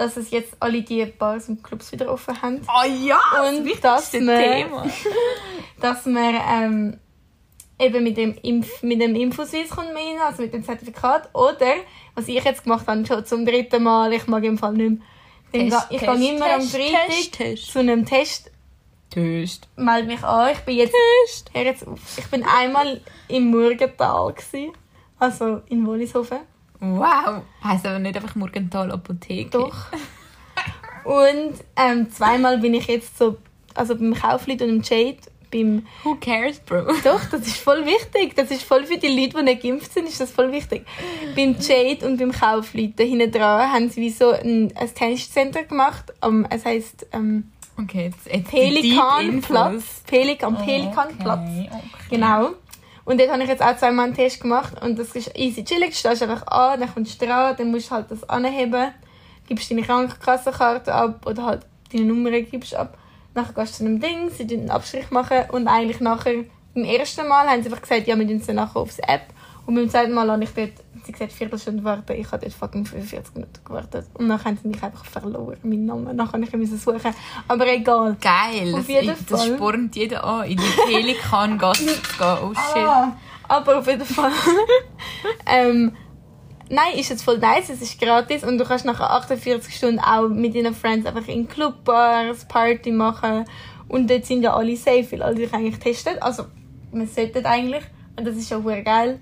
Dass 0.00 0.16
es 0.16 0.30
jetzt 0.30 0.56
alle 0.60 0.80
die 0.80 1.04
Bars 1.04 1.50
und 1.50 1.62
Clubs 1.62 1.92
wieder 1.92 2.10
offen 2.10 2.40
haben. 2.40 2.62
Oh 2.66 2.88
ja, 3.04 3.20
Und 3.46 3.84
dass 3.84 4.14
wir, 4.14 4.20
Thema. 4.20 4.86
dass 5.80 6.06
wir 6.06 6.40
ähm, 6.50 6.98
eben 7.78 8.02
mit 8.04 8.16
dem, 8.16 8.34
Impf, 8.40 8.82
mit 8.82 8.98
dem 8.98 9.14
Infoswiss 9.14 9.68
kommt 9.68 9.92
man 9.92 10.02
rein, 10.02 10.16
also 10.26 10.40
mit 10.40 10.54
dem 10.54 10.64
Zertifikat. 10.64 11.28
Oder, 11.34 11.74
was 12.14 12.28
ich 12.28 12.42
jetzt 12.42 12.64
gemacht 12.64 12.86
habe, 12.86 13.04
schon 13.04 13.26
zum 13.26 13.44
dritten 13.44 13.82
Mal, 13.82 14.14
ich 14.14 14.26
mag 14.26 14.42
im 14.44 14.56
Fall 14.56 14.72
nicht 14.72 15.02
mehr. 15.52 15.68
Test, 15.68 15.86
ich 15.90 15.98
Test, 15.98 16.18
gehe 16.18 16.34
immer 16.34 16.50
am 16.50 16.60
Test, 16.60 16.76
Freitag 16.76 17.08
Test, 17.08 17.32
Test. 17.34 17.70
zu 17.70 17.78
einem 17.80 18.06
Test, 18.06 18.50
Töst. 19.10 19.68
melde 19.76 20.08
mich 20.08 20.24
an. 20.24 20.52
Ich 20.52 20.60
bin 20.60 20.76
jetzt, 20.78 20.94
hör 21.52 21.62
jetzt 21.62 21.86
auf. 21.86 21.98
Ich 22.16 22.26
bin 22.28 22.42
einmal 22.42 23.02
im 23.28 23.50
Murgental 23.50 24.34
also 25.18 25.60
in 25.68 25.86
Wollishofen. 25.86 26.38
Wow. 26.80 27.42
Heißt 27.62 27.86
aber 27.86 27.98
nicht 27.98 28.16
einfach 28.16 28.34
Morgenthal 28.34 28.90
Apotheke. 28.90 29.50
Doch. 29.50 29.86
Und 31.04 31.54
ähm, 31.76 32.10
zweimal 32.10 32.58
bin 32.58 32.74
ich 32.74 32.86
jetzt 32.86 33.18
so, 33.18 33.38
also 33.74 33.96
beim 33.96 34.14
Kauflied 34.14 34.62
und 34.62 34.68
im 34.68 34.82
Jade, 34.82 35.18
beim 35.50 35.86
Who 36.04 36.16
cares, 36.16 36.60
Bro? 36.60 36.84
Doch, 37.04 37.24
das 37.30 37.46
ist 37.46 37.58
voll 37.58 37.84
wichtig. 37.84 38.34
Das 38.36 38.50
ist 38.50 38.62
voll 38.62 38.86
für 38.86 38.98
die 38.98 39.08
Leute, 39.08 39.38
die 39.38 39.42
nicht 39.42 39.62
geimpft 39.62 39.92
sind, 39.92 40.08
ist 40.08 40.20
das 40.20 40.30
voll 40.30 40.52
wichtig. 40.52 40.84
beim 41.34 41.56
Jade 41.58 42.06
und 42.06 42.18
beim 42.18 42.32
Kaufleute 42.32 42.94
da 42.96 43.04
hinten 43.04 43.32
dran 43.32 43.72
haben 43.72 43.88
sie 43.90 44.00
wie 44.00 44.10
so 44.10 44.30
ein, 44.30 44.72
ein 44.76 44.94
Tenniscenter 44.94 45.64
gemacht. 45.64 46.12
Um, 46.24 46.46
es 46.50 46.64
heisst 46.64 47.06
ähm, 47.12 47.50
Okay, 47.76 48.06
jetzt, 48.06 48.26
jetzt 48.26 48.50
Pelikanplatz. 48.50 50.02
Pelikan, 50.06 50.56
Pelikanplatz. 50.56 51.40
Okay, 51.40 51.70
okay. 51.72 51.88
Genau. 52.10 52.50
Und 53.10 53.18
dort 53.18 53.32
habe 53.32 53.42
ich 53.42 53.48
jetzt 53.48 53.60
auch 53.60 53.76
zweimal 53.76 54.06
einen 54.06 54.14
Test 54.14 54.40
gemacht 54.40 54.80
und 54.80 54.96
das 54.96 55.16
ist 55.16 55.36
easy 55.36 55.64
chillig. 55.64 55.90
Du 55.90 55.96
stehst 55.96 56.22
einfach 56.22 56.46
an, 56.46 56.78
dann 56.78 56.94
kommst 56.94 57.20
du 57.20 57.26
dran, 57.26 57.56
dann 57.58 57.72
musst 57.72 57.90
du 57.90 57.96
halt 57.96 58.08
das 58.08 58.22
anheben, 58.28 58.94
gibst 59.48 59.68
deine 59.68 59.82
Krankenkassenkarte 59.82 60.94
ab 60.94 61.26
oder 61.26 61.44
halt 61.44 61.66
deine 61.92 62.04
Nummer 62.04 62.30
gibst 62.30 62.72
ab. 62.72 62.96
Nachher 63.34 63.52
gehst 63.52 63.72
du 63.72 63.78
zu 63.78 63.84
einem 63.84 63.98
Ding, 63.98 64.30
sie 64.30 64.46
tun 64.46 64.60
einen 64.60 64.70
Abstrich 64.70 65.10
machen 65.10 65.38
und 65.50 65.66
eigentlich 65.66 65.98
nachher, 65.98 66.44
beim 66.72 66.84
ersten 66.84 67.26
Mal 67.26 67.48
haben 67.48 67.60
sie 67.64 67.68
einfach 67.68 67.82
gesagt, 67.82 68.06
ja, 68.06 68.16
wir 68.16 68.28
tun 68.28 68.36
es 68.36 68.46
nachher 68.46 68.76
aufs 68.76 69.00
App. 69.00 69.22
Und 69.66 69.74
beim 69.74 69.90
zweiten 69.90 70.12
Mal 70.12 70.30
habe 70.30 70.44
ich 70.44 70.50
dort, 70.50 70.74
sie 71.04 71.12
gesagt, 71.12 71.32
Viertelstunde 71.32 71.82
warten, 71.84 72.12
ich 72.12 72.30
habe 72.30 72.42
dort 72.42 72.52
fucking 72.52 72.84
45 72.86 73.34
Minuten 73.34 73.64
gewartet. 73.64 74.06
Und 74.14 74.28
dann 74.28 74.42
haben 74.44 74.58
sie 74.62 74.68
mich 74.68 74.82
einfach 74.82 75.04
verloren, 75.04 75.56
meinen 75.62 75.86
Namen. 75.86 76.16
Nachher 76.16 76.32
kann 76.32 76.62
ich 76.62 76.70
ihn 76.70 76.78
suchen. 76.78 77.14
Aber 77.48 77.66
egal. 77.66 78.16
Geil. 78.20 78.72
Auf 78.74 78.80
Das, 78.80 78.88
jeden 78.88 79.16
das 79.28 79.40
Fall. 79.42 79.54
spornt 79.56 79.96
jeder 79.96 80.24
an, 80.24 80.44
in 80.48 80.56
die 80.56 80.92
Pelikangasse 80.92 81.86
zu 82.02 82.18
gehen. 82.18 82.38
Oh 82.42 82.54
shit. 82.54 82.84
Ah, 82.84 83.16
aber 83.48 83.78
auf 83.78 83.86
jeden 83.86 84.04
Fall. 84.04 84.30
ähm, 85.46 85.92
nein, 86.68 86.94
ist 86.98 87.08
jetzt 87.10 87.22
voll 87.22 87.38
nice, 87.38 87.70
es 87.70 87.82
ist 87.82 88.00
gratis 88.00 88.44
und 88.44 88.58
du 88.58 88.64
kannst 88.64 88.84
nach 88.84 89.00
48 89.00 89.74
Stunden 89.74 89.98
auch 90.00 90.28
mit 90.28 90.54
deinen 90.54 90.74
Friends 90.74 91.06
einfach 91.06 91.26
in 91.28 91.48
Clubbars 91.48 92.46
Party 92.46 92.92
machen. 92.92 93.44
Und 93.88 94.08
dort 94.08 94.24
sind 94.24 94.42
ja 94.42 94.54
alle 94.54 94.76
safe, 94.76 95.06
weil 95.10 95.22
alle 95.22 95.36
sich 95.36 95.52
eigentlich 95.52 95.78
testen. 95.80 96.20
Also, 96.20 96.44
man 96.92 97.08
sollte 97.08 97.44
eigentlich. 97.44 97.82
Und 98.16 98.24
das 98.26 98.36
ist 98.36 98.48
schon 98.48 98.64
sehr 98.64 98.82
geil. 98.82 99.18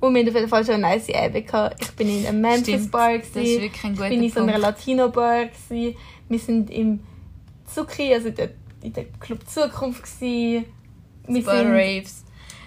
Und 0.00 0.14
wir 0.14 0.22
haben 0.22 0.28
auf 0.30 0.34
jeden 0.34 0.48
Fall 0.48 0.64
schon 0.64 0.74
eine 0.82 0.96
nice 0.96 1.10
Abend 1.14 1.46
gehabt. 1.46 1.76
Ich 1.82 1.90
bin 1.92 2.08
in 2.08 2.26
einem 2.26 2.40
Memphis 2.40 2.66
Stimmt, 2.68 2.90
Bar. 2.90 3.18
Das 3.18 3.26
ist 3.26 3.34
gewesen. 3.34 3.62
wirklich 3.62 3.84
ein 3.84 3.92
Ich 3.92 3.96
guter 3.98 4.08
bin 4.08 4.22
in 4.22 4.30
so 4.30 4.40
einer 4.40 4.52
Punkt. 4.52 4.62
Latino-Bar. 4.66 5.44
gewesen. 5.46 5.96
Wir 6.28 6.38
sind 6.38 6.70
im 6.70 7.00
Zucchi, 7.66 8.14
also 8.14 8.30
der, 8.30 8.50
in 8.82 8.92
der 8.92 9.04
Club 9.20 9.40
Zukunft. 9.48 10.02
Gewesen. 10.02 10.64
Wir 11.26 11.44
Bar 11.44 11.56
sind, 11.58 11.72
Raves. 11.72 12.24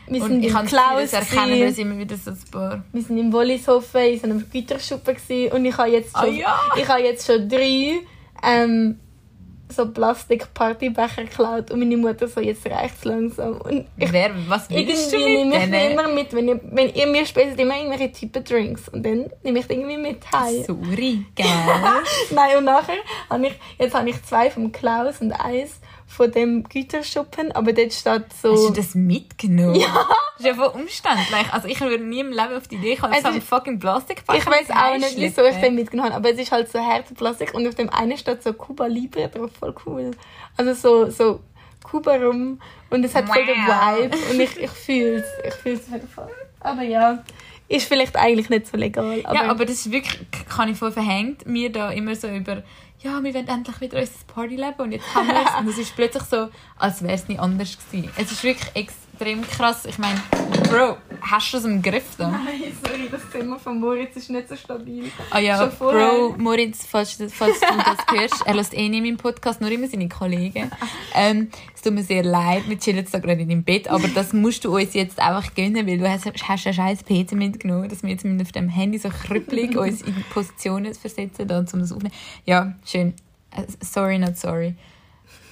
wir 0.08 0.22
Und 0.22 0.28
sind 0.30 0.44
ich 0.46 0.54
im 0.54 0.66
Klaus. 0.66 1.12
das 1.12 1.14
erkennen, 1.14 1.48
gewesen. 1.60 1.68
dass 1.70 1.78
immer 1.80 1.98
wieder 1.98 2.18
so 2.18 2.32
ein 2.32 2.38
paar... 2.52 2.84
Wir 2.94 3.02
sind 3.02 3.18
in 3.18 3.34
Wollishofen 3.34 4.02
in 4.02 4.20
so 4.20 4.24
einem 4.26 4.50
Güterschuppen 4.52 5.16
gewesen. 5.16 5.52
und 5.54 5.66
ich 5.66 5.76
habe 5.78 5.90
jetzt 5.90 6.16
Ah 6.16 6.26
schon, 6.26 6.36
ja! 6.36 6.60
ich 6.80 6.88
habe 6.88 7.02
jetzt 7.02 7.26
schon 7.26 7.50
drei 7.50 8.00
ähm, 8.44 9.00
so 9.70 9.88
Plastik-Partybecher 9.91 11.24
geklaut 11.24 11.72
und 11.72 11.80
meine 11.80 11.97
Mutter 11.97 12.28
so, 12.28 12.39
jetzt 12.41 12.66
reicht's 12.68 13.05
langsam. 13.05 13.59
Und 13.61 13.86
ich, 13.97 14.11
Wer, 14.11 14.32
was 14.47 14.70
willst 14.70 15.11
du 15.14 15.18
mit 15.18 15.26
nehme 15.26 15.55
ich 15.57 15.72
denen? 15.72 15.91
immer 15.91 16.07
mit, 16.09 16.34
wenn, 16.34 16.47
ich, 16.49 16.57
wenn 16.64 16.93
ihr 16.93 17.07
mir 17.07 17.26
später 17.26 17.57
immer 17.59 17.76
irgendwelche 17.78 18.11
Typen 18.11 18.43
Drinks 18.43 18.89
und 18.89 19.03
dann 19.05 19.30
nehme 19.43 19.59
ich 19.59 19.68
die 19.68 19.74
irgendwie 19.74 19.97
mit 19.97 20.32
heim. 20.32 20.64
Sorry, 20.66 21.26
gell? 21.36 21.45
Nein, 22.32 22.57
und 22.57 22.66
nachher 22.66 22.97
habe 23.30 23.47
ich, 23.47 23.53
jetzt 23.80 23.95
habe 23.95 24.09
ich 24.09 24.24
zwei 24.24 24.49
vom 24.51 24.72
Klaus 24.72 25.22
und 25.22 25.32
eins 25.32 25.80
von 26.14 26.32
dem 26.32 26.64
Güterschuppen, 26.64 27.51
aber 27.51 27.74
dort 27.74 27.91
steht 27.91 28.26
so... 28.39 28.53
Hast 28.53 28.70
du 28.70 28.74
das 28.74 28.95
mitgenommen? 28.95 29.76
Ja. 29.76 29.88
Das 30.38 30.39
ist 30.39 30.45
ja 30.45 30.53
voll 30.53 30.80
umständlich. 30.80 31.51
Also 31.51 31.68
ich 31.68 31.80
würde 31.82 32.03
nie 32.03 32.20
im 32.20 32.30
Leben 32.30 32.55
auf 32.55 32.68
die 32.68 32.76
Idee 32.76 32.95
kommen, 32.95 33.14
Also 33.14 33.28
so 33.28 33.34
einen 33.34 33.41
fucking 33.41 33.80
Plastikpack 33.80 34.38
Ich 34.38 34.45
weiß 34.45 34.70
auch 34.70 34.97
nicht, 34.97 35.18
wieso 35.18 35.43
ich 35.43 35.55
den 35.57 35.76
mitgenommen 35.76 36.14
habe, 36.14 36.18
aber 36.18 36.34
es 36.34 36.39
ist 36.39 36.51
halt 36.51 36.72
so 36.72 36.80
Härteplastik 36.80 37.53
und 37.53 37.68
auf 37.68 37.76
dem 37.76 37.89
einen 37.89 38.18
steht 38.18 38.43
so 38.43 38.53
Cuba 38.53 38.86
Libre 38.86 39.28
drauf, 39.30 39.51
voll 39.59 39.76
cool. 39.86 40.11
Also 40.55 40.74
so, 40.74 41.09
so 41.09 41.39
Kuba 41.84 42.16
rum 42.16 42.59
und 42.89 43.03
es 43.03 43.16
hat 43.16 43.28
voll 43.28 43.45
den 43.45 43.57
Wow. 43.66 43.97
Vibe 43.99 44.18
und 44.32 44.39
ich, 44.39 44.57
ich 44.59 44.72
fühle 44.72 45.18
es, 45.18 45.26
ich 45.47 45.53
fühle 45.55 45.76
es 45.76 46.11
Fall. 46.14 46.30
Aber 46.59 46.84
ja, 46.84 47.24
ist 47.68 47.88
vielleicht 47.88 48.16
eigentlich 48.16 48.49
nicht 48.49 48.68
so 48.68 48.78
legal. 48.78 49.22
Aber, 49.24 49.36
ja, 49.36 49.49
aber 49.49 49.66
das 49.66 49.78
ist 49.78 49.91
wirklich, 49.91 50.20
kann 50.47 50.70
ich 50.70 50.78
voll 50.78 50.91
verhängt, 50.91 51.45
mir 51.47 51.72
da 51.72 51.91
immer 51.91 52.16
so 52.16 52.28
über, 52.28 52.64
ja, 53.04 53.22
wir 53.22 53.34
wollen 53.34 53.47
endlich 53.47 53.82
wieder 53.82 53.99
unser 53.99 54.12
Partyleben 54.28 54.80
und 54.80 54.91
jetzt 54.93 55.14
haben 55.14 55.28
wir 55.28 55.36
es. 55.36 55.60
Und 55.60 55.68
es 55.68 55.78
ist 55.78 55.95
plötzlich 55.95 56.24
so, 56.24 56.49
als 56.78 57.04
wäre 57.04 57.14
es 57.14 57.28
nie 57.28 57.38
anders 57.38 57.78
gewesen. 57.78 58.10
Es 58.18 58.32
ist 58.32 58.43
wirklich 58.43 58.70
extrem 58.76 59.41
krass. 59.41 59.86
Ich 59.86 59.97
meine, 59.97 60.22
Bro, 60.70 60.97
hast 61.24 61.52
du 61.54 61.58
das 61.58 61.66
im 61.66 61.82
Griff 61.82 62.04
da? 62.18 62.30
Nein, 62.30 62.62
sorry, 62.86 63.08
das 63.12 63.22
Zimmer 63.32 63.58
von 63.58 63.80
Moritz 63.80 64.16
ist 64.18 64.30
nicht 64.30 64.48
so 64.50 64.56
stabil. 64.56 65.06
Ah 65.32 65.40
ja, 65.40 65.58
Schon 65.58 65.72
vorher. 65.72 66.10
Bro, 66.10 66.36
Moritz, 66.38 66.86
falls, 66.86 67.18
du- 67.18 67.30
falls 67.30 67.60
du 67.60 67.66
das 67.68 67.98
hörst, 68.20 68.46
er 68.46 68.54
lässt 68.54 68.74
eh 68.74 68.90
nicht 68.90 69.02
meinen 69.02 69.18
Podcast, 69.18 69.62
nur 69.62 69.72
immer 69.72 69.88
seine 69.88 70.10
Kollegen. 70.10 70.70
Ähm, 71.16 71.50
es 71.74 71.82
tut 71.82 71.94
mir 71.94 72.04
sehr 72.04 72.24
leid, 72.24 72.64
wir 72.68 72.78
chillen 72.78 72.98
jetzt 72.98 73.14
da 73.14 73.20
gerade 73.20 73.42
in 73.42 73.50
deinem 73.50 73.64
Bett, 73.64 73.88
aber 73.88 74.08
das 74.10 74.34
musst 74.34 74.66
du 74.66 74.76
uns 74.76 74.94
jetzt 74.94 75.20
einfach 75.20 75.54
gönnen, 75.56 75.88
weil 75.88 75.98
du 75.98 76.10
hast, 76.10 76.26
hast 76.26 76.66
einen 76.68 76.74
scheiß 76.76 77.04
PC 77.04 77.32
mitgenommen, 77.34 77.90
dass 77.90 78.04
wir 78.04 78.10
jetzt 78.10 78.26
mit 78.26 78.42
auf 78.42 78.52
dem 78.52 78.70
Handy 78.70 78.98
so 79.00 79.10
krüppelig 79.10 79.76
uns 79.78 80.02
in 80.02 80.14
Positionen 80.34 80.94
versetzen, 80.94 81.48
da, 81.48 81.60
um 81.60 81.66
das 81.66 81.92
aufzunehmen. 81.92 82.14
Ja, 82.46 82.74
schön. 82.86 83.14
Äh, 83.52 83.64
Sorry, 83.82 84.18
not 84.20 84.38
sorry. 84.38 84.76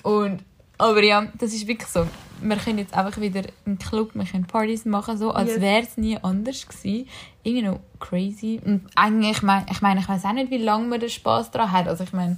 Und, 0.04 0.44
aber 0.78 1.04
ja, 1.04 1.28
das 1.38 1.54
ist 1.54 1.68
wirklich 1.68 1.88
so. 1.90 2.08
Wir 2.42 2.58
können 2.58 2.80
jetzt 2.80 2.94
einfach 2.94 3.20
wieder 3.22 3.42
in 3.66 3.78
den 3.78 3.80
Club, 3.80 4.12
wir 4.14 4.26
können 4.26 4.46
Partys 4.46 4.86
machen, 4.86 5.18
so, 5.18 5.32
als 5.32 5.50
Yes. 5.52 5.62
wäre 5.62 5.82
es 5.84 5.98
nie 5.98 6.18
anders 6.22 6.68
gewesen. 6.68 7.08
Irgendwie 7.44 7.68
noch 7.68 7.80
crazy. 8.00 8.60
Und 8.64 8.88
eigentlich, 8.96 9.38
ich 9.38 9.42
meine, 9.44 9.66
ich, 9.70 9.82
mein, 9.82 9.98
ich 9.98 10.10
weiß 10.10 10.26
auch 10.26 10.34
nicht, 10.34 10.52
wie 10.52 10.58
lange 10.58 10.88
man 10.88 11.00
den 11.00 11.10
Spass 11.10 11.52
daran 11.52 11.72
hat. 11.72 11.88
Also 11.88 12.04
ich 12.04 12.14
meine, 12.14 12.38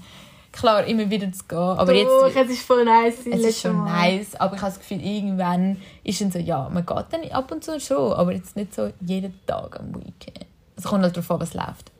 klar, 0.51 0.85
immer 0.85 1.09
wieder 1.09 1.31
zu 1.31 1.43
gehen, 1.45 1.57
aber 1.57 1.93
Doch, 1.93 2.27
jetzt... 2.27 2.37
es 2.37 2.57
ist 2.57 2.65
voll 2.65 2.85
nice. 2.85 3.25
Es 3.25 3.41
ist 3.41 3.61
schon 3.61 3.75
Mal. 3.77 4.17
nice, 4.17 4.35
aber 4.35 4.55
ich 4.55 4.61
habe 4.61 4.71
das 4.71 4.79
Gefühl, 4.79 5.01
irgendwann 5.01 5.77
ist 6.03 6.21
dann 6.21 6.31
so, 6.31 6.39
ja, 6.39 6.69
man 6.69 6.85
geht 6.85 7.05
dann 7.09 7.23
ab 7.31 7.51
und 7.51 7.63
zu 7.63 7.79
schon, 7.79 8.13
aber 8.13 8.33
jetzt 8.33 8.55
nicht 8.55 8.73
so 8.73 8.91
jeden 9.01 9.33
Tag 9.45 9.79
am 9.79 9.93
Weekend. 9.95 10.45
Es 10.75 10.85
kommt 10.85 11.03
halt 11.03 11.15
darauf 11.17 11.31
an, 11.31 11.39
was 11.41 11.53
läuft. 11.53 11.91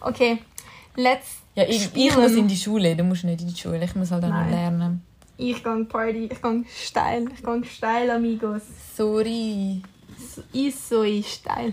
Okay, 0.00 0.38
let's 0.96 1.38
Ja, 1.54 1.64
ich, 1.64 1.90
ich 1.94 2.16
muss 2.16 2.32
in 2.32 2.48
die 2.48 2.56
Schule, 2.56 2.96
du 2.96 3.04
musst 3.04 3.24
nicht 3.24 3.40
in 3.42 3.48
die 3.48 3.60
Schule, 3.60 3.84
ich 3.84 3.94
muss 3.94 4.10
halt 4.10 4.24
auch 4.24 4.28
noch 4.28 4.48
lernen. 4.48 5.02
Ich 5.42 5.64
gehe 5.64 5.84
Party, 5.86 6.28
ich 6.30 6.42
gehe 6.42 6.64
steil, 6.68 7.26
ich 7.32 7.42
gehe 7.42 7.64
steil, 7.64 8.10
amigos. 8.10 8.60
Sorry. 8.94 9.80
So, 10.18 10.42
ist 10.52 10.86
so 10.86 11.02
steil. 11.22 11.72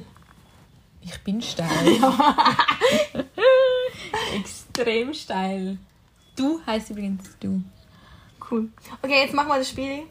Ich 1.01 1.21
bin 1.21 1.41
steil. 1.41 1.67
Extrem 4.35 5.13
steil. 5.13 5.77
Du 6.37 6.61
heißt 6.65 6.91
übrigens 6.91 7.37
du. 7.41 7.61
Cool. 8.49 8.69
Okay, 9.01 9.23
jetzt 9.23 9.33
machen 9.33 9.49
wir 9.49 9.57
das 9.57 9.69
Spiel. 9.69 10.03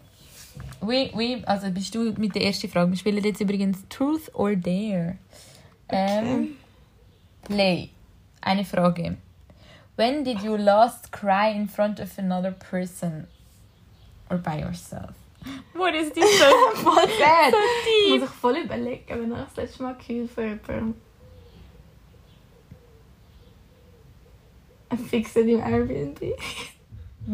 Oui, 0.83 1.11
oui, 1.15 1.43
also 1.47 1.71
bist 1.71 1.95
du 1.95 2.13
mit 2.19 2.35
der 2.35 2.43
ersten 2.43 2.69
Frage. 2.69 2.91
Wir 2.91 2.99
spielen 2.99 3.25
jetzt 3.25 3.41
übrigens 3.41 3.79
Truth 3.89 4.35
or 4.35 4.55
Dare. 4.55 5.17
Ähm, 5.89 6.59
Play. 7.45 7.89
Eine 8.43 8.67
Frage. 8.67 9.17
When 9.97 10.25
did 10.25 10.43
you 10.43 10.57
last 10.57 11.11
cry 11.11 11.51
in 11.57 11.67
front 11.69 12.01
of 12.01 12.19
another 12.19 12.53
person? 12.53 13.29
Or 14.31 14.39
by 14.39 14.59
yourself? 14.61 15.15
What 15.75 15.95
is 15.95 16.11
this 16.13 16.39
so? 16.39 16.51
Voll 16.83 16.95
sad. 17.19 17.53
So 17.53 17.59
Ich 17.87 18.11
deep. 18.11 18.21
muss 18.21 18.29
ich 18.29 18.35
voll 18.37 18.57
überlegen, 18.57 19.09
wenn 19.09 19.33
ich 19.33 19.39
das 19.39 19.57
letzte 19.57 19.83
Mal 19.85 19.95
gefühlt 19.95 20.31
für 20.31 20.43
jemanden. 20.43 20.95
Ein 24.89 24.99
Fixer 24.99 25.41
im 25.41 25.61
Airbnb. 25.61 26.21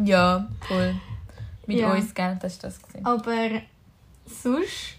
Ja, 0.03 0.47
voll. 0.67 0.95
Mit 1.67 1.77
Ja. 1.77 1.93
uns, 1.93 2.13
gell? 2.13 2.37
Das 2.41 2.53
ist 2.53 2.63
das 2.63 2.81
gesehen. 2.81 3.05
Aber 3.05 3.61
sonst... 4.25 4.95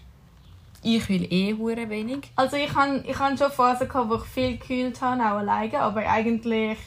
Ich 0.81 1.09
will 1.09 1.25
eh 1.33 1.53
hure 1.55 1.89
wenig. 1.89 2.31
Also 2.35 2.57
ich 2.57 2.73
habe 2.75 3.03
ich 3.07 3.17
han 3.17 3.35
schon 3.37 3.51
Phasen 3.51 3.87
gehabt, 3.87 4.07
wo 4.09 4.15
ich 4.15 4.23
viel 4.23 4.57
gekühlt 4.57 5.01
habe, 5.01 5.21
auch 5.21 5.37
alleine. 5.39 5.79
Aber 5.79 6.01
eigentlich... 6.07 6.77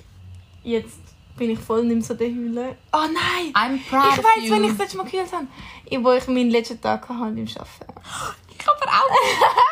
Jetzt 0.62 1.00
bin 1.38 1.50
ich 1.50 1.58
voll 1.58 1.84
nicht 1.84 1.94
mehr 1.96 2.04
so 2.04 2.14
der 2.14 2.28
Heuler. 2.28 2.74
Oh 2.92 2.98
nein! 3.06 3.52
I'm 3.54 3.78
proud 3.88 4.12
Ich 4.18 4.24
weiß, 4.24 4.50
wenn 4.50 4.64
ich 4.64 4.70
das 4.70 4.78
letzte 4.78 4.96
Mal 4.98 5.04
gekühlt 5.04 5.32
habe. 5.32 5.46
Ich- 5.86 6.02
Wo 6.04 6.12
ich 6.12 6.26
meinen 6.26 6.50
letzten 6.50 6.80
Tag 6.80 7.08
hatte 7.08 7.14
im 7.14 7.46
Arbeiten. 7.46 7.46
Ich 8.60 8.66
aber 8.68 8.86
auch. 8.90 9.10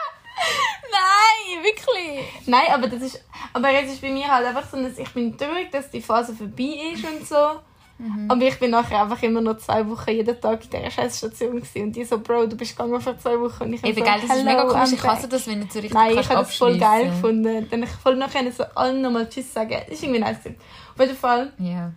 Nein, 0.90 1.64
wirklich. 1.64 2.24
Nein, 2.46 2.66
aber 2.72 2.86
das 2.88 3.02
ist, 3.02 3.24
aber 3.52 3.70
es 3.72 3.92
ist 3.92 4.00
bei 4.00 4.10
mir 4.10 4.28
halt 4.28 4.46
einfach 4.46 4.64
so, 4.70 4.80
dass 4.80 4.96
ich 4.98 5.08
bin 5.10 5.36
traurig, 5.36 5.70
dass 5.72 5.90
die 5.90 6.00
Phase 6.00 6.34
vorbei 6.34 6.92
ist 6.92 7.04
und 7.04 7.26
so. 7.26 7.60
Aber 8.28 8.42
ich 8.42 8.58
bin 8.58 8.72
nachher 8.72 9.00
einfach 9.02 9.22
immer 9.22 9.40
noch 9.40 9.56
zwei 9.56 9.88
Wochen 9.88 10.10
jeden 10.10 10.38
Tag 10.38 10.62
in 10.64 10.70
dieser 10.70 10.90
Scheißstation 10.90 11.62
und 11.62 11.96
die 11.96 12.04
so, 12.04 12.18
Bro, 12.20 12.46
du 12.46 12.54
bist 12.54 12.76
gegangen 12.76 13.00
vor 13.00 13.18
zwei 13.18 13.40
Wochen 13.40 13.62
und 13.64 13.72
ich 13.72 13.82
Eben, 13.82 13.98
so, 13.98 14.04
geil, 14.04 14.20
das 14.20 14.36
ist 14.36 14.44
mega 14.44 14.58
"Hello, 14.60 14.72
komisch. 14.72 14.92
Ich 14.92 15.02
hasse 15.02 15.22
back." 15.22 15.30
das, 15.30 15.46
wenn 15.46 15.60
du 15.60 15.66
so 15.66 15.78
richtig 15.78 15.94
Nein, 15.94 16.18
ich 16.18 16.28
habe 16.28 16.40
das 16.40 16.56
voll 16.56 16.76
geil 16.78 17.06
gefunden. 17.06 17.66
Dann 17.70 17.82
ich 17.82 17.88
voll 17.90 18.16
nachher 18.16 18.52
so 18.52 18.64
allen 18.74 19.00
nochmal 19.00 19.26
Tschüss 19.30 19.50
sagen. 19.50 19.70
Das 19.70 19.88
ist 19.88 20.02
irgendwie 20.02 20.20
nice. 20.20 20.38
gewesen. 20.40 20.56
Auf 20.96 21.00
jeden 21.00 21.16
Fall 21.16 21.52
Ja. 21.58 21.92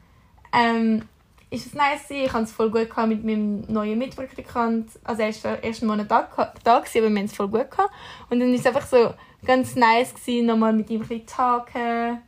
ähm, 0.54 1.04
ist 1.52 1.66
es 1.68 1.74
nice 1.74 2.04
gewesen. 2.08 2.26
Ich 2.26 2.34
hatte 2.34 2.44
es 2.44 2.52
voll 2.52 2.70
gut 2.70 2.90
mit 3.08 3.24
meinem 3.24 3.62
neuen 3.68 3.98
Mitpraktikant. 3.98 4.90
Also 5.04 5.22
er 5.24 5.34
war 5.44 5.64
erst 5.64 5.82
einen 5.82 5.90
Monat 5.90 6.12
da, 6.12 6.28
da 6.64 6.80
gewesen, 6.80 6.98
aber 7.00 7.10
wir 7.10 7.18
haben 7.20 7.26
es 7.26 7.34
voll 7.36 7.48
gut 7.48 7.72
gehabt. 7.72 7.92
Und 8.30 8.40
dann 8.40 8.54
ist 8.54 8.60
es 8.62 8.66
einfach 8.68 8.86
so 8.86 9.14
ganz 9.46 9.76
nice 9.76 10.14
gewesen, 10.14 10.46
nochmal 10.48 10.74
mit 10.74 10.90
ihm 10.90 11.02
ein 11.02 11.08
bisschen 11.08 11.26
talken. 11.26 12.20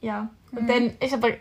Ja. 0.00 0.30
Und 0.52 0.62
Mhm. 0.62 0.66
dann 0.66 0.82
ist 1.00 1.12
aber 1.14 1.28
ein 1.28 1.36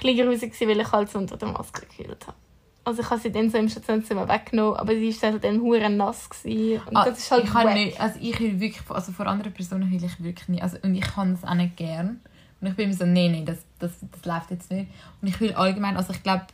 bisschen 0.00 0.16
gruselig 0.26 0.52
gewesen, 0.52 0.68
weil 0.68 0.80
ich 0.80 0.92
halt 0.92 1.08
so 1.10 1.18
unter 1.18 1.36
der 1.36 1.48
Maske 1.48 1.86
gekühlt 1.86 2.26
habe. 2.26 2.36
Also 2.84 3.02
ich 3.02 3.10
habe 3.10 3.20
sie 3.20 3.30
dann 3.32 3.50
so 3.50 3.58
im 3.58 3.68
Stationszimmer 3.68 4.28
weggenommen, 4.28 4.76
aber 4.76 4.94
sie 4.94 5.14
war 5.22 5.32
dann 5.32 5.60
hure 5.60 5.88
nass 5.90 6.28
gewesen. 6.30 6.80
Und 6.86 6.96
Ah, 6.96 7.04
das 7.06 7.18
ist 7.18 7.30
halt 7.30 7.44
ich 7.44 7.50
kann 7.50 7.74
nicht, 7.74 8.00
also 8.00 8.18
ich 8.20 8.38
will 8.40 8.58
wirklich, 8.60 8.90
also 8.90 9.12
vor 9.12 9.26
anderen 9.26 9.52
Personen 9.52 9.90
will 9.90 10.02
ich 10.04 10.22
wirklich 10.22 10.48
nicht, 10.48 10.62
also 10.62 10.76
und 10.82 10.94
ich 10.94 11.02
kann 11.02 11.32
das 11.32 11.44
auch 11.48 11.54
nicht 11.54 11.76
gern. 11.76 12.20
Und 12.60 12.68
ich 12.68 12.76
bin 12.76 12.86
immer 12.86 12.96
so, 12.96 13.06
nee, 13.06 13.28
nee, 13.28 13.44
das, 13.44 13.58
das, 13.78 13.92
das 14.00 14.24
läuft 14.24 14.50
jetzt 14.50 14.70
nicht. 14.70 14.90
Und 15.20 15.28
ich 15.28 15.40
will 15.40 15.52
allgemein, 15.54 15.96
also 15.96 16.12
ich 16.12 16.22
glaube, 16.22 16.46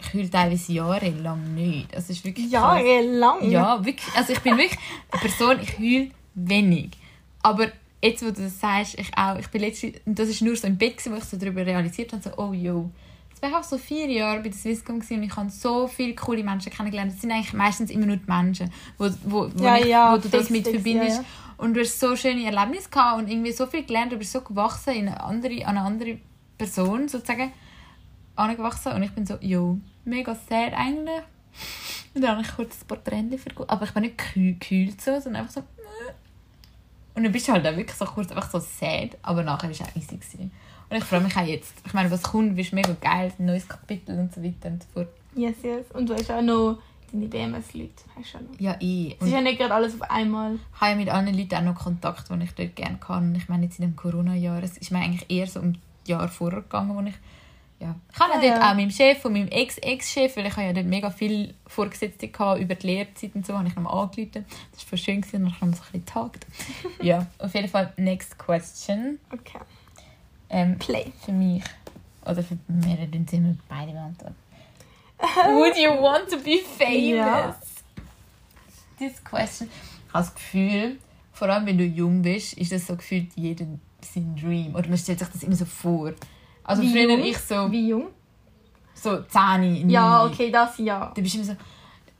ich 0.00 0.14
will 0.14 0.28
teilweise 0.28 0.72
jahrelang 0.72 1.54
nicht. 1.54 1.94
Also 1.94 2.12
ist 2.12 2.24
wirklich. 2.24 2.50
Jahrelang. 2.50 3.50
Ja, 3.50 3.84
wirklich. 3.84 4.14
Also 4.14 4.32
ich 4.32 4.40
bin 4.40 4.56
wirklich 4.56 4.78
eine 5.10 5.20
Person, 5.20 5.58
ich 5.60 5.78
heule 5.78 6.10
wenig. 6.34 6.90
Aber 7.42 7.68
jetzt, 8.02 8.22
wo 8.22 8.30
du 8.30 8.42
das 8.42 8.58
sagst, 8.58 8.98
ich 8.98 9.10
auch, 9.16 9.36
ich 9.38 9.48
bin 9.48 9.60
letztens, 9.60 9.96
und 10.06 10.18
das 10.18 10.28
ist 10.28 10.42
nur 10.42 10.56
so 10.56 10.66
im 10.66 10.78
Bett, 10.78 10.96
wo 11.10 11.16
ich 11.16 11.24
so 11.24 11.36
darüber 11.36 11.64
realisiert 11.64 12.12
habe, 12.12 12.22
so, 12.22 12.30
oh 12.38 12.52
yo, 12.52 12.90
ich 13.48 13.54
auch 13.54 13.62
so 13.62 13.78
vier 13.78 14.06
Jahre 14.10 14.38
bei 14.40 14.48
der 14.50 14.58
Swisscom 14.58 14.96
und 14.96 15.10
ich 15.10 15.36
habe 15.36 15.50
so 15.50 15.86
viele 15.86 16.14
coole 16.14 16.44
Menschen 16.44 16.72
kennengelernt. 16.72 17.12
Das 17.12 17.20
sind 17.20 17.32
eigentlich 17.32 17.52
meistens 17.52 17.90
immer 17.90 18.06
nur 18.06 18.16
die 18.16 18.30
Menschen, 18.30 18.70
wo, 18.98 19.08
wo, 19.24 19.50
wo, 19.54 19.64
Ja, 19.64 19.76
ich, 19.78 19.86
ja, 19.86 20.12
wo 20.12 20.18
du 20.18 20.28
das 20.28 20.48
fix, 20.48 20.50
mit 20.50 20.64
fix, 20.64 20.76
verbindest. 20.76 21.18
ja. 21.18 21.24
Und 21.56 21.74
du 21.74 21.80
hast 21.80 21.98
so 22.00 22.16
schöne 22.16 22.44
Erlebnisse 22.44 22.90
gehabt 22.90 23.18
und 23.18 23.28
irgendwie 23.28 23.52
so 23.52 23.66
viel 23.66 23.84
gelernt, 23.84 24.12
du 24.12 24.16
bist 24.16 24.32
so 24.32 24.40
gewachsen 24.40 24.94
in 24.94 25.08
eine 25.08 25.22
andere, 25.22 25.66
an 25.66 25.76
eine 25.76 25.82
andere 25.82 26.18
Person 26.58 27.08
sozusagen 27.08 27.52
angewachsen 28.36 28.92
und 28.92 29.02
ich 29.02 29.12
bin 29.12 29.26
so, 29.26 29.36
yo, 29.40 29.78
mega 30.04 30.34
sad 30.34 30.72
eigentlich. 30.74 31.22
Und 32.14 32.22
dann 32.22 32.32
habe 32.32 32.42
ich 32.42 32.56
kurz 32.56 32.82
ein 32.82 32.86
paar 32.88 33.04
Tränen 33.04 33.38
vergossen. 33.38 33.70
Aber 33.70 33.84
ich 33.84 33.92
bin 33.92 34.02
nicht 34.02 34.34
gekühlt, 34.34 35.00
so, 35.00 35.12
sondern 35.20 35.42
einfach 35.42 35.52
so. 35.52 35.60
Und 37.14 37.22
dann 37.22 37.32
bist 37.32 37.46
du 37.46 37.52
halt 37.52 37.66
auch 37.66 37.76
wirklich 37.76 37.96
so 37.96 38.04
kurz 38.04 38.30
einfach 38.30 38.50
so 38.50 38.58
sad, 38.58 39.16
aber 39.22 39.42
nachher 39.42 39.64
war 39.64 39.70
es 39.70 39.80
auch 39.80 39.96
easy. 39.96 40.16
Gewesen. 40.16 40.50
Und 40.90 40.96
ich 40.96 41.04
freue 41.04 41.20
mich 41.20 41.36
auch 41.36 41.46
jetzt. 41.46 41.72
Ich 41.86 41.92
meine, 41.94 42.10
was 42.10 42.22
kommt, 42.22 42.58
ist 42.58 42.72
mega 42.72 42.94
geil, 43.00 43.32
ein 43.38 43.46
neues 43.46 43.68
Kapitel 43.68 44.18
und 44.18 44.34
so 44.34 44.42
weiter 44.42 44.68
und 44.68 44.82
so 44.82 44.88
fort. 44.92 45.08
Yes, 45.34 45.56
yes. 45.62 45.86
Und 45.92 46.08
du 46.08 46.14
hast 46.14 46.30
auch 46.30 46.42
noch 46.42 46.78
deine 47.12 47.26
BMS-Leute. 47.26 47.90
Hast 48.16 48.34
du 48.34 48.38
auch 48.38 48.42
noch. 48.42 48.60
Ja, 48.60 48.76
ich. 48.80 49.16
Es 49.20 49.26
ist 49.28 49.32
ja 49.32 49.40
nicht 49.40 49.58
gerade 49.58 49.74
alles 49.74 49.94
auf 49.94 50.10
einmal. 50.10 50.54
Ich 50.74 50.80
habe 50.80 50.90
ja 50.92 50.96
mit 50.96 51.08
anderen 51.08 51.38
Leuten 51.38 51.54
auch 51.54 51.62
noch 51.62 51.74
Kontakt, 51.76 52.28
die 52.28 52.42
ich 52.44 52.52
dort 52.52 52.74
gerne 52.76 52.98
kann. 52.98 53.28
Und 53.28 53.36
ich 53.36 53.48
meine, 53.48 53.64
jetzt 53.66 53.78
in 53.78 53.86
dem 53.86 53.96
Corona-Jahr, 53.96 54.62
es 54.62 54.78
ist 54.78 54.90
mir 54.90 54.98
eigentlich 54.98 55.30
eher 55.30 55.46
so 55.46 55.60
um 55.60 55.74
Jahr 56.06 56.28
vorher 56.28 56.62
gegangen, 56.62 56.96
wo 56.96 57.08
ich 57.08 57.14
ja. 57.80 57.94
Ich 58.12 58.20
habe 58.20 58.32
Ah, 58.34 58.40
dort 58.40 58.44
ja. 58.44 58.70
auch 58.70 58.74
meinem 58.74 58.90
Chef 58.90 59.24
und 59.24 59.32
meinem 59.32 59.48
Ex-Ex-Chef, 59.48 60.36
weil 60.36 60.46
ich 60.46 60.52
habe 60.52 60.66
ja 60.66 60.72
dort 60.74 60.86
mega 60.86 61.10
viel 61.10 61.54
Vorgesetzte 61.66 62.28
gehabt, 62.28 62.60
über 62.60 62.74
die 62.74 62.86
Lehrzeit 62.88 63.34
und 63.34 63.46
so, 63.46 63.56
habe 63.56 63.68
ich 63.68 63.74
nochmal 63.74 64.02
angerufen. 64.02 64.44
Das 64.72 64.82
war 64.82 64.88
voll 64.90 64.98
schön 64.98 65.20
gewesen, 65.22 65.44
und 65.46 65.52
dann 65.52 65.60
haben 65.62 65.70
wir 65.70 65.76
so 65.76 65.82
ein 65.84 65.92
bisschen 65.92 66.04
getagt. 66.04 66.46
ja, 67.02 67.26
auf 67.38 67.54
jeden 67.54 67.68
Fall, 67.68 67.92
next 67.96 68.38
question. 68.38 69.18
Okay. 69.32 69.60
Ähm, 70.50 70.78
Play. 70.78 71.12
für 71.24 71.32
mich, 71.32 71.62
oder 72.24 72.42
für 72.42 72.58
dann 72.68 73.26
sind 73.28 73.44
wir 73.44 73.56
beide 73.68 73.92
beantworten. 73.92 74.34
Would 75.54 75.76
you 75.76 75.90
want 76.02 76.28
to 76.30 76.36
be 76.38 76.58
famous? 76.78 77.16
Ja. 77.16 77.56
This 78.98 79.22
question. 79.24 79.68
Ich 80.08 80.14
habe 80.14 80.24
das 80.24 80.34
Gefühl, 80.34 80.98
vor 81.32 81.48
allem 81.48 81.66
wenn 81.66 81.78
du 81.78 81.84
jung 81.84 82.22
bist, 82.22 82.54
ist 82.54 82.72
das 82.72 82.86
so 82.86 82.96
gefühlt 82.96 83.28
jeder 83.36 83.66
sein 84.02 84.34
Dream. 84.36 84.74
Oder 84.74 84.88
man 84.88 84.98
stellt 84.98 85.18
sich 85.18 85.28
das 85.28 85.42
immer 85.42 85.56
so 85.56 85.64
vor. 85.64 86.12
Also 86.64 86.82
Wie 86.82 86.90
früher 86.90 87.10
jung? 87.10 87.24
ich 87.24 87.38
so, 87.38 87.70
Wie 87.70 87.88
jung? 87.88 88.08
so 88.94 89.22
10, 89.22 89.88
Ja, 89.88 90.24
9. 90.24 90.32
okay, 90.32 90.50
das 90.50 90.76
ja. 90.78 91.12
Du 91.14 91.22
bist 91.22 91.34
immer 91.34 91.44
so, 91.44 91.56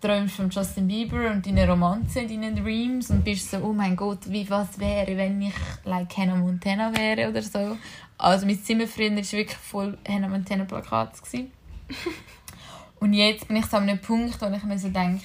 träumst 0.01 0.37
von 0.37 0.51
Justin 0.51 0.89
Bieber 0.89 1.31
und 1.31 1.47
deine 1.47 1.69
Romanze, 1.69 2.27
deine 2.27 2.55
Dreams 2.55 3.11
und 3.11 3.23
bist 3.23 3.51
so, 3.51 3.59
oh 3.59 3.73
mein 3.73 3.97
Gott, 3.97 4.21
wie 4.31 4.49
was 4.49 4.79
wäre, 4.79 5.17
wenn 5.17 5.43
ich 5.43 5.55
like 5.85 6.17
Hannah 6.17 6.37
Montana 6.37 6.97
wäre 6.97 7.29
oder 7.29 7.43
so. 7.43 7.77
Also 8.17 8.47
mein 8.47 8.63
Zimmer 8.63 8.87
früher 8.87 9.11
war 9.11 9.17
wirklich 9.17 9.57
voll 9.57 9.99
Hannah 10.09 10.29
Montana 10.29 10.65
gewesen. 10.65 11.53
und 13.01 13.13
jetzt 13.13 13.47
bin 13.49 13.57
ich 13.57 13.67
so 13.67 13.77
an 13.77 13.89
einem 13.89 14.01
Punkt, 14.01 14.41
wo 14.41 14.47
ich 14.47 14.65
mir 14.65 14.79
so 14.79 14.89
denke, 14.89 15.25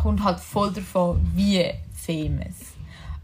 kommt 0.00 0.22
halt 0.22 0.40
voll 0.40 0.72
davon, 0.72 1.20
wie 1.34 1.64
famous. 1.94 2.74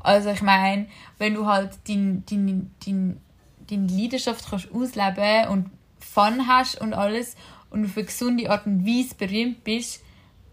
Also 0.01 0.31
ich 0.31 0.43
meine, 0.43 0.87
wenn 1.19 1.35
du 1.35 1.47
halt 1.47 1.79
dein, 1.87 2.25
dein, 2.27 2.71
dein, 2.85 3.21
deine 3.69 3.87
Leidenschaft 3.87 4.49
kannst 4.49 4.73
ausleben 4.73 5.49
und 5.49 5.71
Fun 6.01 6.47
hast 6.47 6.81
und 6.81 6.95
alles 6.95 7.37
und 7.71 7.85
auf 7.85 7.97
eine 7.97 8.07
gesunde 8.07 8.51
Art 8.51 8.67
und 8.67 8.87
Weise 8.87 9.15
berühmt 9.15 9.65
bist, 9.65 10.03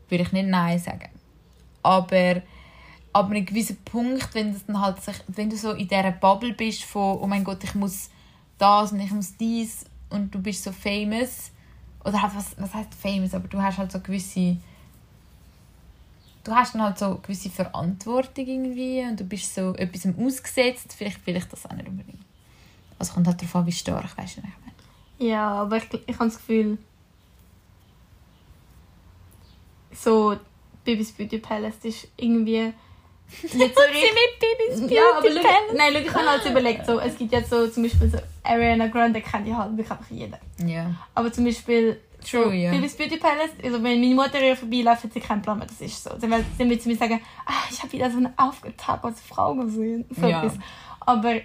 würde 0.10 0.24
ich 0.24 0.32
nicht 0.32 0.48
Nein 0.48 0.80
sagen. 0.80 1.10
Aber 1.84 2.42
ab 3.14 3.30
einem 3.30 3.46
gewissen 3.46 3.78
Punkt, 3.86 4.34
wenn, 4.34 4.54
das 4.54 4.66
dann 4.66 4.82
halt 4.82 5.02
sich, 5.02 5.16
wenn 5.28 5.50
du 5.50 5.58
so 5.58 5.72
in 5.72 5.88
dieser 5.88 6.12
Bubble 6.12 6.54
bist 6.54 6.84
von 6.84 7.18
«Oh 7.20 7.28
mein 7.28 7.44
Gott, 7.44 7.64
ich 7.64 7.76
muss 7.76 8.10
das 8.58 8.92
und 8.92 9.00
ich 9.00 9.12
muss 9.12 9.38
dies» 9.38 9.86
und 10.10 10.34
du 10.34 10.40
bist 10.40 10.64
so 10.64 10.72
famous, 10.72 11.52
oder 12.04 12.22
halt, 12.22 12.36
was, 12.36 12.56
was 12.58 12.74
heißt 12.74 12.94
famous, 12.94 13.34
aber 13.34 13.48
du 13.48 13.62
hast 13.62 13.78
halt 13.78 13.92
so 13.92 14.00
gewisse 14.00 14.58
du 16.46 16.52
hast 16.54 16.76
dann 16.76 16.84
halt 16.84 16.98
so 16.98 17.16
gewisse 17.16 17.50
Verantwortung 17.50 18.46
irgendwie 18.46 19.02
und 19.02 19.20
du 19.20 19.26
bist 19.26 19.54
so 19.54 19.76
etwas 19.76 20.08
ausgesetzt, 20.16 20.94
vielleicht 20.96 21.26
will 21.28 21.36
ich 21.36 21.46
das 21.46 21.66
auch 21.66 21.74
nicht 21.74 21.88
unbedingt. 21.88 22.24
Also 22.98 23.14
kommt 23.14 23.28
halt 23.28 23.42
darauf 23.42 23.56
an, 23.58 23.66
wie 23.66 23.72
stark, 23.72 24.18
weißt 24.18 24.38
du, 24.38 24.44
was 24.44 24.50
ich 24.50 24.60
meine. 24.62 25.32
Ja, 25.32 25.62
aber 25.62 25.78
ich, 25.78 25.86
ich 26.06 26.16
habe 26.16 26.30
das 26.30 26.38
Gefühl, 26.38 26.78
so 29.96 30.36
Bibis 30.84 31.12
Beauty 31.14 31.40
Palace 31.40 31.76
ist 31.84 32.08
irgendwie 32.18 32.74
nicht 33.42 33.54
so 33.54 33.60
richtig. 33.60 34.14
mit 34.14 34.40
Babys 34.80 34.92
Ja, 34.92 35.02
aber 35.18 35.28
schau, 35.32 35.76
nein, 35.76 35.94
schau, 35.94 36.00
ich 36.00 36.14
habe 36.14 36.30
halt 36.30 36.44
so 36.44 36.50
überlegt, 36.50 36.86
so, 36.86 37.00
es 37.00 37.18
gibt 37.18 37.32
jetzt 37.32 37.50
so 37.50 37.68
zum 37.68 37.84
Beispiel 37.84 38.10
so 38.10 38.18
Ariana 38.44 38.88
Grande 38.88 39.22
kennt 39.22 39.48
ja 39.48 39.58
halt 39.58 39.72
wirklich 39.72 39.90
einfach 39.92 40.12
jeder. 40.12 40.40
Ja. 40.64 40.94
Aber 41.16 41.32
zum 41.34 41.46
Beispiel 41.46 42.00
so, 42.22 42.44
True, 42.44 42.56
ja. 42.56 42.72
Bibis 42.72 42.96
Beauty 42.96 43.18
Palace, 43.18 43.52
also 43.64 43.82
wenn 43.84 44.00
meine 44.02 44.16
Mutter 44.16 44.40
hier 44.40 44.56
vorbeiläuft, 44.56 45.04
hat 45.04 45.14
sie 45.14 45.20
keinen 45.20 45.42
Plan 45.42 45.58
mehr, 45.60 45.68
das 45.68 45.80
ist 45.82 46.04
so. 46.04 46.10
Dann 46.12 46.32
wird 46.70 46.82
sie 46.82 46.90
mir 46.90 46.96
sagen, 46.98 47.20
ah, 47.46 47.52
ich 47.72 47.82
habe 47.82 47.92
wieder 47.94 48.10
so 48.12 48.18
eine 48.18 48.34
aufgetauchte 48.38 49.14
Frau 49.28 49.54
gesehen. 49.56 50.06
So 50.10 50.28
Ja. 50.28 50.44
etwas. 50.44 50.58
Aber 51.02 51.36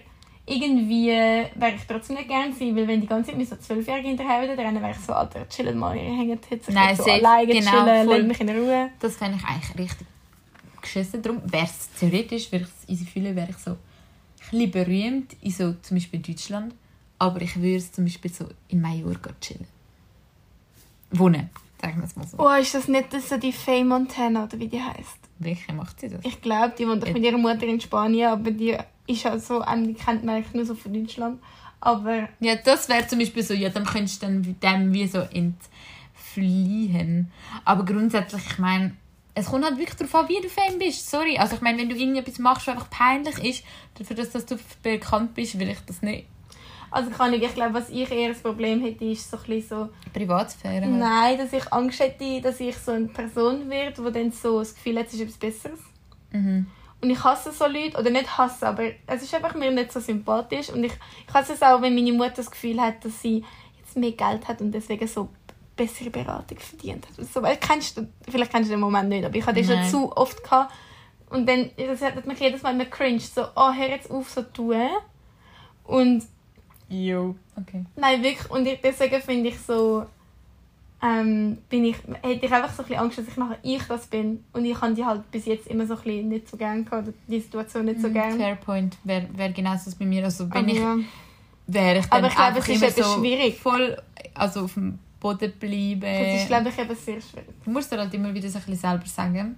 irgendwie 0.51 1.09
wäre 1.09 1.75
ich 1.77 1.87
trotzdem 1.87 2.17
nicht 2.17 2.29
gerne 2.29 2.53
sein, 2.53 2.75
weil 2.75 2.89
wenn 2.89 3.01
die 3.01 3.07
ganze 3.07 3.31
Zeit 3.31 3.39
mit 3.39 3.49
so 3.49 3.57
Zwölfjährigen 3.57 4.09
hinterher 4.11 4.43
wieder 4.43 4.59
rennen, 4.59 4.83
wäre 4.83 4.93
ich 4.93 4.99
so, 4.99 5.13
Alter, 5.13 5.49
chillen 5.49 5.79
mal, 5.79 5.97
ihr 5.97 6.03
hängt 6.03 6.51
jetzt 6.51 6.71
Nein, 6.71 6.97
so 6.97 7.05
alleine, 7.05 7.53
genau, 7.53 7.71
chillen, 7.71 8.07
voll. 8.07 8.23
mich 8.25 8.41
in 8.41 8.49
Ruhe. 8.49 8.91
Das 8.99 9.17
fände 9.17 9.39
ich 9.39 9.45
eigentlich 9.45 9.79
richtig 9.79 10.07
geschissen. 10.83 11.23
Darum 11.23 11.41
wäre 11.45 11.65
es 11.65 11.91
theoretisch, 11.99 12.51
würde 12.51 12.67
ich 12.87 13.01
es 13.01 13.09
fühlen, 13.09 13.37
wäre 13.37 13.51
ich 13.51 13.59
so 13.59 13.73
ein 13.73 13.79
bisschen 14.51 14.71
berühmt 14.71 15.37
in 15.41 15.51
so 15.51 15.75
zum 15.75 15.97
Beispiel 15.97 16.21
Deutschland, 16.21 16.75
aber 17.19 17.43
ich 17.43 17.61
würde 17.61 17.91
zum 17.91 18.05
Beispiel 18.05 18.33
so 18.33 18.47
in 18.69 18.81
Mallorca 18.81 19.31
chillen. 19.41 19.67
Wohnen, 21.13 21.51
sagen 21.81 21.99
wir 21.99 22.05
es 22.05 22.17
mal 22.17 22.27
so. 22.27 22.39
Oh, 22.39 22.61
ist 22.61 22.75
das 22.75 22.89
nicht 22.89 23.13
so 23.13 23.37
die 23.37 23.53
Faye 23.53 23.85
Montana, 23.85 24.45
oder 24.45 24.59
wie 24.59 24.69
die 24.69 24.81
heißt? 24.81 25.19
Welche 25.39 25.73
macht 25.73 26.01
sie 26.01 26.09
das? 26.09 26.25
Ich 26.25 26.41
glaube, 26.41 26.75
die 26.79 26.87
wohnt 26.87 27.03
doch 27.03 27.13
mit 27.13 27.23
ihrer 27.23 27.39
Mutter 27.39 27.63
in 27.63 27.81
Spanien, 27.81 28.29
aber 28.29 28.51
die 28.51 28.77
ist 29.11 29.25
halt 29.25 29.43
so, 29.43 29.65
ähm, 29.65 29.87
die 29.87 29.95
kennt 29.95 30.25
man 30.25 30.37
eigentlich 30.37 30.55
nur 30.55 30.67
so 30.67 30.75
von 30.75 30.93
Deutschland. 30.93 31.41
Aber 31.81 32.29
Ja, 32.41 32.57
das 32.57 32.89
wäre 32.89 33.07
zum 33.07 33.19
Beispiel 33.19 33.43
so, 33.43 33.55
ja, 33.55 33.71
dann 33.71 33.85
könntest 33.85 34.23
du 34.23 34.27
dann 34.27 34.57
dem 34.63 34.93
wie 34.93 35.07
so 35.07 35.21
entfliehen. 35.21 37.31
Aber 37.65 37.85
grundsätzlich, 37.85 38.43
ich 38.47 38.59
meine, 38.59 38.95
es 39.35 39.47
kommt 39.47 39.65
halt 39.65 39.79
wirklich 39.79 39.97
darauf 39.97 40.15
an, 40.15 40.29
wie 40.29 40.41
du 40.43 40.49
Fan 40.49 40.79
bist. 40.79 41.09
Sorry. 41.09 41.39
Also 41.39 41.55
ich 41.55 41.63
meine, 41.63 41.79
wenn 41.79 41.89
du 41.89 41.97
irgendetwas 41.97 42.39
machst, 42.39 42.67
was 42.67 42.75
einfach 42.75 42.91
peinlich 42.91 43.39
ist, 43.39 43.65
dafür, 43.95 44.17
dass, 44.17 44.31
dass 44.31 44.47
du 44.47 44.59
bekannt 44.83 45.35
bist, 45.35 45.59
will 45.59 45.71
ich 45.71 45.81
das 45.87 46.03
nicht. 46.03 46.27
Also 46.91 47.11
kann 47.11 47.33
ich, 47.33 47.43
ich 47.43 47.55
glaube, 47.55 47.75
was 47.75 47.89
ich 47.89 48.11
eher 48.11 48.31
das 48.31 48.41
Problem 48.41 48.83
hätte, 48.83 49.05
ist 49.05 49.31
so 49.31 49.37
ein 49.37 49.43
bisschen 49.45 49.69
so, 49.69 49.89
Privatsphäre. 50.13 50.85
halt. 50.85 50.93
nein, 50.93 51.39
dass 51.39 51.53
ich 51.53 51.73
Angst 51.73 52.01
hätte, 52.01 52.41
dass 52.41 52.59
ich 52.59 52.77
so 52.77 52.91
eine 52.91 53.07
Person 53.07 53.71
werde, 53.71 54.03
die 54.03 54.13
dann 54.13 54.33
so 54.33 54.59
das 54.59 54.75
Gefühl 54.75 54.99
hat, 54.99 55.07
es 55.07 55.15
ist 55.15 55.21
etwas 55.21 55.37
Besseres. 55.37 55.79
Mhm. 56.33 56.67
Und 57.03 57.11
ich 57.11 57.25
hasse 57.25 57.53
so 57.53 57.67
Leute, 57.67 57.99
oder 57.99 58.11
nicht 58.11 58.37
hasse, 58.37 58.67
aber 58.67 58.85
es 59.07 59.23
ist 59.23 59.35
einfach 59.35 59.55
mir 59.55 59.71
nicht 59.71 59.93
so 59.93 60.01
sympathisch. 60.01 60.69
Und 60.71 60.85
ich, 60.85 60.93
ich 61.27 61.35
hasse 61.35 61.55
es 61.55 61.63
auch, 61.63 61.81
wenn 61.81 61.95
meine 61.95 62.13
Mutter 62.13 62.35
das 62.37 62.51
Gefühl 62.51 62.81
hat, 62.81 63.05
dass 63.05 63.23
sie 63.23 63.45
jetzt 63.79 63.97
mehr 63.97 64.13
Geld 64.13 64.47
hat 64.47 64.61
und 64.61 64.73
deswegen 64.73 65.07
so 65.07 65.29
bessere 65.77 66.11
Beratung 66.11 66.59
verdient 66.59 67.07
hat. 67.07 67.27
So, 67.27 67.43
weil 67.43 67.57
kennst 67.57 67.97
du, 67.97 68.09
vielleicht 68.29 68.53
kennst 68.53 68.69
du 68.69 68.75
den 68.75 68.81
Moment 68.81 69.09
nicht, 69.09 69.25
aber 69.25 69.35
ich 69.35 69.47
hatte 69.47 69.63
das 69.63 69.67
schon 69.67 69.85
zu 69.89 70.17
oft. 70.17 70.43
Gehabt. 70.45 70.73
Und 71.31 71.49
dann 71.49 71.71
das 71.77 72.03
hat 72.03 72.27
mich 72.27 72.41
jedes 72.41 72.63
Mal 72.63 72.75
immer 72.75 72.85
cringe, 72.85 73.21
so, 73.21 73.45
oh, 73.57 73.73
hör 73.73 73.89
jetzt 73.89 74.11
auf, 74.11 74.29
so 74.29 74.43
zu 74.43 74.53
tun. 74.53 74.89
Und 75.85 76.25
Jo. 76.91 77.37
Okay. 77.57 77.85
Nein, 77.95 78.23
wirklich. 78.23 78.51
Und 78.51 78.67
ich, 78.67 78.81
deswegen 78.81 79.23
finde 79.23 79.51
ich 79.51 79.61
so, 79.61 80.07
ähm, 81.03 81.59
bin 81.69 81.85
ich, 81.85 81.97
hätte 82.23 82.45
ich 82.47 82.53
einfach 82.53 82.73
so 82.73 82.83
ein 82.83 82.89
bisschen 82.89 83.03
Angst, 83.03 83.19
dass 83.19 83.29
ich 83.29 83.37
nachher 83.37 83.59
ich 83.63 83.83
das 83.85 84.07
bin. 84.07 84.45
Und 84.53 84.65
ich 84.65 84.79
habe 84.81 84.95
die 84.95 85.05
halt 85.05 85.31
bis 85.31 85.47
jetzt 85.47 85.67
immer 85.67 85.87
so 85.87 85.95
ein 85.95 86.01
bisschen 86.03 86.29
nicht 86.29 86.49
so 86.49 86.57
gern 86.57 86.85
gehabt, 86.85 87.09
oder 87.09 87.17
die 87.27 87.41
Situation 87.41 87.87
nicht 87.87 88.01
so 88.01 88.09
Mhm, 88.09 88.13
gern. 88.13 88.37
Fair 88.37 88.57
point. 88.57 88.97
Wäre 89.05 89.27
wär 89.35 89.51
genau 89.51 89.73
das 89.73 89.95
bei 89.95 90.05
mir. 90.05 90.25
Also 90.25 90.45
wenn 90.51 90.65
Aber 90.65 90.69
ich 90.69 90.79
ja. 90.79 90.97
wäre 91.67 91.99
ich 92.01 92.07
dann 92.07 92.19
Aber 92.19 92.29
ich 92.29 92.35
glaube, 92.35 92.59
es 92.59 92.69
ist 92.69 92.83
etwas 92.83 93.13
so 93.15 93.19
schwierig. 93.21 93.59
voll 93.59 93.97
also 94.35 94.61
auf 94.65 94.75
dem 94.75 94.99
Boden 95.21 95.53
bleiben. 95.59 96.01
Das 96.01 96.43
ist, 96.43 96.49
glaube 96.49 96.69
ich, 96.69 96.79
eben 96.79 96.97
sehr 96.97 97.21
schwierig. 97.21 97.49
Du 97.65 97.71
musst 97.71 97.91
dir 97.93 97.99
halt 97.99 98.13
immer 98.15 98.33
wieder 98.35 98.49
so 98.49 98.59
ein 98.59 98.65
bisschen 98.65 98.81
selber 98.81 99.07
sagen. 99.07 99.57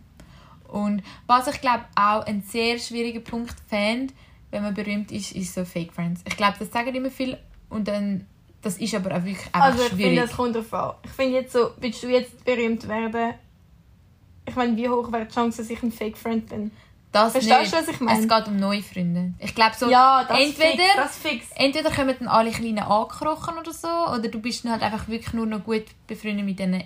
Und 0.69 1.03
was 1.27 1.49
ich 1.49 1.61
glaube 1.61 1.85
auch 1.97 2.25
ein 2.27 2.43
sehr 2.43 2.79
schwieriger 2.79 3.21
Punkt 3.21 3.55
fände, 3.69 4.15
wenn 4.51 4.63
man 4.63 4.75
berühmt 4.75 5.11
ist, 5.13 5.33
ist 5.33 5.55
so 5.55 5.65
Fake 5.65 5.93
Friends. 5.93 6.23
Ich 6.27 6.37
glaube, 6.37 6.55
das 6.59 6.71
sagen 6.71 6.95
immer 6.95 7.11
viel 7.11 7.37
und 7.69 7.89
dann 7.89 8.27
das 8.63 8.79
ist 8.79 8.95
aber 8.95 9.11
auch 9.17 9.25
wirklich 9.25 9.47
einfach 9.53 9.63
Also 9.63 9.83
ich 9.83 9.89
finde, 9.91 10.03
schwierig. 10.05 10.21
das 10.21 10.33
kommt 10.37 10.57
drauf 10.57 10.73
an. 10.75 10.93
Ich 11.05 11.11
finde 11.11 11.33
jetzt 11.35 11.53
so, 11.53 11.71
willst 11.79 12.03
du 12.03 12.09
jetzt 12.09 12.45
berühmt 12.45 12.87
werden? 12.89 13.35
Ich 14.49 14.57
meine, 14.57 14.77
wie 14.77 14.89
hoch 14.89 15.11
wäre 15.13 15.27
die 15.27 15.33
Chance, 15.35 15.59
dass 15.63 15.71
ich 15.71 15.83
ein 15.83 15.93
Fake-Friend 15.93 16.49
bin? 16.49 16.71
das 17.13 17.33
Verstehst 17.33 17.61
nicht. 17.61 17.73
du, 17.75 17.77
was 17.77 17.89
ich 17.89 18.01
meine? 18.01 18.21
Es 18.21 18.27
geht 18.29 18.47
um 18.49 18.57
neue 18.57 18.83
Freunde. 18.83 19.35
Ich 19.39 19.55
glaube 19.55 19.73
so, 19.79 19.91
ja, 19.91 20.25
das 20.25 20.39
entweder- 20.39 20.71
fix, 20.83 20.97
das 20.97 21.17
fix. 21.19 21.47
entweder 21.57 21.91
kommen 21.91 22.17
dann 22.19 22.27
alle 22.29 22.51
kleinen 22.51 22.79
angekrochen 22.79 23.59
oder 23.59 23.71
so, 23.73 23.87
oder 23.89 24.29
du 24.29 24.41
bist 24.41 24.65
dann 24.65 24.73
halt 24.73 24.83
einfach 24.83 25.09
wirklich 25.09 25.35
nur 25.35 25.45
noch 25.45 25.63
gut 25.63 25.85
befreundet 26.07 26.47
mit 26.47 26.59
deinen 26.59 26.83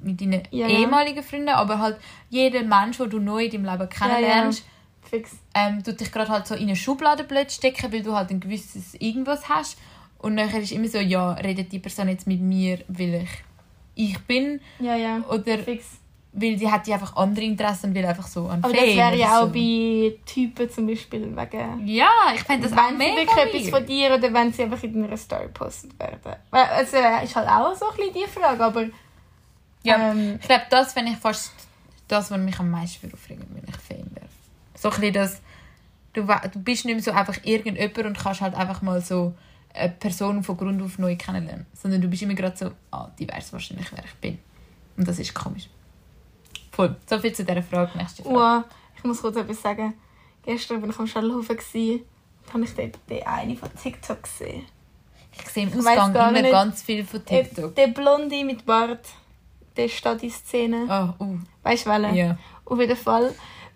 mit 0.00 0.20
deinen 0.20 0.42
Ja, 0.52 0.68
ja. 0.68 0.78
ehemaligen 0.78 1.22
Freunden, 1.24 1.48
aber 1.48 1.78
halt 1.80 1.96
jeder 2.30 2.62
Mensch, 2.62 2.98
den 2.98 3.10
du 3.10 3.18
neu 3.18 3.46
in 3.46 3.50
deinem 3.50 3.64
Leben 3.64 3.88
kennenlernst, 3.88 4.62
Fix. 5.02 5.32
ähm, 5.54 5.82
tut 5.82 5.98
dich 5.98 6.12
gerade 6.12 6.28
halt 6.30 6.46
so 6.46 6.54
in 6.54 6.64
eine 6.64 6.76
Schublade 6.76 7.24
blöd 7.24 7.50
stecken, 7.50 7.90
weil 7.92 8.02
du 8.02 8.14
halt 8.14 8.30
ein 8.30 8.38
gewisses 8.38 8.94
irgendwas 9.00 9.48
hast. 9.48 9.76
Und 10.24 10.34
nachher 10.36 10.60
ist 10.60 10.72
immer 10.72 10.88
so, 10.88 10.98
ja, 10.98 11.32
redet 11.32 11.70
die 11.70 11.78
Person 11.78 12.08
jetzt 12.08 12.26
mit 12.26 12.40
mir, 12.40 12.78
weil 12.88 13.22
ich 13.24 13.30
ich 13.96 14.18
bin, 14.20 14.60
Ja, 14.80 14.96
ja. 14.96 15.20
oder 15.28 15.58
Fix. 15.58 15.84
weil 16.32 16.58
sie 16.58 16.68
hat 16.68 16.84
die 16.86 16.92
einfach 16.92 17.14
andere 17.14 17.44
Interessen 17.44 17.90
und 17.90 17.94
will 17.94 18.04
einfach 18.04 18.26
so 18.26 18.48
an 18.48 18.64
Aber 18.64 18.72
das 18.72 18.82
wäre 18.86 19.16
ja 19.16 19.38
auch 19.38 19.46
so. 19.46 19.52
bei 19.52 20.16
Typen 20.26 20.68
zum 20.68 20.86
Beispiel 20.88 21.36
wegen... 21.36 21.86
Ja, 21.86 22.10
ich 22.34 22.40
fände 22.42 22.68
das 22.68 22.76
auch 22.76 22.88
wenn 22.88 22.98
sie 22.98 23.14
mega 23.14 23.36
wirklich 23.36 23.66
etwas 23.66 23.70
von 23.70 23.86
dir 23.86 24.14
oder 24.14 24.32
wenn 24.34 24.52
sie 24.52 24.64
einfach 24.64 24.82
in 24.82 25.00
deiner 25.02 25.16
Story 25.16 25.46
postet 25.54 25.96
werden. 26.00 26.36
Also 26.50 26.96
ist 27.22 27.36
halt 27.36 27.48
auch 27.48 27.74
so 27.76 27.86
ein 27.90 27.96
bisschen 27.96 28.14
die 28.14 28.26
Frage, 28.28 28.64
aber... 28.64 28.84
Ja, 29.84 30.10
Ähm, 30.10 30.38
ich 30.40 30.48
glaube, 30.48 30.64
das 30.70 30.92
fände 30.92 31.12
ich 31.12 31.18
fast 31.18 31.52
das, 32.08 32.30
was 32.32 32.38
mich 32.38 32.58
am 32.58 32.70
meisten 32.70 33.12
aufregen 33.12 33.46
wenn 33.50 33.62
ich 33.68 33.76
Fame 33.76 34.10
wäre. 34.14 34.26
So 34.74 34.88
ein 34.88 34.94
bisschen 34.96 35.12
das, 35.14 35.40
du, 36.14 36.22
du 36.24 36.58
bist 36.58 36.84
nicht 36.84 36.94
mehr 36.94 37.02
so 37.02 37.12
einfach 37.12 37.36
irgendjemand 37.44 37.98
und 37.98 38.18
kannst 38.18 38.40
halt 38.40 38.54
einfach 38.54 38.82
mal 38.82 39.00
so 39.00 39.34
eine 39.74 39.90
Person 39.90 40.42
von 40.42 40.56
Grund 40.56 40.80
auf 40.82 40.98
neu 40.98 41.16
kennenlernen. 41.16 41.66
Sondern 41.74 42.00
du 42.00 42.08
bist 42.08 42.22
immer 42.22 42.34
gerade 42.34 42.56
so, 42.56 42.70
ah, 42.90 43.10
die 43.18 43.28
weiß 43.28 43.52
wahrscheinlich, 43.52 43.90
wer 43.92 44.04
ich 44.04 44.14
bin. 44.14 44.38
Und 44.96 45.06
das 45.08 45.18
ist 45.18 45.34
komisch. 45.34 45.68
Voll. 46.72 46.96
So 47.06 47.18
viel 47.18 47.32
zu 47.32 47.44
dieser 47.44 47.62
Frage. 47.62 47.96
Nächste 47.98 48.22
Frage. 48.22 48.34
Wow, 48.34 48.64
ich 48.96 49.04
muss 49.04 49.20
kurz 49.20 49.36
etwas 49.36 49.60
sagen. 49.60 49.94
Gestern 50.44 50.82
war 50.82 50.88
ich 50.88 50.98
am 50.98 51.06
Schallhofen 51.06 51.56
und 51.56 52.52
habe 52.52 52.64
ich 52.64 52.74
den, 52.74 52.92
den 53.08 53.26
eine 53.26 53.56
von 53.56 53.70
TikTok 53.74 54.22
gesehen. 54.22 54.64
Ich 55.36 55.48
sehe 55.48 55.66
im 55.66 55.78
Ausgang 55.78 56.14
immer 56.14 56.32
nicht. 56.32 56.50
ganz 56.50 56.82
viel 56.82 57.04
von 57.04 57.24
TikTok. 57.24 57.74
Der 57.74 57.88
Blonde 57.88 58.44
mit 58.44 58.64
Bart, 58.66 59.08
der 59.76 59.88
steht 59.88 60.22
in 60.22 60.30
Szene. 60.30 60.86
Ah, 60.88 61.14
uh, 61.18 61.38
Weißt 61.62 61.86
du, 61.86 61.90
welchen? 61.90 62.14
ja. 62.14 62.38
Auf 62.64 62.78
jeden 62.78 62.96
Fall 62.96 63.34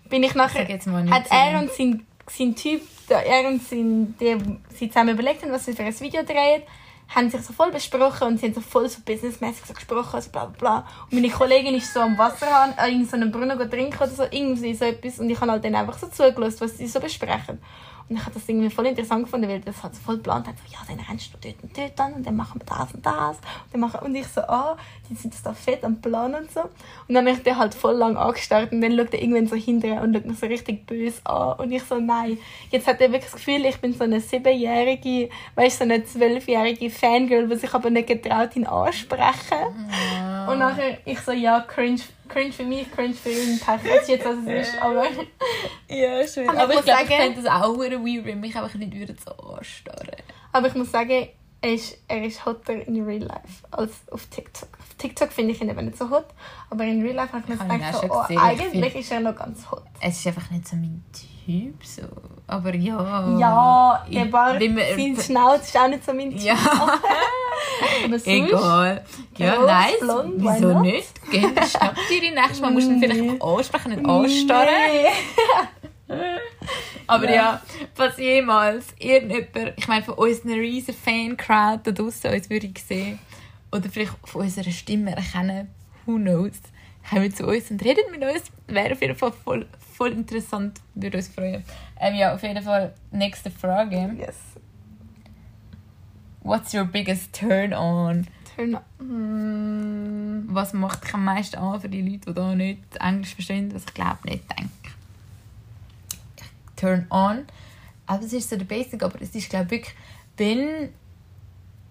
bin 0.09 0.22
ich 0.22 0.34
nachher... 0.34 0.68
jetzt 0.68 0.86
mal 0.86 1.03
nicht. 1.03 1.12
Hat 1.12 1.26
er 1.30 1.59
und 1.61 1.72
sein, 1.72 2.07
sein 2.28 2.55
Typ, 2.55 2.82
der- 3.09 3.27
er 3.27 3.49
und 3.49 3.63
sein, 3.63 4.15
der, 4.21 4.39
sie 4.75 4.89
zusammen 4.89 5.11
überlegt 5.15 5.43
haben, 5.43 5.53
was 5.53 5.65
sie 5.65 5.73
für 5.73 5.83
ein 5.83 6.01
Video 6.01 6.23
drehen, 6.23 6.63
haben 7.09 7.31
sich 7.31 7.41
so 7.41 7.53
voll 7.55 7.71
besprochen 7.71 8.29
und 8.29 8.39
sie 8.39 8.47
haben 8.47 8.55
so 8.55 8.61
voll 8.61 8.89
so 8.89 9.01
businessmäßig 9.05 9.65
so 9.65 9.73
gesprochen, 9.73 10.15
also 10.15 10.31
bla 10.31 10.45
bla 10.45 10.59
bla. 10.59 10.87
Und 11.11 11.15
meine 11.15 11.31
Kollegin 11.33 11.75
ist 11.75 11.93
so 11.95 12.01
am 12.01 12.19
Wasserhahn, 12.19 12.75
an 12.77 12.91
irgendeinem 12.91 13.33
Brunnen 13.33 13.57
go 13.57 13.65
trinken 13.65 13.97
oder 13.97 14.09
so, 14.09 14.25
irgendwie 14.31 14.75
so 14.75 14.85
etwas. 14.85 15.19
Und 15.19 15.31
ich 15.31 15.41
habe 15.41 15.53
halt 15.53 15.65
dann 15.65 15.75
einfach 15.75 15.97
so 15.99 16.09
zugelassen, 16.09 16.61
was 16.61 16.77
sie 16.77 16.87
so 16.87 17.01
besprechen. 17.01 17.61
Und 18.09 18.17
ich 18.17 18.23
habe 18.23 18.33
das 18.33 18.49
irgendwie 18.49 18.71
voll 18.71 18.87
interessant 18.87 19.25
gefunden, 19.25 19.49
weil 19.49 19.61
das 19.61 19.83
halt 19.83 19.95
so 19.95 20.01
voll 20.01 20.17
geplant 20.17 20.47
hat. 20.47 20.55
So, 20.59 20.73
ja, 20.73 20.79
dann 20.89 21.05
rennst 21.07 21.33
du 21.33 21.39
dort 21.41 21.63
und 21.63 21.77
dort 21.77 22.01
an 22.01 22.15
und 22.15 22.27
dann 22.27 22.37
machen 22.37 22.61
wir 22.61 22.67
das 22.67 22.95
und 22.95 23.05
das. 23.05 23.37
Und, 23.37 23.73
dann 23.73 23.81
machen, 23.81 24.01
und 24.01 24.15
ich 24.15 24.27
so, 24.27 24.41
ah, 24.41 24.77
die 25.09 25.15
sind 25.15 25.35
das 25.35 25.43
da 25.43 25.53
fett 25.53 25.85
am 25.85 26.01
Plan 26.01 26.35
und 26.35 26.51
so. 26.51 26.63
Und 26.63 27.15
dann 27.15 27.27
habe 27.27 27.37
ich 27.37 27.43
den 27.43 27.59
halt 27.59 27.75
voll 27.75 27.97
lang 27.97 28.17
angestarrt 28.17 28.73
und 28.73 28.81
dann 28.81 28.97
schaut 28.97 29.13
er 29.13 29.21
irgendwann 29.21 29.47
so 29.47 29.57
hinterher 29.57 30.03
und 30.03 30.15
schaut 30.15 30.27
mich 30.27 30.39
so 30.39 30.47
richtig 30.47 30.87
böse 30.87 31.21
an. 31.25 31.59
Und 31.59 31.73
ich 31.73 31.83
so, 31.85 32.01
nein. 32.01 32.39
Jetzt 32.71 32.87
hat 32.87 33.01
er 33.01 33.13
wirklich 33.13 33.31
das 33.31 33.45
Gefühl, 33.45 33.67
ich 33.67 33.79
bin 33.79 33.93
so 33.93 34.05
eine 34.05 34.21
siebenjährige, 34.21 35.29
weißt 35.55 35.81
du, 35.81 35.85
so 35.85 35.93
eine 35.93 36.05
zwölfjährige 36.05 36.91
Fangirl, 36.91 37.49
die 37.49 37.57
sich 37.57 37.75
aber 37.75 37.91
nicht 37.91 38.09
getraut, 38.09 38.57
ihn 38.57 38.67
ansprechen. 38.67 39.59
Und 40.49 40.59
nachher 40.59 40.99
ich 41.05 41.21
so, 41.21 41.33
ja, 41.33 41.61
cringe, 41.61 42.01
cringe 42.29 42.53
für 42.53 42.64
mich, 42.64 42.91
cringe 42.91 43.14
für 43.14 43.31
ihn, 43.31 43.55
ist 43.55 44.09
jetzt, 44.09 44.24
was 44.24 44.37
es 44.47 44.68
ist, 44.68 44.83
aber... 44.83 45.05
Ja, 45.89 46.26
schön. 46.26 46.49
Aber 46.49 46.62
Aber 46.62 46.72
ich 46.74 46.79
ich 46.81 46.85
glaube, 46.85 47.03
muss 47.03 47.11
ich 47.11 47.16
fände 47.16 47.43
das 47.43 47.51
auch 47.51 47.76
weird, 47.79 48.24
wenn 48.24 48.41
mich 48.41 48.57
einfach 48.57 48.74
nicht 48.74 48.95
würden 48.95 49.16
so 49.24 49.33
anstarren. 49.33 50.16
Aber 50.53 50.68
ich 50.68 50.74
muss 50.74 50.91
sagen, 50.91 51.29
er 51.61 51.74
ist, 51.74 51.99
er 52.07 52.24
ist 52.24 52.45
hotter 52.45 52.87
in 52.87 53.05
real 53.05 53.22
life 53.22 53.64
als 53.70 53.93
auf 54.11 54.26
TikTok. 54.26 54.68
Auf 54.79 54.95
TikTok 54.97 55.33
finde 55.33 55.53
ich 55.53 55.61
ihn 55.61 55.68
eben 55.68 55.87
nicht 55.87 55.99
so 55.99 56.09
hot, 56.09 56.26
aber 56.70 56.85
in 56.85 57.03
real 57.03 57.16
life 57.16 57.33
habe 57.33 57.43
ich 57.43 57.49
mir 57.49 57.57
gedacht, 57.57 58.01
so, 58.01 58.11
oh, 58.11 58.39
eigentlich 58.39 58.95
ist 58.95 59.11
er 59.11 59.20
noch 59.20 59.35
ganz 59.35 59.68
hot. 59.70 59.85
Es 60.01 60.18
ist 60.18 60.26
einfach 60.26 60.51
nicht 60.51 60.68
so 60.68 60.76
mein 60.76 61.03
Typ, 61.12 61.29
so. 61.82 62.03
Aber 62.46 62.74
ja. 62.74 63.36
Ja, 63.38 64.05
der 64.11 64.24
Ich- 64.24 64.30
Bart, 64.30 64.61
sein 64.61 65.16
Schnauz 65.20 65.62
ist 65.62 65.76
auch 65.78 65.88
nicht 65.88 66.05
so 66.05 66.12
mein 66.14 66.30
Typ. 66.30 66.40
Ja, 66.42 66.57
Aber 68.05 68.16
egal. 68.26 69.05
Ja, 69.36 69.62
nice. 69.62 70.01
blond, 70.01 70.34
Wieso 70.36 70.72
not? 70.72 70.82
nicht? 70.82 71.09
Schnapp 71.30 71.96
dir 72.11 72.20
die 72.20 72.30
nächste 72.30 72.62
Mal. 72.62 72.70
Musst 72.72 72.88
du 72.88 72.92
ihn 72.92 73.01
vielleicht 73.01 73.42
ansprechen 73.42 73.92
und 73.99 74.07
anstarren. 74.07 74.68
Nee. 76.09 76.14
Aber 77.07 77.26
Ja. 77.28 77.34
ja, 77.34 77.62
falls 77.94 78.16
jemals 78.18 78.86
irgendjemand, 78.99 79.72
ich 79.78 79.88
meine, 79.88 80.05
von 80.05 80.14
unseren 80.14 80.53
riesen 80.53 80.94
Fan-Crowd 80.94 81.80
da 81.84 81.90
draussen 81.92 82.32
uns 82.32 82.49
würde 82.51 82.70
sehen 82.86 83.18
oder 83.72 83.88
vielleicht 83.90 84.12
von 84.24 84.42
unserer 84.42 84.70
Stimme 84.70 85.14
erkennen, 85.16 85.68
who 86.07 86.16
knows, 86.16 86.53
kommen 87.09 87.34
zu 87.34 87.46
uns 87.46 87.70
und 87.70 87.82
reden 87.84 88.11
mit 88.11 88.22
uns. 88.22 88.44
Wäre 88.66 88.92
auf 88.92 89.01
jeden 89.01 89.16
Fall 89.16 89.32
voll, 89.32 89.66
voll 89.99 90.12
interessant, 90.12 90.80
würde 90.94 91.16
uns 91.18 91.26
freuen. 91.28 91.64
Ähm, 91.99 92.14
ja, 92.14 92.32
auf 92.34 92.42
jeden 92.44 92.62
Fall, 92.62 92.94
nächste 93.11 93.51
Frage. 93.51 94.14
Yes. 94.16 94.36
What's 96.42 96.72
your 96.72 96.84
biggest 96.84 97.32
turn-on? 97.32 98.28
Turn 98.55 98.76
on. 99.01 100.44
Mm. 100.44 100.55
Was 100.55 100.72
macht 100.72 101.05
dich 101.05 101.12
am 101.14 101.24
meisten 101.24 101.57
an 101.57 101.80
für 101.80 101.88
die 101.88 102.01
Leute, 102.01 102.26
die 102.28 102.34
da 102.34 102.55
nicht 102.55 102.80
Englisch 103.01 103.34
verstehen, 103.34 103.74
was 103.74 103.84
ich 103.84 103.94
glaube 103.94 104.18
nicht 104.24 104.44
denke? 104.57 104.70
Turn 106.76 107.07
on. 107.11 107.44
aber 108.07 108.22
es 108.24 108.32
ist 108.32 108.51
so 108.51 108.57
der 108.57 108.64
Basic, 108.64 109.03
aber 109.03 109.20
es 109.20 109.34
ist 109.34 109.51
glaube 109.51 109.64
ich 109.66 109.70
wirklich, 109.72 109.94
wenn 110.36 110.90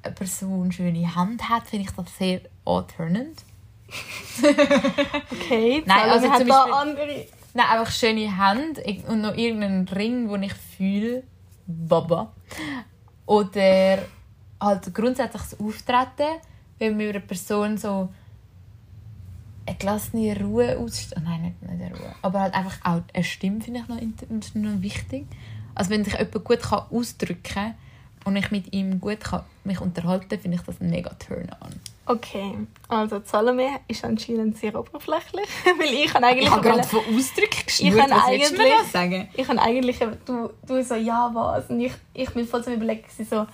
eine 0.02 0.14
Person 0.16 0.64
eine 0.64 0.72
schöne 0.72 1.14
Hand 1.14 1.50
hat, 1.50 1.68
finde 1.68 1.86
ich 1.90 1.92
das 1.96 2.18
sehr 2.18 2.40
anturnend. 2.66 3.44
Okay, 5.32 5.84
Nein, 5.86 6.10
also 6.10 6.28
zum 6.38 6.48
da 6.48 6.66
Beispiel- 6.66 6.74
andere... 6.74 7.26
Nein, 7.58 7.66
einfach 7.72 7.92
schöne 7.92 8.38
Hände 8.38 8.84
und 9.08 9.22
noch 9.22 9.36
irgendeinen 9.36 9.88
Ring, 9.88 10.30
den 10.30 10.44
ich 10.44 10.54
fühle, 10.54 11.24
Baba. 11.66 12.32
Oder 13.26 13.98
halt 14.62 14.94
grundsätzlich 14.94 15.42
das 15.42 15.60
Auftreten, 15.60 16.40
wenn 16.78 17.00
über 17.00 17.10
eine 17.10 17.20
Person 17.20 17.80
so 17.80 18.10
eine 19.66 19.76
gelassene 19.76 20.40
Ruhe 20.40 20.78
ausstrahlt. 20.78 21.26
Nein, 21.26 21.42
nicht, 21.42 21.62
nicht 21.64 21.82
eine 21.82 21.98
Ruhe. 21.98 22.16
Aber 22.22 22.42
halt 22.42 22.54
einfach 22.54 22.78
auch 22.84 23.02
eine 23.12 23.24
Stimme 23.24 23.60
finde 23.60 23.80
ich 23.80 23.88
noch, 23.88 24.54
noch 24.54 24.82
wichtig. 24.84 25.26
Also 25.74 25.90
wenn 25.90 26.04
sich 26.04 26.14
jemand 26.14 26.44
gut 26.44 26.62
kann 26.62 26.84
ausdrücken 26.92 27.42
kann 27.42 27.74
und 28.24 28.36
ich 28.36 28.52
mit 28.52 28.72
ihm 28.72 29.02
gut 29.02 29.22
kann 29.22 29.46
mich 29.64 29.82
unterhalten 29.82 30.40
finde 30.40 30.58
ich 30.58 30.64
das 30.64 30.80
mega 30.80 31.10
Turn-on. 31.16 31.82
Okay, 32.10 32.54
also 32.88 33.22
Salome 33.26 33.68
ist 33.88 34.06
anscheinend 34.06 34.58
sehr 34.58 34.74
oberflächlich, 34.80 35.48
weil 35.78 35.94
ich 35.94 36.06
kann 36.14 36.24
eigentlich... 36.24 36.46
Ich 36.46 36.52
habe 36.52 36.62
gerade 36.62 36.84
von 36.88 37.00
Ausdrücken 37.00 37.50
Ich 37.58 37.66
geschnurrt. 37.66 37.98
kann 37.98 38.12
Was 38.12 38.30
willst 38.30 38.52
du 38.52 38.58
mir 38.58 38.64
eigentlich- 38.64 38.92
sagen? 38.92 39.30
ich 39.34 39.46
kann 39.48 39.60
eigentlich, 39.60 40.00
du, 40.26 40.50
du 40.66 40.84
so, 40.84 40.96
ja, 40.96 41.30
was? 41.34 41.70
Und 41.70 41.82
ich, 41.82 41.92
ich 42.14 42.30
bin 42.30 42.48
voll 42.48 42.64
so 42.64 42.72
gewesen, 42.72 43.28
so, 43.30 43.46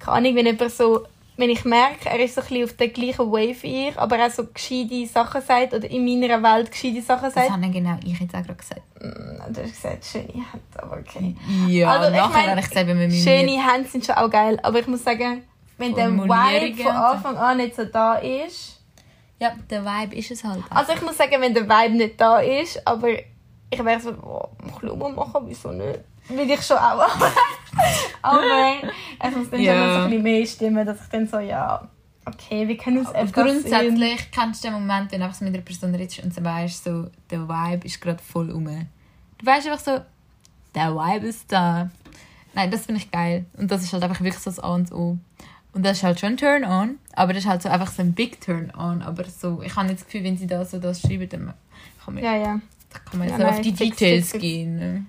keine 0.00 0.16
Ahnung, 0.16 0.34
wenn 0.34 0.46
jemand 0.46 0.72
so, 0.72 1.04
wenn 1.36 1.50
ich 1.50 1.64
merke, 1.64 2.08
er 2.08 2.18
ist 2.20 2.34
so 2.34 2.40
ein 2.40 2.46
bisschen 2.48 2.64
auf 2.64 2.72
der 2.74 2.88
gleichen 2.88 3.30
Wave 3.30 3.62
wie 3.62 3.88
ich, 3.88 3.98
aber 3.98 4.24
auch 4.26 4.30
so 4.30 4.44
gescheite 4.46 5.06
Sachen 5.06 5.40
sagt 5.42 5.72
oder 5.74 5.88
in 5.90 6.04
meiner 6.04 6.42
Welt 6.42 6.70
gescheite 6.72 7.00
Sachen 7.02 7.24
Das 7.24 7.34
sagt. 7.34 7.50
habe 7.50 7.70
genau 7.70 7.96
ich 8.04 8.18
jetzt 8.18 8.34
auch 8.34 8.42
gerade 8.42 8.54
gesagt. 8.54 8.82
Mm, 9.00 9.52
Du 9.52 9.62
hast 9.62 9.70
gesagt, 9.72 10.04
schöne 10.04 10.24
Hände, 10.32 10.82
aber 10.82 10.98
okay. 10.98 11.36
Ja, 11.68 11.90
Also, 11.90 12.10
ich 12.10 12.16
nachher 12.16 12.28
meine, 12.38 12.50
habe 12.52 12.60
ich 12.60 12.68
gesagt, 12.68 12.86
wenn 12.88 12.98
wir 12.98 13.06
mit 13.08 13.16
Schöne 13.16 13.72
Hände 13.72 13.88
sind 13.88 14.04
schon 14.06 14.14
auch 14.16 14.30
geil, 14.30 14.58
aber 14.62 14.78
ich 14.80 14.86
muss 14.88 15.02
sagen, 15.04 15.42
wenn 15.78 15.94
der 15.94 16.10
Vibe 16.12 16.82
von. 16.82 16.92
Anfang 16.92 17.36
an 17.36 17.56
nicht 17.58 17.74
so 17.76 17.84
da 17.84 18.14
ist, 18.16 18.80
Ja, 19.40 19.52
der 19.70 19.84
Vibe 19.84 20.16
ist 20.16 20.30
es 20.30 20.44
halt. 20.44 20.62
also 20.70 20.92
ich 20.92 21.02
muss 21.02 21.16
sagen, 21.16 21.40
wenn 21.40 21.54
der 21.54 21.68
Vibe 21.68 21.96
nicht 21.96 22.20
da 22.20 22.38
ist, 22.40 22.86
aber 22.86 23.08
ich 23.70 23.84
wäre 23.84 24.00
so, 24.00 24.10
oh, 24.22 24.48
mach 24.64 24.82
Lummer 24.82 25.08
machen, 25.10 25.42
wieso 25.46 25.72
nicht? 25.72 26.00
Will 26.28 26.50
ich 26.50 26.62
schon 26.62 26.78
auch. 26.78 27.04
aber 28.22 28.42
es 29.20 29.36
muss 29.36 29.50
dann 29.50 29.60
Ja. 29.60 29.74
schon 29.74 29.92
so 29.94 29.98
ein 30.00 30.04
bisschen 30.10 30.22
mehr 30.22 30.46
stimmen, 30.46 30.86
dass 30.86 31.02
ich 31.02 31.08
dann 31.10 31.26
so, 31.26 31.38
ja, 31.38 31.86
okay, 32.24 32.66
wir 32.68 32.76
können 32.76 32.98
uns 32.98 33.08
Aber 33.08 33.26
sehen. 33.26 33.32
grundsätzlich 33.32 34.30
kennst 34.30 34.64
du 34.64 34.68
den 34.68 34.74
Moment, 34.74 35.12
wenn 35.12 35.18
du 35.20 35.24
einfach 35.26 35.38
so 35.38 35.44
mit 35.44 35.54
einer 35.54 35.62
Person 35.62 35.94
redest 35.94 36.22
und 36.22 36.34
so 36.34 36.42
weißt, 36.42 36.84
so, 36.84 37.06
der 37.30 37.48
Vibe 37.48 37.86
ist 37.86 38.00
gerade 38.00 38.22
voll 38.22 38.50
um. 38.50 38.64
Du 38.64 39.46
weißt 39.46 39.66
einfach 39.68 39.80
so, 39.84 40.00
der 40.74 40.94
Vibe 40.94 41.26
ist 41.26 41.50
da. 41.52 41.90
Nein, 42.54 42.70
das 42.70 42.86
finde 42.86 43.00
ich 43.00 43.10
geil. 43.10 43.44
Und 43.58 43.70
das 43.70 43.82
ist 43.82 43.92
halt 43.92 44.02
einfach 44.04 44.20
wirklich 44.20 44.42
so 44.42 44.48
das 44.50 44.60
A 44.60 44.74
und 44.74 44.92
O. 44.92 45.18
Und 45.74 45.84
das 45.84 45.98
ist 45.98 46.02
halt 46.04 46.20
schon 46.20 46.30
ein 46.30 46.36
Turn-on, 46.36 46.98
aber 47.14 47.32
das 47.32 47.44
ist 47.44 47.48
halt 47.50 47.62
so 47.62 47.68
einfach 47.68 47.90
so 47.90 48.02
ein 48.02 48.12
Big 48.12 48.40
Turn-on. 48.40 49.02
Aber 49.02 49.24
so, 49.24 49.60
ich 49.62 49.74
habe 49.74 49.86
nicht 49.88 50.00
das 50.00 50.06
Gefühl, 50.06 50.24
wenn 50.24 50.36
sie 50.38 50.46
da 50.46 50.64
so 50.64 50.78
das 50.78 51.00
schreiben, 51.00 51.28
dann 51.28 51.54
kann 52.04 52.14
man, 52.14 52.22
Ja, 52.24 52.36
ja. 52.36 52.60
kann 53.10 53.18
man 53.18 53.28
Ja, 53.28 53.36
so 53.38 53.44
auf 53.44 53.60
die 53.60 53.72
Details 53.72 54.32
gehen. 54.32 54.76
ne? 54.76 55.06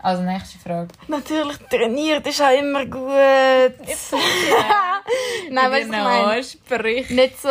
Also, 0.00 0.22
nächste 0.22 0.58
Frage. 0.60 0.88
Natürlich, 1.08 1.56
trainiert 1.68 2.24
ist 2.26 2.40
auch 2.40 2.56
immer 2.56 2.86
gut. 2.86 3.08
Nein, 5.50 5.70
weißt 5.72 5.88
du, 5.88 5.92
was 5.92 6.54
ich 6.54 6.70
meine? 6.70 7.14
Nicht 7.22 7.40
so... 7.42 7.48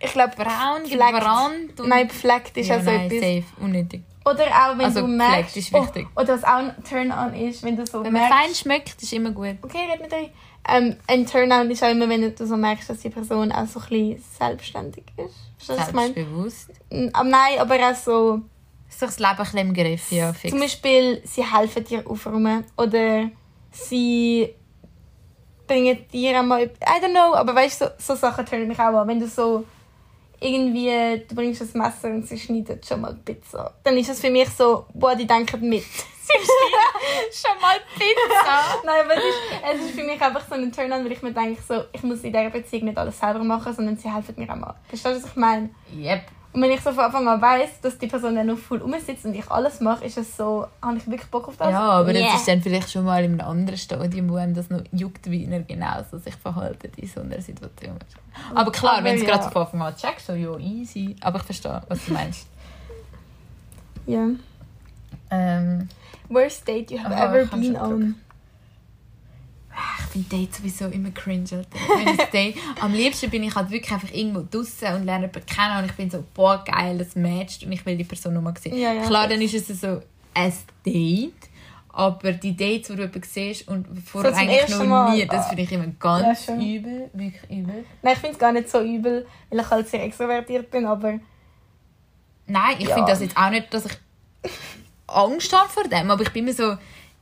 Ich 0.00 0.12
glaube, 0.12 0.34
Braun, 0.36 0.84
gebrannt 0.88 1.80
und... 1.80 1.88
Nein, 1.88 2.06
gefleckt 2.08 2.56
ist 2.56 2.68
ja, 2.68 2.76
auch 2.78 2.82
so 2.82 2.90
nein, 2.90 3.10
etwas. 3.10 3.20
safe, 3.20 3.44
unnötig. 3.64 4.02
Oder 4.24 4.44
auch 4.46 4.78
wenn 4.78 4.84
Also, 4.86 5.00
du 5.00 5.06
merkst... 5.08 5.56
ist 5.56 5.72
wichtig. 5.72 6.06
Oh, 6.16 6.20
oder 6.20 6.34
was 6.34 6.44
auch 6.44 6.56
ein 6.58 6.74
Turn-on 6.88 7.34
ist, 7.34 7.62
wenn 7.62 7.76
du 7.76 7.86
so 7.86 8.04
Wenn 8.04 8.12
man 8.12 8.22
merkst... 8.22 8.38
fein 8.38 8.54
schmeckt, 8.54 9.02
ist 9.02 9.12
immer 9.12 9.30
gut. 9.30 9.56
Okay, 9.62 9.88
red 9.90 10.00
mit 10.00 10.12
euch. 10.12 10.30
Ähm, 10.70 10.96
ein 11.06 11.26
Turn-on 11.26 11.70
ist 11.70 11.82
auch 11.82 11.90
immer, 11.90 12.08
wenn 12.08 12.34
du 12.34 12.46
so 12.46 12.56
merkst, 12.56 12.90
dass 12.90 13.00
die 13.00 13.08
Person 13.08 13.50
auch 13.52 13.66
so 13.66 13.80
ein 13.80 13.88
bisschen 13.88 14.24
selbstständig 14.38 15.04
ist. 15.16 15.34
Verstehst 15.56 15.88
ich? 15.88 15.94
Selbstbewusst. 15.94 16.70
Mm, 16.90 17.08
aber 17.12 17.28
nein, 17.28 17.58
aber 17.58 17.74
auch 17.76 17.94
so... 17.94 18.42
Ist 18.88 19.02
doch 19.02 19.08
das 19.08 19.18
Leben 19.18 19.30
ein 19.30 19.36
bisschen 19.36 19.58
im 19.58 19.74
Griff, 19.74 20.10
ja, 20.10 20.32
fix. 20.32 20.50
Zum 20.50 20.60
Beispiel, 20.60 21.22
sie 21.24 21.44
helfen 21.44 21.84
dir 21.84 22.06
aufräumen. 22.06 22.64
Oder 22.76 23.30
sie 23.70 24.54
bringen 25.66 26.06
dir 26.12 26.38
einmal... 26.38 26.64
I 26.64 26.68
don't 27.02 27.10
know, 27.10 27.34
aber 27.34 27.54
weißt 27.54 27.80
du, 27.80 27.84
so, 27.98 28.14
so 28.14 28.20
Sachen 28.20 28.46
turnen 28.46 28.68
mich 28.68 28.78
auch 28.78 28.94
an. 28.94 29.08
Wenn 29.08 29.20
du 29.20 29.28
so 29.28 29.64
irgendwie... 30.40 31.24
Du 31.28 31.34
bringst 31.34 31.62
ein 31.62 31.80
Messer 31.80 32.08
und 32.08 32.26
sie 32.26 32.38
schneidet 32.38 32.86
schon 32.86 33.00
mal 33.00 33.14
Pizza. 33.24 33.74
Dann 33.82 33.96
ist 33.96 34.10
das 34.10 34.20
für 34.20 34.30
mich 34.30 34.48
so, 34.50 34.86
boah, 34.94 35.14
die 35.14 35.26
denken 35.26 35.68
mit. 35.68 35.84
schon 37.32 37.60
mal 37.60 37.78
Pizza. 37.94 38.82
Nein, 38.84 39.04
aber 39.04 39.16
es 39.16 39.24
ist, 39.24 39.38
es 39.74 39.86
ist 39.86 39.98
für 39.98 40.04
mich 40.04 40.20
einfach 40.20 40.46
so 40.46 40.54
ein 40.54 40.70
Turn-on, 40.70 41.04
weil 41.04 41.12
ich 41.12 41.22
mir 41.22 41.32
denke, 41.32 41.60
so, 41.62 41.84
ich 41.92 42.02
muss 42.02 42.22
in 42.22 42.32
dieser 42.32 42.50
Beziehung 42.50 42.86
nicht 42.86 42.98
alles 42.98 43.18
selber 43.18 43.42
machen, 43.42 43.72
sondern 43.74 43.96
sie 43.96 44.12
helfen 44.12 44.34
mir 44.36 44.50
auch 44.50 44.56
mal. 44.56 44.74
Verstehst 44.88 45.16
du, 45.16 45.22
was 45.22 45.30
ich 45.30 45.36
meine? 45.36 45.70
yep. 45.96 46.22
Und 46.52 46.62
wenn 46.62 46.70
ich 46.70 46.80
so 46.80 46.90
von 46.92 47.04
Anfang 47.04 47.28
an 47.28 47.40
weiss, 47.42 47.78
dass 47.82 47.98
die 47.98 48.06
Person 48.06 48.34
dann 48.34 48.46
noch 48.46 48.56
voll 48.58 48.78
rumsitzt 48.78 49.26
und 49.26 49.34
ich 49.34 49.48
alles 49.50 49.80
mache, 49.80 50.06
ist 50.06 50.16
es 50.16 50.34
so, 50.36 50.66
habe 50.82 50.96
ich 50.96 51.06
wirklich 51.06 51.30
Bock 51.30 51.46
auf 51.46 51.56
das? 51.58 51.70
Ja, 51.70 51.80
aber 51.80 52.12
Yeah. 52.14 52.32
das 52.32 52.40
ist 52.40 52.48
dann 52.48 52.62
vielleicht 52.62 52.90
schon 52.90 53.04
mal 53.04 53.22
in 53.22 53.32
einem 53.38 53.48
anderen 53.48 53.78
Stadium, 53.78 54.30
wo 54.30 54.36
einem 54.36 54.54
das 54.54 54.70
noch 54.70 54.80
juckt, 54.90 55.30
wie 55.30 55.44
er 55.44 55.60
genau 55.62 56.02
so 56.10 56.16
sich 56.18 56.34
verhalten 56.36 56.90
in 56.96 57.06
so 57.06 57.20
einer 57.20 57.40
Situation. 57.42 57.98
Aber 58.54 58.72
klar, 58.72 58.94
Aber 58.94 59.04
wenn 59.04 59.16
du 59.16 59.22
es 59.22 59.28
ja. 59.28 59.36
gerade 59.36 59.52
von 59.52 59.62
Anfang 59.62 59.82
an 59.82 59.94
checkst, 59.96 60.26
so, 60.26 60.32
ja, 60.32 60.56
easy. 60.58 61.14
Aber 61.20 61.38
ich 61.38 61.44
verstehe, 61.44 61.82
was 61.88 62.04
du 62.06 62.12
meinst. 62.14 62.46
Ja. 64.06 64.26
ähm, 65.30 65.88
Worst 66.30 66.66
date 66.66 66.90
you 66.90 66.98
have 66.98 67.14
Ah, 67.14 67.26
ever 67.34 67.44
been 67.44 67.76
on? 67.76 68.14
Ich 70.00 70.04
finde 70.12 70.28
Dates 70.36 70.58
sowieso 70.58 70.86
immer 70.86 71.10
cringe. 71.10 71.64
Am 72.80 72.92
liebsten 72.92 73.30
bin 73.30 73.42
ich 73.44 73.54
halt 73.54 73.70
wirklich 73.70 73.92
einfach 73.92 74.12
irgendwo 74.12 74.44
draußen 74.50 74.94
und 74.94 75.04
lerne 75.04 75.26
jemanden 75.26 75.46
kennen 75.46 75.78
und 75.78 75.84
ich 75.86 75.92
bin 75.92 76.10
so, 76.10 76.24
boah, 76.34 76.64
geil, 76.64 76.98
das 76.98 77.14
matcht 77.16 77.64
und 77.64 77.72
ich 77.72 77.84
will 77.86 77.96
die 77.96 78.04
Person 78.04 78.34
nochmal 78.34 78.54
sehen. 78.58 78.76
Ja, 78.76 78.92
ja. 78.92 79.06
Klar, 79.06 79.28
dann 79.28 79.40
ist 79.40 79.54
es 79.54 79.80
so 79.80 80.00
ein 80.34 80.52
Date, 80.84 81.32
aber 81.90 82.32
die 82.32 82.56
Dates, 82.56 82.88
die 82.88 82.96
du 82.96 83.02
jemanden 83.02 83.22
siehst 83.24 83.68
und 83.68 83.86
vorher 84.04 84.32
zum 84.32 84.40
eigentlich 84.40 84.68
noch 84.68 84.84
Mal. 84.84 85.14
nie, 85.16 85.26
das 85.26 85.48
finde 85.48 85.62
ich 85.62 85.72
immer 85.72 85.86
ganz 85.98 86.46
Ja, 86.46 86.54
übel, 86.56 87.10
wirklich 87.12 87.42
übel. 87.50 87.84
Nein, 88.02 88.12
ich 88.14 88.18
finde 88.18 88.32
es 88.32 88.38
gar 88.38 88.52
nicht 88.52 88.68
so 88.70 88.80
übel, 88.80 89.26
weil 89.50 89.60
ich 89.60 89.70
halt 89.70 89.88
sehr 89.88 90.02
extrovertiert 90.04 90.70
bin, 90.70 90.86
aber 90.86 91.18
Nein, 92.46 92.76
ich 92.78 92.88
finde 92.88 93.10
das 93.10 93.20
jetzt 93.20 93.36
auch 93.36 93.50
nicht, 93.50 93.72
dass 93.72 93.84
ich 93.86 93.92
Angst 95.06 95.52
habe 95.52 95.68
vor 95.68 95.84
dem, 95.84 96.10
aber 96.10 96.22
ich 96.22 96.30
bin 96.30 96.44
immer 96.46 96.54
so, 96.54 96.76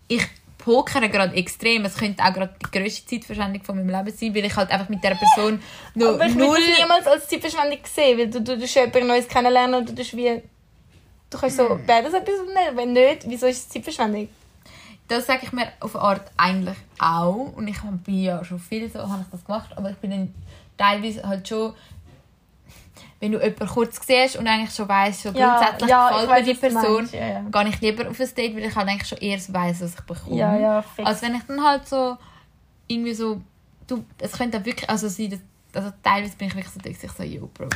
ich 0.09 0.25
pokere 0.67 1.09
gerade 1.09 1.37
extrem. 1.37 1.85
Es 1.85 1.97
könnte 1.97 2.25
auch 2.25 2.33
gerade 2.33 2.53
die 2.61 2.77
grösste 2.77 3.07
Zeitverschwendung 3.07 3.63
von 3.63 3.77
meinem 3.77 3.89
Leben 3.89 4.17
sein, 4.17 4.35
weil 4.35 4.45
ich 4.45 4.57
halt 4.57 4.69
einfach 4.73 4.89
mit 4.89 5.03
dieser 5.03 5.15
Person 5.15 5.63
noch 5.95 6.15
Aber 6.15 6.27
ich 6.27 6.35
null... 6.35 6.59
das 6.59 6.79
niemals 6.81 7.07
als 7.07 7.29
Zeitverschwendung 7.29 7.79
sehen, 7.85 8.19
weil 8.19 8.29
du, 8.29 8.43
du, 8.43 8.59
du 8.59 8.67
jemanden 8.67 9.07
Neues 9.07 9.29
kennenlernen 9.29 9.77
und 9.77 9.89
du 9.89 9.95
tust 9.95 10.17
wie... 10.17 10.43
Du 11.31 11.39
kannst 11.39 11.57
so, 11.57 11.79
wäre 11.87 12.03
das 12.03 12.15
etwas 12.15 12.41
nicht? 12.47 12.77
Wenn 12.77 12.93
nicht, 12.93 13.29
wieso 13.29 13.47
ist 13.47 13.59
es 13.59 13.69
Zeitverschwendung? 13.69 14.29
Das 15.07 15.27
sage 15.27 15.43
ich 15.45 15.53
mir 15.53 15.69
auf 15.79 15.95
eine 15.95 16.05
Art 16.05 16.33
eigentlich 16.37 16.77
auch. 16.99 17.53
Und 17.55 17.69
ich 17.69 17.81
bin 18.05 18.23
ja 18.23 18.45
schon 18.45 18.59
viel 18.59 18.91
so, 18.91 18.99
habe 18.99 19.23
ich 19.23 19.31
das 19.31 19.45
gemacht, 19.45 19.71
aber 19.77 19.91
ich 19.91 19.97
bin 19.99 20.11
dann 20.11 20.35
teilweise 20.77 21.23
halt 21.23 21.47
schon... 21.47 21.75
Wenn 23.19 23.33
du 23.33 23.39
jemanden 23.39 23.67
kurz 23.67 23.99
siehst 24.07 24.37
und 24.37 24.47
eigentlich 24.47 24.75
schon 24.75 24.89
weißt, 24.89 25.23
so 25.23 25.31
Ja, 25.31 25.57
grundsätzlich 25.59 25.91
ja, 25.91 26.09
gefällt 26.11 26.47
mir 26.47 26.55
die 26.55 26.61
Person, 26.61 26.95
meinst, 26.97 27.15
ja, 27.15 27.27
ja. 27.29 27.41
gehe 27.41 27.69
ich 27.71 27.81
lieber 27.81 28.11
auf 28.11 28.21
ein 28.21 28.35
Date, 28.35 28.55
weil 28.57 28.65
ich 28.65 28.77
halt 28.77 28.89
eigentlich 28.89 29.09
schon 29.09 29.19
eher 29.19 29.39
weiss, 29.49 29.81
was 29.81 29.95
ich 29.95 30.01
bekomme. 30.03 30.37
Ja, 30.37 30.57
ja, 30.57 30.83
fix. 30.83 31.09
Als 31.09 31.23
wenn 31.23 31.35
ich 31.35 31.43
dann 31.45 31.65
halt 31.65 31.89
so 31.89 32.17
irgendwie 32.87 33.15
so, 33.15 33.41
du, 33.87 34.05
es 34.19 34.33
könnte 34.33 34.59
auch 34.59 34.65
wirklich, 34.67 34.89
also 34.91 35.09
sein, 35.09 35.31
dass, 35.31 35.41
also 35.83 35.97
teilweise 36.03 36.37
bin 36.37 36.49
ich 36.49 36.55
wirklich 36.57 36.73
so, 36.75 36.81
dass 36.81 37.03
ich 37.03 37.11
so, 37.13 37.23
yo, 37.23 37.49
Bro. 37.55 37.69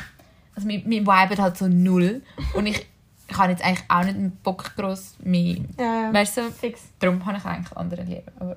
Also 0.54 0.66
mein, 0.68 0.82
mein 0.84 1.06
Vibe 1.06 1.42
halt 1.42 1.56
so 1.56 1.68
null 1.68 2.20
und 2.54 2.66
ich, 2.66 2.86
ich 3.28 3.38
habe 3.38 3.52
jetzt 3.52 3.64
eigentlich 3.64 3.84
auch 3.88 4.04
nicht 4.04 4.16
einen 4.16 4.32
Bock 4.42 4.72
gross 4.76 5.14
mehr, 5.22 5.56
Ja, 5.78 6.02
ja. 6.02 6.12
weißt 6.12 6.36
du, 6.36 6.50
Fix. 6.50 6.82
darum 6.98 7.24
habe 7.24 7.38
ich 7.38 7.44
eigentlich 7.46 7.76
andere 7.78 8.02
lieber, 8.02 8.32
aber 8.40 8.56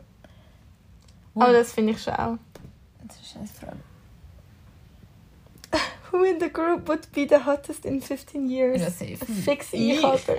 Aber 1.36 1.54
das 1.54 1.72
finde 1.72 1.94
ich 1.94 2.02
schon 2.04 2.14
auch. 2.16 2.38
das 3.08 3.22
ist 3.22 3.38
eine 3.38 3.48
Frage. 3.48 3.78
Who 6.14 6.24
in 6.26 6.40
the 6.40 6.50
group 6.50 6.88
would 6.88 7.12
be 7.12 7.26
the 7.28 7.44
hottest 7.44 7.86
in 7.86 8.00
15 8.00 8.48
years? 8.48 8.80
Ja, 8.82 8.90
safe. 8.92 9.18
Fix 9.44 9.68
Ich. 9.74 9.98
ich, 9.98 10.06
Alter. 10.06 10.36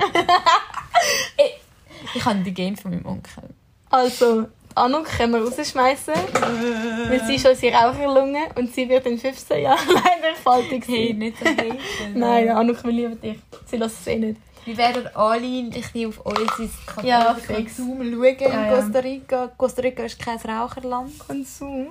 Ich 2.14 2.24
habe 2.24 2.38
die 2.40 2.52
Game 2.54 2.76
von 2.76 2.92
meinem 2.92 3.06
Onkel. 3.06 3.42
Also, 3.90 4.46
Anuk 4.76 5.06
können 5.06 5.32
wir 5.34 5.42
rausschmeißen, 5.44 6.14
weil 7.08 7.24
sie 7.26 7.36
ist 7.36 7.46
unsere 7.46 7.74
Raucherlunge 7.76 8.50
und 8.56 8.72
sie 8.74 8.88
wird 8.88 9.06
in 9.06 9.18
15 9.18 9.62
Jahren 9.62 9.78
leider 9.88 10.34
faltig 10.42 10.84
sein. 10.84 10.94
Hey, 10.94 11.14
nicht 11.14 11.38
so 11.38 11.44
haten. 11.46 11.78
Nein, 12.14 12.48
Anuk, 12.50 12.84
wir 12.84 12.92
lieben 12.92 13.20
dich. 13.20 13.38
Sie 13.66 13.76
lässt 13.76 14.00
es 14.00 14.06
eh 14.08 14.16
nicht. 14.18 14.40
Wir 14.64 14.76
werden 14.76 15.06
alle 15.14 15.46
ein 15.46 15.70
bisschen 15.70 16.08
auf 16.08 16.20
unser 16.24 16.68
Kon- 16.86 17.04
Ja. 17.04 17.36
Konsum 17.46 17.98
schauen 17.98 18.36
Ja, 18.40 18.74
in. 18.74 18.80
Costa 18.82 18.98
Rica. 19.00 19.50
Costa 19.58 19.82
Rica 19.82 20.04
ist 20.04 20.18
kein 20.18 20.38
Raucherland. 20.38 21.18
Konsum. 21.18 21.88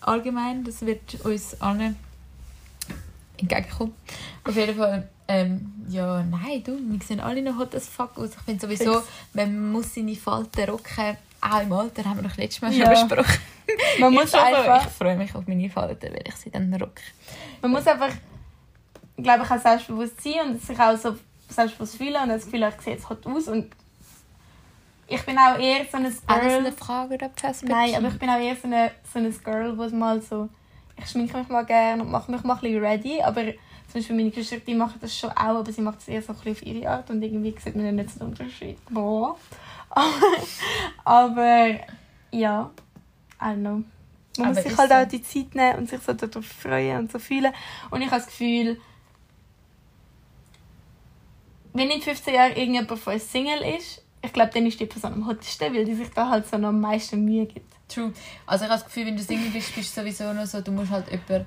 allgemein. 0.00 0.62
Das 0.64 0.84
wird 0.86 1.00
uns 1.24 1.60
allen 1.60 1.96
entgegenkommen. 3.42 3.94
Auf 4.44 4.56
jeden 4.56 4.76
Fall, 4.76 5.08
ähm, 5.28 5.72
ja, 5.88 6.22
nein, 6.22 6.62
du, 6.64 6.72
wir 6.78 7.00
sehen 7.06 7.20
alle 7.20 7.42
noch 7.42 7.58
hot 7.58 7.74
as 7.74 7.86
fuck 7.88 8.16
aus. 8.18 8.30
Ich 8.30 8.42
finde 8.42 8.60
sowieso, 8.60 8.94
Fix. 9.00 9.06
man 9.34 9.70
muss 9.72 9.94
seine 9.94 10.14
Falten 10.16 10.70
rocken. 10.70 11.16
Auch 11.40 11.60
im 11.60 11.72
Alter 11.72 12.04
haben 12.04 12.22
wir 12.22 12.28
doch 12.28 12.36
letztes 12.36 12.62
Mal 12.62 12.72
schon 12.72 12.82
Ja. 12.82 12.90
besprochen. 12.90 13.38
Man 14.00 14.12
muss 14.14 14.32
einfach, 14.34 14.86
Ich 14.86 14.92
freue 14.92 15.16
mich 15.16 15.34
auf 15.34 15.46
meine 15.46 15.68
Falten, 15.70 16.12
weil 16.12 16.24
ich 16.26 16.34
sie 16.36 16.50
dann 16.50 16.72
rocke. 16.74 17.02
man 17.62 17.70
muss 17.72 17.86
einfach, 17.86 18.10
glaube 19.16 19.44
ich, 19.44 19.50
auch 19.50 19.58
selbstbewusst 19.60 20.20
sein 20.22 20.50
und 20.50 20.62
sich 20.62 20.78
auch 20.78 20.96
so 20.96 21.16
selbstbewusst 21.48 21.96
fühlen 21.96 22.16
und 22.22 22.28
das 22.28 22.44
Gefühl, 22.44 22.62
ich 22.76 22.80
sehe 22.84 22.94
jetzt 22.94 23.08
hot 23.08 23.26
aus 23.26 23.48
und 23.48 23.72
ich 25.08 25.22
bin 25.24 25.36
auch 25.36 25.58
eher 25.58 25.84
so 25.90 25.96
ein 25.98 26.04
Alles 26.04 26.18
Girl. 26.26 26.58
eine 26.58 26.72
Frage 26.72 27.14
oder 27.14 27.28
Perspektive. 27.28 27.78
Nein, 27.78 27.94
aber 27.96 28.08
ich 28.08 28.18
bin 28.18 28.30
auch 28.30 28.38
eher 28.38 28.56
so 28.56 28.66
eine, 28.68 28.92
so 29.12 29.18
eine 29.18 29.30
Girl, 29.30 29.76
wo 29.76 29.88
mal 29.96 30.20
so... 30.22 30.48
Ich 30.98 31.10
schminke 31.10 31.36
mich 31.36 31.48
mal 31.48 31.64
gerne 31.64 32.02
und 32.02 32.10
mache 32.10 32.30
mich 32.30 32.42
mal 32.42 32.54
ein 32.54 32.60
bisschen 32.60 32.84
ready, 32.84 33.22
aber 33.22 33.42
zum 33.42 34.00
Beispiel 34.00 34.16
meine 34.16 34.30
Geschwister, 34.30 34.58
die 34.58 34.74
machen 34.74 34.98
das 35.00 35.16
schon 35.16 35.30
auch, 35.30 35.36
aber 35.36 35.72
sie 35.72 35.82
machen 35.82 35.98
es 35.98 36.08
eher 36.08 36.22
so 36.22 36.32
ein 36.32 36.38
bisschen 36.38 36.52
auf 36.52 36.62
ihre 36.62 36.88
Art 36.88 37.10
und 37.10 37.22
irgendwie 37.22 37.54
sieht 37.58 37.76
man 37.76 37.86
ja 37.86 37.92
nicht 37.92 38.10
so 38.10 38.20
den 38.20 38.28
Unterschied. 38.28 38.78
Boah. 38.90 39.36
aber 41.04 41.80
ja, 42.30 42.70
I 43.40 43.44
don't 43.44 43.54
know. 43.56 43.82
Man 44.38 44.46
Aber 44.46 44.54
muss 44.54 44.62
sich 44.62 44.78
halt 44.78 44.90
so. 44.90 44.96
auch 44.96 45.08
die 45.08 45.22
Zeit 45.22 45.54
nehmen 45.54 45.78
und 45.78 45.90
sich 45.90 46.00
so 46.00 46.12
darauf 46.14 46.46
freuen 46.46 47.00
und 47.00 47.12
so 47.12 47.18
fühlen. 47.18 47.52
Und 47.90 48.00
ich 48.00 48.06
habe 48.06 48.16
das 48.16 48.26
Gefühl, 48.26 48.80
wenn 51.74 51.90
in 51.90 52.00
15 52.00 52.34
Jahren 52.34 52.56
irgendjemand 52.56 52.98
von 52.98 53.14
uns 53.14 53.30
Single 53.30 53.60
ist, 53.76 54.02
ich 54.22 54.32
glaube, 54.32 54.50
dann 54.54 54.66
ist 54.66 54.78
die 54.78 54.86
Person 54.86 55.12
am 55.14 55.26
hottesten, 55.26 55.74
weil 55.74 55.84
die 55.84 55.94
sich 55.94 56.10
da 56.10 56.28
halt 56.28 56.48
so 56.48 56.56
noch 56.56 56.68
am 56.68 56.80
meisten 56.80 57.24
Mühe 57.24 57.46
gibt. 57.46 57.72
True. 57.88 58.12
Also 58.46 58.64
ich 58.64 58.70
habe 58.70 58.80
das 58.80 58.84
Gefühl, 58.86 59.06
wenn 59.06 59.16
du 59.16 59.22
Single 59.22 59.50
bist, 59.50 59.74
bist 59.74 59.96
du 59.96 60.00
sowieso 60.00 60.32
noch 60.32 60.46
so, 60.46 60.60
du 60.60 60.70
musst 60.70 60.90
halt 60.90 61.10
jemanden, 61.10 61.46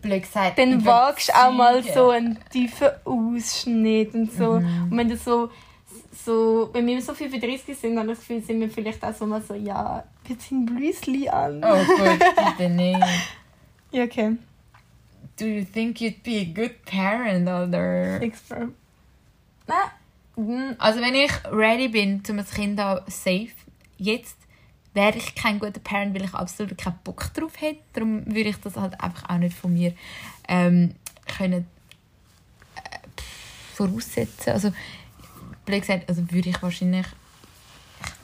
blöd 0.00 0.22
gesagt, 0.22 0.58
Dann 0.58 0.84
wagst 0.84 1.28
du 1.28 1.34
auch 1.34 1.52
mal 1.52 1.82
so 1.82 2.10
einen 2.10 2.38
tiefen 2.50 2.88
Ausschnitt 3.04 4.14
und 4.14 4.32
so. 4.32 4.60
Mhm. 4.60 4.88
Und 4.90 4.98
wenn 4.98 5.08
du 5.08 5.16
so, 5.16 5.50
so, 6.24 6.70
wenn 6.72 6.86
wir 6.86 7.00
so 7.00 7.14
35 7.14 7.76
sind, 7.76 7.96
dann 7.96 8.02
habe 8.02 8.12
ich 8.12 8.18
das 8.18 8.26
Gefühl, 8.26 8.42
sind 8.42 8.60
wir 8.60 8.70
vielleicht 8.70 9.02
auch 9.02 9.14
so 9.14 9.26
mal 9.26 9.42
so, 9.42 9.54
ja, 9.54 10.04
wir 10.24 10.38
ziehen 10.38 10.66
Blüsli 10.66 11.28
an. 11.28 11.64
Oh 11.64 11.84
gut, 11.84 12.18
bitte 12.58 12.70
nicht. 12.70 13.00
Ja, 13.92 14.02
okay. 14.02 14.36
Do 15.38 15.46
you 15.46 15.64
think 15.64 16.00
you'd 16.00 16.22
be 16.24 16.40
a 16.40 16.44
good 16.44 16.84
parent, 16.84 17.48
oder? 17.48 18.20
Expert. 18.20 18.70
Nein. 19.66 19.90
Mhm. 20.36 20.76
Also 20.78 21.00
wenn 21.00 21.14
ich 21.14 21.32
ready 21.50 21.88
bin, 21.88 22.22
um 22.28 22.38
ein 22.38 22.46
Kind 22.46 22.80
auch 22.80 23.00
safe, 23.08 23.48
jetzt 23.98 24.36
wäre 24.94 25.16
ich 25.16 25.34
kein 25.34 25.58
guter 25.58 25.80
Parent, 25.80 26.14
weil 26.14 26.24
ich 26.24 26.34
absolut 26.34 26.76
keinen 26.78 26.98
Bock 27.04 27.32
drauf 27.34 27.52
hätte. 27.58 27.80
Darum 27.92 28.26
würde 28.26 28.50
ich 28.50 28.56
das 28.56 28.76
halt 28.76 29.00
einfach 29.00 29.28
auch 29.28 29.38
nicht 29.38 29.56
von 29.56 29.72
mir 29.72 29.94
ähm, 30.48 30.94
können 31.26 31.66
äh, 32.76 32.98
voraussetzen. 33.74 34.52
Also 34.52 34.72
blöd 35.64 35.82
gesagt, 35.82 36.08
also 36.08 36.30
würde 36.30 36.50
ich 36.50 36.62
wahrscheinlich 36.62 37.06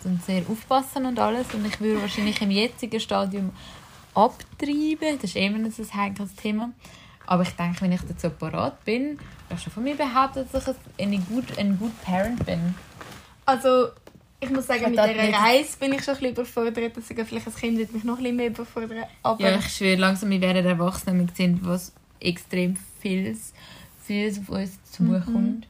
dann 0.03 0.21
sehr 0.27 0.43
aufpassen 0.49 1.07
und 1.07 1.19
alles 1.19 1.53
und 1.55 1.67
ich 1.67 1.81
würde 1.81 2.01
wahrscheinlich 2.01 2.41
im 2.41 2.51
jetzigen 2.51 3.01
Stadium 3.01 3.51
abtreiben. 4.15 5.19
Das 5.21 5.31
ist 5.31 5.37
immer 5.37 5.59
ein 5.59 5.73
heikles 5.95 6.35
Thema. 6.35 6.73
Aber 7.27 7.43
ich 7.43 7.51
denke, 7.51 7.81
wenn 7.83 7.93
ich 7.93 8.01
dazu 8.03 8.31
parat 8.31 8.85
bin, 8.85 9.17
kann 9.49 9.57
ich 9.57 9.63
schon 9.63 9.73
von 9.73 9.85
mir 9.85 9.95
behaupten, 9.97 10.47
dass 10.51 10.69
ich 10.69 10.75
ein, 10.99 11.13
ein, 11.13 11.27
gut, 11.27 11.59
ein 11.59 11.79
gut 11.79 11.93
Parent 12.03 12.45
bin. 12.45 12.75
Also, 13.47 13.89
ich 14.41 14.51
muss 14.51 14.67
sagen, 14.67 14.83
Ich 14.83 14.91
mit 14.91 14.99
dieser 14.99 15.33
Reise 15.33 15.79
bin 15.79 15.93
ich 15.93 16.03
schon 16.05 16.15
ein 16.15 16.21
bisschen 16.21 16.35
überfordert. 16.37 16.93
Deswegen 16.97 17.27
vielleicht 17.27 17.47
ein 17.47 17.55
Kind 17.55 17.79
wird 17.79 17.93
mich 17.93 18.05
noch 18.05 18.17
ein 18.17 18.23
bisschen 18.23 18.37
mehr 18.37 18.47
überfordern. 18.49 19.05
Aber 19.23 19.41
Ja, 19.41 19.57
ich 19.57 19.69
schwöre, 19.69 19.97
langsam 19.97 20.31
wir 20.31 20.41
werden 20.41 20.67
erwachsen 20.67 21.21
und 21.21 21.37
sehen, 21.37 21.61
was 21.63 21.93
extrem 22.21 22.77
vieles, 23.01 23.53
vieles 24.05 24.41
auf 24.41 24.49
uns 24.49 24.83
zukommt. 24.85 25.67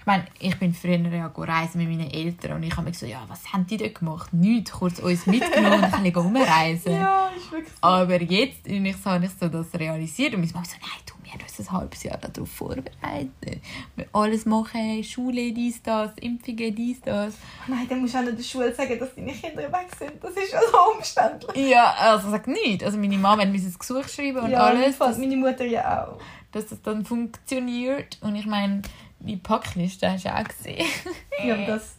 Ich 0.00 0.06
meine, 0.06 0.24
ich 0.38 0.58
bin 0.58 0.72
früher 0.72 0.96
ja 0.96 1.30
reisen 1.36 1.76
mit 1.76 1.88
meinen 1.88 2.10
Eltern 2.10 2.52
und 2.56 2.62
ich 2.62 2.72
habe 2.72 2.84
mir 2.84 2.92
gesagt, 2.92 3.12
ja, 3.12 3.22
was 3.28 3.52
haben 3.52 3.66
die 3.66 3.76
dort 3.76 3.96
gemacht? 3.96 4.32
Nichts, 4.32 4.72
kurz 4.72 4.98
uns 4.98 5.26
mitgenommen 5.26 5.74
und 5.74 5.84
ein 5.84 5.90
bisschen 5.90 6.16
rumreisen. 6.16 6.92
ja, 7.00 7.28
ist 7.36 7.52
wirklich 7.52 7.74
so. 7.74 7.86
Aber 7.86 8.22
jetzt 8.22 8.66
und 8.66 8.86
ich 8.86 8.96
so, 8.96 9.10
habe 9.10 9.26
ich 9.26 9.30
so 9.38 9.48
das 9.48 9.66
realisiert 9.78 10.32
und 10.32 10.40
meine 10.40 10.52
Mama 10.54 10.64
so, 10.64 10.76
nein, 10.80 11.02
du, 11.04 11.12
wir 11.22 11.32
haben 11.32 11.42
uns 11.42 11.60
ein 11.60 11.70
halbes 11.70 12.02
Jahr 12.02 12.16
darauf 12.16 12.50
vorbereitet. 12.50 13.62
Wir 13.94 14.06
alles 14.14 14.46
machen, 14.46 15.04
Schule, 15.04 15.52
dies, 15.52 15.82
das, 15.82 16.12
Impfungen, 16.18 16.74
dies, 16.74 17.02
das. 17.02 17.34
Nein, 17.68 17.86
dann 17.86 18.00
musst 18.00 18.14
du 18.14 18.18
auch 18.20 18.24
der 18.24 18.42
Schule 18.42 18.74
sagen, 18.74 18.98
dass 18.98 19.14
deine 19.14 19.32
Kinder 19.32 19.70
weg 19.70 19.88
sind. 19.98 20.12
Das 20.22 20.30
ist 20.30 20.50
ja 20.50 20.60
so 20.60 20.96
umständlich. 20.96 21.68
Ja, 21.68 21.92
also 21.98 22.30
sag 22.30 22.46
nicht. 22.46 22.82
Also 22.82 22.96
meine 22.96 23.18
Mama 23.18 23.42
hat 23.42 23.50
mir 23.50 23.58
ein 23.58 23.74
Gesuch 23.78 24.08
schreiben 24.08 24.38
und 24.38 24.50
ja, 24.50 24.60
alles. 24.60 24.96
das 24.96 25.18
meine 25.18 25.36
Mutter 25.36 25.66
ja 25.66 26.06
auch. 26.06 26.18
dass 26.52 26.68
das 26.68 26.80
dann 26.80 27.04
funktioniert. 27.04 28.18
Und 28.22 28.34
ich 28.34 28.46
meine, 28.46 28.80
die 29.20 29.36
Packliste 29.36 30.10
hast 30.10 30.24
du 30.24 30.34
auch 30.34 30.44
gesehen. 30.44 30.86
Ja, 31.44 31.54
aber 31.54 31.64
das, 31.64 31.96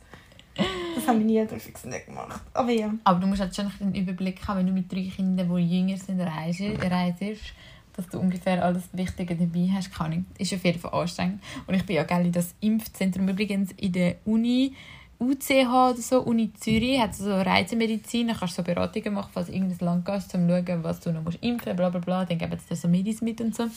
das 0.55 1.07
haben 1.07 1.17
meine 1.17 1.39
Eltern 1.39 1.59
fix 1.59 1.83
nicht 1.85 2.05
gemacht. 2.05 2.39
Aber 2.53 2.69
ja. 2.69 2.93
Aber 3.03 3.19
du 3.19 3.25
musst 3.25 3.41
halt 3.41 3.55
schon 3.55 3.71
einen 3.79 3.95
Überblick 3.95 4.47
haben, 4.47 4.59
wenn 4.59 4.67
du 4.67 4.73
mit 4.73 4.91
drei 4.91 5.09
Kindern, 5.15 5.55
die 5.55 5.79
jünger 5.79 5.97
sind, 5.97 6.21
reist, 6.21 6.61
reist 6.61 7.53
dass 7.93 8.07
du 8.07 8.19
ungefähr 8.19 8.63
alles 8.63 8.83
Wichtige 8.93 9.35
dabei 9.35 9.69
hast. 9.73 9.93
Kann 9.93 10.25
ich. 10.37 10.41
Ist 10.41 10.53
auf 10.53 10.63
jeden 10.63 10.79
Fall 10.79 10.93
anstrengend. 10.93 11.41
Und 11.67 11.73
ich 11.73 11.85
bin 11.85 11.95
ja 11.95 12.03
gerne 12.03 12.25
in 12.25 12.31
das 12.31 12.53
Impfzentrum 12.61 13.27
übrigens 13.27 13.71
in 13.73 13.91
der 13.93 14.15
Uni. 14.25 14.75
UCH 15.19 15.67
oder 15.67 15.97
so, 15.97 16.21
Uni 16.21 16.51
Zürich, 16.53 16.99
hat 16.99 17.13
so 17.13 17.31
Reisemedizin, 17.31 18.29
da 18.29 18.33
kannst 18.33 18.57
du 18.57 18.63
so 18.63 18.65
Beratungen 18.65 19.13
machen, 19.13 19.29
falls 19.31 19.47
du 19.47 19.53
in 19.53 19.61
irgendein 19.61 19.85
Land 19.85 20.05
gehst, 20.05 20.33
um 20.33 20.49
zu 20.49 20.63
schauen, 20.65 20.83
was 20.83 20.99
du 20.99 21.11
noch 21.11 21.21
musst 21.21 21.37
impfen 21.41 21.75
bla 21.75 21.89
bla 21.89 21.99
bla, 21.99 22.25
dann 22.25 22.39
geben 22.39 22.57
sie 22.57 22.69
dir 22.69 22.75
so 22.75 22.87
Medis 22.87 23.21
mit 23.21 23.39
und 23.39 23.55
so. 23.55 23.67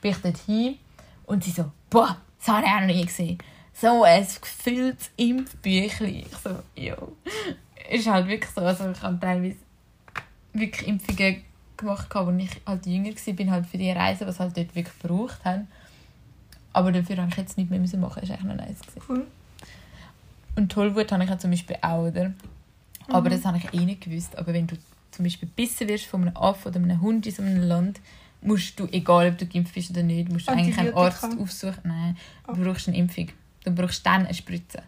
Bin 0.00 0.12
ich 0.12 0.16
dort 0.16 0.38
hin 0.38 0.78
und 1.26 1.44
sie 1.44 1.50
so, 1.50 1.70
boah, 1.90 2.16
das 2.38 2.48
habe 2.48 2.66
ich 2.66 2.72
auch 2.72 2.80
noch 2.80 2.86
nie 2.86 3.04
gesehen. 3.04 3.38
So 3.72 4.02
ein 4.02 4.26
gefülltes 4.26 5.10
Impfbüchlein. 5.16 6.26
Ich 6.30 6.36
so, 6.42 6.50
jo. 6.76 7.16
Ist 7.90 8.06
halt 8.06 8.26
wirklich 8.26 8.50
so, 8.50 8.60
also 8.60 8.90
ich 8.90 9.02
habe 9.02 9.18
teilweise 9.20 9.56
wirklich 10.52 10.88
Impfungen 10.88 11.42
gemacht, 11.76 12.14
als 12.14 12.42
ich 12.42 12.50
halt 12.66 12.86
jünger 12.86 13.10
war, 13.10 13.34
bin 13.34 13.50
halt 13.50 13.66
für 13.66 13.78
die 13.78 13.90
Reise, 13.90 14.26
was 14.26 14.40
halt 14.40 14.56
dort 14.56 14.74
wirklich 14.74 14.98
gebraucht 15.00 15.44
haben. 15.44 15.68
Aber 16.72 16.92
dafür 16.92 17.16
habe 17.18 17.28
ich 17.30 17.36
jetzt 17.36 17.56
nicht 17.56 17.70
mehr 17.70 17.80
müssen 17.80 18.00
machen, 18.00 18.22
ist 18.22 18.30
eigentlich 18.30 18.44
noch 18.44 18.56
nice. 18.56 18.80
Cool. 19.08 19.26
Und 20.56 20.72
Tollwut 20.72 21.10
habe 21.12 21.24
ich 21.24 21.30
ja 21.30 21.38
zum 21.38 21.50
Beispiel 21.50 21.76
auch, 21.80 22.08
oder? 22.08 22.32
Aber 23.08 23.30
das 23.30 23.44
habe 23.44 23.58
ich 23.58 23.72
eh 23.72 23.84
nicht 23.84 24.02
gewusst. 24.02 24.36
Aber 24.36 24.52
wenn 24.52 24.66
du 24.66 24.76
zum 25.12 25.24
Beispiel 25.24 25.48
gebissen 25.48 25.88
wirst 25.88 26.06
von 26.06 26.22
einem 26.22 26.36
Affe 26.36 26.68
oder 26.68 26.78
einem 26.78 27.00
Hund 27.00 27.26
in 27.26 27.32
so 27.32 27.42
einem 27.42 27.62
Land, 27.62 28.00
musst 28.40 28.78
du, 28.78 28.86
egal 28.92 29.28
ob 29.28 29.38
du 29.38 29.46
geimpft 29.46 29.74
bist 29.74 29.90
oder 29.90 30.02
nicht, 30.02 30.30
musst 30.30 30.48
du 30.48 30.52
eigentlich 30.52 30.78
einen 30.78 30.94
Arzt 30.94 31.24
aufsuchen. 31.24 31.80
Nein, 31.84 32.16
du 32.46 32.52
Oh. 32.52 32.64
brauchst 32.64 32.88
eine 32.88 32.96
Impfung. 32.96 33.28
Du 33.64 33.70
brauchst 33.72 34.04
dann 34.06 34.24
eine 34.26 34.34
Spritze. 34.34 34.82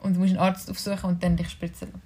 Und 0.00 0.14
du 0.14 0.20
musst 0.20 0.30
einen 0.32 0.38
Arzt 0.40 0.70
aufsuchen 0.70 1.10
und 1.10 1.22
dann 1.22 1.36
dich 1.36 1.48
spritzen 1.50 1.88
lassen. 1.88 2.02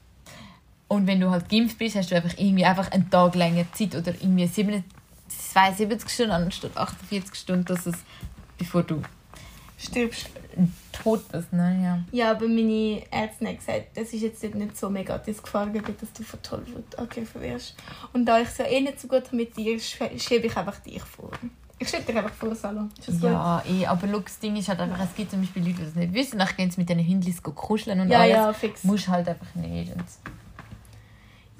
Und 0.86 1.06
wenn 1.06 1.20
du 1.20 1.30
halt 1.30 1.48
geimpft 1.48 1.78
bist, 1.78 1.96
hast 1.96 2.10
du 2.10 2.16
einfach 2.16 2.38
irgendwie 2.38 2.64
einfach 2.64 2.90
einen 2.92 3.10
Tag 3.10 3.34
länger 3.34 3.70
Zeit 3.72 3.94
oder 3.94 4.12
irgendwie 4.14 4.46
7 4.46 4.84
72 5.28 6.08
Stunden 6.10 6.32
anstatt 6.32 6.76
48 6.76 7.34
Stunden, 7.34 7.64
dass 7.66 7.84
es, 7.86 7.96
bevor 8.56 8.82
du 8.82 9.02
Stirbst. 9.76 10.30
Tot 10.92 11.28
bist. 11.30 11.52
Ne? 11.52 11.80
Ja. 11.82 12.04
Ja, 12.10 12.30
aber 12.32 12.48
meine 12.48 13.02
Ärztin 13.10 13.48
hat 13.48 13.58
gesagt, 13.58 13.84
das 13.96 14.12
ist 14.12 14.22
jetzt 14.22 14.42
nicht 14.42 14.76
so 14.76 14.90
mega 14.90 15.18
das 15.18 15.42
Gefahrgebiet, 15.42 16.00
dass 16.02 16.12
du 16.12 16.22
von 16.22 16.42
Tollwut 16.42 16.98
angegriffen 16.98 17.40
wirst. 17.42 17.74
Und 18.12 18.24
da 18.26 18.40
ich 18.40 18.48
es 18.48 18.58
ja 18.58 18.66
eh 18.66 18.80
nicht 18.80 19.00
so 19.00 19.08
gut 19.08 19.32
mit 19.32 19.56
dir, 19.56 19.76
sch- 19.78 20.18
schiebe 20.20 20.46
ich 20.46 20.56
einfach 20.56 20.78
dich 20.80 21.02
vor. 21.02 21.30
Ich 21.80 21.88
schiebe 21.88 22.02
dich 22.02 22.16
einfach 22.16 22.32
vor, 22.34 22.54
Salo. 22.56 22.88
Ist 22.98 23.06
das 23.08 23.14
gut? 23.20 23.30
Ja, 23.30 23.62
eh, 23.68 23.86
aber 23.86 24.06
look, 24.08 24.24
das 24.24 24.40
Ding 24.40 24.56
ist 24.56 24.68
halt 24.68 24.80
einfach, 24.80 24.98
es 25.00 25.14
gibt 25.14 25.30
zum 25.30 25.40
Beispiel 25.40 25.62
Leute, 25.62 25.76
die 25.78 25.84
das 25.84 25.94
nicht 25.94 26.12
wissen, 26.12 26.38
dann 26.40 26.48
gehen 26.56 26.70
sie 26.72 26.80
mit 26.80 26.88
diesen 26.88 27.06
Hündlis 27.06 27.40
kuscheln 27.42 28.00
und 28.00 28.08
Ja, 28.08 28.18
alles. 28.20 28.32
ja, 28.34 28.52
fix. 28.52 28.82
Musst 28.82 29.06
halt 29.06 29.28
einfach 29.28 29.54
nicht. 29.54 29.92
Und, 29.94 30.04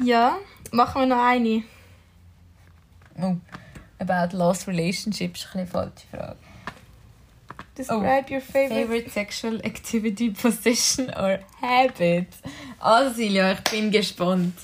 Ja, 0.07 0.36
machen 0.72 1.03
wir 1.03 1.07
noch 1.07 1.24
eine. 1.24 1.62
oh, 3.20 3.36
about 4.01 4.36
lost 4.36 4.66
relationships 4.66 5.44
ist 5.44 5.55
eine 5.55 5.66
falsche 5.66 6.07
Frage. 6.11 6.36
Describe 7.79 8.29
your 8.29 8.41
favorite. 8.41 8.74
Favorite 8.74 9.11
sexual 9.11 9.61
activity, 9.64 10.31
position 10.43 11.11
or 11.11 11.39
habit? 11.61 12.26
Also 12.81 13.14
Silja, 13.14 13.53
ich 13.53 13.61
bin 13.70 13.93
gespannt. 13.93 14.55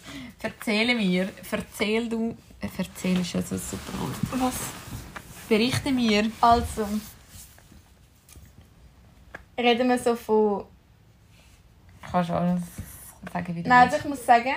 Erzähle 0.43 0.97
mir, 0.97 1.29
erzähl 1.51 2.09
du, 2.09 2.37
äh, 2.61 2.69
erzähl 2.77 3.21
ist 3.21 3.33
ja 3.33 3.41
so 3.41 3.55
ein 3.55 3.61
super 3.61 3.93
Wort. 4.01 4.43
Was? 4.43 4.55
Berichte 5.49 5.93
mir. 5.93 6.29
Also. 6.41 6.87
Reden 9.57 9.89
wir 9.89 9.99
so 9.99 10.17
von. 10.17 10.65
Kannst 12.11 12.31
du 12.31 12.35
alles 12.35 12.63
sagen, 13.33 13.55
wie 13.55 13.63
du 13.63 13.69
Nein, 13.69 13.89
also 13.89 13.97
ich 13.97 14.05
muss 14.07 14.27
sagen, 14.27 14.55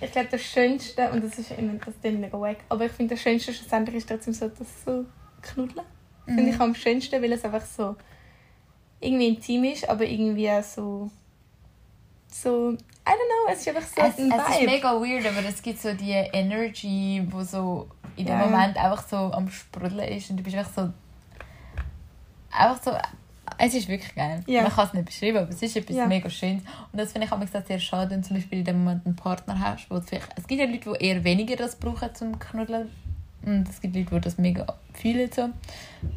ich 0.00 0.12
glaube, 0.12 0.28
das 0.30 0.42
Schönste, 0.42 1.10
und 1.10 1.24
das 1.24 1.38
ist 1.38 1.50
immer 1.50 1.74
das 1.74 1.98
Ding 2.00 2.20
mega 2.20 2.40
wack, 2.40 2.58
aber 2.68 2.86
ich 2.86 2.92
finde, 2.92 3.14
das 3.16 3.22
Schönste 3.22 3.52
schlussendlich 3.52 3.96
ist 3.96 4.08
trotzdem 4.08 4.32
so, 4.32 4.48
das 4.48 4.68
so 4.84 5.04
knuddeln. 5.42 5.84
Das 6.26 6.34
finde 6.34 6.50
ich 6.50 6.60
am 6.60 6.74
schönsten, 6.74 7.22
weil 7.22 7.32
es 7.32 7.44
einfach 7.44 7.64
so 7.64 7.96
irgendwie 9.00 9.28
intim 9.28 9.64
ist, 9.64 9.88
aber 9.88 10.04
irgendwie 10.04 10.50
auch 10.50 10.62
so 10.62 11.10
so, 12.28 12.72
I 12.72 12.76
don't 12.76 12.76
know, 13.06 13.52
es 13.52 13.60
ist 13.60 13.68
einfach 13.68 13.82
so 13.82 14.02
Es, 14.02 14.18
ein 14.18 14.30
es 14.30 14.48
ist 14.50 14.60
Vibe. 14.60 14.70
mega 14.70 14.92
weird, 15.00 15.26
aber 15.26 15.48
es 15.48 15.62
gibt 15.62 15.80
so 15.80 15.92
die 15.94 16.10
Energy, 16.12 17.26
wo 17.30 17.42
so 17.42 17.88
in 18.16 18.26
dem 18.26 18.38
Ja. 18.38 18.46
Moment 18.46 18.76
einfach 18.76 19.06
so 19.06 19.16
am 19.16 19.48
Sprudeln 19.48 20.00
ist 20.08 20.28
und 20.30 20.36
du 20.38 20.42
bist 20.42 20.56
einfach 20.56 20.72
so... 20.74 20.92
Einfach 22.50 22.82
so... 22.82 22.92
Es 23.58 23.74
ist 23.74 23.88
wirklich 23.88 24.14
geil. 24.14 24.42
Ja. 24.46 24.62
Man 24.62 24.72
kann 24.72 24.86
es 24.88 24.92
nicht 24.92 25.06
beschreiben, 25.06 25.38
aber 25.38 25.48
es 25.50 25.62
ist 25.62 25.76
etwas 25.76 25.96
Ja. 25.96 26.06
mega 26.06 26.28
Schönes. 26.28 26.62
Und 26.92 26.98
das 27.00 27.12
finde 27.12 27.26
ich 27.26 27.32
auch 27.32 27.40
sehr 27.66 27.78
schade, 27.78 28.10
wenn 28.10 28.20
du 28.20 28.26
zum 28.28 28.36
Beispiel 28.36 28.58
in 28.58 28.64
dem 28.64 28.78
Moment 28.84 29.06
einen 29.06 29.16
Partner 29.16 29.58
hast, 29.58 29.88
wo 29.90 29.98
vielleicht... 30.00 30.28
Es 30.36 30.46
gibt 30.46 30.60
ja 30.60 30.66
Leute, 30.66 30.90
die 30.98 31.04
eher 31.06 31.24
weniger 31.24 31.56
das 31.56 31.76
brauchen 31.76 32.14
zum 32.14 32.38
Knuddeln. 32.38 32.90
Und 33.46 33.68
es 33.68 33.80
gibt 33.80 33.94
Leute, 33.96 34.10
die 34.16 34.20
das 34.20 34.36
mega 34.38 34.66
fühlen. 34.92 35.30
So. 35.32 35.48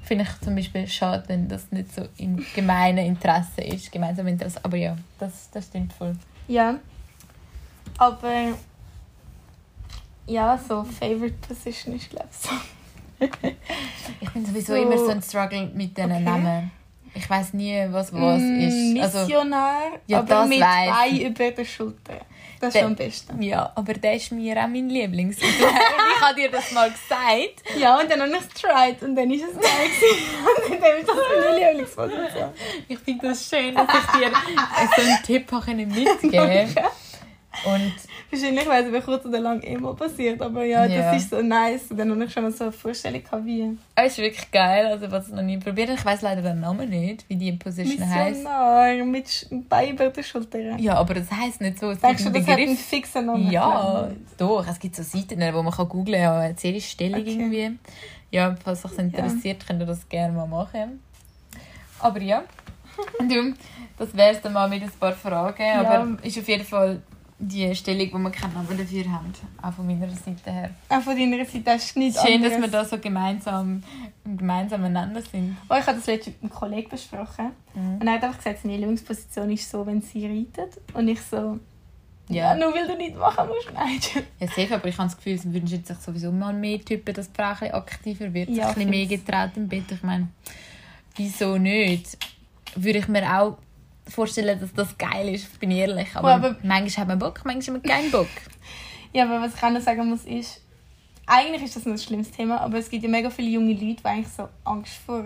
Finde 0.03 0.23
ich 0.25 0.41
zum 0.41 0.55
Beispiel 0.55 0.87
schade, 0.87 1.23
wenn 1.27 1.47
das 1.47 1.71
nicht 1.71 1.93
so 1.93 2.01
im 2.17 2.43
gemeinen 2.55 3.05
Interesse 3.05 3.61
ist. 3.61 3.91
Gemeinsam 3.91 4.27
Interesse. 4.27 4.59
Aber 4.63 4.75
ja, 4.77 4.97
das, 5.19 5.49
das 5.51 5.65
stimmt 5.67 5.93
voll. 5.93 6.15
Ja. 6.47 6.75
Aber 7.97 8.53
ja, 10.25 10.57
so 10.57 10.83
Favorite 10.83 11.35
Position 11.47 11.95
ist 11.95 12.09
glaube 12.09 12.27
ich 12.31 12.37
so. 12.37 12.49
Ich 14.21 14.29
bin 14.31 14.45
sowieso 14.45 14.73
So. 14.73 14.81
immer 14.81 14.97
so 14.97 15.09
ein 15.09 15.21
Struggle 15.21 15.67
mit 15.73 15.97
diesen 15.97 16.11
Okay. 16.11 16.21
Namen. 16.23 16.71
Ich 17.13 17.29
weiß 17.29 17.53
nie, 17.53 17.75
was 17.89 18.13
was 18.13 18.39
Mm, 18.41 18.59
ist. 18.61 19.01
Also, 19.03 19.19
Missionar, 19.19 19.79
Ja, 20.07 20.19
aber 20.19 20.27
das 20.27 20.49
mit 20.49 20.59
weiss 20.61 20.89
Bein 20.89 21.19
über 21.21 21.51
der 21.51 21.65
Schulter. 21.65 22.19
Das 22.59 22.69
ist 22.69 22.73
Der- 22.75 22.81
schon 22.81 22.91
am 22.91 22.95
besten. 22.95 23.41
ja, 23.41 23.71
aber 23.75 23.93
der 23.93 24.15
ist 24.15 24.31
mir 24.31 24.55
auch 24.57 24.67
mein 24.67 24.89
Lieblings. 24.89 25.37
Ich 26.19 26.25
habe 26.25 26.35
dir 26.41 26.51
das 26.51 26.71
mal 26.73 26.91
gesagt. 26.91 27.63
Ja, 27.79 27.97
und 27.97 28.11
dann 28.11 28.21
habe 28.21 28.31
ich 28.31 28.39
es 28.39 28.49
tried 28.61 29.01
und 29.03 29.15
dann 29.15 29.31
ist 29.31 29.43
es 29.45 29.53
geil 29.55 29.89
und 30.69 30.81
dann 30.81 30.97
ist 30.99 31.07
das 31.07 31.15
meine 31.15 31.57
Lieblingsposition. 31.57 32.49
Ich 32.89 32.99
finde 32.99 33.27
das 33.29 33.47
schön, 33.49 33.73
dass 33.73 33.87
ich 33.87 34.19
dir 34.19 34.31
so 34.95 35.01
einen 35.01 35.23
Tipp 35.23 35.49
mitgeben 35.87 36.75
Und 37.65 37.93
Wahrscheinlich 38.31 38.67
weiß 38.67 38.85
ich, 38.87 38.93
wie 38.93 39.01
kurz 39.01 39.25
oder 39.25 39.39
lang 39.39 39.59
immer 39.61 39.95
passiert, 39.95 40.39
aber 40.41 40.63
ja, 40.63 40.85
Ja. 40.85 41.11
das 41.11 41.23
ist 41.23 41.31
so 41.31 41.41
nice. 41.41 41.89
Und 41.89 41.97
dann 41.97 42.11
habe 42.11 42.25
ich 42.25 42.31
schon 42.31 42.43
mal 42.43 42.51
so 42.51 42.65
eine 42.65 42.71
Vorstellung 42.73 43.23
gehabt, 43.23 43.45
wie 43.45 43.75
es 43.95 44.11
ist 44.11 44.17
wirklich 44.19 44.51
geil. 44.51 44.85
Also, 44.85 45.09
was 45.11 45.27
ich 45.29 45.33
noch 45.33 45.41
nie 45.41 45.57
probiert 45.57 45.89
habe. 45.89 45.99
Ich 45.99 46.05
weiß 46.05 46.21
leider 46.21 46.41
den 46.43 46.59
Namen 46.59 46.89
nicht, 46.89 47.25
wie 47.27 47.35
die 47.35 47.51
Position 47.53 48.07
heisst. 48.07 48.43
Missionar 48.43 48.93
mit 49.05 49.47
Bein 49.67 49.89
über 49.93 50.09
der 50.09 50.23
Schulter. 50.23 50.59
Ja, 50.77 50.95
aber 50.95 51.15
das 51.15 51.31
heisst 51.31 51.59
nicht 51.61 51.79
so. 51.79 51.89
Es 51.89 51.99
Denkst 51.99 52.23
du, 52.23 52.29
das 52.29 52.35
einen 52.35 52.47
hat 52.47 52.57
einen 52.57 52.65
Begriff. 52.67 52.85
fixen 52.85 53.25
Namen? 53.25 53.51
Ja, 53.51 54.09
doch. 54.37 54.65
Es 54.67 54.79
gibt 54.79 54.95
so 54.95 55.01
Seiten, 55.03 55.41
wo 55.53 55.63
man 55.63 55.73
kann 55.73 55.89
googlen 55.89 56.21
kann, 56.21 56.49
ja, 56.51 56.55
Serienstellung 56.55 57.21
Okay. 57.21 57.31
irgendwie. 57.31 57.77
Ja, 58.31 58.55
falls 58.63 58.85
euch 58.85 58.97
interessiert, 58.99 59.65
könnt 59.65 59.81
ihr 59.81 59.87
das 59.87 60.07
gerne 60.07 60.33
mal 60.33 60.45
machen. 60.45 60.99
Aber 61.99 62.21
ja, 62.21 62.43
das 63.97 64.15
wäre 64.15 64.31
es 64.31 64.41
dann 64.41 64.53
mal 64.53 64.69
mit 64.69 64.83
ein 64.83 64.91
paar 64.99 65.13
Fragen. 65.13 65.63
Ja. 65.63 65.81
Aber 65.81 66.17
ist 66.23 66.37
auf 66.37 66.47
jeden 66.47 66.63
Fall 66.65 67.01
die 67.41 67.73
Stellung, 67.73 68.09
wo 68.13 68.17
wir 68.17 68.31
keinen 68.31 68.53
Namen 68.53 68.77
dafür 68.77 69.09
haben. 69.11 69.31
Auch 69.61 69.71
von 69.73 69.87
meiner 69.87 70.09
Seite 70.09 70.51
her. 70.51 70.69
Auch 70.89 71.01
von 71.01 71.17
deiner 71.17 71.45
Seite 71.45 71.71
hast 71.71 71.95
du 71.95 71.99
nichts 71.99 72.21
Schön, 72.21 72.41
dass 72.43 72.53
anderes. 72.53 72.71
wir 72.73 72.79
da 72.79 72.85
so 72.85 72.97
gemeinsam, 72.97 73.81
gemeinsam 74.25 74.83
einander 74.83 75.21
sind. 75.21 75.55
Oh, 75.69 75.75
ich 75.79 75.85
habe 75.87 75.97
das 75.97 76.05
letzte 76.07 76.31
mit 76.31 76.41
einem 76.41 76.49
Kollegen 76.51 76.89
besprochen. 76.89 77.51
Mhm. 77.73 77.97
Und 78.01 78.07
er 78.07 78.13
hat 78.15 78.23
einfach 78.23 78.37
gesagt, 78.37 78.59
seine 78.61 78.75
Lieblingsposition 78.75 79.49
ist 79.51 79.69
so, 79.71 79.85
wenn 79.85 80.01
sie 80.01 80.25
reitet. 80.27 80.81
Und 80.93 81.07
ich 81.07 81.21
so, 81.21 81.57
Ja. 82.27 82.53
ja, 82.53 82.55
nur 82.55 82.73
weil 82.73 82.85
du 82.87 82.97
nicht 82.97 83.15
machen 83.17 83.47
musst, 83.47 83.71
nein. 83.73 83.99
Ja, 84.39 84.47
safe, 84.47 84.75
aber 84.75 84.87
ich 84.89 84.97
habe 84.97 85.07
das 85.07 85.15
Gefühl, 85.17 85.33
es 85.35 85.45
wünschen 85.45 85.83
sich 85.85 85.97
sowieso 85.97 86.31
mal 86.33 86.53
mehr 86.53 86.83
Typen, 86.83 87.13
dass 87.15 87.31
die 87.31 87.35
Frau 87.35 87.45
ein 87.51 87.57
bisschen 87.59 87.73
aktiver 87.73 88.33
wird, 88.33 88.49
Ja, 88.49 88.67
ein 88.67 88.73
bisschen 88.75 88.89
mehr 88.89 89.05
getraut 89.05 89.51
im 89.55 89.67
Bett. 89.69 89.89
Ich 89.91 90.03
meine, 90.03 90.27
wieso 91.15 91.57
nicht? 91.57 92.17
Würde 92.75 92.99
ich 92.99 93.07
mir 93.07 93.39
auch 93.39 93.57
vorstellen, 94.09 94.59
dass 94.59 94.73
das 94.73 94.97
geil 94.97 95.29
ist, 95.33 95.59
bin 95.59 95.71
ich 95.71 95.77
ehrlich. 95.79 96.07
Aber, 96.15 96.33
aber- 96.33 96.55
manchmal 96.63 97.01
hat 97.01 97.07
man 97.07 97.19
Bock, 97.19 97.41
manchmal 97.45 97.77
hat 97.77 97.85
man 97.85 97.95
keinen 97.95 98.11
Bock. 98.11 98.27
Ja, 99.11 99.23
aber 99.23 99.41
was 99.41 99.55
ich 99.55 99.63
auch 99.63 99.71
noch 99.71 99.81
sagen 99.81 100.07
muss, 100.07 100.23
ist, 100.25 100.61
eigentlich 101.25 101.63
ist 101.63 101.75
das 101.75 101.85
nicht 101.85 101.95
ein 101.95 101.97
schlimmes 101.97 102.29
Thema, 102.29 102.61
aber 102.61 102.77
es 102.77 102.91
gibt 102.91 103.01
ja 103.03 103.09
mega 103.09 103.31
viele 103.31 103.49
junge 103.49 103.73
Leute, 103.73 104.01
die 104.03 104.05
eigentlich 104.05 104.27
so 104.27 104.47
Angst 104.63 104.93
vor 105.03 105.25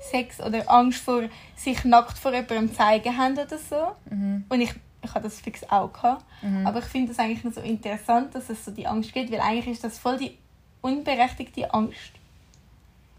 Sex 0.00 0.40
oder 0.40 0.68
Angst 0.68 1.04
vor 1.04 1.22
sich 1.54 1.84
nackt 1.84 2.18
vor 2.18 2.32
jemandem 2.34 2.74
zeigen 2.74 3.16
haben 3.16 3.34
oder 3.38 3.58
so. 3.58 3.92
Mhm. 4.10 4.44
Und 4.48 4.60
ich, 4.60 4.74
ich 5.02 5.10
habe 5.14 5.20
das 5.22 5.38
fix 5.40 5.62
auch 5.70 5.92
gehabt. 5.92 6.24
Aber 6.64 6.80
ich 6.80 6.84
finde 6.86 7.08
das 7.12 7.20
eigentlich 7.20 7.44
noch 7.44 7.52
so 7.52 7.60
interessant, 7.60 8.34
dass 8.34 8.50
es 8.50 8.64
so 8.64 8.72
die 8.72 8.88
Angst 8.88 9.12
gibt, 9.12 9.30
weil 9.30 9.40
eigentlich 9.40 9.74
ist 9.76 9.84
das 9.84 9.98
voll 9.98 10.16
die 10.18 10.36
unberechtigte 10.80 11.72
Angst. 11.72 12.10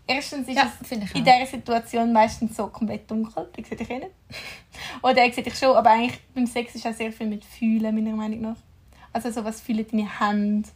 Erstens 0.07 0.47
ist 0.47 0.55
Ja, 0.55 0.71
es 0.81 0.91
ich 0.91 0.97
in 0.97 1.03
auch. 1.03 1.07
dieser 1.13 1.45
Situation 1.45 2.13
meistens 2.13 2.55
so 2.55 2.67
komplett 2.67 3.09
dunkel. 3.11 3.49
Die 3.57 3.63
sehe 3.63 3.77
ich 3.79 3.89
eh 3.89 3.99
nicht. 3.99 4.11
Oder 5.03 5.17
er 5.25 5.31
sieht 5.33 5.47
ich 5.47 5.55
schon, 5.57 5.75
aber 5.75 5.91
eigentlich 5.91 6.19
beim 6.33 6.47
Sex 6.47 6.75
ist 6.75 6.87
auch 6.87 6.93
sehr 6.93 7.11
viel 7.11 7.27
mit 7.27 7.43
Fühlen, 7.43 7.93
meiner 7.93 8.15
Meinung 8.15 8.41
nach. 8.41 8.55
Also 9.13 9.31
so, 9.31 9.43
was 9.43 9.61
fühlen 9.61 9.85
deine 9.91 10.19
Hände? 10.19 10.69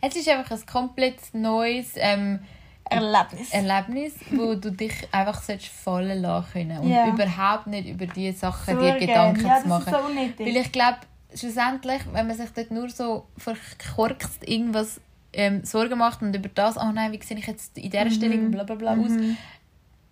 Es 0.00 0.14
ist 0.14 0.28
einfach 0.28 0.52
ein 0.52 0.66
komplett 0.66 1.18
neues 1.32 1.92
ähm, 1.96 2.38
Erlebnis. 2.84 3.50
Erlebnis, 3.52 4.14
wo 4.30 4.54
du 4.54 4.70
dich 4.70 4.92
einfach 5.12 5.42
fallen 5.42 6.22
lassen 6.22 6.52
können 6.52 6.78
und 6.78 6.90
Ja. 6.90 7.08
überhaupt 7.08 7.66
nicht 7.66 7.88
über 7.88 8.06
diese 8.06 8.38
Sachen 8.38 8.78
dir 8.78 8.84
Sorgen. 8.90 9.06
Gedanken 9.06 9.46
ja, 9.46 9.60
zu 9.62 9.68
machen. 9.68 9.94
ist 9.94 10.38
so. 10.38 10.44
Weil 10.44 10.56
ich 10.56 10.72
glaube, 10.72 10.98
schlussendlich, 11.34 12.00
wenn 12.12 12.26
man 12.26 12.36
sich 12.36 12.50
dort 12.50 12.70
nur 12.70 12.88
so 12.90 13.26
verkorkst 13.36 14.46
irgendwas 14.48 15.00
ähm, 15.38 15.64
Sorgen 15.64 15.98
macht 15.98 16.20
und 16.22 16.34
über 16.36 16.48
das, 16.48 16.76
oh 16.76 16.90
nein, 16.92 17.12
wie 17.12 17.22
sehe 17.22 17.38
ich 17.38 17.46
jetzt 17.46 17.78
in 17.78 17.90
dieser 17.90 18.10
Stellung 18.10 18.50
bla 18.50 18.64
bla 18.64 18.74
bla 18.74 18.92
aus, 18.92 19.10
Mhm. 19.10 19.36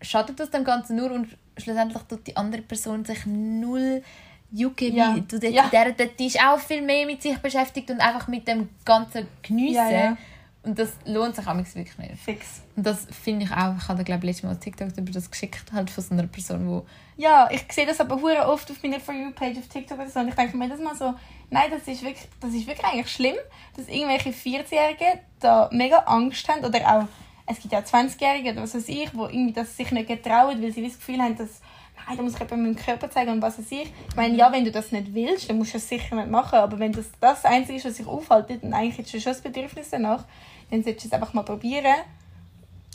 schadet 0.01 0.39
das 0.41 0.51
dem 0.51 0.65
Ganzen 0.65 0.97
nur 0.97 1.11
und 1.11 1.29
schlussendlich 1.59 2.03
tut 2.05 2.27
die 2.27 2.37
andere 2.37 2.63
Person 2.63 3.05
sich 3.05 3.27
null 3.27 4.03
jucken. 4.53 4.95
Ja. 4.95 5.15
wie 5.17 5.23
Du, 5.23 5.39
dort, 5.41 5.53
Ja. 5.53 5.69
der, 5.73 5.93
der, 5.93 6.07
die 6.07 6.27
ist 6.27 6.41
auch 6.41 6.59
viel 6.59 6.83
mehr 6.83 7.05
mit 7.07 7.23
sich 7.23 7.37
beschäftigt 7.39 7.91
und 7.91 8.01
einfach 8.01 8.29
mit 8.29 8.47
dem 8.47 8.69
ganzen 8.85 9.27
Geniessen. 9.43 9.75
Ja, 9.75 9.91
ja. 9.91 10.17
Und 10.63 10.79
das 10.79 10.93
lohnt 11.05 11.37
sich 11.37 11.47
amigs 11.47 11.75
wirklich 11.77 11.97
nicht. 11.99 12.17
Fix. 12.17 12.63
Und 12.75 12.85
das 12.87 13.07
finde 13.23 13.45
ich 13.47 13.53
auch, 13.53 13.77
ich 13.79 13.89
habe 13.89 14.03
glaube 14.03 14.27
letztes 14.27 14.43
Mal 14.45 14.51
ein 14.51 14.61
TikTok 14.61 14.89
über 14.97 15.13
das 15.13 15.31
geschickt, 15.31 15.73
halt 15.73 15.91
von 15.91 16.03
so 16.03 16.13
einer 16.13 16.27
Person, 16.27 16.67
wo 16.69 16.85
Ja, 17.17 17.49
ich 17.53 17.65
sehe 17.73 17.87
das 17.87 18.01
aber 18.01 18.21
hure 18.21 18.47
oft 18.49 18.69
auf 18.71 18.83
meiner 18.83 18.99
For 19.01 19.15
You-Page 19.15 19.59
auf 19.59 19.69
TikTok 19.69 19.99
oder 19.99 20.11
so. 20.11 20.21
Und 20.21 20.29
ich 20.29 20.35
denke 20.35 20.57
mir 20.57 20.69
das 20.69 20.81
mal 20.81 20.95
so, 20.97 21.15
nein, 21.51 21.71
das 21.71 21.87
ist 21.87 22.03
wirklich, 22.03 22.29
das 22.41 22.53
ist 22.53 22.67
wirklich 22.67 22.87
eigentlich 22.87 23.11
schlimm, 23.11 23.37
dass 23.77 23.89
irgendwelche 23.89 24.31
14-Jährigen 24.31 25.21
da 25.41 25.69
mega 25.73 25.99
Angst 25.99 26.49
haben. 26.49 26.65
Oder 26.65 26.81
auch, 26.81 27.05
es 27.47 27.61
gibt 27.61 27.73
ja 27.73 27.81
auch 27.81 27.85
20-Jährige 27.85 28.53
oder 28.53 28.63
was 28.63 28.75
weiß 28.75 28.89
ich, 28.89 29.11
die 29.11 29.17
irgendwie 29.17 29.53
das 29.53 29.77
sich 29.77 29.91
nicht 29.91 30.09
getrauen, 30.09 30.61
weil 30.63 30.73
sie 30.73 30.83
das 30.83 30.97
Gefühl 30.99 31.21
haben, 31.21 31.37
dass 31.37 31.61
nein, 32.07 32.17
da 32.17 32.23
muss 32.23 32.35
ich 32.35 32.39
jemandem 32.39 32.63
meinen 32.63 32.77
Körper 32.77 33.11
zeigen 33.11 33.33
und 33.33 33.43
was 33.43 33.59
weiß 33.59 33.71
ich. 33.71 33.93
Ich 34.09 34.17
meine, 34.17 34.37
ja, 34.37 34.51
wenn 34.53 34.65
du 34.65 34.71
das 34.71 34.93
nicht 34.93 35.15
willst, 35.15 35.49
dann 35.49 35.59
musst 35.59 35.75
du 35.75 35.79
es 35.79 35.89
sicher 35.89 36.15
nicht 36.17 36.31
machen. 36.31 36.59
Aber 36.59 36.79
wenn 36.79 36.93
das 36.93 37.07
das 37.21 37.45
Einzige 37.45 37.79
ist, 37.79 37.85
was 37.85 37.97
sich 37.97 38.07
aufhaltet 38.07 38.63
und 38.63 38.73
eigentlich 38.75 38.99
hättest 38.99 39.15
du 39.15 39.21
schon 39.21 39.33
das 39.33 39.43
Bedürfnis 39.43 39.91
danach, 39.91 40.25
dann 40.71 40.83
solltest 40.83 41.05
du 41.05 41.09
es 41.09 41.13
einfach 41.15 41.33
mal 41.35 41.43
probieren. 41.43 41.95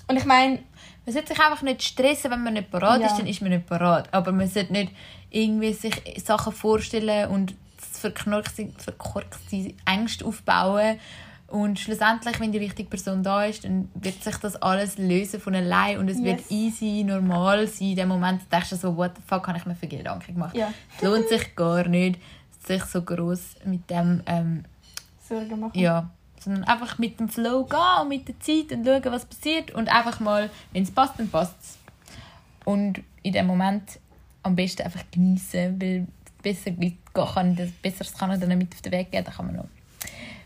Und 0.08 0.18
ich 0.18 0.26
meine, 0.26 0.60
Man 1.06 1.14
sollte 1.14 1.30
sich 1.30 1.40
einfach 1.44 1.64
nicht 1.64 1.82
stressen, 1.82 2.30
wenn 2.30 2.44
man 2.44 2.54
nicht 2.54 2.70
parat 2.70 3.02
Ja. 3.02 3.08
ist, 3.08 3.18
dann 3.18 3.26
ist 3.26 3.42
man 3.42 3.50
nicht 3.50 3.66
parat. 3.66 4.14
Aber 4.14 4.32
man 4.32 4.48
sollte 4.48 4.72
nicht 4.72 4.92
irgendwie 5.32 5.74
sich 5.74 5.96
Sachen 6.24 6.54
vorstellen 6.54 7.30
und 7.32 7.56
verknorkte, 8.02 8.70
verkorkste 8.78 9.74
Ängste 9.86 10.26
aufbauen. 10.26 10.98
Und 11.48 11.80
schlussendlich, 11.80 12.40
wenn 12.40 12.54
die 12.54 12.60
richtige 12.60 12.90
Person 12.90 13.24
da 13.24 13.44
ist, 13.44 13.66
dann 13.66 13.90
wird 13.96 14.24
sich 14.24 14.38
das 14.38 14.56
alles 14.62 14.98
lösen 14.98 15.40
von 15.42 15.54
allein 15.54 15.98
und 16.00 16.08
es 16.08 16.24
wird 16.24 16.40
Yes. 16.40 16.52
easy, 16.52 17.04
normal 17.04 17.68
sein. 17.68 17.90
In 17.90 17.96
dem 17.98 18.08
Moment 18.08 18.42
denkst 18.52 18.70
du 18.70 18.76
so, 18.78 18.96
what 18.96 19.12
the 19.18 19.22
fuck, 19.28 19.48
habe 19.48 19.58
ich 19.58 19.66
mir 19.66 19.76
für 19.76 19.88
Gedanken 19.88 20.34
gemacht. 20.34 20.56
Ja. 20.56 20.74
Es 20.96 21.04
lohnt 21.04 21.28
sich 21.28 21.54
gar 21.56 21.86
nicht, 21.90 22.20
sich 22.66 22.84
so 22.86 23.02
groß 23.02 23.56
mit 23.66 23.90
dem 23.90 24.22
ähm, 24.28 24.64
Sorgen 25.28 25.60
machen. 25.60 25.78
ja, 25.78 26.10
sondern 26.40 26.64
einfach 26.64 26.98
mit 26.98 27.20
dem 27.20 27.28
Flow 27.28 27.66
gehen 27.66 28.02
und 28.02 28.08
mit 28.08 28.28
der 28.30 28.40
Zeit 28.40 28.72
und 28.72 28.86
schauen, 28.86 29.12
was 29.12 29.26
passiert. 29.26 29.72
Und 29.72 29.90
einfach 29.94 30.22
mal, 30.22 30.50
wenn 30.72 30.84
es 30.84 30.92
passt, 30.92 31.20
dann 31.20 31.30
passt 31.30 31.56
es. 31.62 31.78
Und 32.64 33.02
in 33.24 33.34
dem 33.34 33.46
Moment 33.48 34.00
am 34.44 34.56
besten 34.56 34.84
einfach 34.84 35.04
genießen, 35.12 35.82
weil 35.82 36.08
besser 36.42 36.72
gehen 36.72 36.98
kann, 37.14 37.56
das 37.56 37.70
Besseres 37.82 38.14
kann 38.14 38.40
dann 38.40 38.58
mit 38.58 38.74
auf 38.74 38.82
den 38.82 38.92
Weg 38.92 39.12
geben, 39.12 39.26
dann 39.26 39.34
kann 39.34 39.46
man 39.48 39.56
noch 39.58 39.66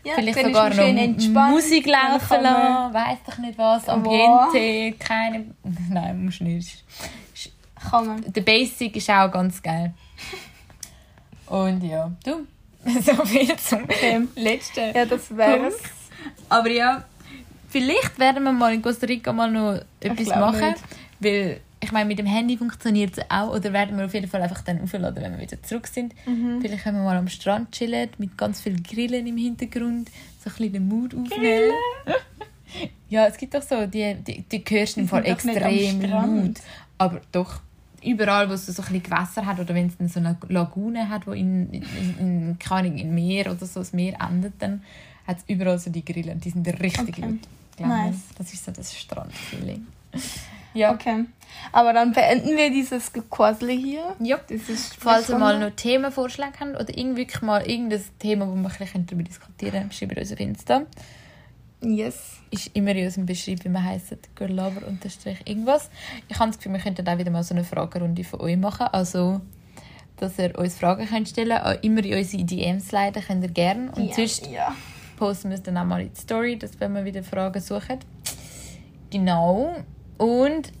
Ja, 0.04 0.14
vielleicht 0.14 0.38
sogar 0.40 0.70
noch 0.70 0.78
entspannt, 0.78 1.50
Musik 1.54 1.86
laufen 1.86 2.42
lassen, 2.42 2.94
weiss 2.94 3.18
doch 3.26 3.38
nicht 3.38 3.58
was, 3.58 3.86
Wow. 3.86 3.94
Ambiente, 4.52 4.96
keine... 4.98 5.44
Nein, 5.90 6.24
musst 6.24 6.40
nicht. 6.40 6.84
Kann 7.90 8.06
man. 8.06 8.32
Der 8.32 8.40
Basic 8.40 8.96
ist 8.96 9.10
auch 9.10 9.30
ganz 9.30 9.62
geil. 9.62 9.92
Und 11.46 11.82
ja, 11.84 12.10
du, 12.24 12.46
so 13.00 13.24
viel 13.24 13.54
zum 13.56 13.84
Okay. 13.84 14.22
letzten 14.34 14.94
Ja, 14.94 15.04
das 15.06 15.34
wäre 15.36 15.66
es. 15.66 15.78
aber 16.48 16.70
ja, 16.70 17.04
vielleicht 17.68 18.18
werden 18.18 18.42
wir 18.44 18.52
mal 18.52 18.74
in 18.74 18.82
Costa 18.82 19.06
Rica 19.06 19.32
mal 19.32 19.50
noch 19.50 19.80
etwas 20.00 20.26
machen. 20.28 20.70
nicht. 20.70 20.82
Weil, 21.20 21.60
ich 21.86 21.92
meine, 21.92 22.06
mit 22.06 22.18
dem 22.18 22.26
Handy 22.26 22.56
funktioniert 22.56 23.16
es 23.16 23.24
auch. 23.30 23.54
Oder 23.54 23.72
werden 23.72 23.96
wir 23.96 24.06
auf 24.06 24.14
jeden 24.14 24.28
Fall 24.28 24.42
einfach 24.42 24.62
dann 24.62 24.80
aufladen, 24.80 25.22
wenn 25.22 25.32
wir 25.32 25.40
wieder 25.40 25.62
zurück 25.62 25.86
sind. 25.86 26.14
Mhm. 26.26 26.60
Vielleicht 26.60 26.82
können 26.82 26.98
wir 26.98 27.04
mal 27.04 27.16
am 27.16 27.28
Strand 27.28 27.70
chillen, 27.72 28.10
mit 28.18 28.36
ganz 28.36 28.60
vielen 28.60 28.82
Grillen 28.82 29.26
im 29.26 29.36
Hintergrund. 29.36 30.08
So 30.42 30.50
ein 30.50 30.56
bisschen 30.56 30.72
den 30.72 30.88
Mood 30.88 31.14
aufnehmen. 31.14 31.72
Ja, 33.08 33.26
es 33.26 33.36
gibt 33.36 33.54
doch 33.54 33.62
so, 33.62 33.86
die, 33.86 34.16
die, 34.26 34.42
die 34.42 34.64
hörst 34.68 34.98
im 34.98 35.06
Fall 35.06 35.24
extrem 35.24 36.00
laut. 36.02 36.56
Aber 36.98 37.20
doch, 37.30 37.60
überall, 38.04 38.48
wo 38.48 38.54
es 38.54 38.66
so 38.66 38.72
ein 38.82 38.86
bisschen 38.86 39.02
Gewässer 39.04 39.46
hat 39.46 39.60
oder 39.60 39.74
wenn 39.74 39.86
es 39.86 39.96
dann 39.96 40.08
so 40.08 40.18
eine 40.18 40.36
Lagune 40.48 41.08
hat, 41.08 41.26
wo 41.26 41.32
in, 41.32 41.70
in, 41.70 41.82
in, 42.18 42.58
Ahnung, 42.68 42.98
in 42.98 43.14
Meer 43.14 43.52
oder 43.52 43.64
so 43.64 43.80
das 43.80 43.92
Meer 43.92 44.18
endet, 44.20 44.54
dann 44.58 44.82
hat 45.26 45.38
es 45.38 45.44
überall 45.46 45.78
so 45.78 45.90
die 45.90 46.04
Grillen. 46.04 46.40
Die 46.40 46.50
sind 46.50 46.66
richtig 46.66 47.18
Okay. 47.18 47.22
gut. 47.22 47.40
glaub 47.76 47.88
Nice. 47.88 48.16
Das 48.36 48.52
ist 48.52 48.64
so 48.64 48.72
das 48.72 48.96
Strandfeeling. 48.96 49.86
Ja. 50.76 50.92
Okay. 50.92 51.24
Aber 51.72 51.92
dann 51.92 52.12
beenden 52.12 52.56
wir 52.56 52.70
dieses 52.70 53.12
Gequassel 53.12 53.70
hier. 53.70 54.14
ja. 54.20 54.38
Das 54.48 54.68
ist 54.68 54.96
Falls 54.96 55.28
ihr 55.28 55.38
mal 55.38 55.58
noch 55.58 55.74
Themenvorschläge 55.74 56.52
habt 56.60 56.80
oder 56.80 56.96
irgendwie 56.96 57.26
mal 57.40 57.68
irgendein 57.68 58.02
Thema, 58.18 58.46
wo 58.46 58.54
wir 58.54 58.70
ein 58.80 59.06
darüber 59.06 59.22
diskutieren 59.22 59.72
können, 59.72 59.92
schreibt 59.92 60.18
uns 60.18 60.32
auf 60.32 60.40
Insta. 60.40 60.82
Yes. 61.82 62.40
Ist 62.50 62.70
immer 62.74 62.92
in 62.92 63.04
unserem 63.04 63.26
Beschreib, 63.26 63.64
wie 63.64 63.68
wir 63.68 63.82
heißen. 63.82 64.18
Girlover 64.34 64.86
unterstrich 64.86 65.38
irgendwas. 65.44 65.90
Ich 66.28 66.38
habe 66.38 66.50
das 66.50 66.58
Gefühl, 66.58 66.72
wir 66.72 66.80
könnten 66.80 67.06
auch 67.06 67.18
wieder 67.18 67.30
mal 67.30 67.42
so 67.42 67.54
eine 67.54 67.64
Fragerunde 67.64 68.24
von 68.24 68.40
euch 68.40 68.56
machen. 68.56 68.86
Also, 68.92 69.40
dass 70.16 70.38
ihr 70.38 70.58
uns 70.58 70.76
Fragen 70.76 71.06
könnt 71.06 71.28
stellen 71.28 71.58
könnt. 71.62 71.84
Immer 71.84 72.04
in 72.04 72.14
unsere 72.14 72.44
DMs 72.44 72.92
leiten 72.92 73.22
könnt 73.22 73.44
ihr 73.44 73.50
gerne. 73.50 73.90
Und 73.92 74.08
ja, 74.08 74.14
sonst 74.14 74.46
ja. 74.46 74.74
posten 75.16 75.50
wir 75.50 75.56
es 75.56 75.62
dann 75.62 75.76
auch 75.76 75.84
mal 75.84 76.00
in 76.00 76.12
die 76.12 76.20
Story, 76.20 76.58
dass 76.58 76.78
wenn 76.80 76.94
wir 76.94 77.04
wieder 77.04 77.22
Fragen 77.22 77.60
suchen. 77.60 77.98
Genau. 79.10 79.76
Und 80.18 80.72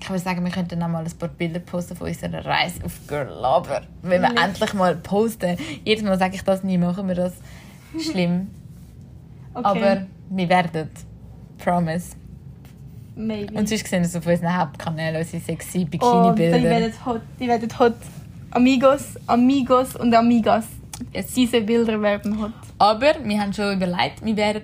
ich 0.00 0.08
würde 0.08 0.22
sagen, 0.22 0.44
wir 0.44 0.50
könnten 0.50 0.82
auch 0.82 0.88
mal 0.88 1.04
ein 1.04 1.18
paar 1.18 1.28
Bilder 1.28 1.60
posten 1.60 1.94
von 1.94 2.08
unserer 2.08 2.44
Reise 2.44 2.84
auf 2.84 3.06
Girl 3.06 3.28
Lover. 3.28 3.82
Wenn 4.02 4.22
wir 4.22 4.42
endlich 4.42 4.74
mal 4.74 4.96
posten. 4.96 5.56
Jedes 5.84 6.02
Mal 6.04 6.18
sage 6.18 6.36
ich 6.36 6.42
das, 6.42 6.64
nie 6.64 6.78
machen 6.78 7.06
wir 7.08 7.14
das. 7.14 7.34
Schlimm. 7.98 8.48
Okay. 9.52 9.66
Aber 9.66 10.06
wir 10.28 10.48
werden. 10.48 10.90
Promise. 11.58 12.14
Maybe. 13.16 13.52
Und 13.52 13.68
sonst 13.68 13.86
sehen 13.88 14.02
wir 14.02 14.06
es 14.06 14.14
auf 14.14 14.24
unseren 14.24 14.56
Hauptkanälen, 14.56 15.20
unsere 15.20 15.42
sexy 15.42 15.78
oh, 15.78 15.80
die 15.80 15.84
Bikini-Bilder. 15.90 16.62
werden 16.62 16.92
hot. 17.04 17.20
Die 17.40 17.48
werden 17.48 17.78
hot. 17.78 17.94
Amigos, 18.52 19.16
Amigos 19.26 19.96
und 19.96 20.14
Amigas. 20.14 20.66
Yes. 21.12 21.34
Diese 21.34 21.60
Bilder 21.60 22.00
werden 22.00 22.40
hot. 22.40 22.52
Aber 22.78 23.12
wir 23.22 23.40
haben 23.40 23.52
schon 23.52 23.76
überlegt, 23.76 24.24
wir 24.24 24.36
werden 24.36 24.62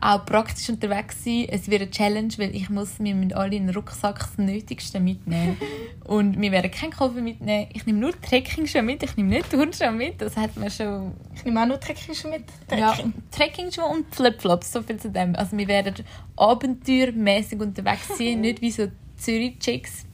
auch 0.00 0.24
praktisch 0.26 0.68
unterwegs 0.68 1.24
sein. 1.24 1.46
Es 1.48 1.68
wird 1.68 1.82
eine 1.82 1.90
Challenge, 1.90 2.32
weil 2.36 2.54
ich 2.54 2.68
muss, 2.68 2.98
wir 2.98 3.14
müssen 3.14 3.32
alle 3.32 3.56
in 3.56 3.66
den 3.66 3.74
Rucksack 3.74 4.18
das 4.18 4.38
Nötigste 4.38 5.00
mitnehmen. 5.00 5.56
Und 6.04 6.40
wir 6.40 6.52
werden 6.52 6.70
keinen 6.70 6.92
Koffer 6.92 7.20
mitnehmen. 7.20 7.68
Ich 7.72 7.86
nehme 7.86 7.98
nur 7.98 8.20
Trekkingschuhe 8.20 8.82
mit, 8.82 9.02
ich 9.02 9.16
nehme 9.16 9.30
nicht 9.30 9.50
Turnschuhe 9.50 9.90
mit. 9.90 10.20
Das 10.20 10.36
hat 10.36 10.56
man 10.56 10.70
schon... 10.70 11.12
Ich 11.34 11.44
nehme 11.44 11.62
auch 11.62 11.66
noch 11.66 11.78
Trekkingschuhe 11.78 12.30
mit. 12.30 12.44
Ja, 12.70 12.92
Trekking. 12.92 13.12
Trekkingschuhe 13.30 13.86
und 13.86 14.14
Flipflops, 14.14 14.72
so 14.72 14.82
viel 14.82 14.98
zu 14.98 15.10
dem. 15.10 15.34
Also 15.34 15.56
wir 15.56 15.66
werden 15.66 15.94
abenteuermäßig 16.36 17.60
unterwegs 17.60 18.08
sein, 18.16 18.40
nicht 18.42 18.60
wie 18.60 18.70
so 18.70 18.88
Zürich-Chicks. 19.16 20.04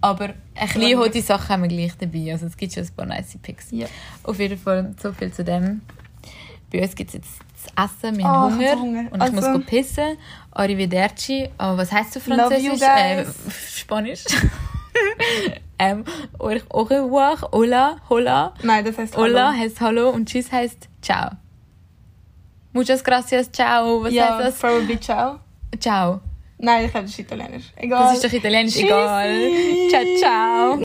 Aber 0.00 0.34
ein 0.54 0.68
bisschen 0.68 0.98
hohe 0.98 1.22
Sachen 1.22 1.48
haben 1.48 1.62
wir 1.62 1.68
gleich 1.68 1.96
dabei. 1.98 2.32
Also 2.32 2.46
es 2.46 2.56
gibt 2.56 2.74
schon 2.74 2.84
ein 2.84 2.90
paar 2.94 3.06
nice 3.06 3.38
Pics. 3.42 3.68
Ja. 3.70 3.86
Auf 4.22 4.38
jeden 4.38 4.58
Fall 4.58 4.94
so 5.02 5.12
viel 5.12 5.32
zu 5.32 5.42
dem. 5.42 5.80
Bei 6.70 6.82
uns 6.82 6.94
gibt 6.94 7.10
es 7.10 7.14
jetzt 7.14 7.45
Essen, 7.76 8.16
wir 8.18 8.24
Oh, 8.24 8.28
haben 8.28 8.60
ich 8.60 8.70
Hunger, 8.70 8.80
Hunger. 8.80 9.12
und 9.12 9.16
ich 9.16 9.22
Also- 9.22 9.50
muss 9.50 9.66
pissen. 9.66 10.16
Arrivederci. 10.52 11.48
Oh, 11.58 11.76
was 11.76 11.92
heisst 11.92 12.16
du 12.16 12.20
Französisch? 12.20 12.80
Äh. 12.82 13.24
Spanisch. 13.74 14.24
ähm, 15.78 16.04
au 16.38 16.82
revoir, 16.82 17.48
hola, 17.52 17.96
hola. 18.08 18.54
Nein, 18.62 18.84
das 18.84 18.96
heißt 18.96 19.16
Hola 19.16 19.48
Hallo. 19.48 19.58
heißt 19.58 19.80
Hallo 19.80 20.10
und 20.10 20.28
Tschüss 20.28 20.50
heißt 20.50 20.88
Ciao. 21.02 21.30
Muchas 22.72 23.02
gracias, 23.04 23.50
ciao. 23.52 24.02
Was 24.02 24.12
ja, 24.12 24.38
heißt 24.38 24.60
probably 24.60 24.98
ciao. 25.00 25.38
das? 25.70 25.80
Ciao. 25.80 26.20
Nein, 26.58 26.86
ich 26.86 26.90
glaube, 26.90 27.04
das 27.06 27.12
ist 27.12 27.18
Italienisch. 27.18 27.64
Egal. 27.76 28.02
Das 28.04 28.14
ist 28.14 28.24
doch 28.24 28.32
italienisch, 28.32 28.76
egal. 28.76 29.28
Tschüssi. 29.28 29.88
Ciao, 29.90 30.04
ciao. 30.18 30.74